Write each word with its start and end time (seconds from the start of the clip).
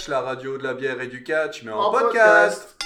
Bière 0.00 0.06
Catch, 0.06 0.08
la 0.08 0.20
radio 0.20 0.56
de 0.58 0.62
la 0.62 0.74
bière 0.74 1.00
et 1.00 1.08
du 1.08 1.22
catch, 1.22 1.62
mais 1.64 1.72
en, 1.72 1.78
En 1.80 1.90
podcast. 1.90 2.76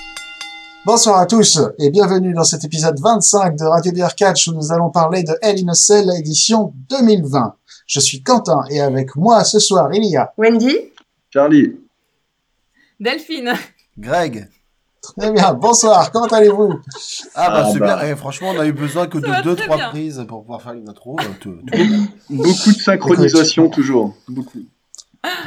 Bonsoir 0.84 1.18
à 1.20 1.26
tous 1.26 1.60
et 1.78 1.90
bienvenue 1.90 2.34
dans 2.34 2.42
cet 2.44 2.64
épisode 2.64 2.98
25 3.00 3.56
de 3.56 3.64
Radio 3.64 3.92
Beer 3.92 4.08
Catch 4.16 4.48
où 4.48 4.54
nous 4.54 4.72
allons 4.72 4.90
parler 4.90 5.22
de 5.22 5.32
Hell 5.40 5.60
in 5.64 5.68
a 5.68 5.74
Cell 5.74 6.08
édition 6.18 6.72
2020. 6.90 7.54
Je 7.86 8.00
suis 8.00 8.22
Quentin 8.22 8.64
et 8.70 8.80
avec 8.80 9.14
moi 9.16 9.44
ce 9.44 9.58
soir 9.60 9.90
il 9.92 10.04
y 10.10 10.16
a 10.16 10.32
Wendy 10.38 10.76
Charlie, 11.32 11.76
Delphine. 12.98 13.52
Greg. 13.98 14.48
Très 15.18 15.30
bien, 15.32 15.52
bonsoir, 15.52 16.10
comment 16.10 16.26
allez-vous? 16.26 16.80
Ah 17.34 17.50
bah 17.50 17.62
Ah 17.66 17.70
c'est 17.72 17.78
bah. 17.78 17.96
bien. 17.98 18.08
Eh, 18.12 18.16
franchement, 18.16 18.50
on 18.56 18.58
a 18.58 18.66
eu 18.66 18.72
besoin 18.72 19.06
que 19.06 19.20
Ça 19.20 19.40
de 19.40 19.42
deux 19.44 19.56
trois 19.56 19.76
bien. 19.76 19.90
prises 19.90 20.24
pour 20.26 20.40
pouvoir 20.42 20.62
faire 20.62 20.72
une 20.72 20.88
intro. 20.88 21.16
euh, 21.20 21.24
tout- 21.40 21.58
tout- 21.70 22.08
beaucoup 22.30 22.72
de 22.72 22.78
synchronisation 22.78 23.68
toujours. 23.68 24.16
Beaucoup. 24.28 24.60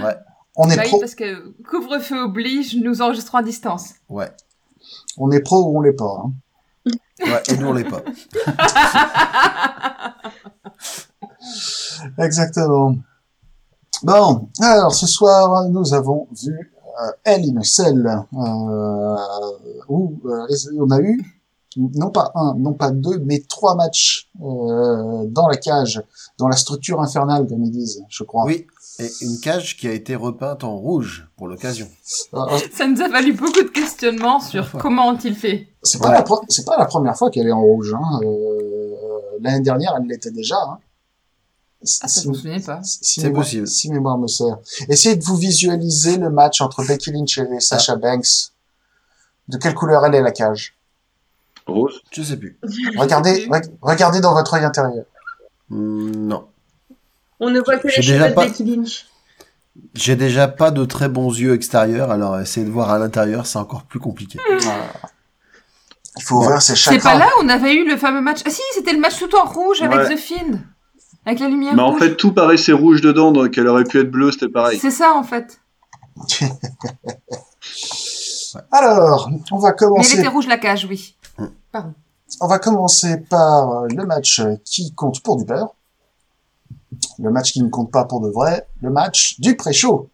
Ouais, 0.04 0.16
On 0.58 0.70
est 0.70 0.76
Bah 0.76 0.82
oui, 0.84 0.90
pro, 0.90 1.00
parce 1.00 1.16
que 1.16 1.54
couvre-feu 1.64 2.24
oblige, 2.24 2.76
nous 2.78 3.02
enregistrons 3.02 3.38
à 3.38 3.44
distance. 3.44 3.92
ouais, 4.10 4.32
on 5.18 5.32
est 5.32 5.42
pro 5.42 5.64
ou 5.70 5.78
on 5.78 5.82
l'est 5.82 5.94
pas. 5.94 6.24
hein. 6.26 6.34
ouais. 7.22 7.44
Et 7.50 7.58
nous 7.58 7.68
on 7.68 7.74
l'est 7.74 7.84
pas. 7.84 8.02
Exactement. 12.24 12.96
Bon, 14.04 14.50
alors 14.62 14.94
ce 14.94 15.08
soir 15.08 15.70
nous 15.70 15.94
avons 15.94 16.28
vu 16.44 16.74
euh, 17.03 17.12
a 17.26 17.64
Cell 17.64 18.08
euh, 18.34 19.16
où 19.90 20.16
euh, 20.26 20.48
on 20.80 20.90
a 20.92 21.00
eu 21.00 21.22
non 21.78 22.09
pas 22.09 22.31
un, 22.36 22.56
non 22.58 22.74
pas 22.74 22.90
deux, 22.92 23.20
mais 23.20 23.44
trois 23.48 23.76
matchs 23.76 24.30
euh, 24.42 25.26
dans 25.28 25.48
la 25.48 25.58
cage, 25.58 26.02
dans 26.40 26.48
la 26.48 26.56
structure 26.56 27.00
infernale 27.02 27.48
comme 27.48 27.64
ils 27.64 27.72
disent, 27.72 28.03
je 28.09 28.24
crois. 28.24 28.46
Oui. 28.46 28.66
Et 29.00 29.09
une 29.22 29.40
cage 29.40 29.78
qui 29.78 29.88
a 29.88 29.92
été 29.94 30.16
repeinte 30.16 30.64
en 30.64 30.76
rouge 30.76 31.28
pour 31.38 31.48
l'occasion. 31.48 31.88
Euh, 32.34 32.40
Ça 32.73 32.88
nous 32.88 33.00
a 33.02 33.08
valu 33.08 33.34
beaucoup 33.34 33.62
de 33.62 33.70
questionnements 33.70 34.40
sur 34.40 34.72
comment 34.80 35.09
ont-ils 35.09 35.36
fait. 35.36 35.67
C'est 35.84 36.02
pas, 36.02 36.23
pas 36.23 36.78
la 36.80 36.86
première 36.86 37.16
fois 37.16 37.30
qu'elle 37.30 37.48
est 37.48 37.52
en 37.52 37.62
rouge. 37.62 37.94
Hein. 37.94 38.20
Euh, 38.23 38.95
L'année 39.42 39.62
dernière, 39.62 39.94
elle 40.02 40.08
l'était 40.08 40.31
déjà. 40.31 40.56
Hein. 40.58 40.80
Ah, 42.02 42.08
ça, 42.08 42.22
je 42.22 42.30
me 42.30 42.34
souviens 42.34 42.59
pas. 42.59 42.81
si 42.84 43.22
C'est 43.22 43.28
mémoire- 43.28 43.44
possible. 43.44 43.68
Si 43.68 43.92
mémoire 43.92 44.18
me 44.18 44.28
sert. 44.28 44.58
Essayez 44.90 45.16
de 45.16 45.23
vous 45.23 45.38
visualiser 45.38 46.18
le 46.18 46.31
match 46.31 46.59
entre 46.62 46.84
Becky 46.84 47.12
Lynch 47.12 47.38
et 47.38 47.59
Sasha 47.59 47.94
Ah. 47.94 47.98
Banks. 47.98 48.52
De 49.48 49.58
quelle 49.58 49.75
couleur 49.75 50.03
elle 50.08 50.16
est 50.16 50.22
la 50.23 50.31
cage? 50.31 50.75
Rose. 51.68 52.02
Je 52.12 52.23
sais 52.23 52.38
plus. 52.38 52.58
Regardez, 52.98 53.45
re- 53.48 53.70
regardez 53.81 54.22
dans 54.22 54.34
votre 54.34 54.56
œil 54.56 54.66
intérieur. 54.66 55.06
Hmm, 55.70 56.09
non. 56.28 56.48
On 57.40 57.50
ne 57.50 57.60
voit 57.60 57.78
que 57.78 57.88
les 57.88 57.94
J'ai 57.96 58.02
déjà 58.14 58.18
cheveux 58.26 58.30
de 58.30 58.36
pas- 58.36 58.46
Becky 58.46 58.64
Lynch. 58.64 59.06
J'ai 59.94 60.16
déjà 60.16 60.48
pas 60.48 60.72
de 60.72 60.86
très 60.86 61.08
bons 61.08 61.30
yeux 61.38 61.54
extérieurs, 61.54 62.10
alors 62.10 62.40
essayer 62.40 62.66
de 62.66 62.72
voir 62.72 62.90
à 62.90 62.98
l'intérieur, 62.98 63.46
c'est 63.46 63.60
encore 63.60 63.84
plus 63.84 64.00
compliqué. 64.00 64.40
Voilà. 64.60 64.78
Il 66.18 66.24
faut 66.24 66.38
ouvrir 66.38 66.62
ses 66.64 66.74
C'est 66.76 66.94
chakras. 66.96 67.12
pas 67.12 67.18
là 67.20 67.28
où 67.38 67.44
on 67.44 67.50
avait 67.50 67.76
eu 67.76 67.88
le 67.88 67.96
fameux 67.96 68.22
match. 68.22 68.40
Ah 68.46 68.50
si, 68.50 68.62
c'était 68.74 68.92
le 68.94 69.00
match 69.00 69.20
tout 69.20 69.36
en 69.36 69.46
rouge 69.46 69.82
avec 69.84 70.00
Ouais. 70.00 70.16
The 70.16 70.18
Fiend. 70.18 70.60
Avec 71.28 71.40
la 71.40 71.48
lumière 71.50 71.76
Mais 71.76 71.82
en 71.84 71.96
fait, 71.96 72.16
tout 72.16 72.34
paraissait 72.34 72.72
rouge 72.72 73.02
dedans, 73.02 73.32
donc 73.32 73.56
elle 73.56 73.68
aurait 73.68 73.84
pu 73.84 74.00
être 74.00 74.10
bleue, 74.10 74.32
c'était 74.32 74.50
pareil. 74.50 74.80
C'est 74.80 74.90
ça 74.92 75.14
en 75.14 75.22
fait. 75.24 75.60
Alors, 78.72 79.30
on 79.52 79.58
va 79.58 79.70
Mais 79.70 79.74
elle 79.74 79.76
commencer. 79.76 80.18
était 80.20 80.28
rouge 80.28 80.47
la 80.47 80.58
cage, 80.58 80.88
oui. 80.90 81.16
Pardon. 81.72 81.94
On 82.42 82.47
va 82.47 82.59
commencer 82.59 83.18
par 83.30 83.84
le 83.86 84.06
match 84.06 84.42
qui 84.66 84.94
compte 84.94 85.22
pour 85.22 85.38
du 85.38 85.46
beurre. 85.46 85.76
Le 87.20 87.31
match 87.31 87.52
qui 87.53 87.62
ne 87.62 87.70
compte 87.70 87.92
pas 87.92 88.06
pour 88.06 88.22
de 88.22 88.30
vrai. 88.30 88.68
Le 88.81 88.90
match 88.90 89.40
du 89.40 89.56
pré-show. 89.58 90.09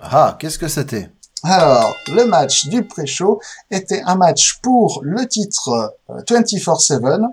Ah, 0.00 0.36
qu'est-ce 0.38 0.58
que 0.58 0.68
c'était? 0.68 1.10
Alors, 1.44 1.94
le 2.08 2.24
match 2.26 2.66
du 2.68 2.84
pré-show 2.84 3.40
était 3.70 4.02
un 4.06 4.14
match 4.14 4.60
pour 4.62 5.00
le 5.02 5.26
titre 5.26 5.92
euh, 6.10 6.20
24-7 6.28 7.26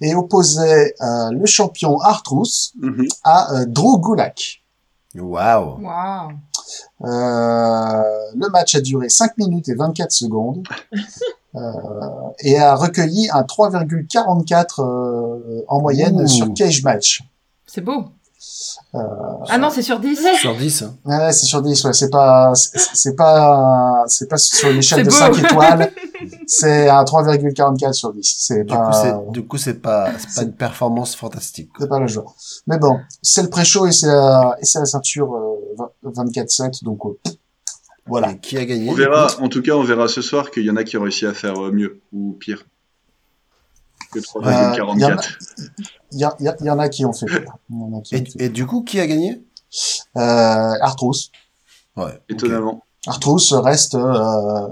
et 0.00 0.14
opposait 0.14 0.94
euh, 1.00 1.30
le 1.32 1.44
champion 1.46 1.98
Artrous 2.00 2.72
Mhm. 2.80 3.06
à 3.24 3.52
euh, 3.54 3.64
Drew 3.66 4.00
Gulak. 4.00 4.62
Waouh. 5.16 5.80
Waouh. 5.82 6.30
Euh, 7.02 8.02
le 8.34 8.48
match 8.50 8.74
a 8.76 8.80
duré 8.80 9.08
5 9.08 9.36
minutes 9.38 9.68
et 9.68 9.74
24 9.74 10.10
secondes 10.10 10.62
euh, 11.54 11.60
et 12.40 12.58
a 12.58 12.74
recueilli 12.74 13.28
un 13.30 13.42
3,44 13.42 14.80
euh, 14.80 15.62
en 15.68 15.80
moyenne 15.80 16.20
Ouh. 16.22 16.26
sur 16.28 16.52
Cage 16.54 16.82
Match. 16.82 17.22
C'est 17.74 17.80
beau. 17.80 18.04
Euh, 18.94 18.98
Ah 19.48 19.58
non, 19.58 19.68
c'est 19.70 19.82
sur 19.82 19.98
10. 19.98 20.20
Sur 20.38 20.54
10. 20.54 20.82
hein. 20.82 20.94
Ouais, 21.04 21.32
c'est 21.32 21.46
sur 21.46 21.60
10, 21.62 21.84
ouais, 21.84 21.92
c'est 21.92 22.10
pas, 22.10 22.52
c'est 22.54 23.16
pas, 23.16 24.04
c'est 24.06 24.28
pas 24.28 24.36
sur 24.36 24.70
une 24.70 24.78
échelle 24.78 24.98
C'est 24.98 25.04
de 25.04 25.10
beau. 25.32 25.34
5 25.40 25.44
étoiles, 25.50 25.92
c'est 26.46 26.88
un 26.88 27.02
3,44 27.04 27.92
sur 27.94 28.12
10. 28.12 28.36
C'est 28.38 28.60
Du 28.64 28.66
pas, 28.74 28.86
coup, 28.90 28.92
c'est 29.02 29.30
du 29.32 29.46
coup 29.46 29.56
c'est 29.58 29.80
pas 29.80 30.10
c'est 30.18 30.34
pas 30.36 30.42
une 30.46 30.52
performance 30.54 31.16
fantastique. 31.16 31.70
c'est 31.80 31.88
pas 31.88 31.98
la 31.98 32.06
joie. 32.06 32.26
Mais 32.68 32.78
bon, 32.78 33.00
c'est 33.22 33.42
le 33.42 33.48
pré-show 33.50 33.86
et 33.86 33.92
c'est 33.92 34.06
la, 34.08 34.56
et 34.60 34.64
c'est 34.66 34.78
la 34.78 34.86
ceinture 34.86 35.34
euh, 35.34 36.10
24-7, 36.10 36.84
donc 36.84 37.00
euh, 37.06 37.30
voilà. 38.06 38.30
Et 38.32 38.38
qui 38.38 38.56
a 38.58 38.64
gagné 38.66 38.88
On 38.90 38.94
verra, 38.94 39.28
en 39.40 39.48
tout 39.48 39.62
cas, 39.62 39.72
on 39.72 39.82
verra 39.82 40.06
ce 40.06 40.20
soir 40.22 40.50
qu'il 40.52 40.64
y 40.64 40.70
en 40.70 40.76
a 40.76 40.84
qui 40.84 40.96
ont 40.96 41.02
réussi 41.02 41.26
à 41.26 41.34
faire 41.34 41.58
euh, 41.60 41.72
mieux 41.72 42.00
ou 42.12 42.36
pire 42.38 42.64
que 44.12 44.18
Euh, 44.18 44.22
il 44.96 45.00
y 45.00 45.04
en 45.04 45.10
a- 45.10 45.16
3,44. 45.16 45.36
Il 46.14 46.20
y, 46.20 46.24
a- 46.24 46.34
y, 46.40 46.48
a- 46.48 46.56
il 46.60 46.66
y 46.66 46.70
en 46.70 46.78
a 46.78 46.88
qui 46.88 47.04
ont 47.04 47.12
fait 47.12 47.26
pire. 47.26 47.56
Il 47.70 47.76
y 47.78 47.82
en 47.82 47.98
a 47.98 48.00
qui 48.00 48.14
ont 48.16 48.24
fait 48.24 48.44
et, 48.44 48.48
du 48.48 48.66
coup, 48.66 48.82
qui 48.82 48.98
a 49.00 49.06
gagné? 49.06 49.42
Euh, 50.16 50.20
Artrous. 50.80 51.30
Ouais. 51.96 52.20
Étonnamment. 52.28 52.82
Artrous 53.06 53.40
reste 53.52 53.94
euh, 53.96 54.68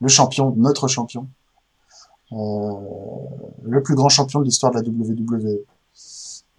le 0.00 0.08
champion, 0.08 0.54
notre 0.56 0.86
champion. 0.88 1.26
Euh, 2.32 2.36
le 3.62 3.82
plus 3.82 3.94
grand 3.94 4.08
champion 4.10 4.40
de 4.40 4.44
l'histoire 4.44 4.70
de 4.72 4.76
la 4.78 4.82
WWE. 4.86 5.64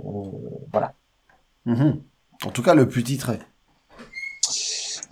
Euh, 0.01 0.03
voilà. 0.71 0.93
Mhm. 1.65 2.01
En 2.45 2.49
tout 2.49 2.63
cas, 2.63 2.73
le 2.73 2.87
plus 2.87 3.03
titré. 3.03 3.39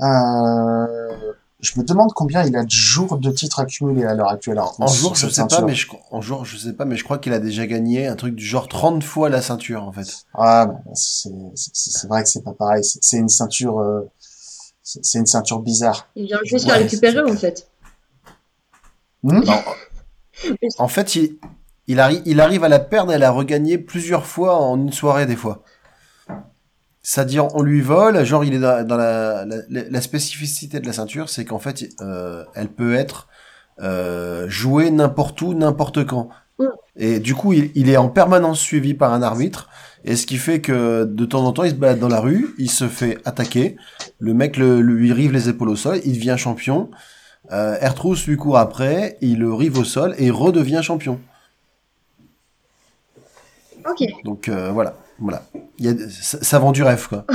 Euh, 0.02 1.34
je 1.60 1.80
me 1.80 1.84
demande 1.84 2.14
combien 2.14 2.44
il 2.44 2.56
a 2.56 2.64
de 2.64 2.70
jours 2.70 3.18
de 3.18 3.32
titres 3.32 3.60
accumulés 3.60 4.06
à 4.06 4.14
l'heure 4.14 4.30
actuelle. 4.30 4.60
En 4.60 4.88
jour, 4.88 5.18
sur 5.18 5.28
je 5.30 5.34
sais 5.34 5.48
pas, 5.48 5.62
mais 5.62 5.74
je, 5.74 5.88
en 6.12 6.22
jour, 6.22 6.46
je 6.46 6.56
sais 6.58 6.74
pas, 6.74 6.86
mais 6.86 6.96
je 6.96 7.04
crois 7.04 7.18
qu'il 7.18 7.34
a 7.34 7.40
déjà 7.40 7.66
gagné 7.66 8.06
un 8.08 8.16
truc 8.16 8.36
du 8.36 8.46
genre 8.46 8.68
30 8.68 9.04
fois 9.04 9.30
la 9.30 9.42
ceinture, 9.42 9.84
en 9.84 9.92
fait. 9.92 10.08
Ah, 10.36 10.68
bah, 10.68 10.80
c'est 10.94 12.08
vrai 12.08 12.24
que 12.24 12.30
c'est 12.30 12.44
pas 12.44 12.54
pareil. 12.54 12.84
C'est 12.84 13.00
c'est 13.04 13.18
une 13.18 13.30
ceinture, 13.30 13.80
euh, 13.80 14.02
c'est 14.84 15.18
une 15.18 15.26
ceinture 15.26 15.60
bizarre. 15.60 16.08
Il 16.16 16.26
vient 16.28 16.38
juste 16.46 16.66
Ouais, 16.66 16.74
la 16.74 16.78
récupérer 16.78 17.22
en 17.22 17.36
fait. 17.36 17.68
Hmm 19.24 19.42
Non. 19.44 19.64
En 20.78 20.88
fait, 20.88 21.16
il, 21.16 21.38
il, 21.88 21.98
arri- 21.98 22.22
il 22.26 22.40
arrive 22.40 22.64
à 22.64 22.70
la 22.70 22.80
perdre 22.80 23.12
et 23.12 23.16
à 23.16 23.18
la 23.18 23.32
regagner 23.32 23.80
plusieurs 23.80 24.26
fois 24.28 24.56
en 24.62 24.78
une 24.78 24.94
soirée, 24.94 25.26
des 25.26 25.36
fois. 25.36 25.64
C'est-à-dire, 27.10 27.48
on 27.56 27.62
lui 27.62 27.80
vole, 27.80 28.22
genre, 28.26 28.44
il 28.44 28.54
est 28.54 28.60
dans, 28.60 28.86
dans 28.86 28.98
la, 28.98 29.46
la, 29.46 29.56
la 29.70 30.02
spécificité 30.02 30.82
de 30.82 30.86
la 30.86 30.92
ceinture, 30.92 31.30
c'est 31.30 31.46
qu'en 31.46 31.58
fait, 31.58 31.88
euh, 32.02 32.44
elle 32.54 32.68
peut 32.68 32.96
être 32.96 33.30
euh, 33.80 34.50
jouée 34.50 34.92
n'importe 34.92 35.42
où, 35.42 35.54
n'importe 35.54 36.06
quand. 36.06 36.28
Mm. 36.60 36.66
Et 36.98 37.20
du 37.22 37.34
coup, 37.34 37.54
il, 37.54 37.72
il 37.76 37.90
est 37.90 37.96
en 37.96 38.10
permanence 38.10 38.60
suivi 38.60 38.94
par 38.94 39.14
un 39.14 39.22
arbitre, 39.22 39.70
et 40.04 40.18
ce 40.18 40.26
qui 40.26 40.36
fait 40.36 40.60
que 40.60 41.06
de 41.06 41.24
temps 41.24 41.46
en 41.46 41.54
temps, 41.54 41.64
il 41.64 41.70
se 41.70 41.76
balade 41.76 42.00
dans 42.00 42.10
la 42.10 42.20
rue, 42.20 42.54
il 42.58 42.70
se 42.70 42.90
fait 42.90 43.20
attaquer, 43.24 43.78
le 44.20 44.34
mec 44.34 44.58
le, 44.58 44.82
lui 44.82 45.14
rive 45.14 45.32
les 45.32 45.48
épaules 45.48 45.70
au 45.70 45.78
sol, 45.78 46.02
il 46.04 46.12
devient 46.12 46.36
champion, 46.38 46.92
euh, 47.54 47.78
Ertrous 47.80 48.18
lui 48.28 48.36
court 48.36 48.58
après, 48.58 49.18
il 49.22 49.40
le 49.40 49.54
rive 49.54 49.80
au 49.80 49.86
sol 49.86 50.14
et 50.18 50.30
redevient 50.30 50.82
champion. 50.84 51.22
Ok. 53.90 54.04
Donc 54.26 54.50
euh, 54.50 54.72
voilà, 54.72 54.98
voilà. 55.20 55.44
Il 55.80 55.86
y 55.86 55.90
a, 55.90 56.10
ça, 56.10 56.40
ça 56.42 56.60
vend 56.60 56.72
du 56.72 56.84
rêve 56.84 57.08
quoi. 57.08 57.26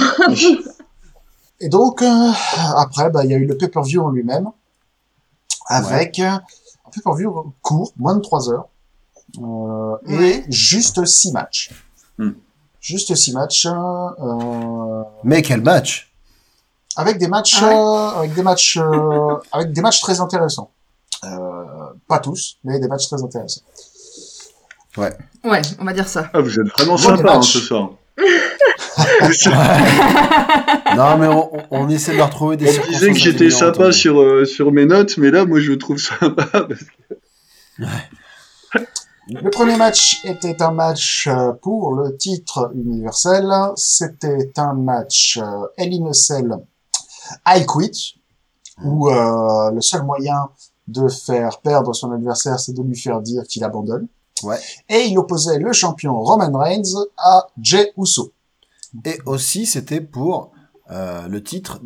Et 1.61 1.69
donc, 1.69 2.03
euh, 2.03 2.31
après, 2.77 3.09
bah, 3.11 3.25
il 3.25 3.31
y 3.31 3.35
a 3.35 3.37
eu 3.37 3.47
le 3.47 3.57
pay-per-view 3.57 4.03
en 4.03 4.11
lui-même, 4.11 4.51
avec 5.69 6.19
un 6.19 6.43
pay-per-view 6.93 7.55
court, 7.63 7.93
moins 7.97 8.17
de 8.17 8.21
3 8.21 8.51
heures, 8.51 8.69
euh, 9.39 9.97
et 10.09 10.45
juste 10.49 11.05
6 11.05 11.33
matchs. 11.33 11.71
Hmm. 12.19 12.33
Juste 12.81 13.15
6 13.15 13.33
matchs, 13.33 13.67
euh, 13.67 15.05
Mais 15.23 15.43
quel 15.43 15.63
match 15.63 16.13
avec 16.97 17.19
des 17.19 17.29
matchs, 17.29 17.59
Ah 17.63 17.67
ouais 17.67 17.75
euh, 17.75 18.19
avec 18.19 18.35
des 18.35 18.43
matchs, 18.43 18.77
euh, 18.77 19.37
avec 19.53 19.73
des 19.73 19.81
matchs 19.81 20.01
très 20.01 20.21
intéressants. 20.21 20.71
Euh, 21.25 21.65
pas 22.09 22.19
tous, 22.19 22.59
mais 22.65 22.79
des 22.81 22.89
matchs 22.89 23.07
très 23.07 23.23
intéressants. 23.23 23.63
Ouais, 25.45 25.63
on 25.79 25.85
va 25.85 25.93
dire 25.93 26.07
ça. 26.09 26.31
Ah, 26.33 26.41
vous 26.41 26.59
êtes 26.61 26.69
vraiment 26.69 26.97
sympa 26.97 27.35
hein, 27.37 27.43
ce 27.43 27.59
soir. 27.61 27.91
Non 30.97 31.17
mais 31.17 31.27
on, 31.29 31.55
on- 31.57 31.65
on 31.71 31.89
essaie 31.89 32.13
de 32.13 32.19
leur 32.19 32.29
trouver 32.31 32.57
des 32.59 32.67
On 32.69 32.87
disait 32.89 33.07
que 33.13 33.19
j'étais 33.19 33.51
sympa 33.51 33.91
sur, 33.93 34.21
euh, 34.21 34.45
sur 34.45 34.71
mes 34.71 34.85
notes, 34.85 35.17
mais 35.17 35.31
là, 35.31 35.45
moi, 35.47 35.61
je 35.61 35.71
le 35.73 35.79
trouve 35.79 35.97
sympa. 35.99 36.69
Le 39.29 39.51
premier 39.51 39.77
match 39.77 40.21
était 40.25 40.61
un 40.63 40.73
match 40.73 41.27
euh, 41.29 41.53
pour 41.63 41.95
le 41.95 42.17
titre 42.17 42.71
universel. 42.75 43.47
C'était 43.77 44.53
un 44.59 44.75
match 44.75 45.39
euh, 45.41 45.67
Hell 45.79 45.93
in 45.95 46.07
a 46.11 46.13
Cell 46.13 46.51
I 47.47 47.65
Quit, 47.67 48.17
où 48.85 49.09
euh, 49.09 49.71
le 49.71 49.81
seul 49.81 50.03
moyen 50.03 50.49
de 50.89 51.09
faire 51.09 51.61
perdre 51.61 51.95
son 51.95 52.11
adversaire, 52.13 52.59
c'est 52.61 52.73
de 52.75 52.83
lui 52.83 52.97
faire 52.99 53.21
dire 53.21 53.45
qu'il 53.49 53.63
abandonne. 53.65 54.07
Ouais. 54.43 54.59
Et 54.89 55.07
il 55.07 55.19
opposait 55.19 55.59
le 55.59 55.73
champion 55.73 56.15
Roman 56.21 56.51
Reigns 56.59 56.83
à 57.19 57.47
Jey 57.61 57.93
Uso. 57.97 58.33
Et 59.05 59.19
aussi, 59.27 59.67
c'était 59.67 60.01
pour 60.01 60.53
euh, 60.91 61.27
le 61.29 61.43
titre 61.43 61.81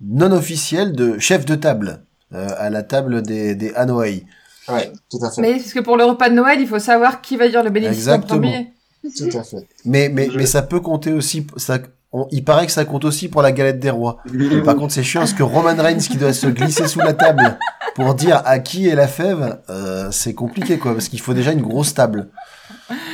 non 0.00 0.32
officiel 0.32 0.92
de 0.92 1.18
chef 1.18 1.44
de 1.44 1.54
table 1.54 2.04
euh, 2.32 2.48
à 2.58 2.70
la 2.70 2.82
table 2.82 3.22
des, 3.22 3.54
des 3.54 3.72
Hanoi. 3.74 4.24
Ouais, 4.68 4.92
tout 5.10 5.18
à 5.22 5.30
fait. 5.30 5.40
Mais 5.42 5.56
parce 5.56 5.72
que 5.72 5.80
pour 5.80 5.96
le 5.96 6.04
repas 6.04 6.28
de 6.30 6.34
Noël, 6.34 6.60
il 6.60 6.66
faut 6.66 6.78
savoir 6.78 7.20
qui 7.20 7.36
va 7.36 7.48
dire 7.48 7.62
le 7.62 7.70
bénéfice 7.70 8.08
en 8.08 8.14
Exactement. 8.14 8.40
premier. 8.40 8.72
Tout 9.16 9.36
à 9.38 9.42
fait. 9.42 9.66
Mais, 9.84 10.08
mais, 10.08 10.28
mais 10.34 10.46
ça 10.46 10.62
peut 10.62 10.80
compter 10.80 11.12
aussi. 11.12 11.46
Ça, 11.56 11.78
on- 12.12 12.28
il 12.30 12.44
paraît 12.44 12.66
que 12.66 12.72
ça 12.72 12.84
compte 12.84 13.04
aussi 13.04 13.28
pour 13.28 13.40
la 13.42 13.50
galette 13.52 13.78
des 13.80 13.90
rois. 13.90 14.18
Par 14.64 14.76
contre, 14.76 14.92
c'est 14.92 15.02
chiant 15.02 15.20
parce 15.22 15.32
que 15.32 15.42
Roman 15.42 15.74
Reigns 15.76 15.98
qui 15.98 16.16
doit 16.16 16.32
se 16.32 16.46
glisser 16.48 16.86
sous 16.86 16.98
la 17.00 17.14
table 17.14 17.58
pour 17.94 18.14
dire 18.14 18.42
à 18.44 18.58
qui 18.58 18.88
est 18.88 18.94
la 18.94 19.08
fève, 19.08 19.58
euh, 19.68 20.10
c'est 20.10 20.34
compliqué 20.34 20.78
quoi, 20.78 20.92
parce 20.94 21.08
qu'il 21.08 21.20
faut 21.20 21.34
déjà 21.34 21.52
une 21.52 21.62
grosse 21.62 21.94
table. 21.94 22.28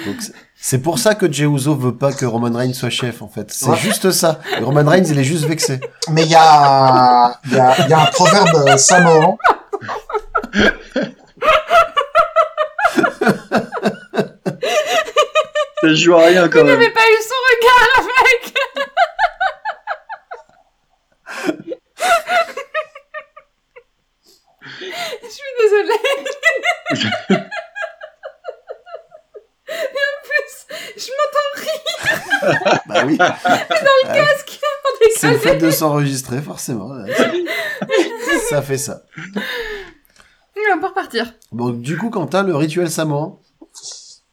Donc 0.07 0.17
c'est- 0.59 0.79
pour 0.79 0.99
ça 0.99 1.15
que 1.15 1.31
Jey 1.31 1.45
Uso 1.45 1.75
veut 1.75 1.97
pas 1.97 2.13
que 2.13 2.25
Roman 2.27 2.51
Reigns 2.57 2.73
soit 2.75 2.91
chef 2.91 3.23
en 3.23 3.29
fait. 3.29 3.51
C'est 3.53 3.69
Ouais. 3.69 3.77
juste 3.77 4.11
ça. 4.11 4.41
Et 4.59 4.63
Roman 4.63 4.85
Reigns 4.89 5.05
il 5.09 5.19
est 5.19 5.25
juste 5.25 5.45
vexé. 5.45 5.81
Mais 6.11 6.23
il 6.23 6.31
y 6.31 6.35
a, 6.37 7.39
il 7.47 7.53
y, 7.55 7.59
a, 7.59 7.75
il 7.85 7.91
y 7.91 7.93
a 7.93 8.01
un 8.03 8.07
proverbe 8.07 8.55
euh, 8.69 8.77
samoan. 8.77 9.37
Ça 15.83 15.95
joue 15.95 16.15
à 16.15 16.27
rien 16.27 16.49
quand 16.49 16.61
Il 16.61 16.65
même. 16.67 16.79
n'avait 16.79 16.91
pas 16.93 17.01
eu 17.01 17.23
son 17.23 17.35
regard, 17.51 18.09
mec 18.25 18.55
Je 25.23 25.29
suis 25.29 25.53
désolée. 25.61 26.01
Et 29.69 30.03
en 30.07 30.17
plus, 30.23 30.53
je 30.97 31.11
m'entends 31.17 31.51
rire 31.61 32.81
Bah 32.87 33.03
oui. 33.07 33.17
parce 33.19 34.43
qu'on 34.45 34.57
C'est 35.17 35.31
le 35.31 35.39
fait 35.39 35.57
de 35.59 35.71
s'enregistrer 35.71 36.41
forcément. 36.41 36.91
Ça 38.49 38.63
fait 38.63 38.79
ça. 38.79 39.03
On 40.75 40.81
peut 40.81 40.87
repartir. 40.87 41.35
Bon, 41.53 41.71
du 41.71 41.97
coup, 41.99 42.11
Quentin, 42.11 42.43
le 42.43 42.55
rituel 42.57 42.91
samoan. 42.91 43.39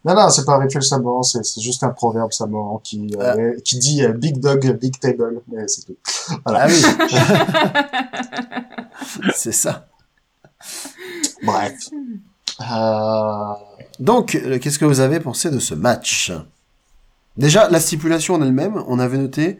Non, 0.06 0.16
non, 0.16 0.30
c'est 0.30 0.44
pas 0.46 0.56
un 0.56 0.60
rituel 0.60 0.84
samoan, 0.84 1.24
c'est 1.24 1.46
c'est 1.46 1.62
juste 1.62 1.84
un 1.84 1.90
proverbe 1.92 2.34
samoan 2.34 2.80
qui, 2.84 3.10
euh, 3.18 3.56
qui 3.64 3.78
dit 3.80 4.04
euh, 4.04 4.12
Big 4.12 4.38
Dog, 4.38 4.78
Big 4.78 5.00
Table, 5.00 5.42
mais 5.48 5.66
c'est 5.68 5.86
tout. 5.86 5.96
Voilà. 6.46 6.66
Ah 6.66 6.68
oui. 6.68 6.82
c'est 9.36 9.54
ça. 9.54 9.88
Bref. 11.44 11.90
Euh, 12.62 13.54
Donc, 14.00 14.36
euh, 14.36 14.60
qu'est-ce 14.60 14.80
que 14.80 14.86
vous 14.86 15.00
avez 15.00 15.20
pensé 15.20 15.50
de 15.52 15.60
ce 15.60 15.74
match? 15.74 16.32
Déjà, 17.38 17.70
la 17.70 17.80
stipulation 17.80 18.36
en 18.36 18.42
elle-même, 18.42 18.84
on 18.88 19.00
avait 19.00 19.18
noté 19.18 19.60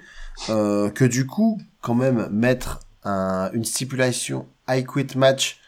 euh, 0.50 0.90
que 0.90 1.06
du 1.06 1.26
coup, 1.28 1.60
quand 1.82 1.96
même, 1.96 2.28
mettre 2.32 2.80
un- 3.04 3.50
une 3.54 3.66
stipulation 3.66 4.46
I 4.68 4.84
quit 4.86 5.16
match 5.16 5.60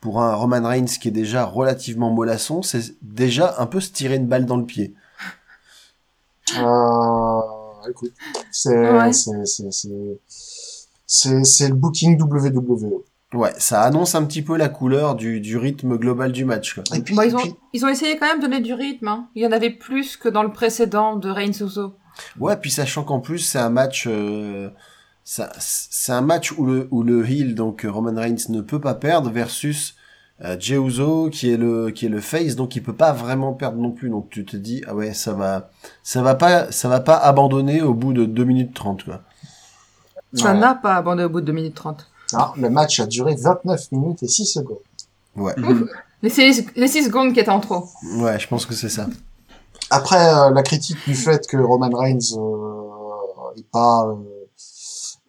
pour 0.00 0.20
un 0.22 0.34
Roman 0.34 0.62
Reigns 0.66 0.86
qui 1.00 1.08
est 1.08 1.12
déjà 1.12 1.44
relativement 1.44 2.10
mollasson, 2.10 2.62
c'est 2.62 2.94
déjà 3.02 3.54
un 3.58 3.66
peu 3.66 3.80
se 3.80 3.90
tirer 3.92 4.16
une 4.16 4.26
balle 4.26 4.46
dans 4.46 4.56
le 4.56 4.64
pied. 4.64 4.94
euh, 6.58 7.40
écoute, 7.90 8.12
c'est, 8.50 8.76
Ouais. 8.90 9.12
c'est, 9.12 9.44
c'est, 9.46 9.70
c'est, 9.72 9.88
c'est, 11.06 11.44
c'est 11.44 11.68
le 11.68 11.74
booking 11.74 12.18
WWE. 12.20 13.02
Ouais, 13.32 13.52
ça 13.58 13.82
annonce 13.82 14.14
un 14.16 14.24
petit 14.24 14.42
peu 14.42 14.56
la 14.56 14.68
couleur 14.68 15.14
du, 15.14 15.40
du 15.40 15.56
rythme 15.56 15.96
global 15.98 16.32
du 16.32 16.44
match. 16.44 16.74
Quoi. 16.74 16.82
Et 16.96 17.00
puis, 17.00 17.14
Bon, 17.14 17.22
et 17.22 17.28
ils, 17.28 17.36
ont, 17.36 17.38
puis- 17.38 17.54
ils 17.72 17.84
ont 17.84 17.88
essayé 17.88 18.16
quand 18.18 18.26
même 18.26 18.38
de 18.38 18.42
donner 18.42 18.60
du 18.60 18.74
rythme. 18.74 19.06
Hein. 19.08 19.28
Il 19.36 19.42
y 19.42 19.46
en 19.46 19.52
avait 19.52 19.70
plus 19.70 20.16
que 20.16 20.28
dans 20.28 20.42
le 20.42 20.50
précédent 20.52 21.14
de 21.16 21.30
Reigns 21.30 21.52
Uso. 21.64 21.94
Ouais, 22.40 22.56
puis 22.56 22.70
sachant 22.72 23.04
qu'en 23.04 23.20
plus 23.20 23.38
c'est 23.38 23.58
un 23.60 23.70
match, 23.70 24.06
euh, 24.08 24.68
ça- 25.22 25.52
c'est 25.60 26.10
un 26.12 26.22
match 26.22 26.52
où 26.58 26.66
le 26.66 26.88
où 26.90 27.02
le 27.04 27.24
heel 27.28 27.54
donc 27.54 27.86
Roman 27.88 28.20
Reigns 28.20 28.48
ne 28.48 28.60
peut 28.62 28.80
pas 28.80 28.94
perdre 28.94 29.30
versus 29.30 29.94
euh, 30.44 30.56
Jey 30.58 30.74
Uso 30.76 31.30
qui 31.30 31.50
est 31.52 31.56
le 31.56 31.90
qui 31.92 32.06
est 32.06 32.08
le 32.10 32.20
face 32.20 32.56
donc 32.56 32.74
il 32.74 32.82
peut 32.82 32.94
pas 32.96 33.12
vraiment 33.12 33.52
perdre 33.52 33.78
non 33.78 33.92
plus 33.92 34.10
donc 34.10 34.28
tu 34.30 34.44
te 34.44 34.56
dis 34.56 34.82
ah 34.88 34.94
ouais 34.94 35.14
ça 35.14 35.32
va 35.34 35.70
ça 36.02 36.20
va 36.20 36.34
pas 36.34 36.72
ça 36.72 36.88
va 36.88 36.98
pas 37.00 37.16
abandonner 37.16 37.80
au 37.80 37.94
bout 37.94 38.12
de 38.12 38.24
2 38.24 38.44
minutes 38.44 38.74
30 38.74 39.04
quoi. 39.04 39.22
Ça 40.34 40.52
Ouais. 40.52 40.58
n'a 40.58 40.74
pas 40.74 40.96
abandonné 40.96 41.24
au 41.24 41.28
bout 41.30 41.40
de 41.40 41.46
2 41.46 41.52
minutes 41.52 41.74
30. 41.76 42.09
Non, 42.32 42.46
le 42.56 42.70
match 42.70 43.00
a 43.00 43.06
duré 43.06 43.34
29 43.34 43.92
minutes 43.92 44.22
et 44.22 44.28
6 44.28 44.46
secondes. 44.46 44.78
Ouais. 45.36 45.54
Les 46.22 46.28
6, 46.30 46.64
les 46.76 46.88
six 46.88 47.04
secondes 47.04 47.32
qui 47.32 47.40
étaient 47.40 47.50
en 47.50 47.60
trop. 47.60 47.88
Ouais, 48.16 48.38
je 48.38 48.46
pense 48.46 48.66
que 48.66 48.74
c'est 48.74 48.88
ça. 48.90 49.06
Après, 49.90 50.34
euh, 50.34 50.50
la 50.50 50.62
critique 50.62 50.98
du 51.06 51.14
fait 51.14 51.46
que 51.46 51.56
Roman 51.56 51.88
Reigns 51.92 52.18
euh, 52.36 53.56
est 53.56 53.64
pas 53.72 54.06
euh, 54.06 54.14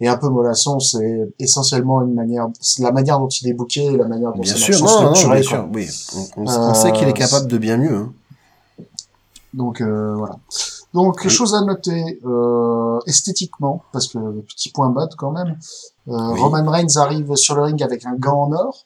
est 0.01 0.07
un 0.07 0.17
peu 0.17 0.27
mollasson, 0.29 0.79
c'est 0.79 1.33
essentiellement 1.39 2.01
une 2.01 2.13
manière, 2.15 2.47
c'est 2.59 2.83
la 2.83 2.91
manière 2.91 3.19
dont 3.19 3.27
il 3.29 3.47
est 3.47 3.53
booké, 3.53 3.85
et 3.85 3.95
la 3.97 4.07
manière 4.07 4.33
dont 4.33 4.41
Bien 4.41 4.55
sûr, 4.55 4.79
non, 4.83 5.03
non, 5.03 5.11
bien 5.13 5.41
sûr, 5.43 5.67
oui. 5.73 5.87
On, 6.15 6.41
on- 6.43 6.49
Euh, 6.49 6.57
on 6.57 6.73
sait 6.73 6.91
qu'il 6.91 7.07
est 7.07 7.13
capable 7.13 7.47
de 7.47 7.57
bien 7.57 7.77
mieux. 7.77 7.95
hein. 7.95 8.11
Donc 9.53 9.81
euh, 9.81 10.15
voilà. 10.15 10.35
Donc 10.93 11.21
Oui. 11.23 11.29
chose 11.29 11.55
à 11.55 11.61
noter 11.61 12.19
euh, 12.25 12.99
esthétiquement, 13.07 13.83
parce 13.93 14.07
que 14.07 14.17
petit 14.41 14.71
point 14.71 14.89
bas 14.89 15.07
quand 15.17 15.31
même. 15.31 15.57
euh, 16.09 16.11
Oui. 16.33 16.39
Roman 16.41 16.69
Reigns 16.69 16.97
arrive 16.97 17.35
sur 17.35 17.55
le 17.55 17.61
ring 17.63 17.81
avec 17.81 18.05
un 18.05 18.13
gant 18.15 18.43
en 18.43 18.51
or, 18.51 18.85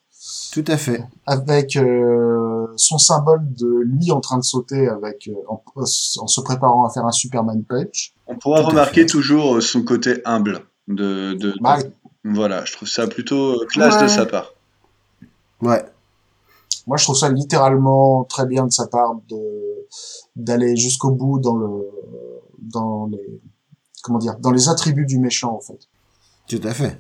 Tout 0.54 0.64
à 0.68 0.78
fait. 0.78 1.04
avec 1.26 1.76
euh, 1.76 2.68
son 2.78 2.98
symbole 3.00 3.42
de 3.54 3.68
lui 3.86 4.12
en 4.12 4.20
train 4.22 4.38
de 4.38 4.44
sauter, 4.44 4.88
avec 4.88 5.28
euh, 5.30 5.34
en, 5.48 5.62
en 5.76 5.86
se 6.28 6.42
préparant 6.42 6.86
à 6.86 6.90
faire 6.92 7.06
un 7.06 7.12
Superman 7.12 7.64
punch. 7.64 8.14
On 8.28 8.36
pourra 8.38 8.62
Tout 8.62 8.68
remarquer 8.70 9.06
toujours 9.08 9.62
son 9.64 9.82
côté 9.84 10.22
humble. 10.26 10.60
De, 10.88 11.34
de, 11.34 11.52
de- 11.52 11.54
Bah, 11.62 11.78
Voilà, 12.24 12.64
je 12.66 12.74
trouve 12.74 12.88
ça 12.88 13.08
plutôt 13.08 13.58
classe 13.70 14.00
de 14.02 14.08
sa 14.08 14.28
part. 14.28 14.54
Ouais. 15.62 15.84
Moi, 16.86 16.98
je 16.98 17.04
trouve 17.06 17.18
ça 17.18 17.30
littéralement 17.30 18.24
très 18.26 18.46
bien 18.46 18.68
de 18.68 18.72
sa 18.72 18.86
part 18.86 19.16
de 19.28 19.36
d'aller 20.36 20.76
jusqu'au 20.76 21.12
bout 21.12 21.40
dans 21.40 21.56
le 21.56 21.90
dans 22.60 23.08
les 23.08 23.42
comment 24.04 24.20
dire 24.20 24.38
dans 24.40 24.52
les 24.52 24.70
attributs 24.70 25.06
du 25.06 25.20
méchant 25.20 25.54
en 25.54 25.62
fait. 25.62 25.88
Tout 26.48 26.62
à 26.64 26.74
fait. 26.74 27.00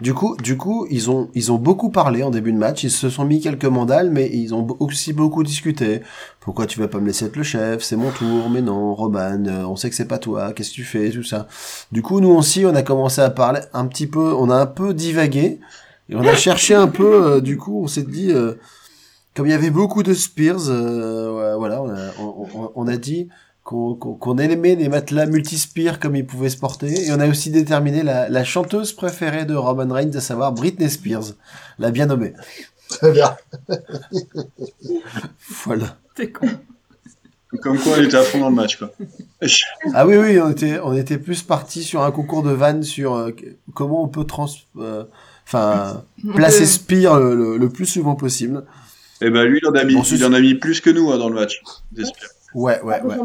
Du 0.00 0.12
coup, 0.12 0.36
du 0.36 0.58
coup, 0.58 0.86
ils 0.90 1.10
ont, 1.10 1.30
ils 1.34 1.50
ont 1.50 1.56
beaucoup 1.56 1.90
parlé 1.90 2.22
en 2.22 2.30
début 2.30 2.52
de 2.52 2.58
match. 2.58 2.84
Ils 2.84 2.90
se 2.90 3.08
sont 3.08 3.24
mis 3.24 3.40
quelques 3.40 3.64
mandales, 3.64 4.10
mais 4.10 4.30
ils 4.30 4.54
ont 4.54 4.66
aussi 4.78 5.14
beaucoup 5.14 5.42
discuté. 5.42 6.02
Pourquoi 6.38 6.66
tu 6.66 6.78
vas 6.78 6.86
pas 6.86 7.00
me 7.00 7.06
laisser 7.06 7.24
être 7.24 7.36
le 7.36 7.42
chef? 7.42 7.82
C'est 7.82 7.96
mon 7.96 8.10
tour. 8.10 8.50
Mais 8.50 8.60
non, 8.60 8.94
Roman, 8.94 9.44
euh, 9.46 9.64
on 9.64 9.74
sait 9.74 9.88
que 9.88 9.96
c'est 9.96 10.06
pas 10.06 10.18
toi. 10.18 10.52
Qu'est-ce 10.52 10.70
que 10.70 10.74
tu 10.74 10.84
fais? 10.84 11.10
Tout 11.10 11.22
ça. 11.22 11.48
Du 11.92 12.02
coup, 12.02 12.20
nous 12.20 12.28
aussi, 12.28 12.66
on 12.66 12.74
a 12.74 12.82
commencé 12.82 13.22
à 13.22 13.30
parler 13.30 13.60
un 13.72 13.86
petit 13.86 14.06
peu. 14.06 14.34
On 14.34 14.50
a 14.50 14.56
un 14.56 14.66
peu 14.66 14.92
divagué 14.92 15.60
et 16.10 16.14
on 16.14 16.20
a 16.20 16.34
cherché 16.34 16.74
un 16.74 16.88
peu. 16.88 17.24
euh, 17.24 17.40
du 17.40 17.56
coup, 17.56 17.82
on 17.82 17.88
s'est 17.88 18.02
dit, 18.02 18.30
euh, 18.30 18.54
comme 19.36 19.46
il 19.46 19.50
y 19.50 19.54
avait 19.54 19.70
beaucoup 19.70 20.02
de 20.02 20.14
Spears, 20.14 20.68
euh, 20.70 21.52
ouais, 21.52 21.58
voilà, 21.58 21.82
on 21.82 21.90
a, 21.90 22.10
on, 22.18 22.48
on- 22.54 22.72
on 22.74 22.88
a 22.88 22.96
dit 22.96 23.28
qu'on 23.62 24.38
aimait 24.38 24.76
les 24.76 24.88
matelas 24.88 25.26
multispire 25.26 25.98
comme 26.00 26.14
ils 26.16 26.24
pouvaient 26.26 26.48
se 26.50 26.56
porter. 26.56 27.06
Et 27.06 27.12
on 27.12 27.18
a 27.20 27.28
aussi 27.28 27.50
déterminé 27.50 28.02
la, 28.04 28.28
la 28.28 28.44
chanteuse 28.44 28.92
préférée 28.92 29.44
de 29.44 29.54
Roman 29.56 29.92
Reigns, 29.92 30.14
à 30.14 30.20
savoir 30.20 30.52
Britney 30.52 30.88
Spears, 30.88 31.32
la 31.80 31.90
bien 31.90 32.06
nommée. 32.06 32.32
Très 32.88 33.10
bien. 33.12 33.36
Voilà. 35.64 35.96
T'es 36.14 36.30
con. 36.30 36.46
Comme 37.62 37.78
quoi, 37.78 37.92
on 37.98 38.02
était 38.02 38.16
à 38.16 38.22
fond 38.22 38.40
dans 38.40 38.50
le 38.50 38.54
match, 38.54 38.76
quoi. 38.78 38.90
Ah 39.94 40.06
oui, 40.06 40.16
oui, 40.16 40.38
on 40.40 40.50
était, 40.50 40.78
on 40.80 40.92
était 40.94 41.18
plus 41.18 41.42
parti 41.42 41.82
sur 41.84 42.02
un 42.02 42.10
concours 42.10 42.42
de 42.42 42.50
vannes 42.50 42.82
sur 42.82 43.14
euh, 43.14 43.30
comment 43.74 44.02
on 44.02 44.08
peut 44.08 44.24
trans, 44.24 44.46
euh, 44.78 45.04
enfin, 45.46 46.02
placer 46.34 46.66
Spear 46.66 47.18
le, 47.20 47.34
le- 47.34 47.56
le 47.56 47.68
plus 47.68 47.86
souvent 47.86 48.14
possible. 48.14 48.64
Et 49.20 49.30
ben 49.30 49.44
lui, 49.44 49.60
il 49.62 49.68
en 49.68 49.72
a 49.74 49.84
mis, 49.84 49.94
Bon, 49.94 50.02
il 50.02 50.24
en 50.24 50.32
a 50.32 50.40
mis 50.40 50.54
plus 50.54 50.80
que 50.80 50.90
nous 50.90 51.10
hein, 51.10 51.18
dans 51.18 51.28
le 51.28 51.34
match. 51.34 51.62
Ouais, 52.54 52.80
ouais, 52.82 53.02
ouais. 53.02 53.16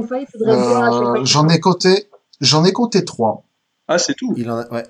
Euh, 0.47 1.23
j'en 1.23 1.47
ai 1.49 1.59
compté 1.59 2.09
j'en 2.41 2.65
ai 2.65 2.71
compté 2.71 3.05
trois. 3.05 3.43
Ah, 3.87 3.97
c'est 3.97 4.13
tout. 4.13 4.33
Il 4.37 4.49
en 4.49 4.57
a, 4.57 4.67
ouais. 4.73 4.83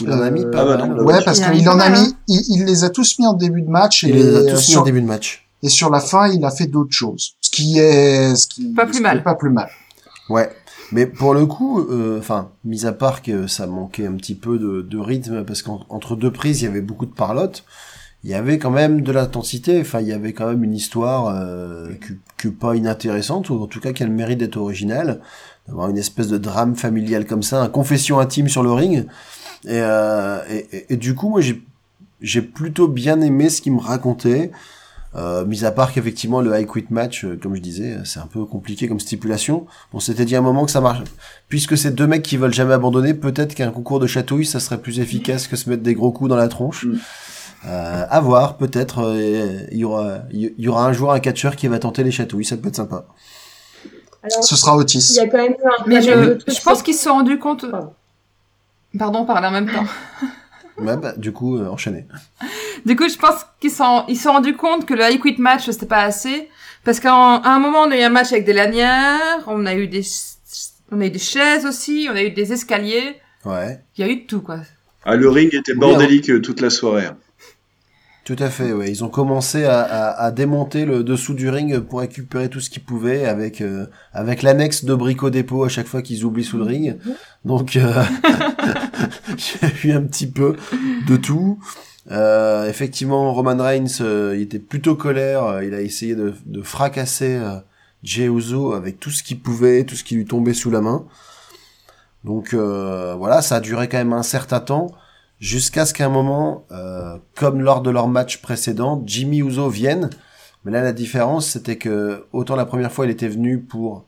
Il 0.00 0.10
en 0.12 0.20
a 0.20 0.30
mis 0.30 0.44
Euh, 0.44 0.50
pas 0.50 0.60
ah 0.62 0.64
bah 0.64 0.76
mal. 0.76 0.88
donc, 0.88 0.98
ouais. 1.06 1.14
Ouais, 1.14 1.24
parce 1.24 1.40
qu'il 1.40 1.68
en 1.68 1.78
a 1.78 1.88
mis, 1.88 2.14
il, 2.28 2.42
il 2.48 2.64
les 2.64 2.84
a 2.84 2.90
tous 2.90 3.18
mis 3.18 3.26
en 3.26 3.34
début 3.34 3.62
de 3.62 3.70
match 3.70 4.04
et, 4.04 4.08
Il 4.08 4.14
les 4.16 4.34
a 4.34 4.38
euh, 4.38 4.50
tous 4.50 4.56
mis 4.56 4.62
sur, 4.62 4.80
en 4.80 4.84
début 4.84 5.00
de 5.00 5.06
match. 5.06 5.46
et 5.62 5.68
sur 5.68 5.90
la 5.90 6.00
fin, 6.00 6.28
il 6.28 6.44
a 6.44 6.50
fait 6.50 6.66
d'autres 6.66 6.92
choses. 6.92 7.36
Ce 7.40 7.50
qui 7.50 7.78
est, 7.78 8.34
ce 8.34 8.46
qui, 8.48 8.72
Pas 8.72 8.84
plus 8.84 8.94
ce 8.94 8.98
qui 8.98 9.02
mal. 9.02 9.18
est 9.18 9.22
pas 9.22 9.36
plus 9.36 9.50
mal. 9.50 9.68
Ouais, 10.28 10.50
mais 10.90 11.06
pour 11.06 11.34
le 11.34 11.46
coup, 11.46 11.80
euh, 11.80 12.18
enfin, 12.18 12.50
mis 12.64 12.86
à 12.86 12.92
part 12.92 13.22
que 13.22 13.46
ça 13.46 13.66
manquait 13.66 14.06
un 14.06 14.14
petit 14.14 14.34
peu 14.34 14.58
de, 14.58 14.82
de 14.82 14.98
rythme, 14.98 15.44
parce 15.44 15.62
qu'entre 15.62 16.16
deux 16.16 16.32
prises, 16.32 16.62
il 16.62 16.64
y 16.64 16.68
avait 16.68 16.80
beaucoup 16.80 17.06
de 17.06 17.12
parlotte, 17.14 17.64
il 18.24 18.30
y 18.30 18.34
avait 18.34 18.58
quand 18.58 18.70
même 18.70 19.02
de 19.02 19.12
l'intensité, 19.12 19.80
enfin, 19.80 20.00
il 20.00 20.08
y 20.08 20.12
avait 20.12 20.32
quand 20.32 20.46
même 20.48 20.64
une 20.64 20.74
histoire 20.74 21.28
euh, 21.36 21.90
que, 22.00 22.14
que 22.38 22.48
pas 22.48 22.74
inintéressante, 22.74 23.50
ou 23.50 23.62
en 23.62 23.66
tout 23.66 23.80
cas 23.80 23.92
qui 23.92 24.02
a 24.02 24.06
le 24.06 24.12
mérite 24.12 24.38
d'être 24.38 24.56
originale, 24.56 25.20
d'avoir 25.68 25.88
une 25.90 25.98
espèce 25.98 26.28
de 26.28 26.38
drame 26.38 26.74
familial 26.74 27.26
comme 27.26 27.42
ça, 27.42 27.62
un 27.62 27.68
confession 27.68 28.18
intime 28.18 28.48
sur 28.48 28.62
le 28.62 28.72
ring. 28.72 29.06
Et, 29.64 29.80
euh, 29.80 30.38
et, 30.50 30.86
et- 30.94 30.96
du 30.96 31.14
coup, 31.14 31.28
moi, 31.28 31.40
j'ai 31.40 31.62
j'ai 32.20 32.40
plutôt 32.40 32.88
bien 32.88 33.20
aimé 33.20 33.50
ce 33.50 33.60
qu'il 33.60 33.74
me 33.74 33.80
racontait. 33.80 34.50
Euh, 35.16 35.44
mis 35.44 35.64
à 35.64 35.70
part 35.70 35.92
qu'effectivement 35.92 36.40
le 36.40 36.58
high 36.58 36.66
quit 36.66 36.86
match, 36.90 37.24
euh, 37.24 37.38
comme 37.40 37.54
je 37.54 37.60
disais, 37.60 37.98
c'est 38.04 38.18
un 38.18 38.26
peu 38.26 38.44
compliqué 38.46 38.88
comme 38.88 38.98
stipulation. 38.98 39.66
On 39.92 40.00
s'était 40.00 40.24
dit 40.24 40.34
à 40.34 40.38
un 40.40 40.42
moment 40.42 40.64
que 40.64 40.72
ça 40.72 40.80
marche. 40.80 41.04
Puisque 41.48 41.76
c'est 41.78 41.94
deux 41.94 42.06
mecs 42.08 42.22
qui 42.22 42.36
veulent 42.36 42.52
jamais 42.54 42.72
abandonner, 42.74 43.14
peut-être 43.14 43.54
qu'un 43.54 43.70
concours 43.70 44.00
de 44.00 44.06
chatouille, 44.08 44.44
ça 44.46 44.58
serait 44.58 44.78
plus 44.78 44.98
efficace 45.00 45.46
que 45.46 45.54
se 45.56 45.70
mettre 45.70 45.82
des 45.82 45.94
gros 45.94 46.10
coups 46.10 46.30
dans 46.30 46.36
la 46.36 46.48
tronche. 46.48 46.86
Mm. 46.86 46.98
Euh, 47.66 48.04
à 48.10 48.20
voir, 48.20 48.56
peut-être. 48.56 49.00
euh, 49.04 49.60
Il 49.72 49.78
y 49.78 49.84
aura, 49.84 50.18
il 50.30 50.52
y 50.58 50.68
aura 50.68 50.84
un 50.86 50.92
jour 50.92 51.12
un 51.12 51.20
catcheur 51.20 51.56
qui 51.56 51.66
va 51.68 51.78
tenter 51.78 52.04
les 52.04 52.10
chatouilles, 52.10 52.44
ça 52.44 52.56
peut 52.56 52.68
être 52.68 52.76
sympa. 52.76 53.06
Alors, 54.22 54.44
Ce 54.44 54.56
sera 54.56 54.74
il 54.76 54.80
Otis. 54.80 55.14
y 55.16 55.20
a 55.20 55.28
quand 55.28 55.38
même 55.38 55.54
un 55.64 55.84
Mais 55.86 56.00
je, 56.02 56.38
je 56.46 56.60
pense 56.62 56.82
qu'ils 56.82 56.94
se 56.94 57.04
sont 57.04 57.12
rendus 57.14 57.38
compte. 57.38 57.70
Pardon. 57.70 57.92
Pardon, 58.98 59.24
parler 59.24 59.48
en 59.48 59.50
même 59.50 59.70
temps. 59.70 59.84
Ouais, 60.78 60.96
bah, 60.96 61.12
du 61.16 61.32
coup, 61.32 61.58
euh, 61.58 61.68
enchaîner. 61.68 62.06
Du 62.84 62.96
coup, 62.96 63.08
je 63.08 63.16
pense 63.16 63.46
qu'ils 63.60 63.70
sont, 63.70 64.04
ils 64.08 64.16
se 64.16 64.24
sont 64.24 64.32
rendus 64.32 64.56
compte 64.56 64.84
que 64.84 64.92
le 64.92 65.04
high 65.10 65.18
quit 65.20 65.36
match, 65.38 65.70
c'était 65.70 65.86
pas 65.86 66.02
assez. 66.02 66.50
Parce 66.84 67.00
qu'à 67.00 67.14
un 67.14 67.36
à 67.36 67.48
un 67.54 67.58
moment, 67.58 67.82
on 67.82 67.90
a 67.90 67.96
eu 67.96 68.02
un 68.02 68.10
match 68.10 68.30
avec 68.32 68.44
des 68.44 68.52
lanières, 68.52 69.42
on 69.46 69.64
a 69.64 69.74
eu 69.74 69.88
des, 69.88 70.02
on 70.92 71.00
a 71.00 71.06
eu 71.06 71.10
des 71.10 71.18
chaises 71.18 71.64
aussi, 71.64 72.08
on 72.10 72.14
a 72.14 72.22
eu 72.22 72.30
des 72.30 72.52
escaliers. 72.52 73.16
Ouais. 73.46 73.80
Il 73.96 74.04
y 74.04 74.08
a 74.08 74.12
eu 74.12 74.16
de 74.16 74.26
tout, 74.26 74.42
quoi. 74.42 74.58
Ah, 75.06 75.16
le 75.16 75.30
ring 75.30 75.54
était 75.54 75.72
Oui, 75.72 75.78
bordélique 75.78 76.28
euh, 76.28 76.40
toute 76.42 76.60
la 76.60 76.68
soirée. 76.68 77.08
Tout 78.24 78.36
à 78.38 78.48
fait, 78.48 78.72
ouais. 78.72 78.90
Ils 78.90 79.04
ont 79.04 79.10
commencé 79.10 79.64
à, 79.64 79.82
à, 79.82 80.30
démonter 80.30 80.86
le 80.86 81.04
dessous 81.04 81.34
du 81.34 81.50
ring 81.50 81.78
pour 81.80 82.00
récupérer 82.00 82.48
tout 82.48 82.58
ce 82.58 82.70
qu'ils 82.70 82.82
pouvaient 82.82 83.26
avec 83.26 83.60
euh, 83.60 83.84
avec 84.14 84.40
l'annexe 84.40 84.86
de 84.86 84.94
brico 84.94 85.28
dépôt 85.28 85.62
à 85.62 85.68
chaque 85.68 85.86
fois 85.86 86.00
qu'ils 86.00 86.24
oublient 86.24 86.44
sous 86.44 86.56
le 86.56 86.64
ring. 86.64 86.96
Donc 87.44 87.76
euh, 87.76 88.02
j'ai 89.36 89.88
eu 89.88 89.92
un 89.92 90.02
petit 90.04 90.26
peu 90.26 90.56
de 91.06 91.16
tout. 91.18 91.58
Euh, 92.10 92.66
effectivement, 92.66 93.34
Roman 93.34 93.62
Reigns, 93.62 94.00
euh, 94.00 94.32
il 94.34 94.40
était 94.42 94.58
plutôt 94.58 94.94
colère. 94.94 95.62
Il 95.62 95.74
a 95.74 95.82
essayé 95.82 96.14
de, 96.14 96.32
de 96.46 96.62
fracasser 96.62 97.38
Jey 98.02 98.30
avec 98.74 99.00
tout 99.00 99.10
ce 99.10 99.22
qu'il 99.22 99.40
pouvait, 99.40 99.84
tout 99.84 99.96
ce 99.96 100.04
qui 100.04 100.14
lui 100.14 100.24
tombait 100.24 100.54
sous 100.54 100.70
la 100.70 100.80
main. 100.80 101.04
Donc 102.24 102.54
voilà, 102.54 103.42
ça 103.42 103.56
a 103.56 103.60
duré 103.60 103.86
quand 103.86 103.98
même 103.98 104.14
un 104.14 104.22
certain 104.22 104.60
temps 104.60 104.92
jusqu'à 105.44 105.84
ce 105.84 105.92
qu'à 105.92 106.06
un 106.06 106.08
moment, 106.08 106.64
euh, 106.72 107.18
comme 107.36 107.60
lors 107.60 107.82
de 107.82 107.90
leur 107.90 108.08
match 108.08 108.38
précédent, 108.40 109.02
Jimmy 109.04 109.40
Uso 109.40 109.68
vienne. 109.68 110.08
Mais 110.64 110.72
là, 110.72 110.82
la 110.82 110.94
différence, 110.94 111.46
c'était 111.46 111.76
que 111.76 112.24
autant 112.32 112.56
la 112.56 112.64
première 112.64 112.90
fois, 112.90 113.04
il 113.04 113.10
était 113.10 113.28
venu 113.28 113.60
pour 113.60 114.06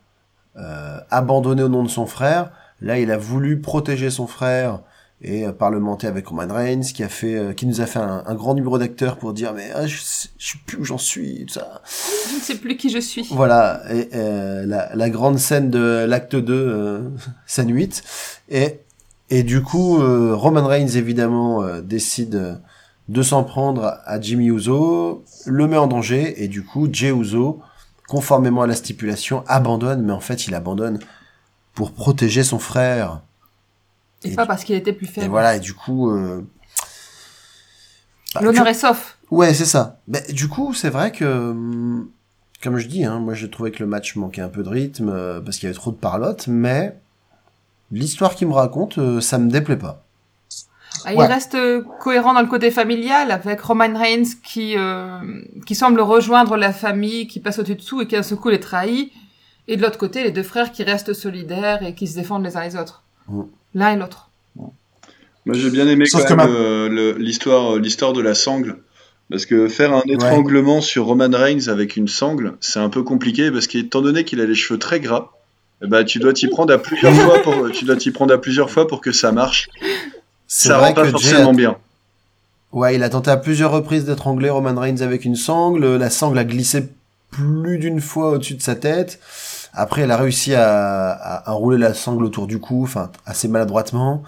euh, 0.57 0.99
abandonner 1.11 1.62
au 1.62 1.69
nom 1.69 1.83
de 1.83 1.90
son 1.90 2.07
frère. 2.07 2.52
Là, 2.81 2.99
il 2.99 3.11
a 3.11 3.19
voulu 3.19 3.61
protéger 3.61 4.09
son 4.09 4.26
frère 4.26 4.81
et 5.21 5.47
euh, 5.47 5.52
parlementer 5.52 6.07
avec 6.07 6.26
Roman 6.26 6.52
Reigns, 6.52 6.93
qui 6.95 7.02
a 7.02 7.09
fait, 7.09 7.35
euh, 7.35 7.52
qui 7.52 7.66
nous 7.66 7.83
a 7.83 7.87
fait 7.87 7.99
un, 7.99 8.23
un 8.26 8.35
grand 8.35 8.55
numéro 8.55 8.78
d'acteurs 8.78 9.16
pour 9.16 9.33
dire 9.33 9.52
mais 9.55 9.71
ah, 9.75 9.87
je, 9.87 9.97
je 10.38 10.52
sais 10.52 10.59
plus 10.66 10.78
où 10.78 10.85
j'en 10.85 10.99
suis, 10.99 11.45
tout 11.47 11.55
ça. 11.55 11.83
Je 12.31 12.37
ne 12.37 12.40
sais 12.40 12.57
plus 12.57 12.76
qui 12.76 12.90
je 12.90 12.99
suis. 12.99 13.26
Voilà, 13.31 13.83
et, 13.90 14.09
euh, 14.14 14.64
la, 14.66 14.95
la 14.95 15.11
grande 15.11 15.38
scène 15.38 15.71
de 15.71 16.05
l'acte 16.07 16.37
2, 16.37 16.52
euh, 16.55 17.00
scène 17.47 17.75
8. 17.75 18.02
Et, 18.50 18.81
et 19.30 19.42
du 19.42 19.62
coup, 19.62 20.00
euh, 20.00 20.35
Roman 20.35 20.66
Reigns, 20.66 20.88
évidemment, 20.97 21.62
euh, 21.62 21.80
décide 21.80 22.61
de 23.09 23.23
s'en 23.23 23.45
prendre 23.45 23.99
à 24.04 24.21
Jimmy 24.21 24.47
Uso, 24.47 25.25
le 25.47 25.66
met 25.68 25.76
en 25.76 25.87
danger, 25.87 26.42
et 26.42 26.49
du 26.49 26.64
coup, 26.64 26.88
Jey 26.92 27.11
Uso, 27.12 27.61
conformément 28.09 28.62
à 28.62 28.66
la 28.66 28.75
stipulation, 28.75 29.45
abandonne, 29.47 30.02
mais 30.02 30.12
en 30.12 30.21
fait, 30.21 30.47
il 30.47 30.54
abandonne 30.54 30.99
pour 31.75 31.92
protéger 31.92 32.42
son 32.42 32.59
frère. 32.59 33.21
Et, 34.25 34.33
Et 34.33 34.35
pas 34.35 34.47
parce 34.47 34.64
qu'il 34.64 34.75
était 34.76 34.92
plus 34.92 35.06
Et 35.06 35.11
faible. 35.11 35.28
voilà, 35.28 35.56
et 35.56 35.61
du 35.61 35.75
coup... 35.75 36.11
euh, 36.11 36.42
bah, 38.35 38.40
L'honneur 38.42 38.66
est 38.66 38.75
sauf. 38.75 39.18
Ouais, 39.30 39.54
c'est 39.54 39.64
ça. 39.64 40.00
Mais 40.09 40.23
du 40.33 40.49
coup, 40.49 40.73
c'est 40.75 40.90
vrai 40.90 41.11
que, 41.12 41.54
comme 42.62 42.78
je 42.78 42.87
dis, 42.88 43.04
hein, 43.04 43.18
moi 43.18 43.35
j'ai 43.35 43.50
trouvé 43.50 43.71
que 43.73 43.80
le 43.83 43.88
match 43.88 44.16
manquait 44.16 44.40
un 44.40 44.49
peu 44.49 44.62
de 44.62 44.68
rythme 44.68 45.09
euh, 45.11 45.40
parce 45.40 45.59
qu'il 45.59 45.66
y 45.66 45.71
avait 45.71 45.76
trop 45.78 45.90
de 45.90 45.97
parlotte, 45.97 46.47
mais 46.49 46.97
l'histoire 47.93 48.35
qu'il 48.35 48.49
me 48.49 48.52
raconte, 48.55 48.99
euh, 48.99 49.21
ça 49.21 49.38
me 49.38 49.50
déplaît 49.50 49.76
pas. 49.78 50.02
Ah, 51.05 51.12
Il 51.12 51.19
Ouais. 51.19 51.26
reste 51.26 51.55
euh, 51.55 51.83
cohérent 52.00 52.33
dans 52.35 52.40
le 52.40 52.47
côté 52.49 52.71
familial 52.71 53.31
avec 53.31 53.61
Roman 53.61 53.97
Reigns 53.97 54.25
qui 54.43 54.75
euh, 54.76 55.19
qui 55.66 55.75
semble 55.75 56.00
rejoindre 56.00 56.57
la 56.57 56.73
famille, 56.73 57.26
qui 57.28 57.38
passe 57.40 57.59
au-dessus 57.59 57.76
dessous 57.76 58.00
et 58.02 58.07
qui 58.07 58.16
à 58.16 58.23
ce 58.23 58.35
coup 58.35 58.49
les 58.49 58.61
trahit. 58.61 59.12
Et 59.69 59.76
de 59.76 59.83
l'autre 59.83 59.99
côté, 59.99 60.23
les 60.23 60.31
deux 60.31 60.43
frères 60.43 60.73
qui 60.73 60.83
restent 60.85 61.12
solidaires 61.12 61.83
et 61.83 61.95
qui 61.95 62.07
se 62.07 62.14
défendent 62.16 62.45
les 62.45 62.57
uns 62.57 62.64
les 62.64 62.76
autres. 62.76 63.02
Mm. 63.28 63.43
L'un 63.75 63.93
et 63.93 63.97
l'autre. 63.97 64.31
Moi, 64.57 65.55
j'ai 65.55 65.71
bien 65.71 65.87
aimé 65.87 66.07
Sauf 66.07 66.23
quand 66.23 66.28
que 66.28 66.35
même 66.35 66.50
ma- 66.50 66.59
euh, 66.59 66.88
le- 66.88 67.12
l'histoire, 67.19 67.76
l'histoire 67.76 68.12
de 68.12 68.21
la 68.21 68.35
sangle. 68.35 68.78
Parce 69.31 69.45
que 69.45 69.66
faire 69.69 69.93
un 69.93 70.02
étranglement 70.09 70.81
sur 70.81 71.07
Roman 71.07 71.28
Reigns 71.33 71.66
avec 71.69 71.97
une 71.97 72.07
sangle, 72.09 72.57
c'est 72.61 72.78
un 72.78 72.88
peu 72.88 73.02
compliqué 73.02 73.50
parce 73.50 73.66
qu'étant 73.66 74.00
donné 74.00 74.25
qu'il 74.25 74.40
a 74.40 74.45
les 74.47 74.55
cheveux 74.55 74.78
très 74.78 75.00
gras, 75.00 75.31
eh 75.83 75.87
ben, 75.87 76.04
tu 76.04 76.18
dois 76.18 76.33
t'y 76.33 76.49
prendre 76.49 76.73
à 76.73 76.78
plusieurs 76.78 77.12
fois 77.25 77.42
pour, 77.42 77.71
tu 77.71 77.85
dois 77.85 77.97
t'y 77.97 78.11
prendre 78.11 78.33
à 78.35 78.38
plusieurs 78.38 78.71
fois 78.71 78.87
pour 78.87 79.00
que 79.00 79.12
ça 79.12 79.33
marche. 79.33 79.68
C'est 80.47 80.68
Ça 80.68 80.78
vrai 80.78 80.88
rend 80.88 80.95
pas 80.95 81.04
forcément 81.06 81.50
a- 81.50 81.54
bien. 81.54 81.76
Ouais, 82.73 82.95
il 82.97 83.02
a 83.02 83.09
tenté 83.09 83.30
à 83.30 83.37
plusieurs 83.37 83.71
reprises 83.71 84.04
d'étrangler 84.04 84.50
Roman 84.50 84.78
Reigns 84.78 85.00
avec 85.00 85.25
une 85.25 85.37
sangle. 85.37 85.97
La 85.97 86.11
sangle 86.11 86.38
a 86.38 86.45
glissé 86.45 86.88
plus 87.30 87.78
d'une 87.78 88.00
fois 88.00 88.30
au-dessus 88.30 88.54
de 88.54 88.62
sa 88.62 88.75
tête. 88.75 89.18
Après, 89.73 90.02
elle 90.02 90.11
a 90.11 90.16
réussi 90.16 90.54
à, 90.54 91.11
à, 91.12 91.59
la 91.78 91.95
sangle 91.95 92.25
autour 92.25 92.47
du 92.47 92.59
cou, 92.59 92.83
enfin 92.83 93.11
assez 93.26 93.47
maladroitement. 93.49 94.23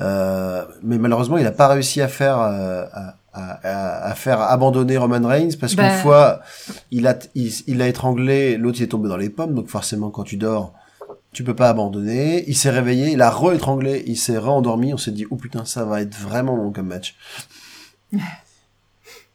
Euh, 0.00 0.64
mais 0.82 0.98
malheureusement, 0.98 1.36
il 1.36 1.44
n'a 1.44 1.52
pas 1.52 1.68
réussi 1.68 2.00
à 2.00 2.08
faire 2.08 2.40
euh, 2.40 2.84
à, 2.92 3.14
à- 3.32 4.06
à 4.10 4.14
faire 4.14 4.40
abandonner 4.40 4.96
Roman 4.96 5.26
Reigns 5.26 5.50
parce 5.60 5.74
qu'une 5.74 5.84
Ben. 5.84 5.98
fois, 5.98 6.40
il 6.90 7.06
a 7.06 7.16
il, 7.34 7.80
étranglé, 7.82 8.56
l'autre 8.56 8.78
il 8.80 8.84
est 8.84 8.88
tombé 8.88 9.08
dans 9.08 9.16
les 9.16 9.30
pommes. 9.30 9.54
Donc 9.54 9.68
forcément, 9.68 10.10
quand 10.10 10.24
tu 10.24 10.36
dors, 10.36 10.72
tu 11.32 11.44
peux 11.44 11.54
pas 11.54 11.68
abandonner. 11.68 12.44
Il 12.48 12.56
s'est 12.56 12.70
réveillé, 12.70 13.12
il 13.12 13.22
a 13.22 13.30
re-étranglé, 13.30 14.02
il 14.06 14.16
s'est 14.16 14.36
re-endormi. 14.38 14.92
On 14.94 14.96
s'est 14.98 15.12
dit, 15.12 15.26
oh 15.30 15.36
putain, 15.36 15.64
ça 15.64 15.84
va 15.84 16.00
être 16.02 16.14
vraiment 16.16 16.56
long 16.56 16.72
comme 16.72 16.88
match. 16.88 17.14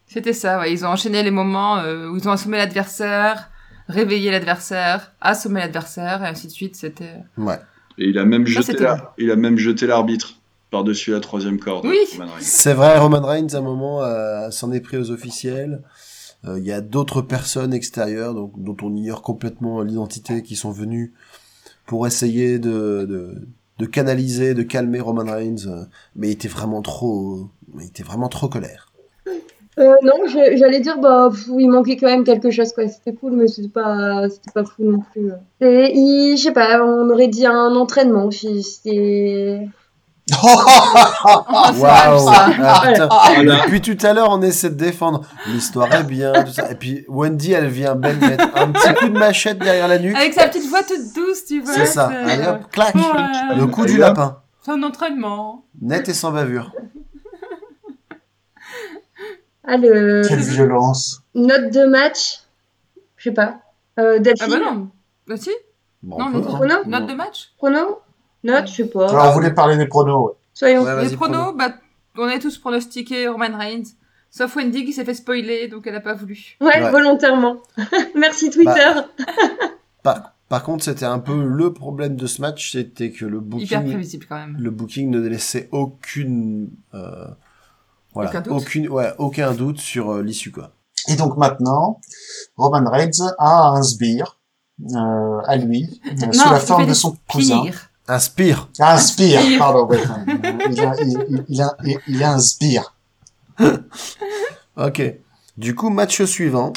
C'était 0.07 0.33
ça, 0.33 0.59
ouais. 0.59 0.71
Ils 0.71 0.85
ont 0.85 0.89
enchaîné 0.89 1.23
les 1.23 1.31
moments 1.31 1.77
euh, 1.79 2.07
où 2.09 2.17
ils 2.17 2.27
ont 2.27 2.31
assommé 2.31 2.57
l'adversaire, 2.57 3.49
réveillé 3.89 4.31
l'adversaire, 4.31 5.11
assommé 5.19 5.59
l'adversaire, 5.59 6.23
et 6.23 6.27
ainsi 6.27 6.47
de 6.47 6.51
suite. 6.51 6.75
C'était... 6.75 7.15
Ouais. 7.37 7.59
Et 7.97 8.07
il 8.09 8.17
a 8.17 8.25
même 8.25 8.45
Ça, 8.45 8.53
jeté, 8.53 8.63
c'était 8.73 8.83
la- 8.83 8.95
bon. 8.95 9.03
il 9.17 9.31
a 9.31 9.35
même 9.35 9.57
jeté 9.57 9.87
l'arbitre 9.87 10.35
par-dessus 10.75 11.11
la 11.11 11.21
troisième 11.21 11.59
corde. 11.59 11.85
Oui. 11.85 11.97
Roman 12.11 12.25
Reigns. 12.33 12.41
C'est 12.41 12.73
vrai, 12.73 12.97
Roman 12.99 13.21
Reigns, 13.21 13.53
à 13.53 13.57
un 13.59 13.61
moment, 13.61 14.03
euh, 14.03 14.49
s'en 14.51 14.71
est 14.73 14.81
pris 14.81 14.97
aux 14.97 15.09
officiels. 15.11 15.81
Euh, 16.45 16.59
Il 16.59 16.65
y 16.65 16.73
a 16.73 16.81
d'autres 16.81 17.21
personnes 17.21 17.73
extérieures, 17.73 18.33
donc, 18.33 18.51
dont 18.57 18.75
on 18.83 18.93
ignore 18.93 19.21
complètement 19.21 19.81
l'identité, 19.81 20.43
qui 20.43 20.55
sont 20.57 20.71
venues 20.71 21.13
pour 21.85 22.05
essayer 22.07 22.59
de, 22.59 23.05
de, 23.13 23.47
de 23.79 23.85
canaliser, 23.85 24.53
de 24.53 24.63
calmer 24.63 24.99
Roman 24.99 25.31
Reigns. 25.31 25.65
euh, 25.67 25.85
Mais 26.17 26.27
il 26.29 26.31
était 26.33 26.49
vraiment 26.57 26.81
trop, 26.81 27.47
il 27.79 27.85
était 27.87 28.03
vraiment 28.03 28.27
trop 28.27 28.49
colère. 28.49 28.91
Euh, 29.77 29.93
non, 30.03 30.13
j'allais 30.59 30.79
dire, 30.79 30.97
bah, 30.99 31.27
pff, 31.29 31.47
il 31.59 31.69
manquait 31.69 31.97
quand 31.97 32.07
même 32.07 32.23
quelque 32.23 32.49
chose, 32.49 32.71
quoi. 32.73 32.87
C'était 32.87 33.13
cool, 33.13 33.33
mais 33.33 33.47
c'était 33.47 33.67
pas, 33.81 34.29
c'était 34.29 34.51
pas 34.53 34.63
fou 34.63 34.83
non 34.93 34.99
plus. 35.11 35.31
Et, 35.59 35.91
il- 35.93 36.37
je 36.37 36.43
sais 36.43 36.53
pas, 36.53 36.81
on 36.81 37.09
aurait 37.09 37.27
dit 37.27 37.45
un 37.45 37.75
entraînement. 37.75 38.29
C'était. 38.31 39.67
Oh, 40.43 40.47
Waouh. 41.77 42.29
Ah. 42.29 43.31
Voilà. 43.35 43.65
Depuis 43.65 43.79
tout 43.81 43.97
à 44.05 44.13
l'heure, 44.13 44.29
on 44.31 44.41
essaie 44.41 44.69
de 44.71 44.75
défendre. 44.75 45.21
L'histoire 45.47 45.93
est 45.93 46.03
bien, 46.03 46.33
tout 46.43 46.51
ça. 46.51 46.71
Et 46.71 46.75
puis 46.75 47.05
Wendy, 47.07 47.51
elle 47.53 47.67
vient 47.67 47.93
ben 47.95 48.17
mettre 48.19 48.43
un 48.55 48.71
petit 48.71 48.93
coup 48.95 49.07
de 49.09 49.17
machette 49.19 49.59
derrière 49.59 49.87
la 49.87 49.99
nuque. 49.99 50.15
Avec 50.15 50.33
sa 50.33 50.47
petite 50.47 50.67
voix 50.67 50.81
toute 50.81 51.13
douce, 51.13 51.45
tu 51.47 51.61
vois. 51.61 51.73
C'est 51.75 51.85
ça. 51.85 52.07
Allez 52.07 52.47
hop, 52.47 52.71
clac. 52.71 52.95
Ouais. 52.95 53.55
Le 53.55 53.67
coup 53.67 53.85
du 53.85 53.93
Allez, 53.93 54.03
hop. 54.03 54.17
lapin. 54.17 54.41
C'est 54.63 54.71
un 54.71 54.81
entraînement. 54.81 55.63
Net 55.79 56.09
et 56.09 56.13
sans 56.13 56.31
bavure. 56.31 56.71
Ah, 59.67 59.77
le. 59.77 60.23
Quelle 60.27 60.39
violence. 60.39 61.21
Note 61.33 61.71
de 61.71 61.85
match. 61.85 62.39
Je 63.17 63.29
sais 63.29 63.33
pas. 63.33 63.57
Euh, 63.99 64.15
Ah 64.17 64.19
Delphine. 64.19 64.49
bah 64.49 64.57
non. 64.59 64.89
Bah 65.27 65.37
si. 65.37 65.49
Bon, 66.03 66.17
non, 66.19 66.31
peut, 66.31 66.37
hein. 66.39 66.55
Prono 66.55 66.75
Note 66.85 67.07
de 67.07 67.13
match. 67.13 67.51
Prono 67.57 67.99
Note, 68.45 68.67
je 68.67 68.73
sais 68.73 68.87
pas. 68.87 69.09
Alors, 69.09 69.29
on 69.29 69.33
voulait 69.33 69.53
parler 69.53 69.75
des 69.77 69.87
pronos. 69.87 70.27
ouais. 70.27 70.33
Soyons. 70.53 70.83
Ouais, 70.83 71.03
Les 71.09 71.15
prono. 71.15 71.33
pronos, 71.33 71.57
bah, 71.57 71.73
on 72.17 72.27
a 72.27 72.39
tous 72.39 72.57
pronostiqué 72.57 73.27
Roman 73.27 73.57
Reigns. 73.57 73.83
Sauf 74.31 74.55
Wendy 74.55 74.85
qui 74.85 74.93
s'est 74.93 75.05
fait 75.05 75.13
spoiler, 75.13 75.67
donc 75.67 75.87
elle 75.87 75.95
a 75.95 76.01
pas 76.01 76.13
voulu. 76.13 76.57
Ouais, 76.61 76.67
Ouais. 76.81 76.91
volontairement. 76.91 77.57
Merci 78.15 78.49
Twitter. 78.49 78.91
Par, 80.03 80.33
par 80.49 80.63
contre, 80.63 80.83
c'était 80.83 81.05
un 81.05 81.19
peu 81.19 81.43
le 81.43 81.73
problème 81.73 82.15
de 82.15 82.27
ce 82.27 82.41
match, 82.41 82.73
c'était 82.73 83.11
que 83.11 83.25
le 83.25 83.37
Hyper 83.37 83.79
booking, 83.81 83.85
prévisible 83.91 84.25
quand 84.29 84.35
même. 84.35 84.57
le 84.59 84.69
booking 84.71 85.09
ne 85.09 85.19
laissait 85.27 85.69
aucune, 85.71 86.69
euh, 86.93 87.25
voilà, 88.13 88.29
Aucun 88.29 88.41
doute. 88.41 88.53
aucune, 88.53 88.89
ouais, 88.89 89.11
aucun 89.17 89.53
doute 89.53 89.79
sur 89.79 90.11
euh, 90.11 90.21
l'issue 90.21 90.51
quoi. 90.51 90.71
Et 91.07 91.15
donc 91.15 91.37
maintenant, 91.37 91.99
Roman 92.57 92.89
Reigns 92.89 93.33
a 93.39 93.69
un 93.69 93.81
sbire 93.83 94.37
euh, 94.95 95.39
à 95.45 95.55
lui, 95.57 96.01
euh, 96.05 96.31
sous 96.31 96.45
Non, 96.45 96.51
la 96.51 96.59
forme 96.59 96.87
de 96.87 96.93
son 96.93 97.15
cousin. 97.29 97.63
Inspire. 98.07 98.69
Inspire, 98.79 99.41
pardon, 99.57 99.87
ouais, 99.87 99.99
il, 100.69 100.79
a, 100.81 100.93
il, 101.01 101.45
il, 101.49 101.61
a, 101.61 101.75
il, 102.07 102.23
inspire. 102.23 102.95
Ok. 104.77 105.01
Du 105.57 105.73
coup, 105.73 105.89
match 105.89 106.21
suivant. 106.25 106.73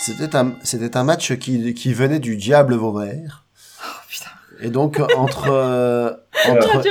C'était 0.00 0.36
un, 0.36 0.52
c'était 0.62 0.96
un 0.96 1.02
match 1.02 1.34
qui, 1.38 1.74
qui 1.74 1.92
venait 1.92 2.20
du 2.20 2.36
Diable 2.36 2.74
Vauvert. 2.76 3.44
Oh 3.84 3.88
putain. 4.08 4.30
Et 4.60 4.70
donc, 4.70 5.00
entre, 5.16 5.48
euh, 5.48 6.12
entre. 6.48 6.82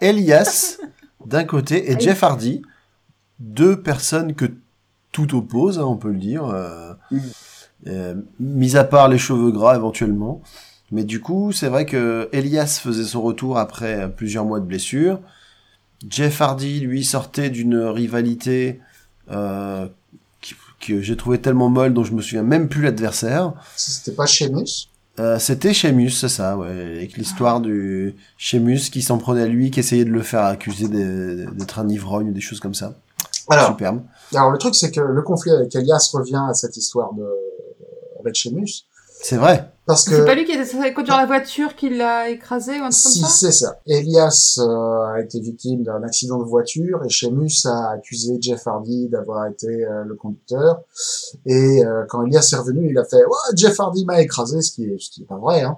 Elias 0.00 0.78
d'un 1.24 1.44
côté 1.44 1.90
et 1.90 1.98
Jeff 1.98 2.22
Hardy, 2.22 2.62
deux 3.38 3.80
personnes 3.80 4.34
que 4.34 4.46
tout 5.12 5.36
oppose, 5.36 5.78
hein, 5.78 5.84
on 5.84 5.96
peut 5.96 6.10
le 6.10 6.18
dire, 6.18 6.44
euh, 6.46 6.92
euh, 7.86 8.14
mis 8.40 8.76
à 8.76 8.84
part 8.84 9.08
les 9.08 9.18
cheveux 9.18 9.50
gras 9.50 9.76
éventuellement. 9.76 10.42
Mais 10.94 11.02
du 11.02 11.20
coup, 11.20 11.50
c'est 11.50 11.66
vrai 11.68 11.86
que 11.86 12.28
Elias 12.32 12.78
faisait 12.80 13.02
son 13.02 13.20
retour 13.20 13.58
après 13.58 14.08
plusieurs 14.16 14.44
mois 14.44 14.60
de 14.60 14.64
blessure. 14.64 15.18
Jeff 16.08 16.40
Hardy, 16.40 16.78
lui, 16.78 17.02
sortait 17.04 17.50
d'une 17.50 17.76
rivalité 17.76 18.80
euh, 19.30 19.88
qui- 20.40 20.54
que 20.80 21.00
j'ai 21.02 21.16
trouvé 21.16 21.40
tellement 21.40 21.68
molle 21.68 21.92
dont 21.94 22.04
je 22.04 22.12
me 22.12 22.22
souviens 22.22 22.44
même 22.44 22.68
plus 22.68 22.82
l'adversaire. 22.82 23.54
C'était 23.74 24.12
pas 24.14 24.26
Sheamus? 24.26 24.88
Euh, 25.18 25.38
c'était 25.40 25.72
Sheamus, 25.72 26.10
c'est 26.10 26.28
ça, 26.28 26.56
ouais, 26.56 26.68
avec 26.70 27.16
l'histoire 27.16 27.60
du 27.60 28.14
Sheamus 28.38 28.90
qui 28.92 29.02
s'en 29.02 29.18
prenait 29.18 29.42
à 29.42 29.46
lui, 29.46 29.72
qui 29.72 29.80
essayait 29.80 30.04
de 30.04 30.10
le 30.10 30.22
faire 30.22 30.44
accuser 30.44 30.86
d'être 30.88 31.78
un 31.80 31.88
ivrogne 31.88 32.28
ou 32.30 32.32
des 32.32 32.40
choses 32.40 32.60
comme 32.60 32.74
ça. 32.74 32.94
Alors, 33.50 33.68
Superbe. 33.68 34.02
alors 34.32 34.50
le 34.52 34.58
truc, 34.58 34.74
c'est 34.76 34.90
que 34.92 35.00
le 35.00 35.22
conflit 35.22 35.50
avec 35.50 35.74
Elias 35.74 36.08
revient 36.12 36.42
à 36.48 36.54
cette 36.54 36.76
histoire 36.76 37.12
de 37.14 37.26
avec 38.20 38.36
Sheamus. 38.36 38.84
C'est 39.26 39.36
vrai. 39.38 39.70
Parce 39.86 40.04
C'est 40.04 40.10
que 40.10 40.24
pas 40.26 40.34
lui 40.34 40.44
qui 40.44 40.52
était 40.52 40.64
censé 40.66 40.92
conduire 40.92 41.16
la 41.16 41.24
voiture 41.26 41.74
qui 41.76 41.88
l'a 41.88 42.28
écrasé 42.28 42.72
ou 42.80 42.84
un 42.84 42.90
truc 42.90 42.92
si 42.92 43.20
comme 43.20 43.28
ça 43.30 43.36
c'est 43.36 43.52
ça, 43.52 43.80
Elias 43.86 44.58
euh, 44.58 45.14
a 45.14 45.20
été 45.22 45.40
victime 45.40 45.82
d'un 45.82 46.02
accident 46.02 46.38
de 46.38 46.44
voiture 46.44 47.02
et 47.04 47.08
Sheamus 47.08 47.64
a 47.66 47.90
accusé 47.92 48.36
Jeff 48.40 48.66
Hardy 48.66 49.08
d'avoir 49.08 49.46
été 49.46 49.66
euh, 49.86 50.04
le 50.04 50.14
conducteur. 50.14 50.82
Et 51.46 51.84
euh, 51.84 52.04
quand 52.08 52.24
Elias 52.26 52.48
est 52.52 52.56
revenu, 52.56 52.90
il 52.90 52.98
a 52.98 53.04
fait 53.04 53.16
ouais 53.24 53.56
Jeff 53.56 53.78
Hardy 53.80 54.04
m'a 54.04 54.20
écrasé, 54.20 54.60
ce 54.62 54.72
qui 54.72 54.84
est 54.84 54.98
ce 54.98 55.10
qui 55.10 55.22
est 55.22 55.26
pas 55.26 55.36
vrai. 55.38 55.62
Hein. 55.62 55.76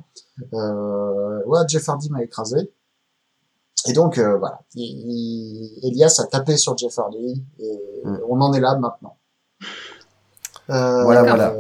Euh, 0.54 1.44
ouais 1.46 1.60
Jeff 1.68 1.88
Hardy 1.88 2.10
m'a 2.10 2.22
écrasé. 2.22 2.72
Et 3.88 3.92
donc 3.92 4.18
euh, 4.18 4.36
voilà, 4.38 4.60
il, 4.74 4.82
il- 4.82 5.80
Elias 5.88 6.16
a 6.20 6.26
tapé 6.26 6.56
sur 6.56 6.76
Jeff 6.76 6.98
Hardy 6.98 7.44
et 7.60 7.80
Mm. 8.04 8.18
on 8.28 8.40
en 8.40 8.52
est 8.52 8.60
là 8.60 8.76
maintenant. 8.76 9.16
Euh, 10.70 11.02
Voilà, 11.04 11.22
voilà. 11.24 11.54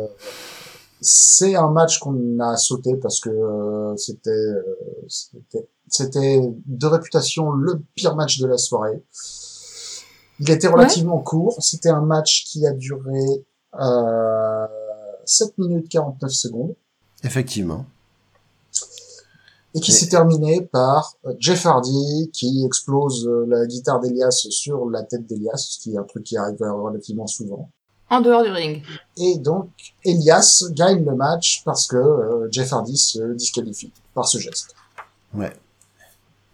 C'est 1.06 1.54
un 1.54 1.70
match 1.70 2.00
qu'on 2.00 2.40
a 2.40 2.56
sauté 2.56 2.96
parce 2.96 3.20
que 3.20 3.30
euh, 3.30 3.96
c'était 3.96 4.30
euh, 4.30 4.62
c'était 5.06 5.68
c'était 5.88 6.40
de 6.66 6.86
réputation 6.86 7.52
le 7.52 7.80
pire 7.94 8.16
match 8.16 8.40
de 8.40 8.46
la 8.48 8.58
soirée. 8.58 9.04
Il 10.40 10.50
était 10.50 10.66
relativement 10.66 11.20
court. 11.20 11.56
C'était 11.60 11.90
un 11.90 12.00
match 12.00 12.44
qui 12.46 12.66
a 12.66 12.72
duré 12.72 13.46
euh, 13.80 14.66
7 15.24 15.56
minutes 15.58 15.88
49 15.88 16.30
secondes 16.30 16.74
Effectivement. 17.22 17.86
et 19.74 19.80
qui 19.80 19.92
s'est 19.92 20.08
terminé 20.08 20.60
par 20.60 21.14
euh, 21.24 21.34
Jeff 21.38 21.66
Hardy 21.66 22.30
qui 22.32 22.64
explose 22.66 23.30
la 23.46 23.64
guitare 23.66 24.00
d'Elias 24.00 24.48
sur 24.50 24.90
la 24.90 25.04
tête 25.04 25.24
d'Elias, 25.24 25.56
ce 25.56 25.78
qui 25.78 25.94
est 25.94 25.98
un 25.98 26.04
truc 26.04 26.24
qui 26.24 26.36
arrive 26.36 26.58
relativement 26.60 27.28
souvent. 27.28 27.70
En 28.10 28.20
dehors 28.20 28.44
du 28.44 28.50
ring. 28.50 28.82
Et 29.16 29.36
donc 29.38 29.68
Elias 30.04 30.64
gagne 30.70 31.04
le 31.04 31.14
match 31.16 31.62
parce 31.64 31.86
que 31.88 31.96
euh, 31.96 32.48
Jeff 32.52 32.72
Hardy 32.72 32.96
se 32.96 33.32
disqualifie 33.34 33.90
par 34.14 34.28
ce 34.28 34.38
geste. 34.38 34.74
Ouais. 35.34 35.52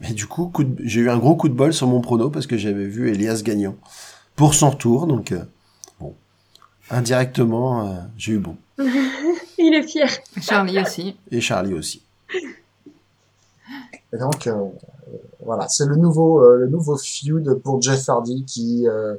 Et 0.01 0.13
du 0.15 0.27
coup, 0.27 0.47
coup 0.47 0.65
de- 0.65 0.83
j'ai 0.85 1.01
eu 1.01 1.11
un 1.11 1.19
gros 1.19 1.37
coup 1.37 1.49
de 1.49 1.55
bol 1.55 1.73
sur 1.75 1.87
mon 1.87 2.01
prono 2.01 2.31
parce 2.31 2.47
que 2.47 2.57
j'avais 2.57 2.87
vu 2.87 3.11
Elias 3.11 3.43
gagnant 3.45 3.77
pour 4.35 4.55
son 4.55 4.71
tour, 4.71 5.07
donc 5.07 5.31
euh, 5.33 5.45
bon, 6.01 6.15
indirectement, 6.91 7.87
euh, 7.87 8.01
j'ai 8.17 8.33
eu 8.33 8.39
bon. 8.39 8.57
Il 9.59 9.75
est 9.75 9.87
fier. 9.87 10.09
Charlie 10.41 10.81
aussi. 10.81 11.17
Et 11.31 11.41
Charlie 11.41 11.75
aussi. 11.75 12.03
Et 14.13 14.19
donc 14.19 14.49
voilà, 15.45 15.69
c'est 15.69 15.87
le 15.87 15.97
nouveau 15.97 16.43
euh, 16.43 16.57
le 16.59 16.69
nouveau 16.69 16.97
feud 16.97 17.61
pour 17.63 17.81
Jeff 17.81 18.09
Hardy 18.09 18.45
qui 18.45 18.87
euh, 18.89 19.15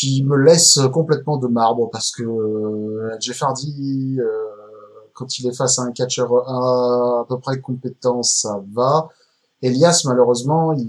qui 0.00 0.24
me 0.24 0.36
laisse 0.36 0.78
complètement 0.94 1.36
de 1.36 1.46
marbre 1.46 1.90
parce 1.90 2.10
que 2.10 2.22
euh, 2.22 3.20
Jeff 3.20 3.42
Hardy 3.42 4.16
euh, 4.18 4.24
quand 5.12 5.38
il 5.38 5.46
est 5.46 5.54
face 5.54 5.78
à 5.78 5.82
un 5.82 5.92
catcheur 5.92 6.32
à, 6.48 7.20
à 7.20 7.26
peu 7.28 7.38
près 7.38 7.60
compétent, 7.60 8.22
ça 8.22 8.62
va. 8.72 9.08
Elias 9.60 10.04
malheureusement, 10.06 10.72
il, 10.72 10.88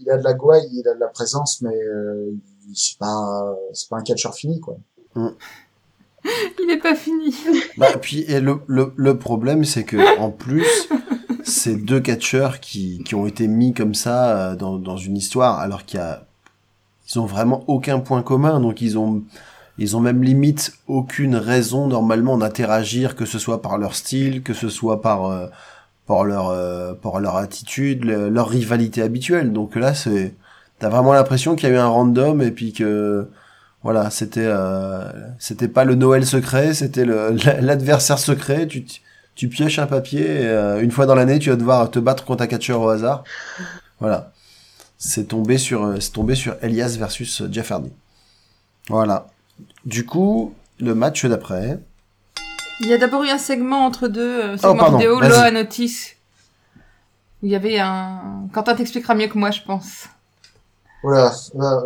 il 0.00 0.08
a 0.08 0.18
de 0.18 0.22
la 0.22 0.34
gouaille, 0.34 0.68
il 0.72 0.86
a 0.86 0.94
de 0.94 1.00
la 1.00 1.08
présence, 1.08 1.62
mais 1.62 1.76
euh, 1.76 2.30
c'est 2.72 2.96
pas 2.96 3.56
c'est 3.72 3.88
pas 3.88 3.96
un 3.96 4.02
catcheur 4.02 4.34
fini 4.34 4.60
quoi. 4.60 4.76
Il 5.16 6.70
est 6.70 6.78
pas 6.78 6.94
fini. 6.94 7.34
Bah, 7.76 7.96
puis 8.00 8.20
et 8.28 8.40
le, 8.40 8.60
le, 8.68 8.92
le 8.94 9.18
problème, 9.18 9.64
c'est 9.64 9.82
que 9.82 10.20
en 10.20 10.30
plus, 10.30 10.88
ces 11.42 11.74
deux 11.74 11.98
catcheurs 11.98 12.60
qui, 12.60 13.02
qui 13.02 13.16
ont 13.16 13.26
été 13.26 13.48
mis 13.48 13.74
comme 13.74 13.94
ça 13.94 14.52
euh, 14.52 14.56
dans, 14.56 14.78
dans 14.78 14.96
une 14.96 15.16
histoire, 15.16 15.58
alors 15.58 15.84
qu'il 15.84 15.98
y 15.98 16.02
a, 16.02 16.24
ils 17.08 17.18
ont 17.20 17.26
vraiment 17.26 17.64
aucun 17.66 18.00
point 18.00 18.22
commun, 18.22 18.60
donc 18.60 18.80
ils 18.80 18.98
ont, 18.98 19.22
ils 19.78 19.96
ont 19.96 20.00
même 20.00 20.22
limite 20.22 20.74
aucune 20.88 21.36
raison 21.36 21.86
normalement 21.88 22.38
d'interagir, 22.38 23.16
que 23.16 23.24
ce 23.26 23.38
soit 23.38 23.62
par 23.62 23.78
leur 23.78 23.94
style, 23.94 24.42
que 24.42 24.54
ce 24.54 24.68
soit 24.68 25.00
par, 25.02 25.26
euh, 25.26 25.46
par 26.06 26.24
leur, 26.24 26.48
euh, 26.50 26.94
par 26.94 27.20
leur 27.20 27.36
attitude, 27.36 28.04
le- 28.04 28.28
leur 28.28 28.48
rivalité 28.48 29.02
habituelle. 29.02 29.52
Donc 29.52 29.76
là, 29.76 29.94
c'est, 29.94 30.34
t'as 30.78 30.88
vraiment 30.88 31.12
l'impression 31.12 31.56
qu'il 31.56 31.68
y 31.68 31.72
a 31.72 31.76
eu 31.76 31.78
un 31.78 31.88
random 31.88 32.42
et 32.42 32.50
puis 32.50 32.72
que, 32.72 33.28
voilà, 33.82 34.10
c'était 34.10 34.44
euh, 34.46 35.04
c'était 35.38 35.68
pas 35.68 35.84
le 35.84 35.94
Noël 35.96 36.26
secret, 36.26 36.74
c'était 36.74 37.04
l'adversaire 37.60 38.18
secret. 38.18 38.66
Tu 38.68 38.84
tu 39.34 39.48
pioches 39.48 39.78
un 39.78 39.86
papier 39.86 40.42
et, 40.42 40.46
euh, 40.46 40.80
une 40.82 40.90
fois 40.90 41.06
dans 41.06 41.14
l'année, 41.14 41.38
tu 41.38 41.50
vas 41.50 41.56
devoir 41.56 41.90
te 41.90 41.98
battre 41.98 42.24
contre 42.26 42.42
un 42.44 42.46
catcheur 42.46 42.80
au 42.82 42.88
hasard. 42.90 43.24
Voilà, 44.00 44.31
c'est 45.04 45.28
tombé 45.28 45.58
sur 45.58 45.82
euh, 45.84 45.96
c'est 45.98 46.12
tombé 46.12 46.36
sur 46.36 46.56
Elias 46.62 46.94
versus 46.96 47.42
Jeff 47.50 47.72
Hardy. 47.72 47.90
Voilà. 48.88 49.26
Du 49.84 50.06
coup, 50.06 50.54
le 50.78 50.94
match 50.94 51.26
d'après. 51.26 51.80
Il 52.78 52.86
y 52.86 52.92
a 52.92 52.98
d'abord 52.98 53.24
eu 53.24 53.28
un 53.28 53.38
segment 53.38 53.84
entre 53.84 54.06
deux, 54.06 54.42
euh, 54.42 54.56
segment 54.56 54.74
Oh, 54.74 54.76
pardon, 54.76 54.98
vidéo, 54.98 55.20
Otis. 55.60 56.14
Où 57.42 57.46
il 57.46 57.50
y 57.50 57.56
avait 57.56 57.80
un... 57.80 58.48
Quentin 58.52 58.76
t'expliquera 58.76 59.16
mieux 59.16 59.26
que 59.26 59.36
moi, 59.36 59.50
je 59.50 59.62
pense. 59.62 60.06
Voilà. 61.02 61.32
voilà. 61.52 61.82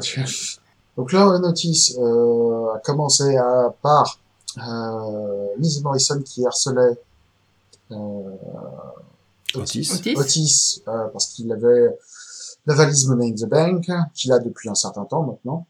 Donc 0.97 1.13
là, 1.13 1.25
la 1.33 1.39
notice 1.39 1.97
euh, 1.99 2.75
a 2.75 2.79
commencé 2.81 3.37
à, 3.37 3.75
par 3.83 4.19
euh, 4.59 5.47
Liz 5.59 5.83
Morrison 5.83 6.21
qui 6.23 6.47
harcelait 6.47 6.99
euh, 7.93 7.97
Otis. 9.55 9.91
Otis. 9.95 10.15
Otis 10.17 10.83
euh, 10.89 11.09
parce 11.13 11.27
qu'il 11.29 11.51
avait 11.53 11.97
la 12.67 12.75
valise 12.75 13.07
Money 13.09 13.29
in 13.31 13.35
the 13.35 13.49
Bank, 13.49 13.91
qu'il 14.15 14.33
a 14.33 14.39
depuis 14.39 14.69
un 14.69 14.75
certain 14.75 15.05
temps 15.05 15.23
maintenant. 15.23 15.67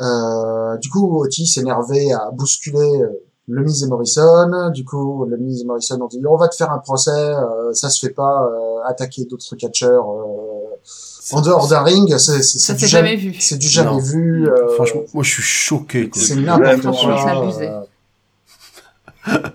Euh, 0.00 0.76
du 0.78 0.88
coup, 0.90 1.20
Otis, 1.22 1.52
énervé, 1.58 2.12
a 2.12 2.30
bousculé 2.32 2.78
euh, 3.02 3.08
le 3.48 3.62
Miz 3.64 3.82
et 3.82 3.86
Morrison. 3.88 4.70
Du 4.72 4.84
coup, 4.84 5.24
le 5.24 5.36
Miz 5.36 5.62
et 5.62 5.64
Morrison 5.64 6.00
ont 6.00 6.06
dit 6.06 6.20
on 6.28 6.36
va 6.36 6.48
te 6.48 6.54
faire 6.56 6.70
un 6.70 6.78
procès, 6.78 7.10
euh, 7.10 7.72
ça 7.72 7.88
se 7.90 7.98
fait 8.06 8.12
pas 8.12 8.44
euh, 8.44 8.80
attaquer 8.84 9.24
d'autres 9.24 9.56
catcheurs 9.56 10.08
euh, 10.10 10.76
en 11.32 11.40
dehors 11.42 11.66
d'un 11.68 11.82
ring, 11.82 12.16
c'est 12.18 12.42
c'est- 12.42 12.74
du 12.74 12.86
jamais, 12.86 13.16
vu. 13.16 13.34
c'est 13.40 13.58
du 13.58 13.68
jamais 13.68 13.90
Non. 13.90 13.98
vu. 13.98 14.48
euh, 14.48 14.68
Franchement, 14.76 15.02
moi 15.14 15.22
je 15.24 15.30
suis 15.30 15.42
choqué. 15.42 16.08
quoi. 16.08 16.22
c'est 16.22 16.36
n'importe 16.36 16.80
franchement, 16.94 17.16
quoi. 17.16 17.22
c'est 17.24 17.30
abusé. 17.30 17.68
euh. 17.68 17.80
Euh, 19.28 19.48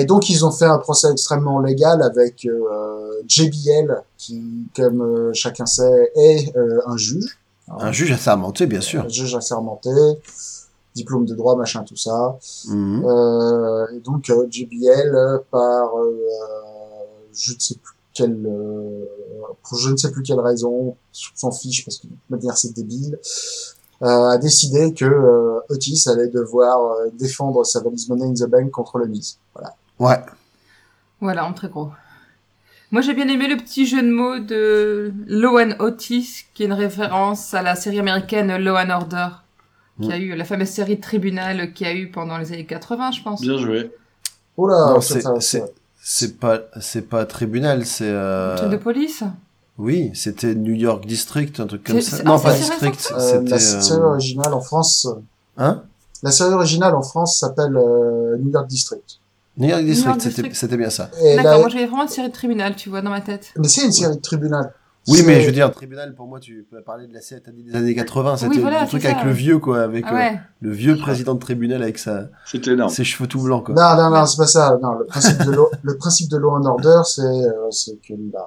et 0.00 0.04
donc 0.04 0.28
ils 0.28 0.44
ont 0.44 0.50
fait 0.50 0.64
un 0.64 0.78
procès 0.78 1.08
extrêmement 1.10 1.60
légal 1.60 2.02
avec 2.02 2.44
euh, 2.46 3.22
JBL 3.28 4.02
qui, 4.16 4.42
comme 4.74 5.02
euh, 5.02 5.30
chacun 5.34 5.66
sait, 5.66 6.12
est 6.16 6.56
euh, 6.56 6.80
un 6.86 6.96
juge, 6.96 7.38
Un 7.68 7.92
juge 7.92 8.10
assermenté, 8.12 8.66
bien 8.66 8.80
sûr. 8.80 9.04
un 9.04 9.08
juge 9.08 9.34
assermenté, 9.34 9.90
diplôme 10.94 11.26
de 11.26 11.34
droit, 11.34 11.54
machin, 11.56 11.84
tout 11.84 11.96
ça. 11.96 12.38
Mhm. 12.68 13.04
Euh, 13.04 13.86
et 13.94 14.00
donc 14.00 14.30
euh, 14.30 14.46
JBL 14.50 15.14
euh, 15.14 15.38
par 15.50 15.96
euh, 15.98 16.16
je 17.34 17.52
ne 17.54 17.58
sais 17.60 17.74
plus 17.76 17.94
quelle 18.14 18.46
euh, 18.46 19.04
pour 19.62 19.78
je 19.78 19.90
ne 19.90 19.96
sais 19.96 20.10
plus 20.10 20.22
quelle 20.22 20.40
raison, 20.40 20.70
on 20.88 20.96
s'en 21.36 21.52
fiche 21.52 21.84
parce 21.84 21.98
que 21.98 22.06
de 22.08 22.12
toute 22.12 22.30
manière 22.30 22.56
c'est 22.56 22.72
débile, 22.74 23.14
euh, 23.14 23.18
a 24.00 24.38
décidé 24.38 24.94
que 24.94 25.04
euh, 25.04 25.60
Otis 25.70 26.04
allait 26.08 26.28
devoir 26.28 26.80
euh, 26.92 27.08
défendre 27.18 27.64
sa 27.64 27.80
valise 27.80 28.08
Money 28.08 28.26
in 28.26 28.34
the 28.34 28.48
Bank 28.48 28.70
contre 28.70 28.98
le 28.98 29.06
Miz. 29.06 29.38
Voilà. 29.54 29.74
Ouais. 29.98 30.20
Voilà, 31.20 31.44
en 31.44 31.52
très 31.52 31.68
gros. 31.68 31.90
Moi, 32.90 33.02
j'ai 33.02 33.12
bien 33.12 33.28
aimé 33.28 33.48
le 33.48 33.56
petit 33.56 33.86
jeu 33.86 34.00
de 34.00 34.08
mots 34.10 34.38
de 34.38 35.12
Loan 35.26 35.74
Otis, 35.78 36.44
qui 36.54 36.62
est 36.62 36.66
une 36.66 36.72
référence 36.72 37.52
à 37.52 37.60
la 37.62 37.74
série 37.74 37.98
américaine 37.98 38.56
Law 38.56 38.76
and 38.76 38.90
Order, 38.90 39.28
qui 40.00 40.12
a 40.12 40.16
eu 40.16 40.34
la 40.36 40.44
fameuse 40.44 40.68
série 40.68 40.96
de 40.96 41.02
tribunal 41.02 41.72
qui 41.72 41.84
a 41.84 41.92
eu 41.92 42.10
pendant 42.10 42.38
les 42.38 42.52
années 42.52 42.64
80, 42.66 43.10
je 43.10 43.22
pense. 43.22 43.40
Bien 43.40 43.58
joué. 43.58 43.90
Oh 44.56 44.68
là, 44.68 44.96
c'est- 45.00 46.38
pas, 46.38 46.60
c'est 46.80 47.08
pas 47.08 47.26
tribunal, 47.26 47.84
c'est. 47.84 48.08
Euh... 48.08 48.56
Truc 48.56 48.70
de 48.70 48.76
police. 48.76 49.22
Oui, 49.78 50.10
c'était 50.14 50.54
New 50.54 50.74
York 50.74 51.06
District, 51.06 51.58
un 51.60 51.66
truc 51.66 51.84
comme 51.84 52.00
ça. 52.00 52.22
Non, 52.24 52.34
ah, 52.34 52.40
pas 52.40 52.54
District. 52.54 53.00
ça 53.00 53.14
Euh, 53.16 53.38
C'était. 53.38 53.50
la 53.50 53.58
série 53.58 54.00
euh, 54.00 54.04
originale 54.06 54.52
en 54.52 54.60
France, 54.60 55.06
Hein? 55.56 55.82
la 56.22 56.30
série 56.32 56.52
originale 56.52 56.94
en 56.94 57.02
France 57.02 57.38
s'appelle 57.38 57.76
euh, 57.76 58.36
New 58.38 58.50
York 58.50 58.66
District. 58.66 59.20
New 59.56 59.68
York 59.68 59.84
District, 59.84 60.20
c'était, 60.20 60.54
c'était 60.54 60.76
bien 60.76 60.90
ça. 60.90 61.10
Et 61.22 61.36
D'accord, 61.36 61.60
moi 61.60 61.68
j'avais 61.68 61.86
vraiment 61.86 62.02
une 62.04 62.08
série 62.08 62.28
de 62.28 62.32
tribunal, 62.32 62.76
tu 62.76 62.90
vois, 62.90 63.02
dans 63.02 63.10
ma 63.10 63.20
tête. 63.20 63.52
Mais 63.56 63.68
c'est 63.68 63.84
une 63.84 63.92
série 63.92 64.16
de 64.16 64.20
tribunal. 64.20 64.72
Oui, 65.08 65.22
mais 65.24 65.40
je 65.40 65.46
veux 65.46 65.52
dire, 65.52 65.72
tribunal, 65.72 66.14
pour 66.14 66.26
moi, 66.26 66.38
tu 66.38 66.66
peux 66.70 66.82
parler 66.82 67.06
de 67.06 67.14
la 67.14 67.22
série, 67.22 67.40
des 67.46 67.74
années 67.74 67.94
80, 67.94 68.36
c'était 68.36 68.58
voilà, 68.58 68.82
le 68.82 68.88
truc 68.88 69.00
c'est 69.00 69.08
avec 69.08 69.24
le 69.24 69.30
vieux, 69.32 69.58
quoi, 69.58 69.80
avec 69.80 70.04
Ah 70.06 70.32
euh, 70.32 70.36
le 70.60 70.70
vieux 70.70 70.98
président 70.98 71.34
de 71.34 71.38
tribunal 71.40 71.82
avec 71.82 71.98
sa, 71.98 72.28
C'était 72.44 72.72
énorme. 72.72 72.90
ses 72.90 73.04
cheveux 73.04 73.26
tout 73.26 73.40
blancs, 73.40 73.64
quoi. 73.64 73.74
Non, 73.74 74.02
non, 74.02 74.10
non, 74.14 74.26
c'est 74.26 74.36
pas 74.36 74.46
ça. 74.46 74.78
Non, 74.82 74.92
le 74.98 75.06
principe 75.06 75.38
de 75.44 75.50
Law, 75.52 75.70
le 75.82 75.96
principe 75.96 76.28
de 76.30 76.36
Law 76.36 76.58
and 76.58 76.66
Order, 76.66 77.00
c'est 77.06 77.22
euh, 77.22 77.70
c'est 77.70 77.96
que 78.06 78.12
la, 78.34 78.44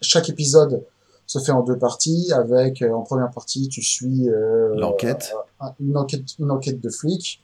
chaque 0.00 0.28
épisode 0.28 0.84
se 1.26 1.38
fait 1.38 1.52
en 1.52 1.62
deux 1.62 1.78
parties. 1.78 2.30
Avec 2.32 2.82
euh, 2.82 2.92
en 2.92 3.02
première 3.02 3.30
partie, 3.30 3.68
tu 3.68 3.82
suis 3.82 4.28
euh, 4.28 4.74
L'enquête. 4.76 5.32
euh, 5.62 5.66
une 5.80 5.96
enquête, 5.96 6.22
une 6.38 6.50
enquête 6.50 6.80
de 6.80 6.90
flic, 6.90 7.42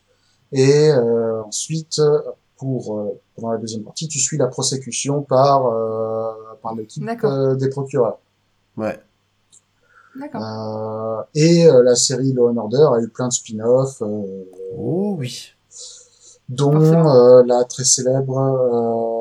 et 0.53 0.91
euh, 0.91 1.43
ensuite, 1.45 2.01
pour 2.57 2.99
euh, 2.99 3.21
pendant 3.37 3.53
la 3.53 3.59
deuxième 3.59 3.83
partie, 3.85 4.09
tu 4.09 4.19
suis 4.19 4.37
la 4.39 4.49
prosécution 4.49 5.23
par 5.23 5.67
euh, 5.67 6.33
par 6.63 6.75
l'équipe 6.75 7.05
euh, 7.25 7.55
des 7.55 7.69
procureurs. 7.69 8.19
Ouais. 8.77 8.99
D'accord. 10.19 10.43
Euh, 10.43 11.23
et 11.35 11.67
euh, 11.69 11.83
la 11.85 11.95
série 11.95 12.33
Law 12.33 12.49
and 12.51 12.57
Order 12.57 12.89
a 12.95 13.01
eu 13.01 13.09
plein 13.09 13.29
de 13.29 13.33
spin-offs. 13.33 14.03
euh, 14.03 14.45
Oh 14.77 15.15
oui. 15.19 15.53
dont 16.49 16.75
euh, 16.75 17.43
la 17.47 17.63
très 17.65 17.85
célèbre 17.85 18.39
euh, 18.39 19.18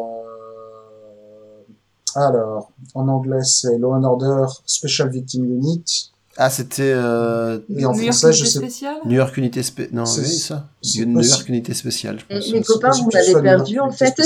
alors 2.25 2.71
en 2.95 3.07
anglais 3.07 3.43
c'est 3.43 3.77
Law 3.77 3.93
and 3.93 4.03
Order 4.03 4.45
Special 4.65 5.09
Victim 5.09 5.45
Unit 5.45 6.11
Ah, 6.37 6.49
c'était 6.49 6.91
euh, 6.95 7.59
et 7.75 7.85
en 7.85 7.93
New 7.93 8.01
York 8.01 8.13
français 8.17 8.33
je 8.33 8.39
Unité 8.41 8.51
sais 8.51 8.59
spéciale 8.59 8.95
New 9.05 9.15
York 9.15 9.37
Unité 9.37 9.63
spéciale. 9.63 9.95
Non, 9.95 10.05
C'est- 10.05 10.21
oui, 10.21 10.27
ça. 10.37 10.67
c'est 10.81 11.05
New. 11.05 11.21
York 11.21 11.49
Unité 11.49 11.73
spéciale, 11.73 12.19
je 12.19 12.25
pense. 12.35 12.45
c'est 12.49 12.61
copains, 12.63 12.89
vous 12.91 13.09
une 13.11 13.41
perdu 13.41 13.79
en 13.79 13.91
fait. 13.91 14.13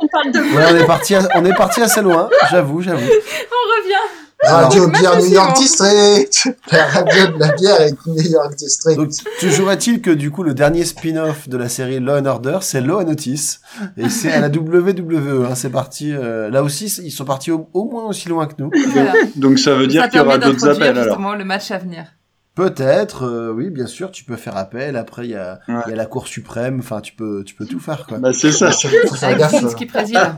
On 0.00 0.06
parle 0.08 0.32
de 0.32 0.38
Ouais, 0.38 0.64
on 0.72 0.76
est 0.76 0.86
parti, 0.86 1.14
à- 1.14 1.28
on 1.36 1.44
est 1.44 1.54
parti 1.54 1.80
assez 1.80 2.02
loin, 2.02 2.28
j'avoue, 2.50 2.80
j'avoue. 2.82 3.00
On 3.02 3.82
revient. 3.82 4.21
Radio 4.44 4.88
Bière 4.88 5.18
New 5.18 5.26
York. 5.26 5.56
District 5.56 6.48
la 6.72 6.86
radio 6.86 7.26
de 7.28 7.38
la 7.38 7.52
bière 7.52 7.76
avec 7.80 7.94
New 8.06 8.20
York 8.22 8.54
District 8.56 8.96
Donc, 8.96 9.10
toujours 9.38 9.70
est-il 9.70 10.00
que 10.02 10.10
du 10.10 10.30
coup, 10.30 10.42
le 10.42 10.52
dernier 10.54 10.84
spin-off 10.84 11.48
de 11.48 11.56
la 11.56 11.68
série 11.68 12.00
Law 12.00 12.18
and 12.18 12.26
Order, 12.26 12.58
c'est 12.60 12.80
Law 12.80 13.00
and 13.00 13.08
Otis. 13.08 13.58
Et 13.96 14.08
c'est 14.08 14.32
à 14.32 14.40
la 14.40 14.48
WWE, 14.48 15.46
hein, 15.48 15.54
c'est 15.54 15.70
parti, 15.70 16.12
euh, 16.12 16.50
là 16.50 16.62
aussi, 16.62 16.86
ils 17.04 17.12
sont 17.12 17.24
partis 17.24 17.52
au, 17.52 17.68
au 17.72 17.84
moins 17.84 18.04
aussi 18.04 18.28
loin 18.28 18.46
que 18.46 18.54
nous. 18.58 18.70
Voilà. 18.92 19.12
Donc 19.36 19.58
ça 19.58 19.74
veut 19.74 19.86
dire 19.86 20.02
Ça 20.02 20.08
qu'il 20.08 20.18
y 20.18 20.22
aura 20.22 20.38
d'autres 20.38 20.68
appels 20.68 20.98
alors. 20.98 21.36
le 21.36 21.44
match 21.44 21.70
à 21.70 21.78
venir. 21.78 22.04
Peut-être, 22.54 23.24
euh, 23.24 23.50
oui, 23.54 23.70
bien 23.70 23.86
sûr, 23.86 24.10
tu 24.10 24.24
peux 24.24 24.36
faire 24.36 24.56
appel. 24.56 24.96
Après, 24.96 25.24
il 25.24 25.30
y 25.30 25.36
a, 25.36 25.60
Ouais. 25.68 25.74
il 25.86 25.90
y 25.90 25.92
a 25.94 25.96
la 25.96 26.04
Cour 26.06 26.26
suprême. 26.26 26.80
Enfin, 26.80 27.00
tu 27.00 27.14
peux, 27.14 27.44
tu 27.44 27.54
peux 27.54 27.64
tout 27.64 27.80
faire, 27.80 28.06
quoi. 28.06 28.18
Bah 28.18 28.32
c'est 28.34 28.52
ça. 28.52 28.70
faire 28.72 28.90
Avec 29.22 29.38
gaffe 29.38 29.74
qui 29.74 29.86
préside. 29.86 30.18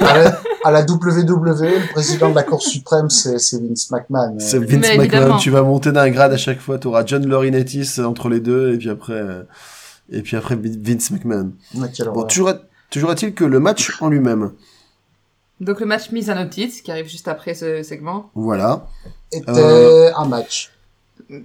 à 0.00 0.18
la, 0.18 0.40
à 0.64 0.70
la 0.70 0.80
WWE 0.82 1.62
le 1.62 1.92
président 1.92 2.30
de 2.30 2.34
la 2.34 2.42
Cour 2.42 2.62
suprême 2.62 3.08
c'est 3.10 3.32
Vince 3.60 3.90
McMahon 3.90 4.36
C'est 4.38 4.58
Vince 4.58 4.70
Mais 4.70 4.96
McMahon. 4.96 5.02
évidemment. 5.02 5.36
Tu 5.38 5.50
vas 5.50 5.62
monter 5.62 5.92
d'un 5.92 6.08
grade 6.10 6.32
à 6.32 6.36
chaque 6.36 6.60
fois. 6.60 6.78
Tu 6.78 6.88
auras 6.88 7.04
John 7.06 7.26
Laurinaitis 7.26 8.00
entre 8.00 8.28
les 8.28 8.40
deux, 8.40 8.74
et 8.74 8.78
puis 8.78 8.90
après, 8.90 9.12
euh, 9.14 9.42
et 10.10 10.22
puis 10.22 10.36
après 10.36 10.56
Vince 10.56 11.10
McMahon. 11.10 11.52
Bon, 12.12 12.24
toujours, 12.24 12.54
toujours 12.90 13.12
est-il 13.12 13.34
que 13.34 13.44
le 13.44 13.60
match 13.60 13.92
en 14.02 14.08
lui-même, 14.08 14.52
Donc 15.60 15.80
le 15.80 15.86
match 15.86 16.10
mise 16.10 16.28
à 16.30 16.34
notice 16.34 16.80
qui 16.82 16.90
arrive 16.90 17.06
juste 17.08 17.28
après 17.28 17.54
ce 17.54 17.82
segment. 17.82 18.30
voilà. 18.34 18.86
était 19.30 19.44
Euh, 19.50 20.10
un 20.16 20.26
match 20.26 20.72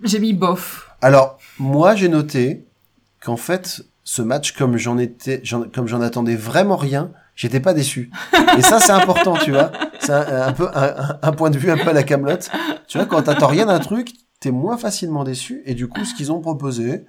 J'ai 0.03 0.19
mis 0.19 0.33
bof. 0.33 0.89
Alors, 1.01 1.37
moi, 1.59 1.95
j'ai 1.95 2.09
noté 2.09 2.65
qu'en 3.23 3.37
fait, 3.37 3.81
ce 4.03 4.21
match, 4.23 4.53
comme 4.53 4.77
j'en 4.77 4.97
étais, 4.97 5.43
comme 5.75 5.87
j'en 5.87 6.01
attendais 6.01 6.35
vraiment 6.35 6.75
rien, 6.77 7.11
j'étais 7.37 7.61
pas 7.61 7.73
déçu. 7.73 8.11
Et 8.57 8.61
ça, 8.61 8.81
c'est 8.81 8.91
important, 8.91 9.37
tu 9.37 9.51
vois. 9.51 9.71
C'est 10.01 10.11
un, 10.11 10.47
un 10.47 10.51
peu 10.53 10.67
un, 10.73 11.31
point 11.31 11.49
de 11.49 11.57
vue 11.57 11.71
un 11.71 11.77
peu 11.77 11.89
à 11.89 11.93
la 11.93 12.03
Camelot. 12.03 12.37
Tu 12.89 12.97
vois, 12.97 13.07
quand 13.07 13.21
t'attends 13.21 13.47
rien 13.47 13.67
d'un 13.67 13.79
truc, 13.79 14.09
t'es 14.41 14.51
moins 14.51 14.77
facilement 14.77 15.23
déçu. 15.23 15.61
Et 15.65 15.73
du 15.73 15.87
coup, 15.87 16.03
ce 16.03 16.13
qu'ils 16.13 16.31
ont 16.33 16.41
proposé, 16.41 17.05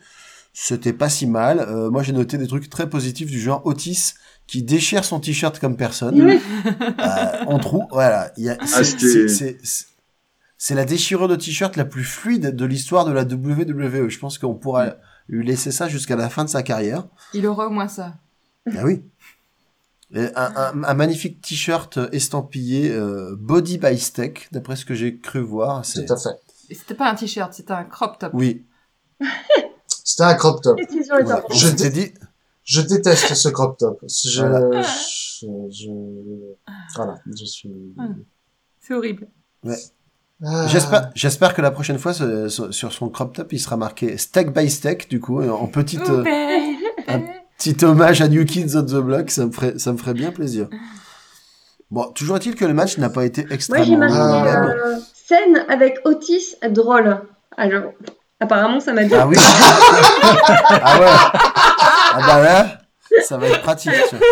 c'était 0.52 0.92
pas 0.92 1.08
si 1.08 1.26
mal. 1.26 1.58
Euh, 1.60 1.90
moi, 1.90 2.02
j'ai 2.04 2.12
noté 2.12 2.38
des 2.38 2.46
trucs 2.46 2.70
très 2.70 2.88
positifs 2.88 3.30
du 3.30 3.40
genre 3.40 3.62
Otis 3.66 4.14
qui 4.46 4.62
déchire 4.62 5.04
son 5.04 5.20
t-shirt 5.20 5.58
comme 5.58 5.76
personne. 5.76 6.20
Oui. 6.20 6.40
Euh, 6.66 7.44
on 7.48 7.58
trouve, 7.58 7.84
voilà, 7.90 8.32
il 8.36 8.44
y 8.44 8.48
a, 8.50 8.56
c'est, 8.64 8.74
Ah, 8.80 8.84
c'était- 8.84 9.06
c'est- 9.06 9.28
c'est- 9.28 9.58
c'est- 9.62 9.86
c'est 10.56 10.74
la 10.74 10.84
déchirure 10.84 11.28
de 11.28 11.36
t-shirt 11.36 11.76
la 11.76 11.84
plus 11.84 12.02
fluide 12.04 12.56
de 12.56 12.64
l'histoire 12.64 13.04
de 13.04 13.12
la 13.12 13.24
WWE. 13.24 14.08
Je 14.08 14.18
pense 14.18 14.38
qu'on 14.38 14.54
pourra 14.54 14.96
lui 15.28 15.46
laisser 15.46 15.70
ça 15.70 15.86
jusqu'à 15.88 16.16
la 16.16 16.28
fin 16.30 16.44
de 16.44 16.48
sa 16.48 16.62
carrière. 16.62 17.04
Il 17.34 17.46
aura 17.46 17.66
au 17.68 17.70
moins 17.70 17.86
ça. 17.88 18.14
Ah 18.74 18.80
oui. 18.84 19.02
Un, 20.14 20.30
un- 20.34 20.84
un 20.84 20.94
magnifique 20.94 21.42
t-shirt 21.42 21.98
estampillé 22.12 22.90
euh, 22.90 23.36
Body 23.38 23.76
by 23.78 23.98
Steak, 23.98 24.48
d'après 24.52 24.74
ce 24.76 24.84
que 24.86 24.94
j'ai 24.94 25.18
cru 25.18 25.40
voir. 25.40 25.84
C'est... 25.84 26.06
tout 26.06 26.12
à 26.12 26.16
fait 26.16 26.30
Et 26.70 26.74
C'était 26.74 26.94
pas 26.94 27.10
un 27.10 27.14
t-shirt, 27.14 27.52
c'était 27.52 27.72
un 27.72 27.84
crop 27.84 28.18
top. 28.18 28.30
Oui. 28.34 28.64
c'était 30.04 30.22
un 30.24 30.34
crop 30.34 30.62
top 30.62 30.78
Voilà. 31.10 31.42
Je 31.52 31.68
dé- 31.68 31.90
dit, 31.90 32.14
Je 32.64 32.80
déteste 32.80 33.34
ce 33.34 33.48
crop 33.50 33.76
top. 33.76 34.00
Je, 34.08 34.40
Voilà. 34.42 34.80
je, 34.82 35.46
je, 35.70 35.90
voilà, 36.96 37.14
je 37.26 37.44
suis. 37.44 37.70
C'est 38.80 38.94
horrible. 38.94 39.28
Ah. 40.42 40.66
j'espère, 40.68 41.10
j'espère 41.16 41.52
que 41.52 41.60
la 41.60 41.70
prochaine 41.72 41.98
fois, 41.98 42.14
ce- 42.14 42.48
ce- 42.48 42.70
sur 42.70 42.92
son 42.92 43.10
crop 43.10 43.34
top, 43.36 43.52
il 43.52 43.58
sera 43.58 43.76
marqué 43.76 44.16
Steak 44.16 44.54
by 44.54 44.70
Steak, 44.70 45.10
du 45.10 45.20
coup, 45.20 45.42
en 45.42 45.66
petite, 45.66 46.08
euh. 46.08 46.24
Petit 47.58 47.84
hommage 47.84 48.22
à 48.22 48.28
New 48.28 48.44
Kids 48.44 48.76
on 48.76 48.82
the 48.82 49.02
Block. 49.02 49.30
Ça 49.30 49.46
me 49.46 49.52
ferait, 49.52 49.78
ça 49.78 49.92
me 49.92 49.98
ferait 49.98 50.14
bien 50.14 50.30
plaisir. 50.30 50.68
Bon, 51.90 52.04
toujours 52.12 52.36
est-il 52.36 52.54
que 52.54 52.64
le 52.64 52.74
match 52.74 52.98
n'a 52.98 53.08
pas 53.08 53.24
été 53.24 53.42
Moi, 53.42 53.48
j'ai 53.48 53.54
extrêmement 53.54 53.98
marqué 53.98 54.50
euh, 54.50 54.96
scène 55.14 55.64
avec 55.68 55.98
Otis 56.04 56.56
drôle. 56.70 57.20
Alors, 57.56 57.92
apparemment, 58.40 58.80
ça 58.80 58.92
m'a 58.92 59.04
dit. 59.04 59.14
Ah 59.14 59.26
oui. 59.26 59.36
ah 60.70 61.00
ouais. 61.00 61.06
Ah 62.12 62.20
bah 62.26 62.42
là, 62.42 62.78
ça 63.24 63.36
va 63.36 63.48
être 63.48 63.62
pratique. 63.62 63.92
tu 64.10 64.16
vois. 64.16 64.26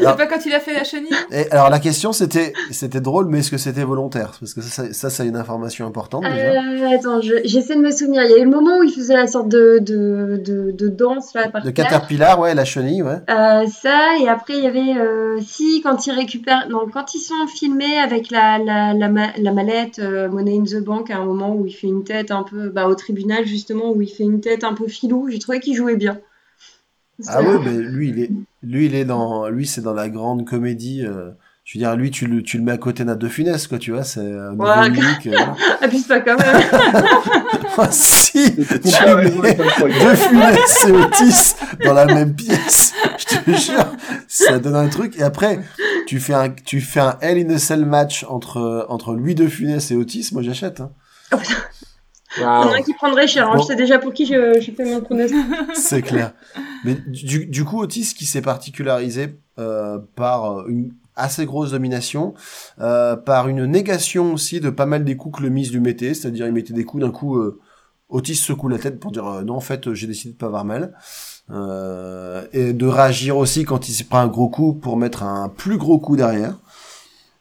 C'est 0.00 0.16
pas 0.16 0.26
quand 0.26 0.44
il 0.46 0.52
a 0.52 0.60
fait 0.60 0.74
la 0.74 0.84
chenille 0.84 1.08
Et 1.30 1.50
alors 1.50 1.70
la 1.70 1.78
question 1.78 2.12
c'était, 2.12 2.52
c'était 2.70 3.00
drôle, 3.00 3.26
mais 3.28 3.38
est-ce 3.38 3.50
que 3.50 3.56
c'était 3.58 3.84
volontaire? 3.84 4.32
Parce 4.38 4.52
que 4.54 4.60
ça, 4.60 4.84
ça, 4.84 4.92
ça, 4.92 5.10
c'est 5.10 5.26
une 5.26 5.36
information 5.36 5.86
importante 5.86 6.24
déjà. 6.24 6.52
Euh, 6.62 6.94
attends, 6.94 7.20
je- 7.20 7.40
j'essaie 7.44 7.74
de 7.74 7.80
me 7.80 7.90
souvenir. 7.90 8.22
Il 8.24 8.30
y 8.30 8.34
a 8.34 8.38
eu 8.38 8.44
le 8.44 8.50
moment 8.50 8.78
où 8.78 8.82
il 8.82 8.92
faisait 8.92 9.14
la 9.16 9.26
sorte 9.26 9.48
de, 9.48 9.78
de, 9.80 10.40
de, 10.44 10.70
de 10.72 10.88
danse 10.88 11.34
là 11.34 11.48
par 11.48 11.64
Le 11.64 11.72
terre. 11.72 11.86
caterpillar, 11.86 12.38
ouais, 12.40 12.54
la 12.54 12.64
chenille, 12.64 13.02
ouais. 13.02 13.18
Euh, 13.30 13.66
ça, 13.66 14.16
et 14.20 14.28
après 14.28 14.54
il 14.58 14.64
y 14.64 14.66
avait 14.66 14.98
euh, 15.00 15.38
si 15.40 15.80
quand 15.82 16.06
ils 16.06 16.12
récupèrent, 16.12 16.68
non, 16.68 16.86
quand 16.92 17.14
ils 17.14 17.20
sont 17.20 17.46
filmés 17.46 17.98
avec 17.98 18.30
la, 18.30 18.58
la, 18.58 18.92
la, 18.94 19.08
ma- 19.08 19.32
la 19.38 19.52
mallette 19.52 19.98
euh, 19.98 20.28
Money 20.28 20.58
in 20.58 20.64
the 20.64 20.82
Bank, 20.84 21.10
à 21.10 21.16
un 21.18 21.24
moment 21.24 21.54
où 21.54 21.64
il 21.66 21.72
fait 21.72 21.86
une 21.86 22.04
tête 22.04 22.30
un 22.30 22.42
peu, 22.42 22.68
bah, 22.68 22.86
au 22.86 22.94
tribunal 22.94 23.46
justement, 23.46 23.90
où 23.92 24.02
il 24.02 24.08
fait 24.08 24.24
une 24.24 24.40
tête 24.40 24.62
un 24.64 24.74
peu 24.74 24.86
filou, 24.88 25.28
j'ai 25.30 25.38
trouvé 25.38 25.60
qu'il 25.60 25.74
jouait 25.74 25.96
bien. 25.96 26.18
Ah 27.26 27.42
ouais, 27.42 27.58
mais 27.64 27.72
lui 27.78 28.08
il 28.10 28.18
est, 28.20 28.30
lui 28.62 28.86
il 28.86 28.94
est 28.94 29.04
dans, 29.04 29.48
lui 29.48 29.66
c'est 29.66 29.80
dans 29.80 29.94
la 29.94 30.08
grande 30.08 30.46
comédie. 30.46 31.04
euh, 31.04 31.30
je 31.64 31.76
veux 31.78 31.84
dire, 31.84 31.96
lui 31.96 32.10
tu 32.10 32.26
le, 32.26 32.42
tu 32.42 32.56
le 32.56 32.64
mets 32.64 32.72
à 32.72 32.78
côté 32.78 33.04
d'un 33.04 33.14
De 33.14 33.28
Funès, 33.28 33.66
quoi, 33.66 33.78
tu 33.78 33.90
vois, 33.92 34.02
c'est 34.02 34.20
un 34.20 34.52
nouveau 34.52 34.64
Ouais. 34.64 34.88
unique. 34.88 35.26
euh. 35.26 35.36
Abuse 35.82 36.06
pas 36.06 36.20
quand 36.20 36.38
même. 36.38 36.62
Ah, 37.80 37.88
si, 37.92 38.56
tu 38.56 38.64
Ah 39.06 39.14
mets. 39.16 39.30
De 39.54 40.14
Funès 40.16 40.86
et 40.88 40.90
Otis 40.92 41.54
dans 41.84 41.92
la 41.92 42.06
même 42.06 42.34
pièce. 42.34 42.92
Je 43.18 43.36
te 43.36 43.50
jure, 43.52 43.84
ça 44.26 44.58
donne 44.58 44.74
un 44.74 44.88
truc. 44.88 45.16
Et 45.16 45.22
après, 45.22 45.60
tu 46.06 46.18
fais 46.18 46.34
un, 46.34 46.48
tu 46.50 46.80
fais 46.80 46.98
un 47.00 47.16
Hell 47.20 47.38
in 47.46 47.54
a 47.54 47.58
Cell 47.58 47.84
match 47.84 48.24
entre, 48.28 48.86
entre 48.88 49.14
lui 49.14 49.34
De 49.36 49.46
Funès 49.46 49.90
et 49.92 49.94
Otis. 49.96 50.30
Moi, 50.32 50.42
j'achète. 50.42 50.80
Hein. 50.80 50.90
Il 52.36 52.42
y 52.42 52.44
en 52.44 52.68
a 52.68 52.76
un 52.76 52.82
qui 52.82 52.92
prendrait 52.94 53.26
cher. 53.26 53.48
hein. 53.48 53.56
Bon. 53.56 53.62
Je 53.62 53.66
sais 53.68 53.76
déjà 53.76 53.98
pour 53.98 54.12
qui 54.12 54.26
je, 54.26 54.60
je 54.60 54.70
fais 54.70 54.84
mon 54.84 55.00
pronostic. 55.00 55.38
C'est 55.74 56.02
clair. 56.02 56.32
Mais 56.84 56.94
du, 57.06 57.46
du 57.46 57.64
coup, 57.64 57.80
Otis 57.80 58.14
qui 58.16 58.26
s'est 58.26 58.42
particularisé 58.42 59.38
euh, 59.58 59.98
par 60.14 60.68
une 60.68 60.92
assez 61.16 61.46
grosse 61.46 61.72
domination, 61.72 62.34
euh, 62.80 63.16
par 63.16 63.48
une 63.48 63.64
négation 63.64 64.34
aussi 64.34 64.60
de 64.60 64.70
pas 64.70 64.86
mal 64.86 65.04
des 65.04 65.16
coups 65.16 65.38
que 65.38 65.42
le 65.42 65.48
Miz 65.48 65.72
lui 65.72 65.80
mettait, 65.80 66.14
c'est-à-dire 66.14 66.46
il 66.46 66.52
mettait 66.52 66.74
des 66.74 66.84
coups 66.84 67.02
d'un 67.02 67.10
coup, 67.10 67.36
euh, 67.38 67.58
Otis 68.08 68.36
secoue 68.36 68.68
la 68.68 68.78
tête 68.78 69.00
pour 69.00 69.10
dire 69.10 69.26
euh, 69.26 69.42
non 69.42 69.56
en 69.56 69.60
fait 69.60 69.92
j'ai 69.94 70.06
décidé 70.06 70.32
de 70.34 70.38
pas 70.38 70.46
avoir 70.46 70.64
mal, 70.64 70.94
euh, 71.50 72.46
et 72.52 72.72
de 72.72 72.86
réagir 72.86 73.36
aussi 73.36 73.64
quand 73.64 73.88
il 73.88 73.92
s'est 73.92 74.04
pris 74.04 74.18
un 74.18 74.28
gros 74.28 74.48
coup 74.48 74.74
pour 74.74 74.96
mettre 74.96 75.24
un 75.24 75.48
plus 75.48 75.76
gros 75.76 75.98
coup 75.98 76.14
derrière. 76.16 76.56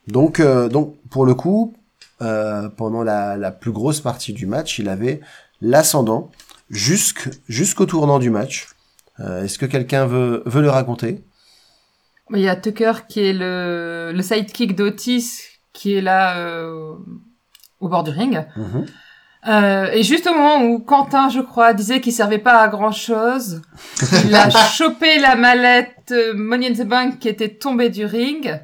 Donc 0.07 0.39
euh, 0.39 0.69
donc 0.69 0.95
pour 1.11 1.25
le 1.25 1.35
coup, 1.35 1.73
euh, 2.21 2.69
pendant 2.69 3.03
la, 3.03 3.37
la 3.37 3.51
plus 3.51 3.71
grosse 3.71 4.01
partie 4.01 4.33
du 4.33 4.45
match, 4.45 4.79
il 4.79 4.89
avait 4.89 5.21
l'ascendant 5.61 6.31
jusqu'au 6.69 7.85
tournant 7.85 8.19
du 8.19 8.29
match. 8.29 8.67
Euh, 9.19 9.43
Est-ce 9.43 9.57
que 9.57 9.65
quelqu'un 9.65 10.05
veut, 10.05 10.43
veut 10.45 10.61
le 10.61 10.69
raconter? 10.69 11.23
Il 12.33 12.39
y 12.39 12.49
a 12.49 12.55
Tucker 12.55 12.93
qui 13.07 13.21
est 13.21 13.33
le, 13.33 14.11
le 14.13 14.21
sidekick 14.21 14.75
d'Otis 14.75 15.41
qui 15.73 15.95
est 15.95 16.01
là 16.01 16.37
euh, 16.39 16.93
au 17.79 17.87
bord 17.87 18.03
du 18.03 18.11
ring. 18.11 18.45
Mhm. 18.55 18.85
Euh, 19.47 19.91
et 19.93 20.03
juste 20.03 20.27
au 20.27 20.33
moment 20.33 20.63
où 20.63 20.79
Quentin, 20.79 21.29
je 21.29 21.39
crois, 21.39 21.73
disait 21.73 22.01
qu'il 22.01 22.11
servait 22.11 22.39
pas 22.39 22.59
à 22.59 22.67
grand 22.67 22.91
chose, 22.91 23.61
il 24.25 24.35
a 24.35 24.49
chopé 24.73 25.19
la 25.19 25.35
mallette 25.35 26.11
euh, 26.11 26.33
Money 26.35 26.71
in 26.71 26.73
the 26.73 26.87
Bank 26.87 27.19
qui 27.19 27.29
était 27.29 27.53
tombée 27.55 27.89
du 27.89 28.05
ring. 28.05 28.59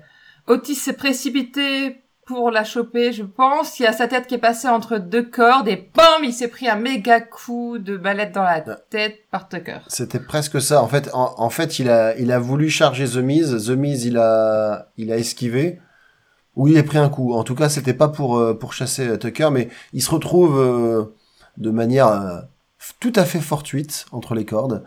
Otis 0.48 0.76
s'est 0.76 0.94
précipité 0.94 2.03
pour 2.26 2.52
la 2.52 2.64
choper, 2.64 3.12
je 3.14 3.24
pense. 3.24 3.80
Il 3.80 3.84
y 3.84 3.86
a 3.86 3.94
sa 3.94 4.08
tête 4.08 4.28
qui 4.28 4.36
est 4.36 4.40
passée 4.40 4.68
entre 4.68 4.98
deux 4.98 5.24
cordes 5.24 5.68
et 5.68 5.90
bam, 5.96 6.24
il 6.24 6.34
s'est 6.34 6.48
pris 6.48 6.68
un 6.70 6.76
méga 6.76 7.20
coup 7.22 7.78
de 7.80 7.98
mallette 7.98 8.34
dans 8.34 8.44
la 8.44 8.62
tête 8.62 9.18
par 9.32 9.50
Tucker. 9.50 9.80
C'était 9.88 10.20
presque 10.20 10.62
ça. 10.62 10.82
En 10.82 10.88
fait, 10.88 11.10
en, 11.14 11.34
en 11.38 11.50
fait, 11.50 11.80
il 11.80 11.90
a, 11.90 12.16
il 12.18 12.32
a 12.32 12.40
voulu 12.40 12.70
charger 12.70 13.06
The 13.08 13.18
Miz. 13.18 13.66
The 13.68 13.72
Miz, 13.72 14.06
il 14.06 14.18
a, 14.18 14.90
il 14.98 15.12
a 15.12 15.18
esquivé. 15.18 15.80
Ou 16.56 16.68
il 16.68 16.78
a 16.78 16.84
pris 16.84 17.00
un 17.00 17.10
coup. 17.10 17.34
En 17.34 17.44
tout 17.44 17.56
cas, 17.56 17.68
c'était 17.68 17.96
pas 17.96 18.08
pour, 18.10 18.38
euh, 18.38 18.54
pour 18.54 18.74
chasser 18.74 19.08
euh, 19.08 19.18
Tucker, 19.18 19.50
mais 19.52 19.70
il 19.92 20.04
se 20.04 20.12
retrouve 20.12 20.60
euh, 20.60 21.06
de 21.58 21.72
manière 21.72 22.08
euh, 22.08 22.40
tout 23.00 23.14
à 23.16 23.26
fait 23.26 23.40
fortuite 23.40 24.06
entre 24.12 24.36
les 24.36 24.46
cordes. 24.46 24.84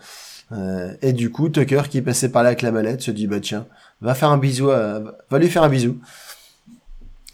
Euh, 0.53 0.95
et 1.03 1.13
du 1.13 1.33
coup, 1.33 1.49
Tucker, 1.49 1.83
qui 1.91 2.03
passé 2.03 2.31
par 2.31 2.45
là 2.45 2.51
avec 2.51 2.63
la 2.63 2.71
mallette, 2.71 3.01
se 3.03 3.11
dit, 3.11 3.27
bah 3.27 3.41
tiens, 3.41 3.67
va 4.01 4.15
faire 4.15 4.31
un 4.31 4.39
bisou, 4.39 4.71
à- 4.71 5.01
va 5.29 5.39
lui 5.41 5.49
faire 5.51 5.65
un 5.65 5.69
bisou. 5.69 5.99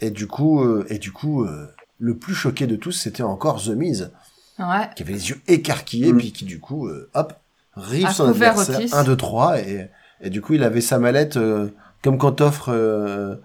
Et 0.03 0.09
du 0.11 0.27
coup, 0.27 0.61
euh, 0.63 0.85
et 0.89 0.97
du 0.99 1.11
coup, 1.11 1.43
euh, 1.45 1.67
le 1.99 2.17
plus 2.17 2.35
choqué 2.35 2.67
de 2.67 2.75
tous, 2.75 2.91
c'était 2.91 3.23
encore 3.23 3.61
The 3.63 3.69
Miz 3.69 4.11
Ouais. 4.59 4.89
qui 4.95 5.03
avait 5.03 5.13
les 5.13 5.29
yeux 5.29 5.39
écarquillés, 5.47 6.11
Mm. 6.13 6.17
puis 6.17 6.31
qui 6.31 6.45
du 6.45 6.59
coup, 6.59 6.87
euh, 6.87 7.09
hop, 7.13 7.33
rive 7.75 8.09
son 8.11 8.27
adversaire, 8.29 8.77
Otis. 8.79 8.93
1, 8.93 9.03
2, 9.05 9.15
3, 9.15 9.59
et, 9.61 9.89
et 10.21 10.29
du 10.29 10.41
coup, 10.41 10.53
il 10.53 10.63
avait 10.63 10.81
sa 10.81 10.99
mallette, 10.99 11.37
euh, 11.37 11.69
comme 12.03 12.17
quand 12.17 12.33
t'offres, 12.33 12.69
euh, 12.71 13.35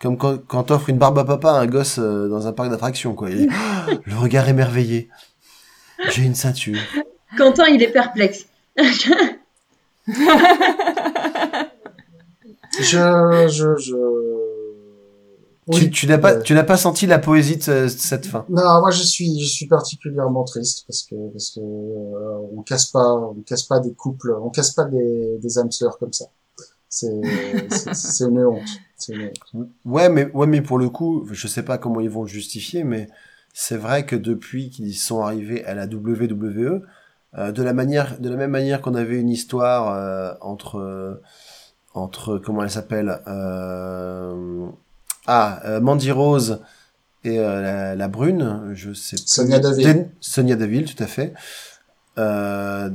comme 0.00 0.18
quand, 0.18 0.36
quand 0.46 0.64
t'offres 0.64 0.90
une 0.90 0.98
barbe 0.98 1.18
à 1.20 1.24
papa 1.24 1.52
à 1.52 1.60
un 1.60 1.66
gosse 1.66 1.98
euh, 2.00 2.28
dans 2.28 2.46
un 2.48 2.52
parc 2.52 2.68
d'attractions, 2.70 3.14
quoi. 3.14 3.30
Il 3.30 3.48
le 4.06 4.16
regard 4.16 4.48
émerveillé. 4.48 5.08
J'ai 6.10 6.22
une 6.24 6.34
ceinture. 6.34 6.78
Quentin, 7.36 7.66
il 7.68 7.82
est 7.82 7.92
perplexe. 7.92 8.46
Je, 12.80 13.48
je, 13.50 13.76
je... 13.78 13.94
tu, 15.70 15.84
Oui, 15.84 15.90
tu 15.90 16.06
n'as 16.06 16.18
pas, 16.18 16.34
euh, 16.34 16.42
tu 16.42 16.54
n'as 16.54 16.64
pas 16.64 16.76
senti 16.76 17.06
la 17.06 17.18
poésie 17.18 17.56
de 17.56 17.62
ce- 17.62 17.88
cette 17.88 18.26
fin? 18.26 18.46
Non, 18.48 18.80
moi 18.80 18.90
je 18.90 19.02
suis, 19.02 19.40
je 19.40 19.46
suis 19.46 19.66
particulièrement 19.66 20.44
triste 20.44 20.84
parce 20.86 21.02
que 21.02 21.14
parce 21.32 21.50
que 21.50 21.60
euh, 21.60 22.38
on 22.56 22.62
casse 22.62 22.86
pas, 22.86 23.14
on 23.14 23.34
casse 23.42 23.64
pas 23.64 23.78
des 23.80 23.92
couples, 23.92 24.34
on 24.40 24.48
casse 24.48 24.70
pas 24.72 24.84
des, 24.84 25.38
des 25.38 25.58
âmes 25.58 25.70
sœurs 25.70 25.98
comme 25.98 26.12
ça. 26.14 26.26
C'est 26.88 27.08
c'est- 27.94 28.24
une 28.24 28.44
honte. 28.44 28.68
C'est 28.96 29.14
une 29.14 29.24
honte. 29.54 29.68
Ouais, 29.84 30.08
mais, 30.08 30.30
ouais, 30.32 30.46
mais 30.46 30.62
pour 30.62 30.78
le 30.78 30.88
coup, 30.90 31.26
je 31.30 31.46
sais 31.46 31.62
pas 31.62 31.78
comment 31.78 32.00
ils 32.00 32.10
vont 32.10 32.22
le 32.22 32.28
justifier, 32.28 32.84
mais 32.84 33.08
c'est 33.52 33.76
vrai 33.76 34.06
que 34.06 34.16
depuis 34.16 34.70
qu'ils 34.70 34.96
sont 34.96 35.20
arrivés 35.22 35.64
à 35.66 35.74
la 35.74 35.86
WWE, 35.86 36.82
euh, 37.36 37.52
de 37.52 37.62
la 37.62 37.74
manière, 37.74 38.18
de 38.20 38.30
la 38.30 38.36
même 38.36 38.50
manière 38.52 38.80
qu'on 38.80 38.94
avait 38.94 39.20
une 39.20 39.28
histoire 39.28 39.94
euh, 39.94 40.32
entre, 40.40 40.76
euh, 40.78 41.20
entre 41.94 42.38
comment 42.38 42.62
elle 42.62 42.70
s'appelle, 42.70 43.20
euh, 43.26 44.66
ah, 45.28 45.60
euh, 45.66 45.80
Mandy 45.80 46.10
Rose 46.10 46.60
et 47.24 47.38
euh, 47.38 47.62
la, 47.62 47.94
la 47.94 48.08
brune, 48.08 48.72
je 48.74 48.92
sais 48.92 49.16
plus. 49.16 49.24
Sonia 49.26 49.60
Deville. 49.60 50.08
Sonia 50.20 50.56
Deville, 50.56 50.84
tout 50.92 51.02
à 51.02 51.06
fait. 51.06 51.34
Euh, 52.18 52.90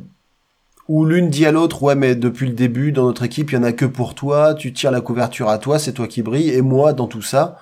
où 0.90 1.06
l'une 1.06 1.30
dit 1.30 1.46
à 1.46 1.52
l'autre, 1.54 1.82
ouais, 1.84 1.96
mais 1.96 2.16
depuis 2.16 2.48
le 2.48 2.54
début, 2.54 2.92
dans 2.92 3.06
notre 3.06 3.24
équipe, 3.24 3.52
il 3.52 3.56
y 3.56 3.58
en 3.58 3.64
a 3.64 3.72
que 3.72 3.86
pour 3.86 4.16
toi, 4.16 4.54
tu 4.54 4.74
tires 4.74 4.92
la 4.92 5.00
couverture 5.00 5.48
à 5.48 5.58
toi, 5.58 5.80
c'est 5.80 5.94
toi 5.94 6.08
qui 6.08 6.22
brille, 6.22 6.50
et 6.50 6.62
moi, 6.62 6.92
dans 6.92 7.08
tout 7.08 7.22
ça, 7.22 7.58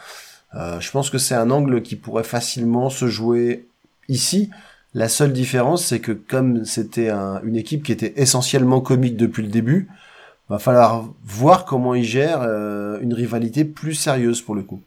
euh, 0.55 0.79
je 0.79 0.89
pense 0.89 1.09
que 1.11 1.19
c'est 1.19 1.35
un 1.35 1.51
angle 1.51 1.83
qui 1.83 1.95
pourrait 1.95 2.23
facilement 2.23 2.89
se 2.89 3.05
jouer 3.07 3.67
ici. 4.09 4.49
La 4.95 5.07
seule 5.07 5.33
différence, 5.33 5.85
c'est 5.85 5.99
que 5.99 6.11
comme 6.11 6.65
c'était 6.65 7.09
un- 7.09 7.39
une 7.43 7.55
équipe 7.55 7.83
qui 7.83 7.91
était 7.91 8.13
essentiellement 8.17 8.81
comique 8.81 9.17
depuis 9.17 9.43
le 9.43 9.49
début, 9.49 9.87
va 10.51 10.59
falloir 10.59 11.05
voir 11.23 11.63
comment 11.65 11.95
ils 11.95 12.03
gèrent 12.03 12.41
euh, 12.41 12.99
une 12.99 13.13
rivalité 13.13 13.63
plus 13.63 13.95
sérieuse 13.95 14.41
pour 14.41 14.53
le 14.53 14.63
coup. 14.63 14.81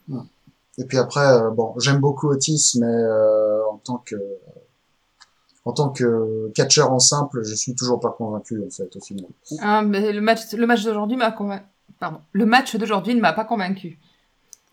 Et 0.76 0.84
puis 0.84 0.98
après, 0.98 1.26
euh, 1.26 1.50
bon, 1.50 1.74
j'aime 1.78 2.00
beaucoup 2.00 2.28
Otis, 2.28 2.76
mais 2.78 2.86
euh, 2.86 3.64
en 3.72 3.78
tant 3.78 3.96
que 4.04 4.16
en 5.64 5.72
tant 5.72 5.88
que 5.88 6.52
catcheur 6.54 6.92
en 6.92 6.98
simple, 6.98 7.42
je 7.42 7.54
suis 7.54 7.74
toujours 7.74 7.98
pas 7.98 8.10
convaincu 8.10 8.62
en 8.64 8.70
fait 8.70 8.94
au 8.94 9.00
final. 9.00 9.24
Ah, 9.60 9.80
mais 9.80 10.12
le 10.12 10.20
match, 10.20 10.52
le 10.52 10.66
match 10.66 10.84
d'aujourd'hui 10.84 11.16
m'a 11.16 11.32
convaincu. 11.32 11.64
Pardon. 11.98 12.18
Le 12.32 12.44
match 12.44 12.76
d'aujourd'hui 12.76 13.14
ne 13.14 13.20
m'a 13.20 13.32
pas 13.32 13.46
convaincu. 13.46 13.98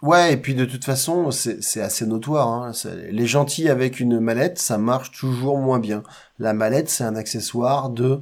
Ouais, 0.01 0.33
et 0.33 0.37
puis 0.37 0.55
de 0.55 0.65
toute 0.65 0.83
façon, 0.83 1.31
c'est 1.31 1.63
c'est 1.63 1.81
assez 1.81 2.05
notoire. 2.05 2.49
Hein. 2.49 2.71
Les 3.11 3.27
gentils 3.27 3.69
avec 3.69 4.01
une 4.01 4.19
mallette, 4.19 4.59
ça 4.59 4.77
marche 4.77 5.11
toujours 5.11 5.57
moins 5.57 5.79
bien. 5.79 6.03
La 6.37 6.53
mallette, 6.53 6.89
c'est 6.89 7.05
un 7.05 7.15
accessoire 7.15 7.89
de 7.89 8.19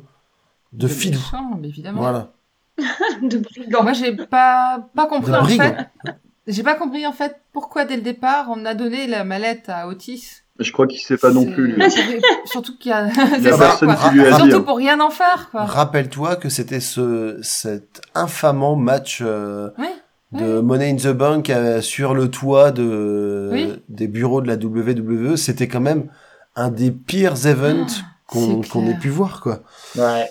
de 0.74 0.88
filou. 0.88 1.18
méchant, 1.18 1.58
mais 1.60 1.70
évidemment. 1.70 2.02
Voilà. 2.02 2.32
de 3.22 3.38
brigand. 3.38 3.84
Moi, 3.84 3.94
j'ai 3.94 4.16
pas, 4.16 4.88
pas 4.96 5.06
compris 5.08 5.32
De 5.32 5.38
en 5.38 5.42
brigand. 5.44 5.64
fait. 6.06 6.14
J'ai 6.48 6.64
pas 6.64 6.74
compris 6.76 7.06
en 7.06 7.12
fait 7.14 7.36
pourquoi 7.54 7.86
dès 7.86 7.96
le 7.96 8.02
départ 8.02 8.48
on 8.50 8.66
a 8.66 8.74
donné 8.74 9.06
la 9.06 9.24
mallette 9.24 9.70
à 9.70 9.88
Otis. 9.88 10.42
Je 10.58 10.72
crois 10.72 10.88
qu'il 10.88 11.00
sait 11.00 11.18
pas 11.18 11.32
non 11.32 11.46
plus. 11.46 11.74
lui. 11.74 11.84
Surtout 12.46 12.76
qu'il 12.78 12.90
y 12.90 12.94
a, 12.94 13.08
Il 13.08 13.12
y 13.12 13.14
c'est 13.44 13.50
a 13.50 13.52
ça, 13.54 13.58
personne 13.58 13.96
qui 13.96 14.16
lui 14.16 14.26
a 14.26 14.32
dit. 14.32 14.38
Surtout 14.38 14.56
hein. 14.58 14.62
pour 14.62 14.78
rien 14.78 15.00
en 15.00 15.10
faire 15.12 15.50
quoi. 15.52 15.66
Rappelle-toi 15.66 16.36
que 16.38 16.50
c'était 16.50 16.80
ce 16.80 17.38
cet 17.44 18.02
infamant 18.16 18.76
match 18.76 19.20
euh, 19.22 19.70
Oui. 19.78 19.88
de 20.32 20.58
oui. 20.58 20.64
Money 20.64 20.90
in 20.92 20.96
the 20.96 21.16
Bank 21.16 21.50
euh, 21.52 21.82
sur 21.82 22.14
le 22.16 22.30
toit 22.32 22.72
de 22.72 23.50
Oui. 23.54 23.74
des 23.88 24.08
bureaux 24.08 24.42
de 24.42 24.48
la 24.48 24.56
WWE. 24.56 25.36
C'était 25.38 25.68
quand 25.68 25.82
même 25.82 26.10
un 26.56 26.70
des 26.72 26.90
pires 26.92 27.46
events 27.46 27.86
qu'on 28.26 28.64
c'est 28.64 28.70
qu'on 28.70 28.88
ait 28.90 28.98
pu 28.98 29.10
voir 29.10 29.40
quoi. 29.42 29.60
Ouais. 29.96 30.30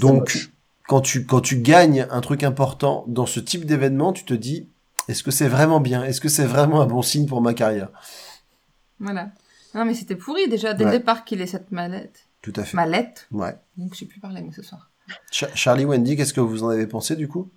Donc, 0.00 0.20
moche. 0.34 0.50
Quand 0.88 1.00
tu, 1.00 1.24
quand 1.26 1.40
tu 1.40 1.56
gagnes 1.56 2.06
un 2.10 2.20
truc 2.20 2.42
important 2.42 3.04
dans 3.08 3.26
ce 3.26 3.40
type 3.40 3.64
d'événement, 3.66 4.12
tu 4.12 4.24
te 4.24 4.34
dis, 4.34 4.68
est-ce 5.08 5.22
que 5.22 5.30
c'est 5.30 5.48
vraiment 5.48 5.80
bien? 5.80 6.04
Est-ce 6.04 6.20
que 6.20 6.28
c'est 6.28 6.46
vraiment 6.46 6.80
un 6.80 6.86
bon 6.86 7.02
signe 7.02 7.26
pour 7.26 7.40
ma 7.40 7.54
carrière? 7.54 7.88
Voilà. 9.00 9.28
Non 9.74 9.84
mais 9.84 9.94
c'était 9.94 10.14
pourri 10.16 10.48
déjà 10.48 10.72
dès 10.72 10.84
Ouais. 10.84 10.92
le 10.92 10.98
départ 10.98 11.24
qu'il 11.24 11.40
ait 11.40 11.46
cette 11.46 11.72
mallette. 11.72 12.20
Tout 12.42 12.52
à 12.56 12.62
fait. 12.64 12.76
Mallette. 12.76 13.26
Ouais. 13.32 13.54
Donc 13.76 13.94
je 13.94 14.00
sais 14.00 14.04
plus 14.06 14.20
parler 14.20 14.40
moi 14.42 14.52
ce 14.54 14.62
soir. 14.62 14.90
Cha- 15.30 15.54
Charlie 15.54 15.84
Wendy, 15.84 16.16
qu'est-ce 16.16 16.32
que 16.34 16.40
vous 16.40 16.62
en 16.62 16.68
avez 16.68 16.86
pensé 16.86 17.16
du 17.16 17.28
coup? 17.28 17.50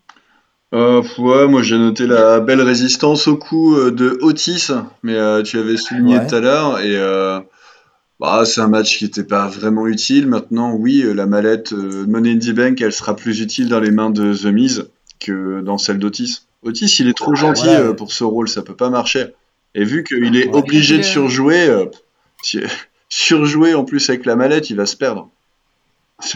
Euh, 0.73 1.01
ouais, 1.19 1.47
moi 1.47 1.61
j'ai 1.63 1.77
noté 1.77 2.07
la 2.07 2.39
belle 2.41 2.61
résistance 2.61 3.27
au 3.27 3.37
coup 3.37 3.75
euh, 3.75 3.91
de 3.91 4.17
Otis, 4.21 4.67
mais 5.03 5.13
euh, 5.15 5.41
tu 5.43 5.57
avais 5.59 5.77
souligné 5.77 6.17
Ouais. 6.17 6.27
tout 6.27 6.35
à 6.35 6.39
l'heure, 6.41 6.79
et 6.79 6.97
euh, 6.97 7.39
bah, 8.19 8.43
c'est 8.45 8.61
un 8.61 8.67
match 8.67 8.97
qui 8.97 9.03
n'était 9.05 9.23
pas 9.23 9.47
vraiment 9.47 9.87
utile. 9.87 10.27
Maintenant, 10.27 10.73
oui, 10.73 11.01
euh, 11.03 11.13
la 11.13 11.25
mallette 11.25 11.73
euh, 11.73 12.05
Money 12.07 12.31
in 12.33 12.39
the 12.39 12.51
Bank, 12.51 12.81
elle 12.81 12.93
sera 12.93 13.15
plus 13.15 13.41
utile 13.41 13.69
dans 13.69 13.79
les 13.79 13.91
mains 13.91 14.09
de 14.09 14.33
The 14.33 14.45
Miz 14.45 14.85
que 15.19 15.61
dans 15.61 15.77
celle 15.77 15.99
d'Otis. 15.99 16.41
Otis, 16.63 16.97
il 16.99 17.07
est 17.07 17.17
trop 17.17 17.35
gentil 17.35 17.67
ouais. 17.67 17.75
euh, 17.75 17.93
pour 17.93 18.11
ce 18.11 18.23
rôle, 18.23 18.49
ça 18.49 18.61
peut 18.63 18.75
pas 18.75 18.89
marcher. 18.89 19.27
Et 19.75 19.83
vu 19.83 20.03
qu'il 20.03 20.35
est 20.35 20.47
Ouais. 20.47 20.55
obligé 20.55 20.97
de 20.97 21.03
surjouer, 21.03 21.67
euh, 21.69 21.85
si- 22.41 22.61
surjouer 23.09 23.73
en 23.75 23.85
plus 23.85 24.09
avec 24.09 24.25
la 24.25 24.35
mallette, 24.35 24.69
il 24.69 24.75
va 24.77 24.85
se 24.85 24.95
perdre. 24.95 25.29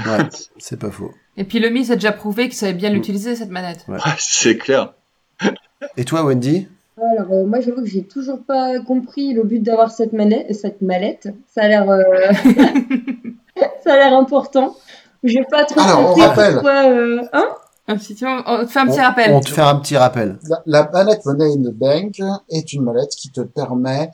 Ouais, 0.05 0.29
c'est 0.59 0.79
pas 0.79 0.91
faux. 0.91 1.11
Et 1.37 1.43
puis 1.43 1.59
le 1.59 1.69
Miz 1.69 1.91
a 1.91 1.95
déjà 1.95 2.11
prouvé 2.11 2.43
qu'il 2.49 2.57
savait 2.57 2.73
bien 2.73 2.91
l'utiliser 2.91 3.35
cette 3.35 3.49
mallette. 3.49 3.83
Ouais, 3.87 3.97
c'est 4.19 4.57
clair. 4.57 4.93
Et 5.97 6.05
toi, 6.05 6.23
Wendy? 6.23 6.67
Alors, 7.01 7.31
euh, 7.31 7.45
moi, 7.45 7.59
j'avoue 7.61 7.81
que 7.81 7.87
j'ai 7.87 8.03
toujours 8.03 8.39
pas 8.45 8.79
compris 8.81 9.33
le 9.33 9.43
but 9.43 9.59
d'avoir 9.59 9.89
cette, 9.91 10.13
mallette- 10.13 10.53
cette 10.53 10.81
mallette. 10.81 11.29
Ça 11.53 11.61
a 11.63 11.67
l'air, 11.67 11.89
euh, 11.89 12.03
ça 13.83 13.93
a 13.93 13.97
l'air 13.97 14.13
important. 14.13 14.75
J'ai 15.23 15.43
pas 15.49 15.65
trop 15.65 15.79
Alors, 15.81 15.99
on 15.99 16.05
compris 16.09 16.21
rappelle. 16.23 16.53
pourquoi. 16.53 16.85
Euh... 16.89 17.21
Hein? 17.33 17.45
Un 17.87 17.97
petit, 17.97 18.15
on, 18.23 18.43
on 18.45 18.65
te 18.65 18.69
fait 18.71 18.79
un 18.79 18.85
petit 18.87 18.99
on, 18.99 19.03
rappel. 19.03 19.33
on 19.33 19.39
te 19.39 19.49
fait 19.49 19.61
un 19.61 19.75
petit 19.75 19.97
rappel. 19.97 20.37
La, 20.47 20.61
la 20.65 20.89
mallette 20.91 21.25
Money 21.25 21.45
in 21.53 21.61
the 21.63 21.73
Bank 21.73 22.21
est 22.49 22.73
une 22.73 22.83
mallette 22.83 23.09
qui 23.15 23.29
te 23.31 23.41
permet 23.41 24.11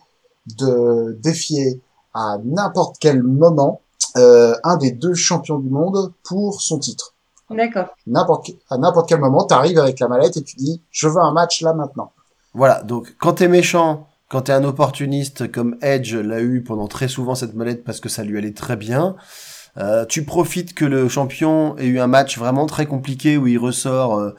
de 0.58 1.18
défier 1.22 1.82
à 2.14 2.38
n'importe 2.44 2.96
quel 3.00 3.22
moment 3.22 3.82
euh, 4.16 4.56
un 4.64 4.78
des 4.78 4.92
deux 4.92 5.14
champions 5.14 5.60
du 5.60 5.70
monde 5.70 6.12
pour 6.24 6.62
son 6.62 6.80
titre. 6.80 7.14
D'accord. 7.52 7.88
N'importe 8.08 8.50
à 8.70 8.78
n'importe 8.78 9.08
quel 9.10 9.20
moment, 9.20 9.46
tu 9.46 9.54
arrives 9.54 9.78
avec 9.78 10.00
la 10.00 10.08
mallette 10.08 10.38
et 10.38 10.44
tu 10.44 10.56
dis 10.56 10.82
je 10.90 11.08
veux 11.08 11.20
un 11.22 11.32
match 11.34 11.62
là 11.62 11.74
maintenant. 11.74 12.12
Voilà, 12.58 12.82
donc 12.82 13.16
quand 13.20 13.34
t'es 13.34 13.48
méchant, 13.48 14.08
quand 14.30 14.42
t'es 14.42 14.52
un 14.52 14.64
opportuniste 14.64 15.52
comme 15.52 15.78
Edge 15.84 16.16
l'a 16.16 16.42
eu 16.42 16.64
pendant 16.64 16.88
très 16.88 17.08
souvent 17.08 17.36
cette 17.36 17.54
mallette 17.54 17.84
parce 17.84 18.00
que 18.00 18.10
ça 18.10 18.24
lui 18.24 18.36
allait 18.36 18.52
très 18.52 18.76
bien, 18.76 19.16
euh, 19.78 20.06
tu 20.06 20.26
profites 20.26 20.74
que 20.74 20.84
le 20.84 21.08
champion 21.08 21.78
ait 21.78 21.86
eu 21.86 22.00
un 22.00 22.08
match 22.08 22.40
vraiment 22.40 22.66
très 22.66 22.88
compliqué 22.88 23.38
où 23.38 23.46
il 23.46 23.60
ressort 23.60 24.18
euh, 24.18 24.32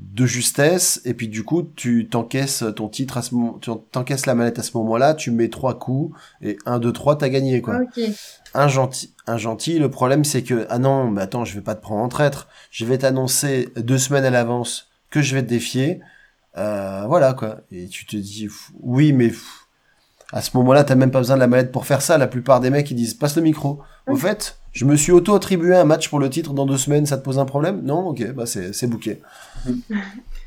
de 0.00 0.26
justesse 0.26 1.00
et 1.04 1.14
puis 1.14 1.28
du 1.28 1.44
coup 1.44 1.62
tu 1.62 2.08
t'encaisses 2.08 2.64
ton 2.74 2.88
titre 2.88 3.18
à 3.18 3.22
ce 3.22 3.36
moment 3.36 3.58
tu 3.60 3.70
t'encaisses 3.92 4.26
la 4.26 4.34
manette 4.34 4.58
à 4.58 4.64
ce 4.64 4.76
moment-là 4.76 5.14
tu 5.14 5.30
mets 5.30 5.48
trois 5.48 5.78
coups 5.78 6.18
et 6.42 6.58
un 6.66 6.80
deux 6.80 6.92
trois 6.92 7.16
t'as 7.16 7.28
gagné 7.28 7.60
quoi. 7.60 7.82
Un 8.52 8.66
gentil 8.66 9.14
un 9.28 9.36
gentil 9.36 9.78
le 9.78 9.92
problème 9.92 10.24
c'est 10.24 10.42
que 10.42 10.66
ah 10.70 10.80
non 10.80 11.08
mais 11.08 11.22
attends 11.22 11.44
je 11.44 11.54
vais 11.54 11.60
pas 11.60 11.76
te 11.76 11.82
prendre 11.82 12.02
en 12.02 12.08
traître. 12.08 12.48
Je 12.72 12.84
vais 12.84 12.98
t'annoncer 12.98 13.68
deux 13.76 13.98
semaines 13.98 14.24
à 14.24 14.30
l'avance 14.30 14.88
que 15.08 15.22
je 15.22 15.36
vais 15.36 15.42
te 15.44 15.48
défier 15.48 16.00
euh, 16.58 17.04
voilà 17.06 17.34
quoi. 17.34 17.58
Et 17.70 17.86
tu 17.88 18.06
te 18.06 18.16
dis 18.16 18.48
oui 18.80 19.12
mais 19.12 19.28
pff, 19.28 19.66
à 20.32 20.42
ce 20.42 20.56
moment-là 20.56 20.84
t'as 20.84 20.94
même 20.94 21.10
pas 21.10 21.18
besoin 21.20 21.36
de 21.36 21.40
la 21.40 21.46
manette 21.46 21.72
pour 21.72 21.86
faire 21.86 22.02
ça. 22.02 22.18
La 22.18 22.26
plupart 22.26 22.60
des 22.60 22.70
mecs 22.70 22.90
ils 22.90 22.96
disent 22.96 23.14
passe 23.14 23.36
le 23.36 23.42
micro. 23.42 23.80
Au 24.06 24.16
fait 24.16 24.58
je 24.72 24.84
me 24.84 24.96
suis 24.96 25.12
auto 25.12 25.34
attribué 25.34 25.74
un 25.76 25.84
match 25.84 26.08
pour 26.08 26.18
le 26.20 26.30
titre. 26.30 26.52
Dans 26.52 26.66
deux 26.66 26.78
semaines 26.78 27.06
ça 27.06 27.18
te 27.18 27.24
pose 27.24 27.38
un 27.38 27.44
problème? 27.44 27.82
Non? 27.82 28.08
Ok 28.08 28.32
bah 28.32 28.46
c'est 28.46 28.72
c'est 28.72 28.86
bouquet 28.86 29.20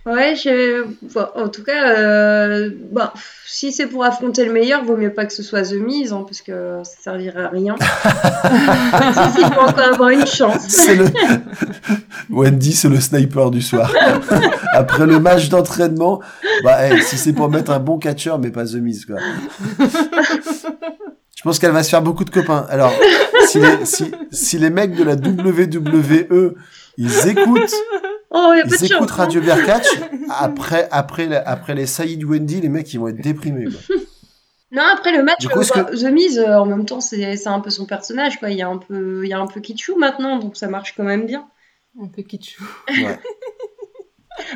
Ouais, 0.06 0.36
je... 0.36 0.84
bon, 1.14 1.26
en 1.36 1.48
tout 1.48 1.64
cas, 1.64 1.98
euh, 1.98 2.70
bah, 2.92 3.14
si 3.46 3.72
c'est 3.72 3.88
pour 3.88 4.04
affronter 4.04 4.44
le 4.44 4.52
meilleur, 4.52 4.84
vaut 4.84 4.98
mieux 4.98 5.14
pas 5.14 5.26
que 5.26 5.32
ce 5.32 5.42
soit 5.42 5.62
The 5.62 5.76
Miz, 5.76 6.12
hein, 6.12 6.26
parce 6.28 6.42
que 6.42 6.82
ça 6.84 6.96
servira 7.02 7.44
à 7.44 7.48
rien. 7.48 7.76
si, 7.80 9.32
si, 9.32 9.46
faut 9.46 9.62
encore 9.62 9.80
avoir 9.80 10.10
une 10.10 10.28
chance. 10.28 10.88
le 10.88 11.06
Wendy 12.30 12.74
c'est 12.74 12.90
le 12.90 13.00
sniper 13.00 13.52
du 13.52 13.62
soir 13.62 13.94
après 14.74 15.06
le 15.06 15.20
match 15.20 15.50
d'entraînement 15.50 16.22
bah 16.64 16.86
hey, 16.88 17.02
si 17.02 17.18
c'est 17.18 17.34
pour 17.34 17.50
mettre 17.50 17.72
un 17.72 17.80
bon 17.80 17.98
catcheur 17.98 18.40
mais 18.40 18.50
pas 18.50 18.66
The 18.66 18.76
Miz 18.76 19.06
quoi 19.06 19.18
je 21.36 21.42
pense 21.44 21.60
qu'elle 21.60 21.72
va 21.72 21.84
se 21.84 21.90
faire 21.90 22.02
beaucoup 22.02 22.24
de 22.24 22.30
copains 22.30 22.66
alors 22.70 22.94
si 23.48 23.60
les, 23.60 23.86
si, 23.86 24.12
si 24.32 24.58
les 24.58 24.70
mecs 24.70 24.96
de 24.96 25.04
la 25.04 25.16
WWE 25.16 26.56
ils 26.98 27.28
écoutent 27.28 27.74
Oh, 28.36 28.52
y 28.56 28.62
a 28.62 28.64
pas 28.64 28.70
ils 28.76 28.80
de 28.80 28.86
écoutent 28.86 28.90
chance. 29.10 29.12
hein. 29.12 29.16
Radio 29.16 29.42
Bearcatch 29.42 29.88
après 30.30 30.88
après 30.92 31.36
après 31.46 31.76
les 31.76 31.86
Saïd 31.86 32.24
Wendy 32.24 32.62
les 32.62 32.70
mecs 32.70 32.92
ils 32.94 33.00
vont 33.00 33.08
être 33.10 33.22
déprimés 33.22 33.66
quoi. 33.66 33.96
Non, 34.72 34.82
après 34.92 35.16
le 35.16 35.22
match, 35.22 35.48
coup, 35.48 35.60
euh, 35.60 35.64
bah, 35.76 35.84
que- 35.84 35.96
The 35.96 36.12
Miz, 36.12 36.40
euh, 36.40 36.58
en 36.58 36.66
même 36.66 36.86
temps, 36.88 37.00
c'est 37.00 37.46
un 37.46 37.60
peu 37.60 37.70
son 37.70 37.86
personnage, 37.86 38.40
quoi. 38.40 38.50
Il 38.50 38.58
y 38.58 38.64
a 38.64 38.68
un 38.68 38.80
peu, 38.80 39.22
il 39.24 39.30
y 39.30 39.34
a 39.34 39.38
un 39.40 39.46
peu 39.46 39.60
Kitschou 39.62 39.96
maintenant, 40.00 40.40
donc 40.40 40.58
ça 40.58 40.66
marche 40.68 40.96
quand 40.98 41.04
même 41.04 41.28
bien. 41.28 41.48
Un 42.02 42.08
peu 42.08 42.24
kitschou. 42.24 42.64
Ouais. 42.90 43.20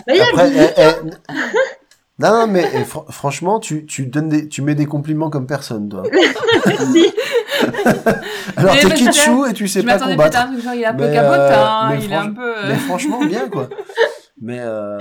Bah, 0.07 0.13
il 0.13 0.15
y 0.15 0.19
a 0.21 0.25
Après, 0.25 0.51
eh, 0.75 0.81
eh, 0.81 1.33
non, 2.19 2.31
non, 2.31 2.47
mais 2.47 2.69
eh, 2.73 2.81
fr- 2.83 3.11
franchement, 3.11 3.59
tu, 3.59 3.85
tu 3.85 4.07
donnes 4.07 4.29
des, 4.29 4.47
tu 4.49 4.61
mets 4.61 4.73
des 4.75 4.85
compliments 4.87 5.29
comme 5.29 5.45
personne, 5.47 5.87
toi. 5.89 6.03
aussi. 6.65 7.13
Alors, 8.55 8.75
t'es 8.75 8.89
kitschou 8.95 9.45
et 9.45 9.53
tu 9.53 9.67
sais 9.67 9.81
Je 9.81 9.85
pas 9.85 9.99
combattre. 9.99 10.37
à 10.37 10.43
un 10.43 10.47
truc 10.51 10.63
genre 10.63 10.73
il 10.73 10.81
est 10.81 10.85
un 10.85 10.93
peu 10.95 11.11
cabotin, 11.11 11.91
euh, 11.91 11.97
il 12.01 12.11
est 12.11 12.15
un 12.15 12.31
peu. 12.31 12.57
euh, 12.57 12.67
Mais 12.69 12.75
franchement, 12.75 13.23
bien, 13.23 13.49
quoi. 13.49 13.69
Mais, 14.41 14.59
euh, 14.59 14.97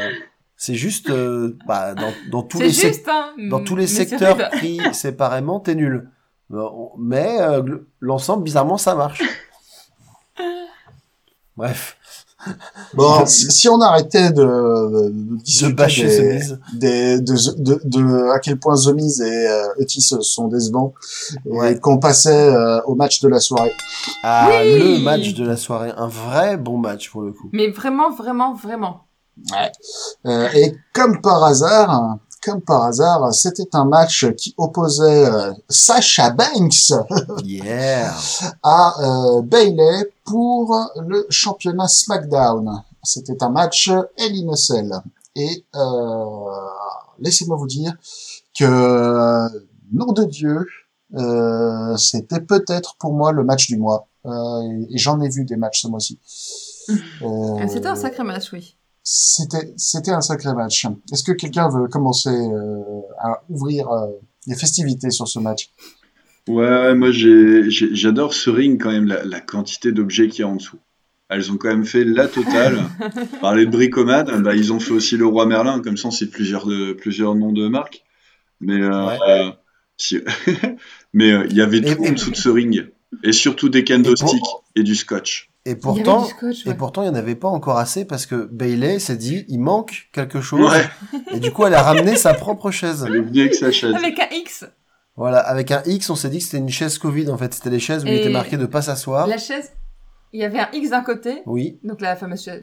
c'est 0.56 0.74
juste, 0.74 1.10
euh, 1.10 1.56
bah, 1.66 1.94
dans, 1.94 2.12
dans 2.30 2.42
tous 2.42 2.60
les 2.60 2.70
juste, 2.70 3.06
hein. 3.08 3.32
dans 3.50 3.62
tous 3.62 3.76
les 3.76 3.86
secteurs 3.86 4.36
pris 4.50 4.80
séparément, 4.92 5.60
t'es 5.60 5.74
nul. 5.74 6.10
Mais, 6.98 7.36
euh, 7.40 7.62
l'ensemble, 8.00 8.42
bizarrement, 8.44 8.78
ça 8.78 8.94
marche. 8.94 9.22
Bref. 11.56 11.96
Bon, 12.94 13.26
si, 13.26 13.50
si 13.50 13.68
on 13.68 13.80
arrêtait 13.80 14.30
de, 14.30 14.42
de, 14.42 15.08
de 15.10 15.36
discuter 15.42 15.72
bâchais 15.72 16.04
des- 16.06 16.16
ce 16.16 16.22
mise. 16.22 16.60
des, 16.74 17.20
de, 17.20 17.34
de, 17.62 17.80
de 17.84 18.30
à 18.30 18.38
quel 18.38 18.58
point 18.58 18.76
The 18.76 18.88
Miz 18.94 19.20
et 19.20 19.48
euh, 19.48 19.68
Otis 19.80 20.14
sont 20.20 20.48
décevants 20.48 20.94
Ouais. 21.44 21.72
et 21.72 21.78
qu'on 21.80 21.98
passait 21.98 22.30
euh, 22.48 22.80
au 22.86 22.94
match 22.94 23.20
de 23.20 23.28
la 23.28 23.40
soirée. 23.40 23.72
Ah, 24.22 24.48
Oui 24.50 24.78
le 24.98 24.98
match 25.02 25.34
de 25.34 25.44
la 25.46 25.56
soirée. 25.56 25.92
Un 25.96 26.08
vrai 26.08 26.56
bon 26.56 26.78
match, 26.78 27.10
pour 27.10 27.22
le 27.22 27.32
coup. 27.32 27.48
Mais 27.52 27.70
vraiment, 27.70 28.10
vraiment, 28.10 28.54
vraiment. 28.54 29.02
Euh, 30.26 30.48
et 30.54 30.74
comme 30.94 31.20
par 31.20 31.44
hasard, 31.44 32.18
comme 32.42 32.60
par 32.60 32.84
hasard, 32.84 33.32
c'était 33.34 33.68
un 33.74 33.84
match 33.84 34.26
qui 34.36 34.54
opposait 34.56 35.26
euh, 35.26 35.52
Sasha 35.68 36.30
Banks 36.30 36.92
Yeah. 37.44 38.14
à 38.62 38.94
euh, 39.00 39.42
Bailey 39.42 40.12
pour 40.24 40.74
le 40.96 41.26
championnat 41.30 41.88
SmackDown. 41.88 42.82
C'était 43.02 43.42
un 43.42 43.50
match 43.50 43.88
Hell 44.16 44.32
in 44.44 44.52
a 44.52 44.56
Cell. 44.56 44.92
Et 45.34 45.64
euh, 45.74 46.24
laissez-moi 47.18 47.56
vous 47.56 47.66
dire 47.66 47.94
que, 48.58 49.46
nom 49.92 50.12
de 50.12 50.24
Dieu, 50.24 50.66
euh, 51.14 51.96
c'était 51.96 52.40
peut-être 52.40 52.96
pour 52.98 53.12
moi 53.12 53.32
le 53.32 53.44
match 53.44 53.66
du 53.68 53.76
mois. 53.76 54.08
Euh, 54.24 54.30
et 54.90 54.94
et 54.94 54.98
j'en 54.98 55.20
ai 55.20 55.28
vu 55.28 55.44
des 55.44 55.56
matchs 55.56 55.82
ce 55.82 55.88
mois-ci. 55.88 56.18
Euh, 56.88 57.58
Ah, 57.60 57.68
C'était 57.68 57.86
un 57.86 57.96
sacré 57.96 58.22
match, 58.24 58.52
oui. 58.52 58.75
C'était 59.08 59.72
c'était 59.76 60.10
un 60.10 60.20
sacré 60.20 60.52
match. 60.52 60.84
Est-ce 61.12 61.22
que 61.22 61.30
quelqu'un 61.30 61.68
veut 61.68 61.86
commencer 61.86 62.28
euh, 62.28 62.80
à 63.20 63.40
ouvrir 63.48 63.88
euh, 63.88 64.08
les 64.48 64.56
festivités 64.56 65.10
sur 65.10 65.28
ce 65.28 65.38
match? 65.38 65.70
Ouais, 66.48 66.92
moi 66.96 67.12
j'ai- 67.12 67.70
j'ai- 67.70 67.94
j'adore 67.94 68.34
ce 68.34 68.50
ring 68.50 68.82
quand 68.82 68.90
même, 68.90 69.06
la, 69.06 69.24
la 69.24 69.40
quantité 69.40 69.92
d'objets 69.92 70.26
qu'il 70.26 70.40
y 70.40 70.42
a 70.42 70.48
en 70.48 70.56
dessous. 70.56 70.78
Elles 71.28 71.52
ont 71.52 71.56
quand 71.56 71.68
même 71.68 71.84
fait 71.84 72.02
la 72.04 72.26
totale. 72.26 72.78
Parler 73.40 73.66
de 73.66 73.70
bricomade, 73.70 74.42
bah, 74.42 74.56
ils 74.56 74.72
ont 74.72 74.80
fait 74.80 74.92
aussi 74.92 75.16
le 75.16 75.26
roi 75.26 75.46
Merlin, 75.46 75.80
comme 75.80 75.96
ça 75.96 76.10
c'est 76.10 76.28
plusieurs, 76.28 76.66
de, 76.66 76.92
plusieurs 76.92 77.36
noms 77.36 77.52
de 77.52 77.68
marques. 77.68 78.02
Mais 78.60 78.80
euh, 78.80 79.06
Ouais. 79.06 79.18
euh, 79.28 79.50
si- 79.96 80.16
euh, 81.20 81.46
il 81.48 81.56
y 81.56 81.60
avait 81.60 81.80
tout 81.80 82.04
et- 82.04 82.08
en 82.08 82.12
dessous 82.12 82.32
de 82.32 82.36
ce 82.36 82.48
ring. 82.48 82.90
Et 83.22 83.30
surtout 83.32 83.68
des 83.68 83.84
kendo 83.84 84.12
Et 84.14 84.18
pour- 84.18 84.28
sticks 84.30 84.42
et 84.74 84.82
du 84.82 84.96
scotch. 84.96 85.48
Et 85.68 85.74
pourtant, 85.74 86.28
et 86.64 86.74
pourtant, 86.74 87.02
il 87.02 87.06
n'y 87.06 87.10
en 87.10 87.18
avait 87.18 87.34
pas 87.34 87.48
encore 87.48 87.76
assez 87.78 88.04
parce 88.04 88.24
que 88.24 88.48
Bailey 88.52 89.00
s'est 89.00 89.16
dit, 89.16 89.44
il 89.48 89.58
manque 89.58 90.08
quelque 90.12 90.40
chose. 90.40 90.70
Ouais, 90.72 90.84
Et 91.34 91.40
du 91.40 91.50
coup, 91.50 91.66
elle 91.66 91.74
a 91.74 91.82
ramené 91.82 92.14
sa 92.14 92.34
propre 92.34 92.70
chaise. 92.70 93.04
elle 93.06 93.16
est 93.16 93.20
venue 93.20 93.40
avec 93.40 93.54
sa 93.56 93.72
chaise. 93.72 93.92
Avec 93.92 94.16
un 94.20 94.28
X. 94.30 94.64
Voilà, 95.16 95.40
avec 95.40 95.72
un 95.72 95.82
X, 95.84 96.08
on 96.08 96.14
s'est 96.14 96.28
dit 96.28 96.38
que 96.38 96.44
c'était 96.44 96.58
une 96.58 96.68
chaise 96.68 96.98
Covid 96.98 97.28
en 97.30 97.36
fait. 97.36 97.52
C'était 97.52 97.70
les 97.70 97.80
chaises 97.80 98.04
où 98.04 98.06
il 98.06 98.14
était 98.14 98.28
marqué 98.28 98.56
de 98.56 98.66
pas 98.66 98.80
s'asseoir. 98.80 99.26
La 99.26 99.38
chaise, 99.38 99.72
il 100.32 100.40
y 100.40 100.44
avait 100.44 100.60
un 100.60 100.68
X 100.72 100.90
d'un 100.90 101.02
côté, 101.02 101.42
Oui, 101.46 101.80
donc 101.82 102.00
la 102.00 102.14
fameuse 102.14 102.44
chaise, 102.44 102.62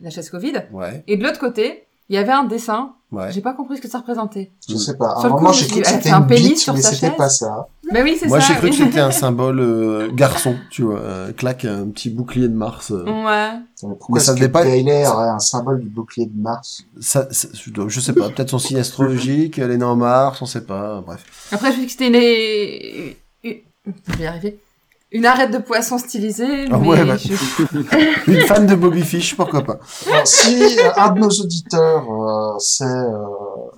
la 0.00 0.10
chaise 0.10 0.28
Covid, 0.28 0.54
ouais, 0.72 1.04
et 1.06 1.16
de 1.16 1.22
l'autre 1.24 1.38
côté, 1.38 1.85
il 2.08 2.14
y 2.14 2.18
avait 2.18 2.32
un 2.32 2.44
dessin. 2.44 2.92
ouais. 3.12 3.32
J'ai 3.32 3.40
pas 3.40 3.52
compris 3.52 3.76
ce 3.78 3.82
que 3.82 3.88
ça 3.88 3.98
représentait. 3.98 4.52
Je 4.68 4.76
sais 4.76 4.96
pas. 4.96 5.12
À 5.16 5.20
Sur 5.20 5.26
un 5.26 5.36
moment, 5.36 5.52
j'ai 5.52 5.66
cru 5.66 5.80
que 5.80 5.86
c'était 5.88 6.10
un 6.10 6.22
pénis 6.22 6.62
sur 6.62 6.74
mais 6.74 6.80
sa 6.82 6.90
c'était 6.92 7.08
chaise. 7.08 7.16
pas 7.16 7.28
ça. 7.28 7.66
Mais 7.92 8.02
oui, 8.02 8.16
c'est 8.18 8.26
Moi, 8.28 8.40
ça. 8.40 8.48
j'ai 8.48 8.54
cru 8.58 8.70
que 8.70 8.76
c'était 8.76 9.00
un 9.00 9.10
symbole 9.24 9.60
euh, 9.60 10.10
garçon, 10.12 10.56
tu 10.70 10.82
vois, 10.82 10.98
euh, 11.00 11.32
claque, 11.32 11.64
un 11.64 11.86
petit 11.88 12.10
bouclier 12.10 12.48
de 12.48 12.54
Mars. 12.54 12.90
euh. 12.90 13.04
Ouais. 13.04 13.50
Pourquoi 13.80 14.14
Mais 14.14 14.20
ça 14.20 14.32
est-ce 14.32 14.40
que 14.40 14.46
devait 14.46 14.52
pas- 14.52 15.12
aurait 15.14 15.28
un 15.28 15.38
symbole 15.38 15.80
du 15.80 15.88
bouclier 15.88 16.26
de 16.26 16.40
Mars? 16.40 16.84
Ça, 17.00 17.28
ça- 17.30 17.48
je 17.52 18.00
sais 18.00 18.12
pas, 18.12 18.28
peut-être 18.30 18.50
son 18.50 18.58
signe 18.58 18.78
astrologique, 18.78 19.58
elle 19.58 19.70
est 19.70 19.76
née 19.78 19.84
en 19.84 19.96
Mars, 19.96 20.40
on 20.42 20.46
sait 20.46 20.64
pas, 20.64 21.00
bref. 21.00 21.24
Après, 21.52 21.72
je 21.72 21.78
dit 21.78 21.86
que 21.86 21.92
c'était 21.92 22.08
une... 22.08 23.14
Je 23.44 24.12
vais 24.18 24.24
y 24.24 24.26
arriver. 24.26 24.58
Une 25.12 25.24
arête 25.24 25.52
de 25.52 25.58
poisson 25.58 25.98
stylisée, 25.98 26.66
Ah 26.70 26.78
mais 26.78 26.88
ouais, 26.88 27.04
bah. 27.04 27.16
je- 27.16 27.32
Une 28.32 28.40
fan 28.40 28.66
de 28.66 28.74
Bobby 28.74 29.02
Fish, 29.02 29.36
pourquoi 29.36 29.62
pas. 29.62 29.78
Alors, 30.10 30.26
Si 30.26 30.78
euh, 30.80 30.90
un 30.96 31.10
de 31.12 31.20
nos 31.20 31.28
auditeurs 31.30 32.10
euh, 32.10 32.58
sait 32.58 32.84
euh, 32.84 33.24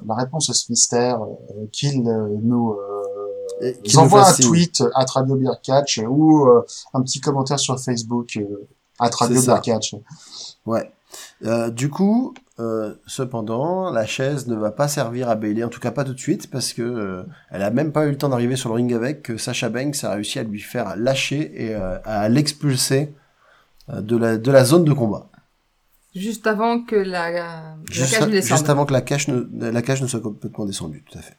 la 0.06 0.14
réponse 0.14 0.48
à 0.48 0.54
ce 0.54 0.64
mystère, 0.70 1.20
euh, 1.22 1.66
qu'il 1.70 2.00
euh, 2.08 2.28
nous 2.42 2.72
euh, 2.72 3.72
qu'il 3.84 3.94
nous 3.94 3.98
envoie 4.00 4.26
un 4.26 4.32
tweet 4.34 4.82
à 4.94 5.04
Radio 5.04 5.34
Beer 5.36 5.50
Catch 5.62 6.00
ou 6.08 6.46
euh, 6.46 6.64
un 6.94 7.02
petit 7.02 7.20
commentaire 7.20 7.58
sur 7.58 7.78
Facebook 7.78 8.36
euh, 8.38 8.66
à 8.98 9.08
Radio. 9.08 9.42
Beer 9.42 9.60
Catch. 9.62 9.94
Ouais. 10.64 10.90
Euh, 11.44 11.68
du 11.70 11.90
coup, 11.90 12.32
euh, 12.60 12.94
cependant, 13.06 13.90
la 13.90 14.04
chaise 14.06 14.46
ne 14.48 14.56
va 14.56 14.70
pas 14.70 14.88
servir 14.88 15.28
à 15.28 15.36
Bailey, 15.36 15.62
en 15.64 15.68
tout 15.68 15.80
cas 15.80 15.90
pas 15.92 16.04
tout 16.04 16.14
de 16.14 16.18
suite, 16.18 16.50
parce 16.50 16.72
que 16.72 16.82
euh, 16.82 17.22
elle 17.50 17.62
a 17.62 17.70
même 17.70 17.92
pas 17.92 18.06
eu 18.06 18.10
le 18.10 18.18
temps 18.18 18.28
d'arriver 18.28 18.56
sur 18.56 18.70
le 18.70 18.74
ring 18.76 18.92
avec, 18.92 19.22
que 19.22 19.36
Sacha 19.36 19.68
Banks 19.68 20.02
a 20.02 20.10
réussi 20.14 20.38
à 20.38 20.42
lui 20.42 20.60
faire 20.60 20.96
lâcher 20.96 21.52
et 21.54 21.74
euh, 21.74 21.98
à 22.04 22.28
l'expulser 22.28 23.14
euh, 23.90 24.00
de 24.00 24.16
la, 24.16 24.36
de 24.38 24.50
la 24.50 24.64
zone 24.64 24.84
de 24.84 24.92
combat. 24.92 25.28
juste 26.14 26.46
avant 26.48 26.82
que 26.82 26.96
la, 26.96 27.30
la 27.30 27.76
Juste, 27.90 28.12
cage 28.14 28.26
ne 28.26 28.32
descende. 28.32 28.56
juste 28.58 28.70
avant 28.70 28.86
que 28.86 28.92
la 28.92 29.02
cage 29.02 29.28
ne, 29.28 29.70
la 29.70 29.82
cage 29.82 30.02
ne 30.02 30.06
soit 30.08 30.20
complètement 30.20 30.64
descendue, 30.66 31.04
tout 31.08 31.18
à 31.18 31.22
fait. 31.22 31.36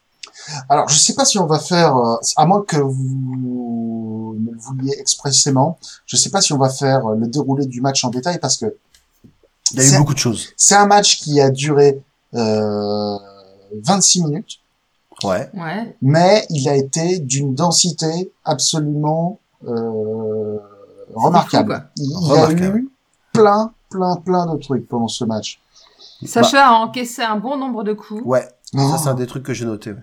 Alors, 0.70 0.88
je 0.88 0.98
sais 0.98 1.16
pas 1.16 1.26
si 1.26 1.38
on 1.38 1.48
va 1.48 1.60
faire, 1.60 1.98
euh, 1.98 2.16
à 2.38 2.46
moins 2.46 2.64
que 2.64 2.78
vous 2.78 4.38
ne 4.40 4.52
le 4.52 4.58
vouliez 4.58 4.94
expressément, 5.00 5.78
je 6.06 6.16
sais 6.16 6.30
pas 6.30 6.40
si 6.40 6.54
on 6.54 6.58
va 6.58 6.70
faire 6.70 7.10
le 7.10 7.28
déroulé 7.28 7.66
du 7.66 7.82
match 7.82 8.06
en 8.06 8.10
détail 8.10 8.40
parce 8.40 8.56
que 8.56 8.74
Il 9.72 9.78
y 9.78 9.82
a 9.82 9.84
eu 9.86 9.88
C'est- 9.90 9.98
beaucoup 9.98 10.14
de 10.14 10.20
choses. 10.20 10.50
c'est 10.58 10.76
un 10.76 10.88
match 10.88 11.20
qui 11.20 11.40
a 11.42 11.50
duré 11.50 12.02
euh, 12.36 13.16
26 13.84 14.24
minutes, 14.24 14.60
Ouais. 15.24 15.50
Ouais. 15.54 15.96
mais 16.02 16.46
il 16.50 16.68
a 16.70 16.76
été 16.76 17.20
d'une 17.20 17.54
densité 17.56 18.32
absolument 18.46 19.40
euh, 19.68 20.58
remarquable. 21.14 21.90
il 21.98 22.10
y 22.10 22.34
a 22.38 22.52
eu 22.52 22.90
plein, 23.34 23.74
plein, 23.90 24.16
plein 24.18 24.46
de 24.54 24.58
trucs 24.62 24.88
pendant 24.88 25.08
ce 25.08 25.26
match. 25.26 25.60
Sacha 26.26 26.68
a 26.68 26.72
encaissé 26.74 27.22
un 27.22 27.38
bon 27.38 27.58
nombre 27.58 27.84
de 27.84 27.94
coups. 27.94 28.22
Ouais. 28.26 28.48
Oh, 28.76 28.92
Ça, 28.92 28.98
c'est 28.98 29.10
un 29.10 29.14
des 29.16 29.26
trucs 29.28 29.44
que 29.44 29.54
j'ai 29.54 29.66
noté. 29.66 29.92
ouais. 29.92 29.98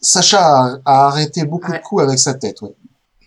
Sacha 0.00 0.38
a, 0.40 0.78
a 0.84 1.06
arrêté 1.08 1.44
beaucoup 1.44 1.70
Ouais. 1.72 1.78
de 1.78 1.82
coups 1.84 2.02
avec 2.02 2.18
sa 2.18 2.34
tête. 2.34 2.62
Ouais. 2.62 2.74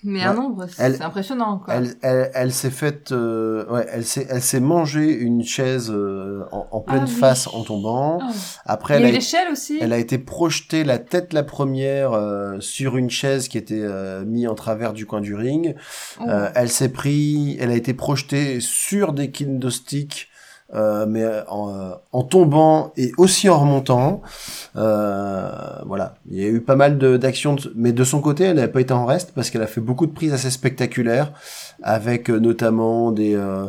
Mais 0.03 0.19
Ouais. 0.19 0.25
un 0.25 0.33
nombre, 0.33 0.65
c'est 0.69 0.83
Elle- 0.83 1.01
impressionnant, 1.01 1.59
quoi. 1.63 1.73
Elle, 1.75 1.95
elle, 2.01 2.31
elle 2.33 2.51
s'est 2.51 2.69
faite, 2.69 3.11
euh, 3.11 3.65
ouais, 3.71 3.85
elle 3.91 4.03
s'est, 4.05 4.27
elle 4.29 4.41
s'est 4.41 4.59
mangé 4.59 5.11
une 5.13 5.43
chaise 5.43 5.89
euh, 5.91 6.43
en, 6.51 6.67
en 6.71 6.81
pleine 6.81 7.03
Ah 7.03 7.07
oui. 7.07 7.11
face 7.15 7.47
en 7.47 7.63
tombant. 7.63 8.19
Ah. 8.21 8.29
Après, 8.65 8.95
Il 8.95 9.01
y 9.01 9.03
elle 9.03 9.09
a 9.09 9.11
l'échelle 9.13 9.47
aussi. 9.51 9.77
elle 9.79 9.93
a 9.93 9.97
été 9.97 10.17
projetée 10.17 10.83
la 10.83 10.99
tête 10.99 11.31
la 11.33 11.43
première 11.43 12.11
euh, 12.13 12.59
sur 12.59 12.97
une 12.97 13.09
chaise 13.09 13.47
qui 13.47 13.57
était 13.57 13.79
euh, 13.81 14.25
mise 14.25 14.47
en 14.47 14.55
travers 14.55 14.93
du 14.93 15.05
coin 15.05 15.21
du 15.21 15.35
ring. 15.35 15.75
Oh. 16.19 16.23
Euh, 16.27 16.49
elle 16.55 16.69
s'est 16.69 16.89
pris, 16.89 17.57
elle 17.59 17.71
a 17.71 17.75
été 17.75 17.93
projetée 17.93 18.59
sur 18.59 19.13
des 19.13 19.31
kendo 19.31 19.69
sticks, 19.69 20.27
euh, 20.73 21.05
mais 21.07 21.23
euh, 21.23 21.43
en, 21.47 21.69
euh, 21.69 21.91
en 22.11 22.23
tombant 22.23 22.93
et 22.97 23.11
aussi 23.17 23.49
en 23.49 23.59
remontant. 23.59 24.21
Euh, 24.75 25.49
voilà, 25.85 26.15
il 26.29 26.41
y 26.41 26.45
a 26.45 26.49
eu 26.49 26.61
pas 26.61 26.75
mal 26.75 26.97
d'actions, 27.19 27.55
mais 27.75 27.91
de 27.91 28.03
son 28.03 28.21
côté, 28.21 28.45
elle 28.45 28.57
n'a 28.57 28.67
pas 28.67 28.81
été 28.81 28.93
en 28.93 29.05
reste 29.05 29.33
parce 29.35 29.49
qu'elle 29.49 29.61
a 29.61 29.67
fait 29.67 29.81
beaucoup 29.81 30.05
de 30.07 30.11
prises 30.13 30.33
assez 30.33 30.49
spectaculaires, 30.49 31.31
avec 31.83 32.29
notamment 32.29 33.11
des, 33.11 33.35
euh, 33.35 33.65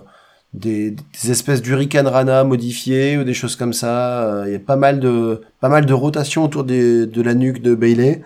des 0.55 0.92
des 0.92 1.30
espèces 1.30 1.61
d'hurricane 1.62 2.07
rana 2.07 2.44
modifiées 2.44 3.18
ou 3.18 3.24
des 3.24 3.34
choses 3.34 3.57
comme 3.57 3.72
ça. 3.72 4.44
Il 4.46 4.52
y 4.52 4.57
a 4.57 4.59
pas 4.59 4.76
mal 4.76 5.00
de 5.00 5.42
pas 5.61 5.68
mal 5.68 5.84
de 5.86 5.92
rotations 5.92 6.44
autour 6.44 6.64
des, 6.64 7.07
de 7.07 7.22
la 7.22 7.34
nuque 7.34 7.61
de 7.62 7.74
Bailey. 7.74 8.22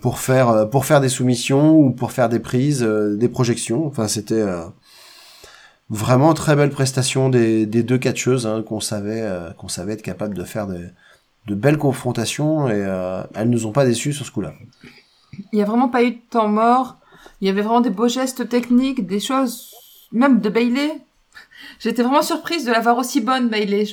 Pour 0.00 0.20
faire 0.20 0.70
pour 0.70 0.84
faire 0.84 1.00
des 1.00 1.08
soumissions 1.08 1.76
ou 1.76 1.90
pour 1.90 2.12
faire 2.12 2.28
des 2.28 2.38
prises, 2.38 2.82
des 2.82 3.28
projections. 3.28 3.84
Enfin, 3.84 4.06
c'était 4.06 4.44
vraiment 5.90 6.34
très 6.34 6.56
belle 6.56 6.70
prestation 6.70 7.28
des, 7.28 7.66
des 7.66 7.82
deux 7.82 7.98
catcheuses 7.98 8.46
hein, 8.46 8.62
qu'on 8.62 8.80
savait 8.80 9.22
euh, 9.22 9.50
qu'on 9.52 9.68
savait 9.68 9.92
être 9.92 10.02
capable 10.02 10.34
de 10.34 10.44
faire 10.44 10.66
de 10.66 11.54
belles 11.54 11.78
confrontations 11.78 12.68
et 12.68 12.72
euh, 12.74 13.22
elles 13.34 13.50
nous 13.50 13.66
ont 13.66 13.72
pas 13.72 13.84
déçus 13.84 14.12
sur 14.12 14.26
ce 14.26 14.30
coup-là. 14.30 14.54
Il 15.52 15.58
y 15.58 15.62
a 15.62 15.64
vraiment 15.64 15.88
pas 15.88 16.02
eu 16.02 16.12
de 16.12 16.20
temps 16.30 16.48
mort. 16.48 16.96
Il 17.40 17.46
y 17.46 17.50
avait 17.50 17.62
vraiment 17.62 17.80
des 17.80 17.90
beaux 17.90 18.08
gestes 18.08 18.48
techniques, 18.48 19.06
des 19.06 19.20
choses, 19.20 19.74
même 20.12 20.40
de 20.40 20.48
Bailey. 20.48 21.00
J'étais 21.78 22.02
vraiment 22.02 22.22
surprise 22.22 22.64
de 22.64 22.72
la 22.72 22.80
voir 22.80 22.96
aussi 22.96 23.20
bonne, 23.20 23.48
Bailey. 23.48 23.84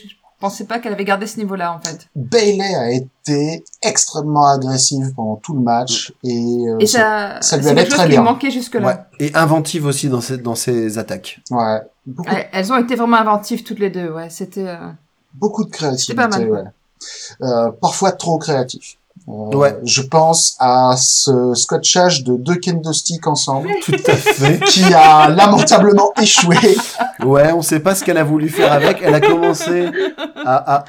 Pensais 0.43 0.65
pas 0.65 0.79
qu'elle 0.79 0.93
avait 0.93 1.05
gardé 1.05 1.25
ce 1.25 1.37
niveau-là, 1.37 1.73
en 1.73 1.79
fait. 1.79 2.07
Bailey 2.15 2.75
a 2.75 2.91
été 2.91 3.63
extrêmement 3.81 4.47
agressive 4.47 5.13
pendant 5.15 5.37
tout 5.37 5.53
le 5.53 5.61
match 5.61 6.13
et, 6.23 6.65
euh, 6.67 6.77
Et 6.79 6.85
ça, 6.85 7.41
ça 7.41 7.57
lui 7.57 7.67
allait 7.69 7.85
très 7.87 8.03
qui 8.03 8.09
bien. 8.09 8.21
manquait 8.23 8.51
jusque-là. 8.51 8.85
Ouais. 8.85 8.97
Et 9.19 9.33
inventive 9.35 9.85
aussi 9.85 10.09
dans 10.09 10.19
ses 10.21 10.37
dans 10.37 10.55
ses 10.55 10.97
attaques. 10.97 11.39
ouais, 11.51 11.79
beaucoup, 12.05 12.29
elles 12.51 12.71
ont 12.73 12.77
été 12.77 12.95
vraiment 12.95 13.17
inventives 13.17 13.63
toutes 13.63 13.79
les 13.79 13.89
deux, 13.89 14.09
ouais. 14.11 14.29
C'était. 14.29 14.67
euh, 14.67 14.89
beaucoup 15.33 15.63
de 15.63 15.69
créativité. 15.71 16.11
C'est 16.11 16.15
pas 16.15 16.27
mal, 16.27 16.49
ouais. 16.49 16.63
Euh, 17.41 17.71
parfois 17.81 18.11
trop 18.11 18.37
créatif. 18.37 18.97
Euh, 19.29 19.55
Ouais. 19.55 19.77
Je 19.85 20.01
pense 20.01 20.55
à 20.59 20.95
ce 20.97 21.53
scotchage 21.53 22.23
de 22.25 22.35
deux 22.35 22.55
kendo 22.55 22.91
sticks 22.91 23.25
ensemble 23.27 23.69
Tout 23.85 23.95
à 24.07 24.15
fait. 24.15 24.59
qui 24.65 24.83
a 24.93 25.29
lamentablement 25.29 26.11
échoué. 26.21 26.57
Ouais, 27.23 27.51
on 27.53 27.61
sait 27.61 27.79
pas 27.79 27.95
ce 27.95 28.03
qu'elle 28.03 28.17
a 28.17 28.23
voulu 28.25 28.49
faire 28.49 28.73
avec. 28.73 28.97
Elle 29.01 29.13
a 29.15 29.21
commencé 29.21 29.89
à, 30.45 30.75
à- 30.75 30.85